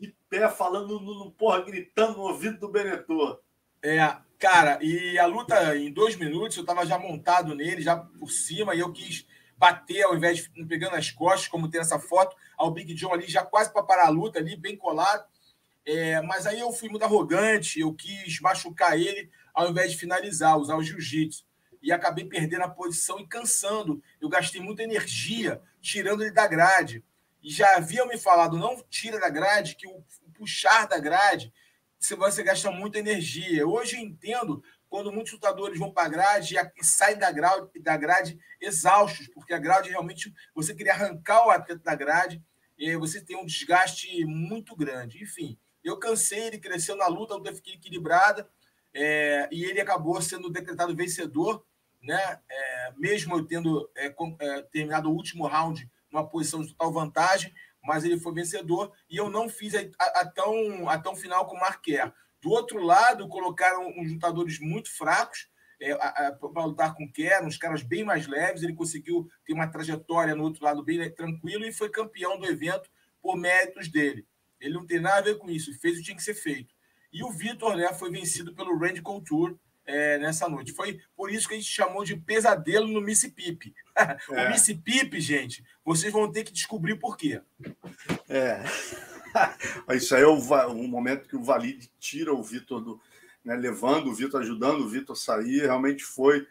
Em 0.00 0.14
pé, 0.28 0.48
falando, 0.48 0.98
no, 0.98 1.24
no, 1.24 1.30
porra, 1.30 1.60
gritando 1.60 2.18
no 2.18 2.24
ouvido 2.24 2.58
do 2.58 2.68
Benetor. 2.68 3.40
É, 3.82 4.16
cara, 4.40 4.78
e 4.82 5.18
a 5.18 5.26
luta 5.26 5.76
em 5.76 5.92
dois 5.92 6.16
minutos, 6.16 6.56
eu 6.56 6.62
estava 6.62 6.86
já 6.86 6.98
montado 6.98 7.54
nele, 7.54 7.82
já 7.82 7.94
por 7.94 8.30
cima, 8.30 8.74
e 8.74 8.80
eu 8.80 8.90
quis 8.90 9.26
bater 9.56 10.02
ao 10.04 10.16
invés 10.16 10.38
de 10.38 10.64
pegando 10.64 10.96
as 10.96 11.10
costas, 11.10 11.46
como 11.46 11.68
tem 11.68 11.78
essa 11.78 11.98
foto, 11.98 12.34
ao 12.56 12.70
Big 12.70 12.94
John 12.94 13.12
ali 13.12 13.28
já 13.28 13.44
quase 13.44 13.70
para 13.70 13.82
parar 13.82 14.06
a 14.06 14.10
luta 14.10 14.38
ali, 14.38 14.56
bem 14.56 14.74
colado. 14.74 15.22
É, 15.84 16.22
mas 16.22 16.46
aí 16.46 16.58
eu 16.58 16.72
fui 16.72 16.88
muito 16.88 17.04
arrogante, 17.04 17.80
eu 17.80 17.92
quis 17.92 18.40
machucar 18.40 18.98
ele 18.98 19.30
ao 19.52 19.68
invés 19.68 19.92
de 19.92 19.98
finalizar, 19.98 20.56
usar 20.56 20.76
o 20.76 20.82
jiu-jitsu. 20.82 21.44
E 21.82 21.92
acabei 21.92 22.24
perdendo 22.24 22.62
a 22.62 22.68
posição 22.68 23.18
e 23.20 23.26
cansando. 23.26 24.02
Eu 24.20 24.28
gastei 24.28 24.60
muita 24.60 24.82
energia 24.82 25.60
tirando 25.80 26.22
ele 26.22 26.30
da 26.30 26.46
grade. 26.46 27.04
E 27.42 27.50
já 27.50 27.76
haviam 27.76 28.06
me 28.06 28.16
falado, 28.16 28.56
não 28.56 28.82
tira 28.88 29.18
da 29.18 29.28
grade, 29.28 29.76
que 29.76 29.86
o 29.86 30.02
puxar 30.34 30.86
da 30.86 30.98
grade, 30.98 31.52
você 32.16 32.42
gasta 32.42 32.70
muita 32.70 32.98
energia. 32.98 33.66
Hoje 33.66 33.96
eu 33.96 34.00
entendo 34.00 34.62
quando 34.88 35.12
muitos 35.12 35.32
lutadores 35.34 35.78
vão 35.78 35.92
para 35.92 36.06
a 36.06 36.08
grade 36.08 36.56
e 36.76 36.84
saem 36.84 37.18
da 37.18 37.30
grade, 37.30 37.68
da 37.80 37.96
grade 37.96 38.38
exaustos, 38.60 39.28
porque 39.28 39.52
a 39.52 39.58
grade 39.58 39.90
realmente 39.90 40.34
você 40.54 40.74
queria 40.74 40.92
arrancar 40.92 41.46
o 41.46 41.50
atleta 41.50 41.82
da 41.82 41.94
grade 41.94 42.42
e 42.76 42.96
você 42.96 43.20
tem 43.20 43.36
um 43.36 43.46
desgaste 43.46 44.24
muito 44.24 44.74
grande. 44.74 45.22
Enfim, 45.22 45.58
eu 45.84 45.98
cansei, 45.98 46.46
ele 46.46 46.58
cresceu 46.58 46.96
na 46.96 47.06
luta, 47.06 47.34
a 47.34 47.36
luta 47.36 47.54
fiquei 47.54 47.74
equilibrada 47.74 48.48
é, 48.92 49.48
e 49.52 49.64
ele 49.64 49.80
acabou 49.80 50.20
sendo 50.20 50.50
decretado 50.50 50.96
vencedor, 50.96 51.64
né? 52.02 52.40
É, 52.48 52.92
mesmo 52.96 53.36
eu 53.36 53.44
tendo 53.44 53.88
é, 53.94 54.12
é, 54.40 54.62
terminado 54.62 55.10
o 55.10 55.14
último 55.14 55.46
round 55.46 55.88
numa 56.10 56.26
posição 56.26 56.62
de 56.62 56.68
total 56.70 56.92
vantagem, 56.92 57.54
mas 57.82 58.04
ele 58.04 58.18
foi 58.18 58.34
vencedor 58.34 58.92
e 59.08 59.16
eu 59.16 59.30
não 59.30 59.48
fiz 59.48 59.74
a, 59.74 59.80
a, 59.98 60.20
a 60.20 60.26
tão, 60.26 60.88
a 60.88 60.98
tão 60.98 61.16
final 61.16 61.46
com 61.46 61.56
o 61.56 61.60
Marquer. 61.60 62.12
Do 62.42 62.50
outro 62.50 62.82
lado, 62.82 63.28
colocaram 63.28 63.88
uns 63.98 64.12
lutadores 64.12 64.58
muito 64.58 64.90
fracos, 64.96 65.48
é, 65.82 65.94
para 65.94 66.64
lutar 66.64 66.94
com 66.94 67.04
o 67.04 67.12
Kerr, 67.12 67.44
uns 67.44 67.56
caras 67.56 67.82
bem 67.82 68.04
mais 68.04 68.26
leves. 68.26 68.62
Ele 68.62 68.74
conseguiu 68.74 69.28
ter 69.44 69.54
uma 69.54 69.66
trajetória 69.66 70.34
no 70.34 70.44
outro 70.44 70.64
lado 70.64 70.82
bem 70.82 71.10
tranquilo 71.10 71.64
e 71.64 71.72
foi 71.72 71.88
campeão 71.88 72.38
do 72.38 72.46
evento 72.46 72.90
por 73.22 73.36
méritos 73.36 73.88
dele. 73.88 74.26
Ele 74.60 74.74
não 74.74 74.86
tem 74.86 75.00
nada 75.00 75.18
a 75.18 75.22
ver 75.22 75.38
com 75.38 75.50
isso, 75.50 75.72
fez 75.80 75.94
o 75.94 75.98
que 75.98 76.04
tinha 76.04 76.16
que 76.16 76.22
ser 76.22 76.34
feito. 76.34 76.74
E 77.12 77.24
o 77.24 77.30
Vitor 77.30 77.76
né, 77.76 77.92
foi 77.94 78.10
vencido 78.10 78.54
pelo 78.54 78.78
Randy 78.78 79.00
Couture 79.00 79.56
é, 79.86 80.18
nessa 80.18 80.48
noite. 80.48 80.72
Foi 80.72 81.00
por 81.16 81.30
isso 81.30 81.48
que 81.48 81.54
a 81.54 81.56
gente 81.56 81.68
chamou 81.68 82.04
de 82.04 82.16
pesadelo 82.16 82.88
no 82.88 83.00
Mississippi. 83.00 83.74
É. 84.30 84.46
o 84.46 84.50
Mississippi, 84.50 85.20
gente, 85.20 85.62
vocês 85.84 86.10
vão 86.10 86.30
ter 86.32 86.42
que 86.42 86.52
descobrir 86.52 86.96
por 86.96 87.18
quê. 87.18 87.42
É. 88.26 88.62
Isso 89.94 90.14
aí 90.14 90.22
é 90.22 90.26
o, 90.26 90.38
o 90.38 90.88
momento 90.88 91.28
que 91.28 91.36
o 91.36 91.42
Valide 91.42 91.92
tira 91.98 92.32
o 92.32 92.42
Vitor 92.42 92.80
do. 92.80 93.00
Né, 93.44 93.54
levando 93.56 94.08
o 94.08 94.14
Vitor, 94.14 94.40
ajudando 94.40 94.80
o 94.80 94.88
Vitor 94.88 95.14
a 95.14 95.18
sair. 95.18 95.60
Realmente 95.62 96.02
foi 96.02 96.46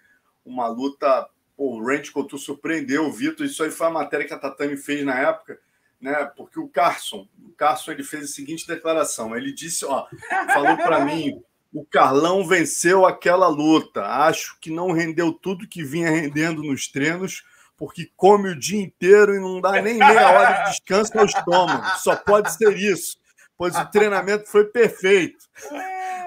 uma 0.45 0.67
luta. 0.67 1.27
Pô, 1.57 1.77
o 1.77 1.83
Randy 1.83 2.11
Couture 2.11 2.39
surpreendeu 2.39 3.07
o 3.07 3.11
Vitor. 3.11 3.47
Isso 3.47 3.63
aí 3.63 3.71
foi 3.71 3.87
a 3.87 3.91
matéria 3.91 4.27
que 4.27 4.33
a 4.33 4.37
Tatame 4.37 4.77
fez 4.77 5.03
na 5.03 5.17
época 5.17 5.59
né? 5.99 6.25
Porque 6.35 6.59
o 6.59 6.67
Carson, 6.67 7.27
o 7.43 7.51
Carson 7.51 7.91
ele 7.91 8.03
fez 8.03 8.23
a 8.23 8.27
seguinte 8.27 8.67
declaração. 8.67 9.35
Ele 9.35 9.51
disse, 9.51 9.85
ó, 9.85 10.07
falou 10.53 10.77
para 10.77 11.03
mim, 11.05 11.41
o 11.73 11.85
Carlão 11.85 12.47
venceu 12.47 13.05
aquela 13.05 13.47
luta. 13.47 14.03
Acho 14.03 14.57
que 14.59 14.71
não 14.71 14.91
rendeu 14.91 15.31
tudo 15.31 15.67
que 15.67 15.83
vinha 15.83 16.09
rendendo 16.09 16.63
nos 16.63 16.87
treinos, 16.87 17.43
porque 17.77 18.09
come 18.15 18.49
o 18.49 18.59
dia 18.59 18.81
inteiro 18.81 19.35
e 19.35 19.39
não 19.39 19.61
dá 19.61 19.81
nem 19.81 19.97
meia 19.97 20.29
hora 20.29 20.63
de 20.63 20.71
descanso 20.71 21.17
ao 21.17 21.25
estômago. 21.25 21.85
Só 21.99 22.15
pode 22.15 22.53
ser 22.53 22.75
isso, 22.77 23.17
pois 23.57 23.75
o 23.75 23.85
treinamento 23.91 24.47
foi 24.47 24.65
perfeito. 24.65 25.45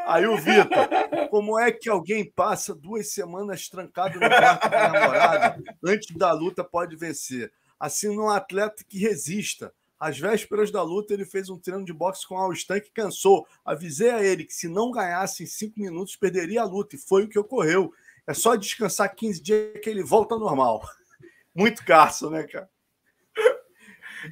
Aí 0.07 0.27
o 0.27 0.37
Vitor, 0.37 0.89
como 1.31 1.59
é 1.59 1.71
que 1.71 1.89
alguém 1.89 2.25
passa 2.25 2.75
duas 2.75 3.13
semanas 3.13 3.69
trancado 3.69 4.19
no 4.19 4.29
quarto 4.29 4.69
da 4.69 4.89
namorada 4.89 5.63
antes 5.85 6.17
da 6.17 6.33
luta 6.33 6.65
pode 6.65 6.97
vencer? 6.97 7.53
assim 7.83 8.15
num 8.15 8.31
atleta 8.31 8.85
que 8.89 8.97
resista. 8.97 9.75
Às 10.03 10.19
vésperas 10.19 10.73
da 10.73 10.83
luta, 10.83 11.15
ele 11.15 11.25
fez 11.25 11.49
um 11.49 11.57
treino 11.57 11.85
de 11.85 11.93
boxe 11.93 12.27
com 12.27 12.37
Al 12.37 12.53
Stan 12.53 12.81
que 12.81 12.91
cansou. 12.91 13.47
Avisei 13.65 14.11
a 14.11 14.21
ele 14.21 14.43
que 14.43 14.53
se 14.53 14.67
não 14.67 14.91
ganhasse 14.91 15.45
em 15.45 15.47
cinco 15.47 15.79
minutos, 15.79 16.17
perderia 16.17 16.63
a 16.63 16.65
luta. 16.65 16.97
E 16.97 16.99
foi 16.99 17.23
o 17.23 17.29
que 17.29 17.39
ocorreu. 17.39 17.95
É 18.27 18.35
só 18.35 18.57
descansar 18.57 19.15
15 19.15 19.41
dias 19.41 19.81
que 19.81 19.89
ele 19.89 20.03
volta 20.03 20.37
normal. 20.37 20.83
Muito 21.55 21.85
Carson, 21.85 22.31
né, 22.31 22.43
cara? 22.43 22.69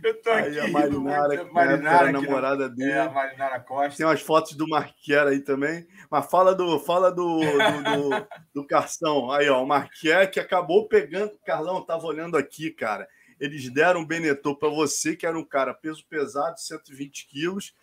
Eu 0.03 0.21
tô 0.21 0.31
aí 0.31 0.59
aqui. 0.59 0.59
A 0.59 0.73
Marinara, 0.73 1.45
que 1.45 1.53
Marinara, 1.53 2.09
a 2.09 2.13
namorada 2.13 2.69
não... 2.69 2.75
dele. 2.75 2.91
É, 2.91 3.01
a 3.03 3.11
Marinara 3.11 3.61
Costa. 3.61 3.97
Tem 3.97 4.07
umas 4.07 4.23
fotos 4.23 4.55
do 4.55 4.67
Marquier 4.67 5.25
aí 5.29 5.39
também. 5.39 5.87
Mas 6.11 6.29
fala 6.29 6.53
do 6.53 6.81
fala 6.81 7.13
do, 7.13 7.39
do, 7.39 8.11
do, 8.11 8.29
do 8.55 8.67
Carção. 8.67 9.31
Aí, 9.31 9.49
ó, 9.49 9.63
o 9.63 9.69
Marquier 9.69 10.29
que 10.33 10.41
acabou 10.41 10.89
pegando. 10.89 11.39
Carlão, 11.47 11.81
tava 11.81 12.07
olhando 12.07 12.37
aqui, 12.37 12.73
cara. 12.73 13.09
Eles 13.41 13.71
deram 13.71 14.03
o 14.03 14.07
Benetton 14.07 14.55
para 14.55 14.69
você, 14.69 15.17
que 15.17 15.27
era 15.27 15.39
um 15.39 15.45
cara 15.45 15.73
peso 15.73 16.05
pesado, 16.07 16.61
120 16.61 17.27
quilos. 17.27 17.75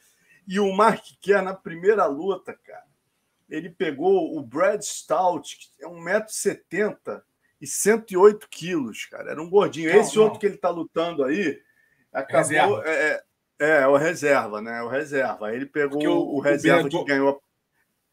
E 0.48 0.60
o 0.60 0.72
Mark 0.72 1.04
Kerr, 1.20 1.42
na 1.42 1.54
primeira 1.54 2.06
luta, 2.06 2.54
cara, 2.54 2.86
ele 3.50 3.70
pegou 3.70 4.38
o 4.38 4.42
Brad 4.42 4.82
Stout, 4.82 5.58
que 5.58 5.84
é 5.84 5.88
1,70m 5.88 7.24
e 7.60 7.66
108 7.66 8.48
quilos, 8.50 9.06
cara. 9.06 9.32
Era 9.32 9.42
um 9.42 9.50
gordinho. 9.50 9.92
Não, 9.92 10.00
Esse 10.00 10.16
não. 10.16 10.24
outro 10.26 10.40
que 10.40 10.46
ele 10.46 10.56
está 10.56 10.70
lutando 10.70 11.24
aí, 11.24 11.60
acabou. 12.14 12.84
É, 12.84 13.24
é, 13.60 13.82
é, 13.82 13.88
o 13.88 13.98
reserva, 13.98 14.62
né? 14.62 14.82
O 14.84 14.88
reserva. 14.88 15.48
Aí 15.48 15.56
ele 15.56 15.66
pegou 15.66 16.06
o, 16.06 16.36
o, 16.36 16.40
reserva 16.40 16.84
Benetton, 16.84 17.04
que 17.04 17.12
ganhou 17.12 17.30
a 17.30 17.38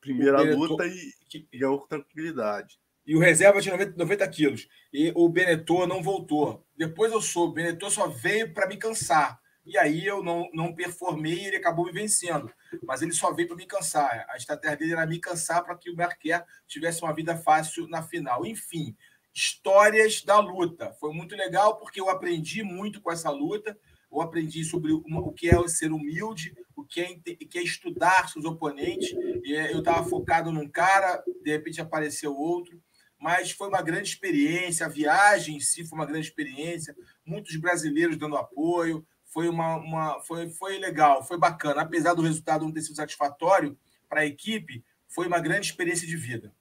primeira 0.00 0.40
luta 0.40 0.86
e, 0.86 1.12
e 1.52 1.58
ganhou 1.58 1.80
com 1.80 1.88
tranquilidade. 1.88 2.78
E 3.06 3.14
o 3.14 3.20
reserva 3.20 3.60
tinha 3.60 3.76
90, 3.76 3.97
90 3.98 4.28
quilos. 4.28 4.68
E 4.93 5.12
o 5.14 5.28
Benetton 5.28 5.86
não 5.86 6.02
voltou. 6.02 6.64
Depois 6.76 7.12
eu 7.12 7.20
soube, 7.20 7.52
o 7.52 7.55
Benetton 7.55 7.90
só 7.90 8.09
veio 8.09 8.52
para 8.52 8.66
me 8.66 8.76
cansar. 8.76 9.39
E 9.66 9.78
aí 9.78 10.05
eu 10.05 10.22
não, 10.22 10.48
não 10.52 10.74
performei 10.74 11.35
e 11.35 11.47
ele 11.47 11.56
acabou 11.56 11.86
me 11.86 11.93
vencendo. 11.93 12.51
Mas 12.86 13.02
ele 13.02 13.12
só 13.12 13.32
veio 13.32 13.48
para 13.48 13.56
me 13.56 13.66
cansar. 13.66 14.26
A 14.31 14.36
estratégia 14.36 14.76
dele 14.76 14.93
era 14.93 15.06
me 15.06 15.18
cansar 15.18 15.62
para 15.64 15.76
que 15.76 15.90
o 15.90 15.97
Marquer 15.97 16.44
tivesse 16.66 17.02
uma 17.02 17.14
vida 17.14 17.36
fácil 17.36 17.86
na 17.89 18.02
final. 18.02 18.44
Enfim, 18.47 18.97
histórias 19.35 20.22
da 20.22 20.39
luta. 20.39 20.93
Foi 20.98 21.12
muito 21.12 21.35
legal 21.35 21.78
porque 21.78 22.01
eu 22.01 22.09
aprendi 22.09 22.62
muito 22.62 23.01
com 23.01 23.12
essa 23.12 23.31
luta. 23.31 23.76
Eu 24.10 24.20
aprendi 24.20 24.64
sobre 24.64 24.93
o 24.93 25.32
que 25.32 25.48
é 25.48 25.68
ser 25.68 25.90
humilde, 25.90 26.55
o 26.76 26.85
que 26.85 27.01
é, 27.01 27.14
que 27.14 27.59
é 27.59 27.62
estudar 27.62 28.28
seus 28.28 28.44
oponentes. 28.44 29.12
Eu 29.44 29.81
estava 29.81 30.09
focado 30.09 30.52
num 30.52 30.68
cara, 30.68 31.22
de 31.43 31.51
repente 31.51 31.81
apareceu 31.81 32.35
outro 32.35 32.81
mas 33.24 33.52
foi 33.52 33.68
uma 33.68 33.80
grande 33.80 34.10
experiência. 34.10 34.84
A 34.84 34.88
viagem 34.90 35.56
em 35.56 35.60
si 35.60 35.82
foi 35.82 35.96
uma 35.96 36.05
grande 36.05 36.26
experiência. 36.26 36.94
Muitos 37.24 37.56
brasileiros 37.56 38.18
dando 38.18 38.36
apoio. 38.36 39.02
Foi, 39.24 39.48
uma, 39.48 39.76
uma, 39.76 40.20
foi, 40.20 40.51
foi 40.51 40.78
legal, 40.78 41.24
foi 41.24 41.38
bacana. 41.38 41.80
Apesar 41.80 42.12
do 42.12 42.20
resultado 42.20 42.66
não 42.66 42.70
ter 42.70 42.82
sido 42.82 42.96
satisfatório 42.96 43.78
para 44.10 44.20
a 44.20 44.26
equipe, 44.26 44.84
foi 45.09 45.26
uma 45.26 45.40
grande 45.40 45.68
experiência 45.68 46.06
de 46.06 46.18
vida. 46.18 46.52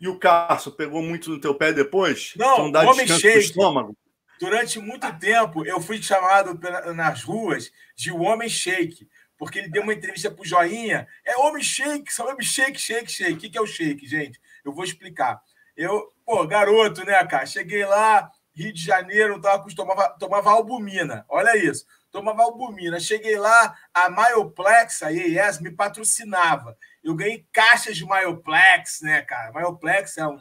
E 0.00 0.08
o 0.08 0.18
Carso 0.18 0.72
pegou 0.72 1.00
muito 1.00 1.30
no 1.30 1.40
teu 1.40 1.54
pé 1.54 1.72
depois? 1.72 2.32
Não, 2.36 2.68
não 2.68 2.86
homem 2.88 3.06
estômago? 3.06 3.96
Durante 4.40 4.80
muito 4.80 5.16
tempo, 5.16 5.64
eu 5.64 5.80
fui 5.80 6.02
chamado 6.02 6.58
nas 6.92 7.22
ruas 7.22 7.70
de 7.94 8.10
o 8.10 8.22
homem 8.22 8.48
shake, 8.48 9.08
porque 9.38 9.60
ele 9.60 9.68
deu 9.68 9.84
uma 9.84 9.94
entrevista 9.94 10.28
para 10.28 10.42
o 10.42 10.44
Joinha. 10.46 11.06
É 11.24 11.36
homem 11.36 11.62
shake, 11.62 12.12
só 12.12 12.28
homem 12.28 12.44
shake, 12.44 12.80
shake, 12.80 13.12
shake. 13.12 13.46
O 13.46 13.50
que 13.50 13.56
é 13.56 13.60
o 13.60 13.66
shake, 13.66 14.08
gente? 14.08 14.40
Eu 14.64 14.72
vou 14.72 14.82
explicar. 14.82 15.40
Eu, 15.80 16.12
pô, 16.26 16.46
garoto, 16.46 17.06
né, 17.06 17.24
cara? 17.24 17.46
Cheguei 17.46 17.86
lá, 17.86 18.30
Rio 18.52 18.70
de 18.70 18.84
Janeiro, 18.84 19.40
tava 19.40 19.56
acostumado, 19.56 20.18
tomava 20.18 20.50
albumina. 20.50 21.24
Olha 21.26 21.56
isso. 21.56 21.86
Tomava 22.12 22.42
albumina. 22.42 23.00
Cheguei 23.00 23.38
lá, 23.38 23.74
a 23.94 24.10
Myoplex, 24.10 25.02
a 25.02 25.10
EES, 25.10 25.58
me 25.58 25.70
patrocinava. 25.70 26.76
Eu 27.02 27.14
ganhei 27.14 27.46
caixas 27.50 27.96
de 27.96 28.04
Myoplex, 28.04 29.00
né, 29.00 29.22
cara? 29.22 29.52
Myoplex 29.52 30.18
é 30.18 30.26
um, 30.26 30.38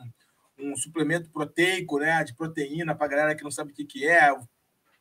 um 0.58 0.76
suplemento 0.76 1.30
proteico, 1.30 2.00
né, 2.00 2.22
de 2.26 2.36
proteína, 2.36 2.94
para 2.94 3.08
galera 3.08 3.36
que 3.36 3.44
não 3.44 3.52
sabe 3.52 3.72
o 3.72 3.74
que, 3.74 3.86
que 3.86 4.06
é, 4.06 4.36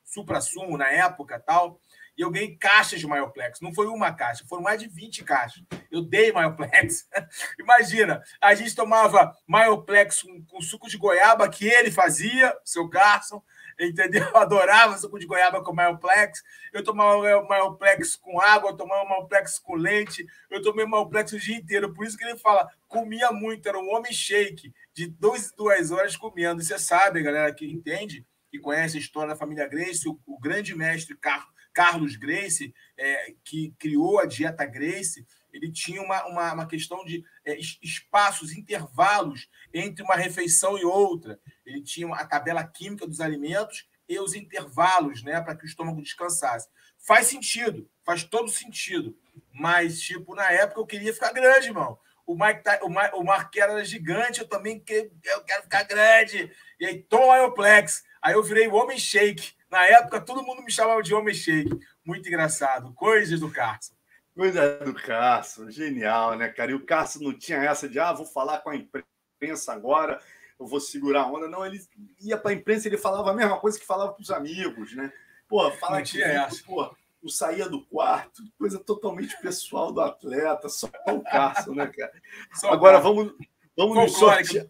supra-sumo 0.05 0.79
na 0.79 0.89
época 0.89 1.41
tal 1.41 1.81
e 2.19 2.23
eu 2.23 2.33
ganhei 2.33 2.57
caixas 2.57 2.99
de 2.99 3.07
Myoplex. 3.07 3.61
Não 3.61 3.73
foi 3.73 3.87
uma 3.87 4.13
caixa, 4.13 4.45
foram 4.49 4.65
mais 4.65 4.81
de 4.81 4.89
20 4.89 5.23
caixas. 5.23 5.63
Eu 5.89 6.03
dei 6.03 6.33
Myoplex. 6.33 7.09
Imagina, 7.61 8.21
a 8.41 8.57
gente 8.57 8.75
tomava 8.75 9.33
Myoplex 9.47 10.23
com, 10.23 10.45
com, 10.45 10.61
suco 10.61 10.89
de 10.89 10.99
goiaba 10.99 11.49
que 11.49 11.69
ele 11.69 11.93
fazia, 11.93 12.53
seu 12.65 12.89
Carson, 12.91 13.41
entendeu? 13.79 14.25
Eu 14.25 14.37
adorava 14.43 14.99
suco 14.99 15.17
de 15.17 15.27
goiaba 15.27 15.63
com 15.63 15.73
Myoplex. 15.73 16.43
Eu 16.73 16.83
tomava 16.83 17.23
Myoplex 17.49 18.17
com 18.17 18.41
água, 18.41 18.71
eu 18.71 18.77
tomava 18.77 19.09
Myoplex 19.09 19.61
com 19.61 19.77
leite, 19.77 20.27
eu 20.51 20.61
tomei 20.61 20.87
Myoplex 20.87 21.33
o 21.33 21.39
dia 21.39 21.57
inteiro. 21.57 21.95
Por 21.95 22.05
isso 22.05 22.19
que 22.19 22.25
ele 22.25 22.37
fala, 22.37 22.69
comia 22.89 23.31
muito, 23.31 23.69
era 23.69 23.79
um 23.79 23.95
homem 23.95 24.13
shake, 24.13 24.75
de 24.93 25.07
duas, 25.07 25.53
duas 25.53 25.93
horas 25.93 26.17
comendo. 26.17 26.61
E 26.61 26.65
você 26.65 26.81
sabe, 26.81 27.23
galera 27.23 27.55
que 27.55 27.65
entende, 27.65 28.27
que 28.51 28.59
conhece 28.59 28.97
a 28.97 29.01
história 29.01 29.29
da 29.29 29.37
família 29.37 29.69
Grace, 29.69 30.09
o, 30.09 30.19
o 30.27 30.41
grande 30.41 30.75
mestre 30.75 31.17
Carlos 31.17 31.58
Carlos 31.73 32.17
Grace, 32.17 32.75
é, 32.97 33.35
que 33.45 33.75
criou 33.79 34.19
a 34.19 34.27
dieta 34.27 34.65
Grace, 34.65 35.27
ele 35.53 35.73
tinha 35.73 36.03
uma, 36.03 36.27
uma, 36.27 36.53
uma 36.53 36.67
questão 36.67 37.05
de 37.05 37.25
é, 37.45 37.59
espaços, 37.83 38.53
intervalos 38.53 39.49
entre 39.73 40.03
uma 40.03 40.15
refeição 40.15 40.79
e 40.79 40.85
outra. 40.85 41.41
Ele 41.65 41.83
tinha 41.83 42.13
a 42.15 42.27
tabela 42.27 42.65
química 42.65 43.07
dos 43.07 43.21
alimentos 43.21 43.89
e 44.09 44.19
os 44.19 44.35
intervalos, 44.35 45.23
né, 45.23 45.41
para 45.41 45.55
que 45.55 45.65
o 45.65 45.67
estômago 45.67 46.03
descansasse. 46.03 46.69
Faz 46.99 47.27
sentido, 47.27 47.89
faz 48.05 48.25
todo 48.25 48.49
sentido. 48.49 49.17
Mas, 49.53 50.01
tipo, 50.01 50.35
na 50.35 50.51
época 50.51 50.81
eu 50.81 50.87
queria 50.87 51.13
ficar 51.13 51.33
grande, 51.33 51.69
irmão. 51.69 51.99
O 52.27 52.35
Mike, 52.35 52.63
o, 52.83 52.89
Mike, 52.89 53.15
o 53.15 53.25
Mark 53.25 53.57
era 53.57 53.85
gigante, 53.85 54.41
eu 54.41 54.49
também 54.49 54.79
que, 54.79 55.11
eu 55.25 55.41
quero 55.43 55.63
ficar 55.63 55.83
grande. 55.85 56.53
E 56.79 56.87
aí, 56.87 57.03
toma 57.03 57.39
Ioplex. 57.39 58.05
Aí 58.21 58.35
eu 58.35 58.43
virei 58.43 58.69
o 58.69 58.75
homem 58.75 58.99
shake. 58.99 59.53
Na 59.71 59.85
época, 59.87 60.21
todo 60.21 60.43
mundo 60.43 60.63
me 60.63 60.73
chamava 60.73 61.03
de 61.03 61.15
homem 61.15 61.35
shake. 61.35 61.79
Muito 62.05 62.29
engraçado. 62.29 62.93
Coisas 62.95 63.41
do 63.41 63.51
Carson. 63.51 63.95
Coisa 64.35 64.79
do 64.79 64.95
Carson. 64.95 65.71
Genial, 65.71 66.37
né, 66.37 66.49
cara? 66.49 66.71
E 66.71 66.75
o 66.75 66.85
Carson 66.85 67.21
não 67.21 67.37
tinha 67.37 67.59
essa 67.59 67.89
de, 67.89 67.99
ah, 67.99 68.13
vou 68.13 68.25
falar 68.25 68.59
com 68.59 68.71
a 68.71 68.77
imprensa 68.77 69.73
agora, 69.73 70.21
eu 70.59 70.67
vou 70.67 70.81
segurar 70.81 71.23
a 71.23 71.27
onda. 71.27 71.49
Não, 71.49 71.67
ele 71.67 71.81
ia 72.21 72.39
para 72.39 72.53
a 72.53 72.55
imprensa 72.55 72.87
e 72.87 72.91
ele 72.91 72.99
falava 72.99 73.31
a 73.31 73.35
mesma 73.35 73.59
coisa 73.59 73.79
que 73.79 73.85
falava 73.85 74.13
para 74.13 74.23
os 74.23 74.31
amigos, 74.31 74.95
né? 74.95 75.13
Pô, 75.49 75.71
falar 75.73 76.03
que 76.03 76.23
essa. 76.23 76.63
Pô, 76.65 76.95
não 77.23 77.29
saía 77.29 77.69
do 77.69 77.85
quarto, 77.87 78.43
coisa 78.57 78.79
totalmente 78.79 79.37
pessoal 79.41 79.93
do 79.93 80.01
atleta, 80.01 80.69
só 80.69 80.89
o 81.09 81.23
Carson, 81.23 81.73
né, 81.73 81.87
cara? 81.87 82.13
Só 82.55 82.71
Agora 82.73 83.01
vamos, 83.01 83.35
vamos 83.77 83.97
nos 83.97 84.17
sortear. 84.17 84.67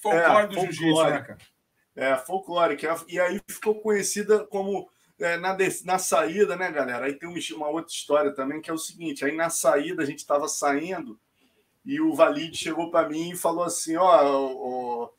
Folclore 0.00 0.44
é, 0.44 0.46
do 0.46 0.54
jiu-jitsu, 0.60 1.04
né, 1.04 1.22
cara? 1.22 1.38
É, 1.98 2.16
folclórica. 2.16 2.96
E 3.08 3.18
aí 3.18 3.40
ficou 3.50 3.74
conhecida 3.80 4.46
como 4.46 4.88
é, 5.18 5.36
na, 5.36 5.56
na 5.84 5.98
saída, 5.98 6.56
né, 6.56 6.70
galera? 6.70 7.06
Aí 7.06 7.14
tem 7.14 7.28
uma, 7.28 7.68
outra 7.68 7.92
história 7.92 8.32
também, 8.32 8.60
que 8.60 8.70
é 8.70 8.72
o 8.72 8.78
seguinte: 8.78 9.24
aí 9.24 9.34
na 9.34 9.50
saída 9.50 10.02
a 10.02 10.06
gente 10.06 10.20
estava 10.20 10.46
saindo 10.46 11.18
E 11.84 12.00
o 12.00 12.14
Valide 12.14 12.56
chegou 12.56 12.88
para 12.90 13.08
mim 13.08 13.32
e 13.32 13.36
falou 13.36 13.64
assim: 13.64 13.96
Ó, 13.96 14.06
oh, 14.24 15.10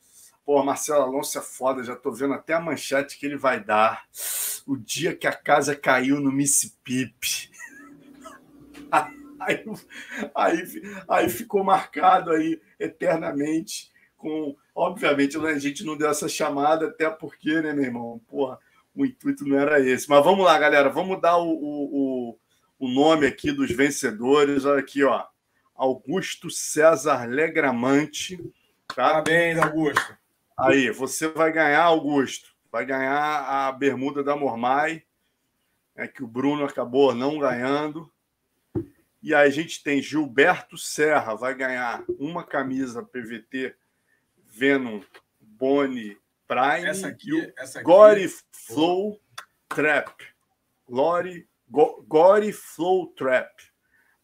pô, 0.45 0.63
Marcelo 0.63 1.03
Alonso 1.03 1.37
é 1.37 1.41
foda, 1.41 1.83
já 1.83 1.97
tô 1.97 2.13
vendo 2.13 2.33
até 2.33 2.53
a 2.53 2.61
manchete 2.61 3.19
que 3.19 3.25
ele 3.25 3.37
vai 3.37 3.61
dar. 3.61 4.05
O 4.65 4.77
dia 4.77 5.13
que 5.15 5.27
a 5.27 5.33
casa 5.33 5.75
caiu 5.75 6.21
no 6.21 6.31
Mississippi. 6.31 7.51
Aí, 9.41 9.63
aí, 10.35 10.63
aí 11.07 11.29
ficou 11.29 11.63
marcado 11.63 12.29
aí 12.31 12.61
eternamente 12.77 13.89
com. 14.17 14.53
Obviamente, 14.79 15.37
a 15.37 15.59
gente 15.59 15.83
não 15.83 15.97
deu 15.97 16.09
essa 16.09 16.29
chamada, 16.29 16.87
até 16.87 17.09
porque, 17.09 17.61
né, 17.61 17.73
meu 17.73 17.83
irmão? 17.83 18.21
Porra, 18.29 18.57
o 18.95 19.05
intuito 19.05 19.45
não 19.45 19.59
era 19.59 19.77
esse. 19.81 20.09
Mas 20.09 20.23
vamos 20.23 20.45
lá, 20.45 20.57
galera, 20.57 20.87
vamos 20.87 21.19
dar 21.19 21.37
o, 21.37 21.49
o, 21.51 22.39
o 22.79 22.87
nome 22.87 23.27
aqui 23.27 23.51
dos 23.51 23.69
vencedores. 23.71 24.63
Olha 24.63 24.79
aqui, 24.79 25.03
ó. 25.03 25.25
Augusto 25.75 26.49
César 26.49 27.25
Legramante. 27.27 28.37
Tá? 28.87 29.21
Parabéns, 29.21 29.59
Augusto. 29.59 30.17
Aí, 30.57 30.89
você 30.91 31.27
vai 31.27 31.51
ganhar, 31.51 31.83
Augusto. 31.83 32.55
Vai 32.71 32.85
ganhar 32.85 33.67
a 33.67 33.69
bermuda 33.73 34.23
da 34.23 34.37
Mormai, 34.37 35.03
é 35.93 36.07
que 36.07 36.23
o 36.23 36.27
Bruno 36.27 36.63
acabou 36.63 37.13
não 37.13 37.37
ganhando. 37.37 38.09
E 39.21 39.35
aí 39.35 39.45
a 39.45 39.51
gente 39.51 39.83
tem 39.83 40.01
Gilberto 40.01 40.77
Serra, 40.77 41.35
vai 41.35 41.53
ganhar 41.53 42.01
uma 42.17 42.45
camisa 42.45 43.03
PVT 43.03 43.75
Venom 44.59 45.01
Boni 45.39 46.17
Prime. 46.45 46.85
Essa 46.85 47.07
aqui, 47.07 47.53
essa 47.57 47.79
aqui. 47.79 47.85
Gore 47.85 48.27
Flow 48.51 49.17
Trap. 49.69 50.11
Glory, 50.85 51.47
Go, 51.69 52.03
Gore 52.05 52.51
Flow 52.51 53.07
Trap. 53.15 53.49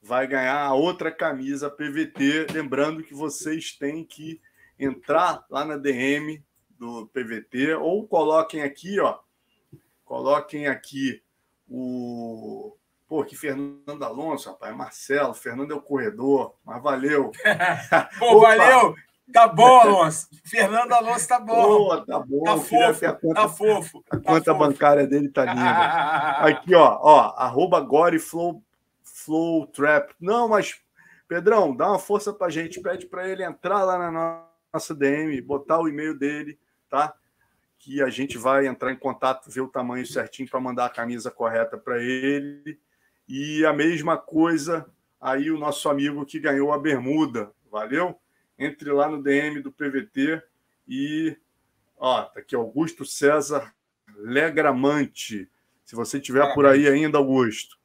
Vai 0.02 0.28
ganhar 0.28 0.60
a 0.60 0.74
outra 0.74 1.10
camisa 1.10 1.70
PVT. 1.70 2.48
Lembrando 2.52 3.02
que 3.02 3.14
vocês 3.14 3.78
têm 3.78 4.04
que 4.04 4.42
entrar 4.78 5.46
lá 5.50 5.64
na 5.64 5.78
DM 5.78 6.44
do 6.72 7.08
PVT 7.08 7.76
ou 7.76 8.06
coloquem 8.06 8.62
aqui, 8.62 9.00
ó. 9.00 9.18
Coloquem 10.04 10.68
aqui 10.68 11.24
o 11.66 12.76
Pô, 13.08 13.24
que 13.24 13.38
Fernando 13.38 14.04
Alonso, 14.04 14.50
rapaz, 14.50 14.76
Marcelo, 14.76 15.34
Fernando 15.34 15.72
é 15.72 15.76
o 15.76 15.82
corredor, 15.82 16.56
mas 16.66 16.82
valeu. 16.82 17.32
Pô, 18.20 18.42
valeu! 18.42 18.96
Tá 19.32 19.48
bom, 19.48 19.82
Alonso. 19.82 20.28
Fernando 20.46 20.94
Alonso 20.94 21.28
tá 21.28 21.40
bom. 21.40 21.88
Pô, 21.88 22.02
tá 22.06 22.20
bom. 22.20 22.44
Tá 22.44 22.58
fofo, 22.58 23.06
a 23.06 23.14
conta, 23.14 23.42
tá 23.42 23.50
fofo. 23.50 24.04
A 24.10 24.18
tá 24.18 24.24
conta 24.24 24.54
fofo. 24.54 24.60
bancária 24.60 25.08
dele 25.08 25.30
tá 25.30 25.46
linda. 25.46 26.42
Aqui, 26.46 26.76
ó, 26.76 27.00
ó, 27.02 27.34
arroba 27.36 27.80
Gore 27.82 28.20
Flow, 28.20 28.62
Flow 29.04 29.66
Trap. 29.68 30.14
Não, 30.20 30.48
mas, 30.48 30.80
Pedrão, 31.28 31.76
dá 31.76 31.90
uma 31.90 32.00
força 32.00 32.32
pra 32.32 32.50
gente. 32.50 32.80
Pede 32.80 33.08
para 33.08 33.28
ele 33.28 33.44
entrar 33.44 33.84
lá 33.84 33.98
na 33.98 34.46
nossa 34.72 34.94
DM, 34.94 35.42
botar 35.42 35.80
o 35.80 35.88
e-mail 35.88 36.18
dele, 36.18 36.60
tá? 36.90 37.14
Que 37.80 38.02
a 38.02 38.10
gente 38.10 38.38
vai 38.38 38.68
entrar 38.68 38.92
em 38.92 38.98
contato, 38.98 39.50
ver 39.50 39.62
o 39.62 39.68
tamanho 39.68 40.06
certinho 40.06 40.50
para 40.50 40.60
mandar 40.60 40.86
a 40.86 40.90
camisa 40.90 41.32
correta 41.32 41.78
para 41.78 41.98
ele 42.02 42.80
e 43.28 43.66
a 43.66 43.74
mesma 43.74 44.18
coisa 44.18 44.86
aí 45.20 45.50
o 45.50 45.58
nosso 45.58 45.90
amigo 45.90 46.26
que 46.26 46.40
ganhou 46.40 46.72
a 46.72 46.78
bermuda, 46.78 47.52
valeu? 47.72 48.20
Entre 48.58 48.92
lá 48.92 49.10
no 49.10 49.22
DM 49.22 49.62
do 49.62 49.72
PVT 49.72 50.42
e 50.88 51.36
ó, 51.98 52.24
tá 52.24 52.40
aqui 52.40 52.56
Augusto 52.56 53.06
César 53.06 53.74
Legramante. 54.18 55.50
Se 55.84 55.96
você 55.96 56.20
tiver 56.20 56.54
por 56.54 56.66
aí 56.66 56.88
ainda, 56.88 57.18
Augusto, 57.18 57.78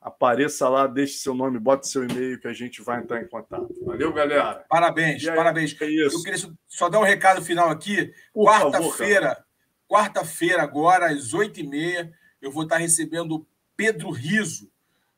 apareça 0.00 0.68
lá, 0.68 0.86
deixe 0.86 1.14
seu 1.14 1.34
nome, 1.34 1.58
bote 1.58 1.88
seu 1.88 2.04
e-mail 2.04 2.40
que 2.40 2.48
a 2.48 2.52
gente 2.52 2.80
vai 2.82 3.00
entrar 3.00 3.20
em 3.22 3.28
contato. 3.28 3.74
Valeu, 3.84 4.12
galera. 4.12 4.64
Parabéns, 4.68 5.26
aí, 5.26 5.34
parabéns. 5.34 5.76
É. 5.80 5.84
Eu 5.84 6.22
queria 6.22 6.38
só 6.68 6.88
dar 6.88 7.00
um 7.00 7.04
recado 7.04 7.42
final 7.42 7.70
aqui. 7.70 8.12
Quarta-feira, 8.32 9.44
quarta-feira 9.88 10.62
agora 10.62 11.10
às 11.10 11.34
oito 11.34 11.60
e 11.60 11.66
meia, 11.66 12.12
eu 12.40 12.50
vou 12.50 12.62
estar 12.62 12.76
recebendo 12.76 13.46
Pedro 13.76 14.10
Riso 14.10 14.70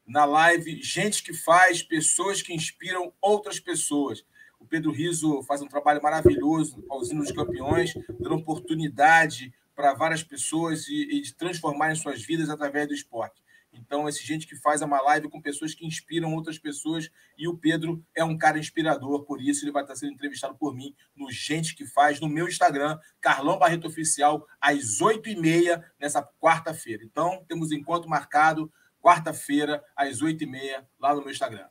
na 0.07 0.25
live 0.25 0.83
gente 0.83 1.23
que 1.23 1.33
faz, 1.33 1.83
pessoas 1.83 2.43
que 2.43 2.53
inspiram 2.53 3.13
outras 3.21 3.61
pessoas. 3.61 4.25
O 4.63 4.67
Pedro 4.67 4.93
Riso 4.93 5.43
faz 5.43 5.61
um 5.61 5.67
trabalho 5.67 6.01
maravilhoso 6.01 6.81
com 6.83 6.95
a 6.95 6.97
Usina 6.97 7.21
dos 7.21 7.33
Campeões, 7.33 7.95
dando 8.21 8.37
oportunidade 8.37 9.53
para 9.75 9.93
várias 9.93 10.23
pessoas 10.23 10.87
e, 10.87 11.17
e 11.17 11.21
de 11.21 11.35
transformarem 11.35 11.97
suas 11.97 12.23
vidas 12.23 12.49
através 12.49 12.87
do 12.87 12.95
esporte. 12.95 13.43
Então, 13.73 14.09
esse 14.09 14.25
gente 14.25 14.47
que 14.47 14.55
faz 14.55 14.81
uma 14.81 15.01
live 15.01 15.29
com 15.29 15.41
pessoas 15.41 15.75
que 15.75 15.85
inspiram 15.85 16.33
outras 16.33 16.59
pessoas, 16.59 17.11
e 17.37 17.49
o 17.49 17.57
Pedro 17.57 18.05
é 18.15 18.23
um 18.23 18.39
cara 18.39 18.57
inspirador, 18.57 19.25
por 19.25 19.43
isso 19.43 19.65
ele 19.65 19.73
vai 19.73 19.83
estar 19.83 19.97
sendo 19.97 20.13
entrevistado 20.13 20.55
por 20.55 20.75
mim 20.75 20.95
no 21.17 21.29
Gente 21.33 21.75
que 21.75 21.85
Faz, 21.85 22.21
no 22.21 22.29
meu 22.29 22.47
Instagram, 22.47 22.99
Carlão 23.21 23.59
Barreto 23.59 23.89
Oficial, 23.89 24.47
às 24.61 25.01
8h30, 25.01 25.83
nessa 25.99 26.23
quarta-feira. 26.41 27.03
Então, 27.03 27.45
temos 27.49 27.73
encontro 27.73 28.09
marcado 28.09 28.71
quarta-feira, 29.01 29.83
às 29.97 30.23
oito 30.23 30.45
e 30.45 30.47
meia, 30.47 30.87
lá 31.01 31.13
no 31.15 31.23
meu 31.23 31.33
Instagram. 31.33 31.67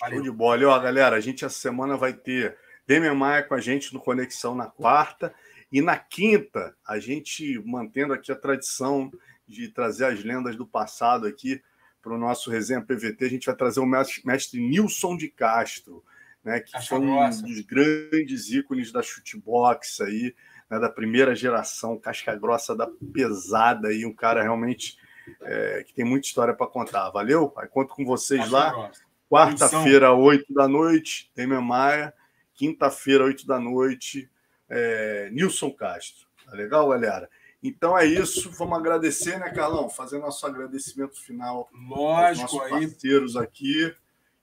Valeu. 0.00 0.16
Show 0.16 0.22
de 0.22 0.30
bola. 0.30 0.66
Ó, 0.66 0.78
galera, 0.78 1.16
a 1.16 1.20
gente 1.20 1.44
essa 1.44 1.58
semana 1.58 1.96
vai 1.96 2.12
ter 2.12 2.56
Demian 2.86 3.14
Maia 3.14 3.42
com 3.42 3.54
a 3.54 3.60
gente 3.60 3.92
no 3.94 4.00
Conexão 4.00 4.54
na 4.54 4.66
quarta. 4.66 5.34
E 5.70 5.80
na 5.80 5.96
quinta, 5.96 6.76
a 6.86 6.98
gente 6.98 7.58
mantendo 7.64 8.12
aqui 8.12 8.30
a 8.30 8.36
tradição 8.36 9.10
de 9.48 9.68
trazer 9.68 10.04
as 10.04 10.22
lendas 10.22 10.56
do 10.56 10.66
passado 10.66 11.26
aqui 11.26 11.62
para 12.02 12.12
o 12.12 12.18
nosso 12.18 12.50
resenha 12.50 12.82
PVT, 12.82 13.24
a 13.24 13.28
gente 13.28 13.46
vai 13.46 13.54
trazer 13.54 13.78
o 13.78 13.86
mestre, 13.86 14.60
Nilson 14.60 15.16
de 15.16 15.28
Castro, 15.28 16.04
né, 16.42 16.58
que 16.58 16.72
foi 16.86 16.98
um 16.98 17.30
dos 17.30 17.60
grandes 17.60 18.50
ícones 18.50 18.90
da 18.90 19.00
chutebox 19.02 20.00
aí, 20.00 20.34
né, 20.68 20.80
da 20.80 20.90
primeira 20.90 21.34
geração, 21.34 21.96
casca 21.96 22.34
grossa 22.34 22.74
da 22.74 22.88
pesada 23.14 23.88
aí, 23.88 24.04
um 24.04 24.12
cara 24.12 24.42
realmente 24.42 24.98
é, 25.42 25.84
que 25.86 25.94
tem 25.94 26.04
muita 26.04 26.26
história 26.26 26.52
para 26.52 26.66
contar. 26.66 27.08
Valeu? 27.10 27.54
Aí 27.56 27.68
conto 27.68 27.94
com 27.94 28.04
vocês 28.04 28.50
lá. 28.50 28.90
Quarta-feira, 29.32 30.12
8 30.12 30.52
da 30.52 30.68
noite, 30.68 31.32
Temer 31.34 31.62
Maia. 31.62 32.12
Quinta-feira, 32.52 33.24
8 33.24 33.46
da 33.46 33.58
noite, 33.58 34.28
é, 34.68 35.30
Nilson 35.32 35.70
Castro. 35.70 36.26
Tá 36.44 36.52
legal, 36.52 36.86
galera? 36.90 37.30
Então 37.62 37.96
é 37.96 38.04
isso. 38.04 38.50
Vamos 38.50 38.78
agradecer, 38.78 39.40
né, 39.40 39.48
Carlão? 39.48 39.88
Fazer 39.88 40.18
nosso 40.18 40.44
agradecimento 40.46 41.18
final 41.18 41.70
Lógico, 41.72 42.42
aos 42.42 42.52
nossos 42.52 42.68
parceiros 42.68 43.34
aí. 43.34 43.44
aqui. 43.44 43.94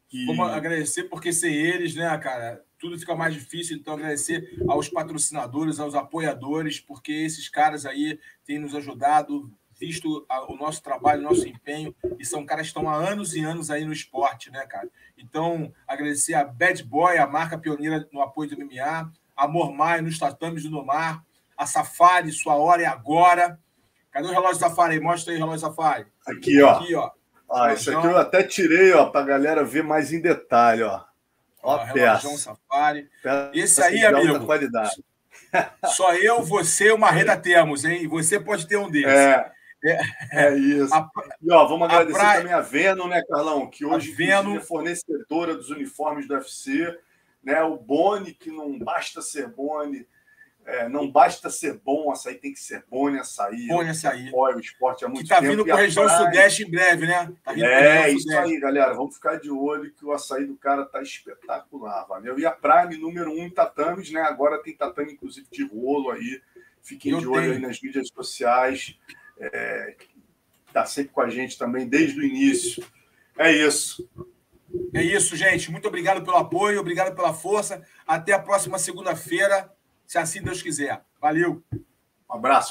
Que... 0.07 0.25
Vamos 0.25 0.49
agradecer, 0.49 1.03
porque 1.03 1.31
sem 1.31 1.53
eles, 1.53 1.93
né, 1.93 2.17
cara, 2.17 2.63
tudo 2.79 2.97
fica 2.97 3.13
mais 3.15 3.35
difícil. 3.35 3.77
Então, 3.77 3.93
agradecer 3.93 4.57
aos 4.67 4.89
patrocinadores, 4.89 5.79
aos 5.79 5.93
apoiadores, 5.93 6.79
porque 6.79 7.11
esses 7.11 7.47
caras 7.47 7.85
aí 7.85 8.19
têm 8.43 8.57
nos 8.57 8.73
ajudado 8.73 9.53
visto 9.79 10.25
o 10.47 10.55
nosso 10.55 10.83
trabalho, 10.83 11.21
o 11.21 11.23
nosso 11.23 11.47
empenho, 11.47 11.95
e 12.19 12.25
são 12.25 12.45
caras 12.45 12.63
que 12.63 12.67
estão 12.67 12.89
há 12.89 12.95
anos 12.95 13.33
e 13.33 13.41
anos 13.41 13.71
aí 13.71 13.85
no 13.85 13.93
esporte, 13.93 14.51
né, 14.51 14.65
cara? 14.65 14.89
Então, 15.17 15.73
agradecer 15.87 16.33
a 16.33 16.43
Bad 16.43 16.83
Boy, 16.83 17.17
a 17.17 17.25
marca 17.25 17.57
pioneira 17.57 18.07
no 18.11 18.21
apoio 18.21 18.49
do 18.49 18.57
MMA, 18.57 19.11
a 19.35 19.47
Mormai 19.47 20.01
nos 20.01 20.19
tatames 20.19 20.63
do 20.63 20.69
Nomar, 20.69 21.23
a 21.57 21.65
Safari, 21.65 22.31
sua 22.31 22.55
hora 22.55 22.83
é 22.83 22.85
agora. 22.85 23.57
Cadê 24.11 24.27
o 24.27 24.31
relógio 24.31 24.59
Safari 24.59 24.95
aí? 24.95 24.99
Mostra 24.99 25.31
aí 25.31 25.37
o 25.37 25.41
relógio 25.41 25.61
Safari. 25.61 26.07
Aqui, 26.27 26.61
ó. 26.61 26.71
Aqui, 26.71 26.95
ó. 26.95 27.11
Ah, 27.51 27.73
isso 27.73 27.97
aqui 27.97 28.05
eu 28.05 28.17
até 28.17 28.43
tirei, 28.43 28.93
ó, 28.93 29.05
para 29.05 29.21
a 29.21 29.27
galera 29.27 29.63
ver 29.63 29.83
mais 29.83 30.11
em 30.11 30.21
detalhe, 30.21 30.83
ó. 30.83 31.01
Ó, 31.63 31.75
ó 31.75 31.93
peça. 31.93 32.27
Safari. 32.37 33.09
Peça 33.23 33.51
Esse 33.53 33.81
aí, 33.81 34.05
amigo. 34.05 34.45
Qualidade. 34.45 35.03
Só 35.87 36.13
eu, 36.15 36.43
você 36.43 36.87
e 36.87 36.91
o 36.91 36.97
Marreta 36.97 37.35
temos, 37.35 37.85
hein? 37.85 38.07
Você 38.07 38.39
pode 38.39 38.67
ter 38.67 38.77
um 38.77 38.89
deles. 38.89 39.09
É. 39.09 39.51
É, 39.83 40.47
é 40.47 40.57
isso. 40.57 40.93
A, 40.93 41.09
e 41.41 41.51
ó, 41.51 41.65
vamos 41.65 41.87
agradecer 41.87 42.19
praia... 42.19 42.37
também 42.39 42.53
a 42.53 42.61
Venom, 42.61 43.07
né, 43.07 43.23
Carlão? 43.27 43.69
Que 43.69 43.85
hoje 43.85 44.11
Venom... 44.11 44.57
é 44.57 44.59
fornecedora 44.59 45.55
dos 45.55 45.69
uniformes 45.69 46.27
do 46.27 46.33
UFC. 46.33 46.97
Né? 47.43 47.61
O 47.63 47.77
Boni, 47.77 48.33
que 48.33 48.51
não 48.51 48.77
basta 48.77 49.21
ser 49.21 49.47
Boni, 49.47 50.05
é, 50.65 50.87
não 50.87 51.09
basta 51.09 51.49
ser 51.49 51.79
bom, 51.83 52.11
açaí 52.11 52.35
tem 52.35 52.53
que 52.53 52.59
ser 52.59 52.83
Boni 52.89 53.17
açaí. 53.17 53.67
Boni 53.67 53.89
açaí. 53.89 54.27
Apoia 54.27 54.55
o 54.55 54.59
esporte 54.59 55.03
há 55.03 55.07
muito 55.07 55.23
que 55.23 55.29
tá 55.29 55.39
tempo. 55.39 55.51
vindo 55.51 55.65
para 55.65 55.75
a 55.75 55.77
região 55.77 56.05
praia... 56.05 56.25
sudeste 56.25 56.63
em 56.63 56.69
breve, 56.69 57.07
né? 57.07 57.33
Tá 57.43 57.57
é, 57.57 58.11
isso 58.11 58.37
aí, 58.37 58.59
galera. 58.59 58.93
Vamos 58.93 59.15
ficar 59.15 59.39
de 59.39 59.49
olho 59.49 59.91
que 59.91 60.05
o 60.05 60.11
açaí 60.11 60.45
do 60.45 60.55
cara 60.55 60.85
tá 60.85 61.01
espetacular, 61.01 62.05
valeu? 62.05 62.37
E 62.37 62.45
a 62.45 62.51
Prime 62.51 62.97
número 62.97 63.31
um 63.31 63.45
em 63.45 63.49
tatames, 63.49 64.11
né? 64.11 64.21
Agora 64.21 64.61
tem 64.61 64.75
tatame, 64.75 65.13
inclusive, 65.13 65.47
de 65.51 65.65
rolo 65.65 66.11
aí. 66.11 66.41
Fiquem 66.83 67.17
de 67.17 67.27
olho 67.27 67.59
nas 67.59 67.81
mídias 67.81 68.07
sociais 68.13 68.95
é, 69.39 69.95
está 70.67 70.85
sempre 70.85 71.11
com 71.11 71.21
a 71.21 71.29
gente 71.29 71.57
também 71.57 71.87
desde 71.87 72.19
o 72.19 72.23
início. 72.23 72.85
É 73.37 73.51
isso. 73.51 74.07
É 74.93 75.01
isso, 75.01 75.35
gente. 75.35 75.71
Muito 75.71 75.87
obrigado 75.87 76.23
pelo 76.23 76.37
apoio, 76.37 76.79
obrigado 76.79 77.15
pela 77.15 77.33
força. 77.33 77.83
Até 78.05 78.33
a 78.33 78.39
próxima 78.39 78.77
segunda-feira, 78.77 79.71
se 80.05 80.17
assim 80.17 80.41
Deus 80.41 80.61
quiser. 80.61 81.01
Valeu. 81.19 81.63
Um 82.29 82.35
abraço. 82.35 82.67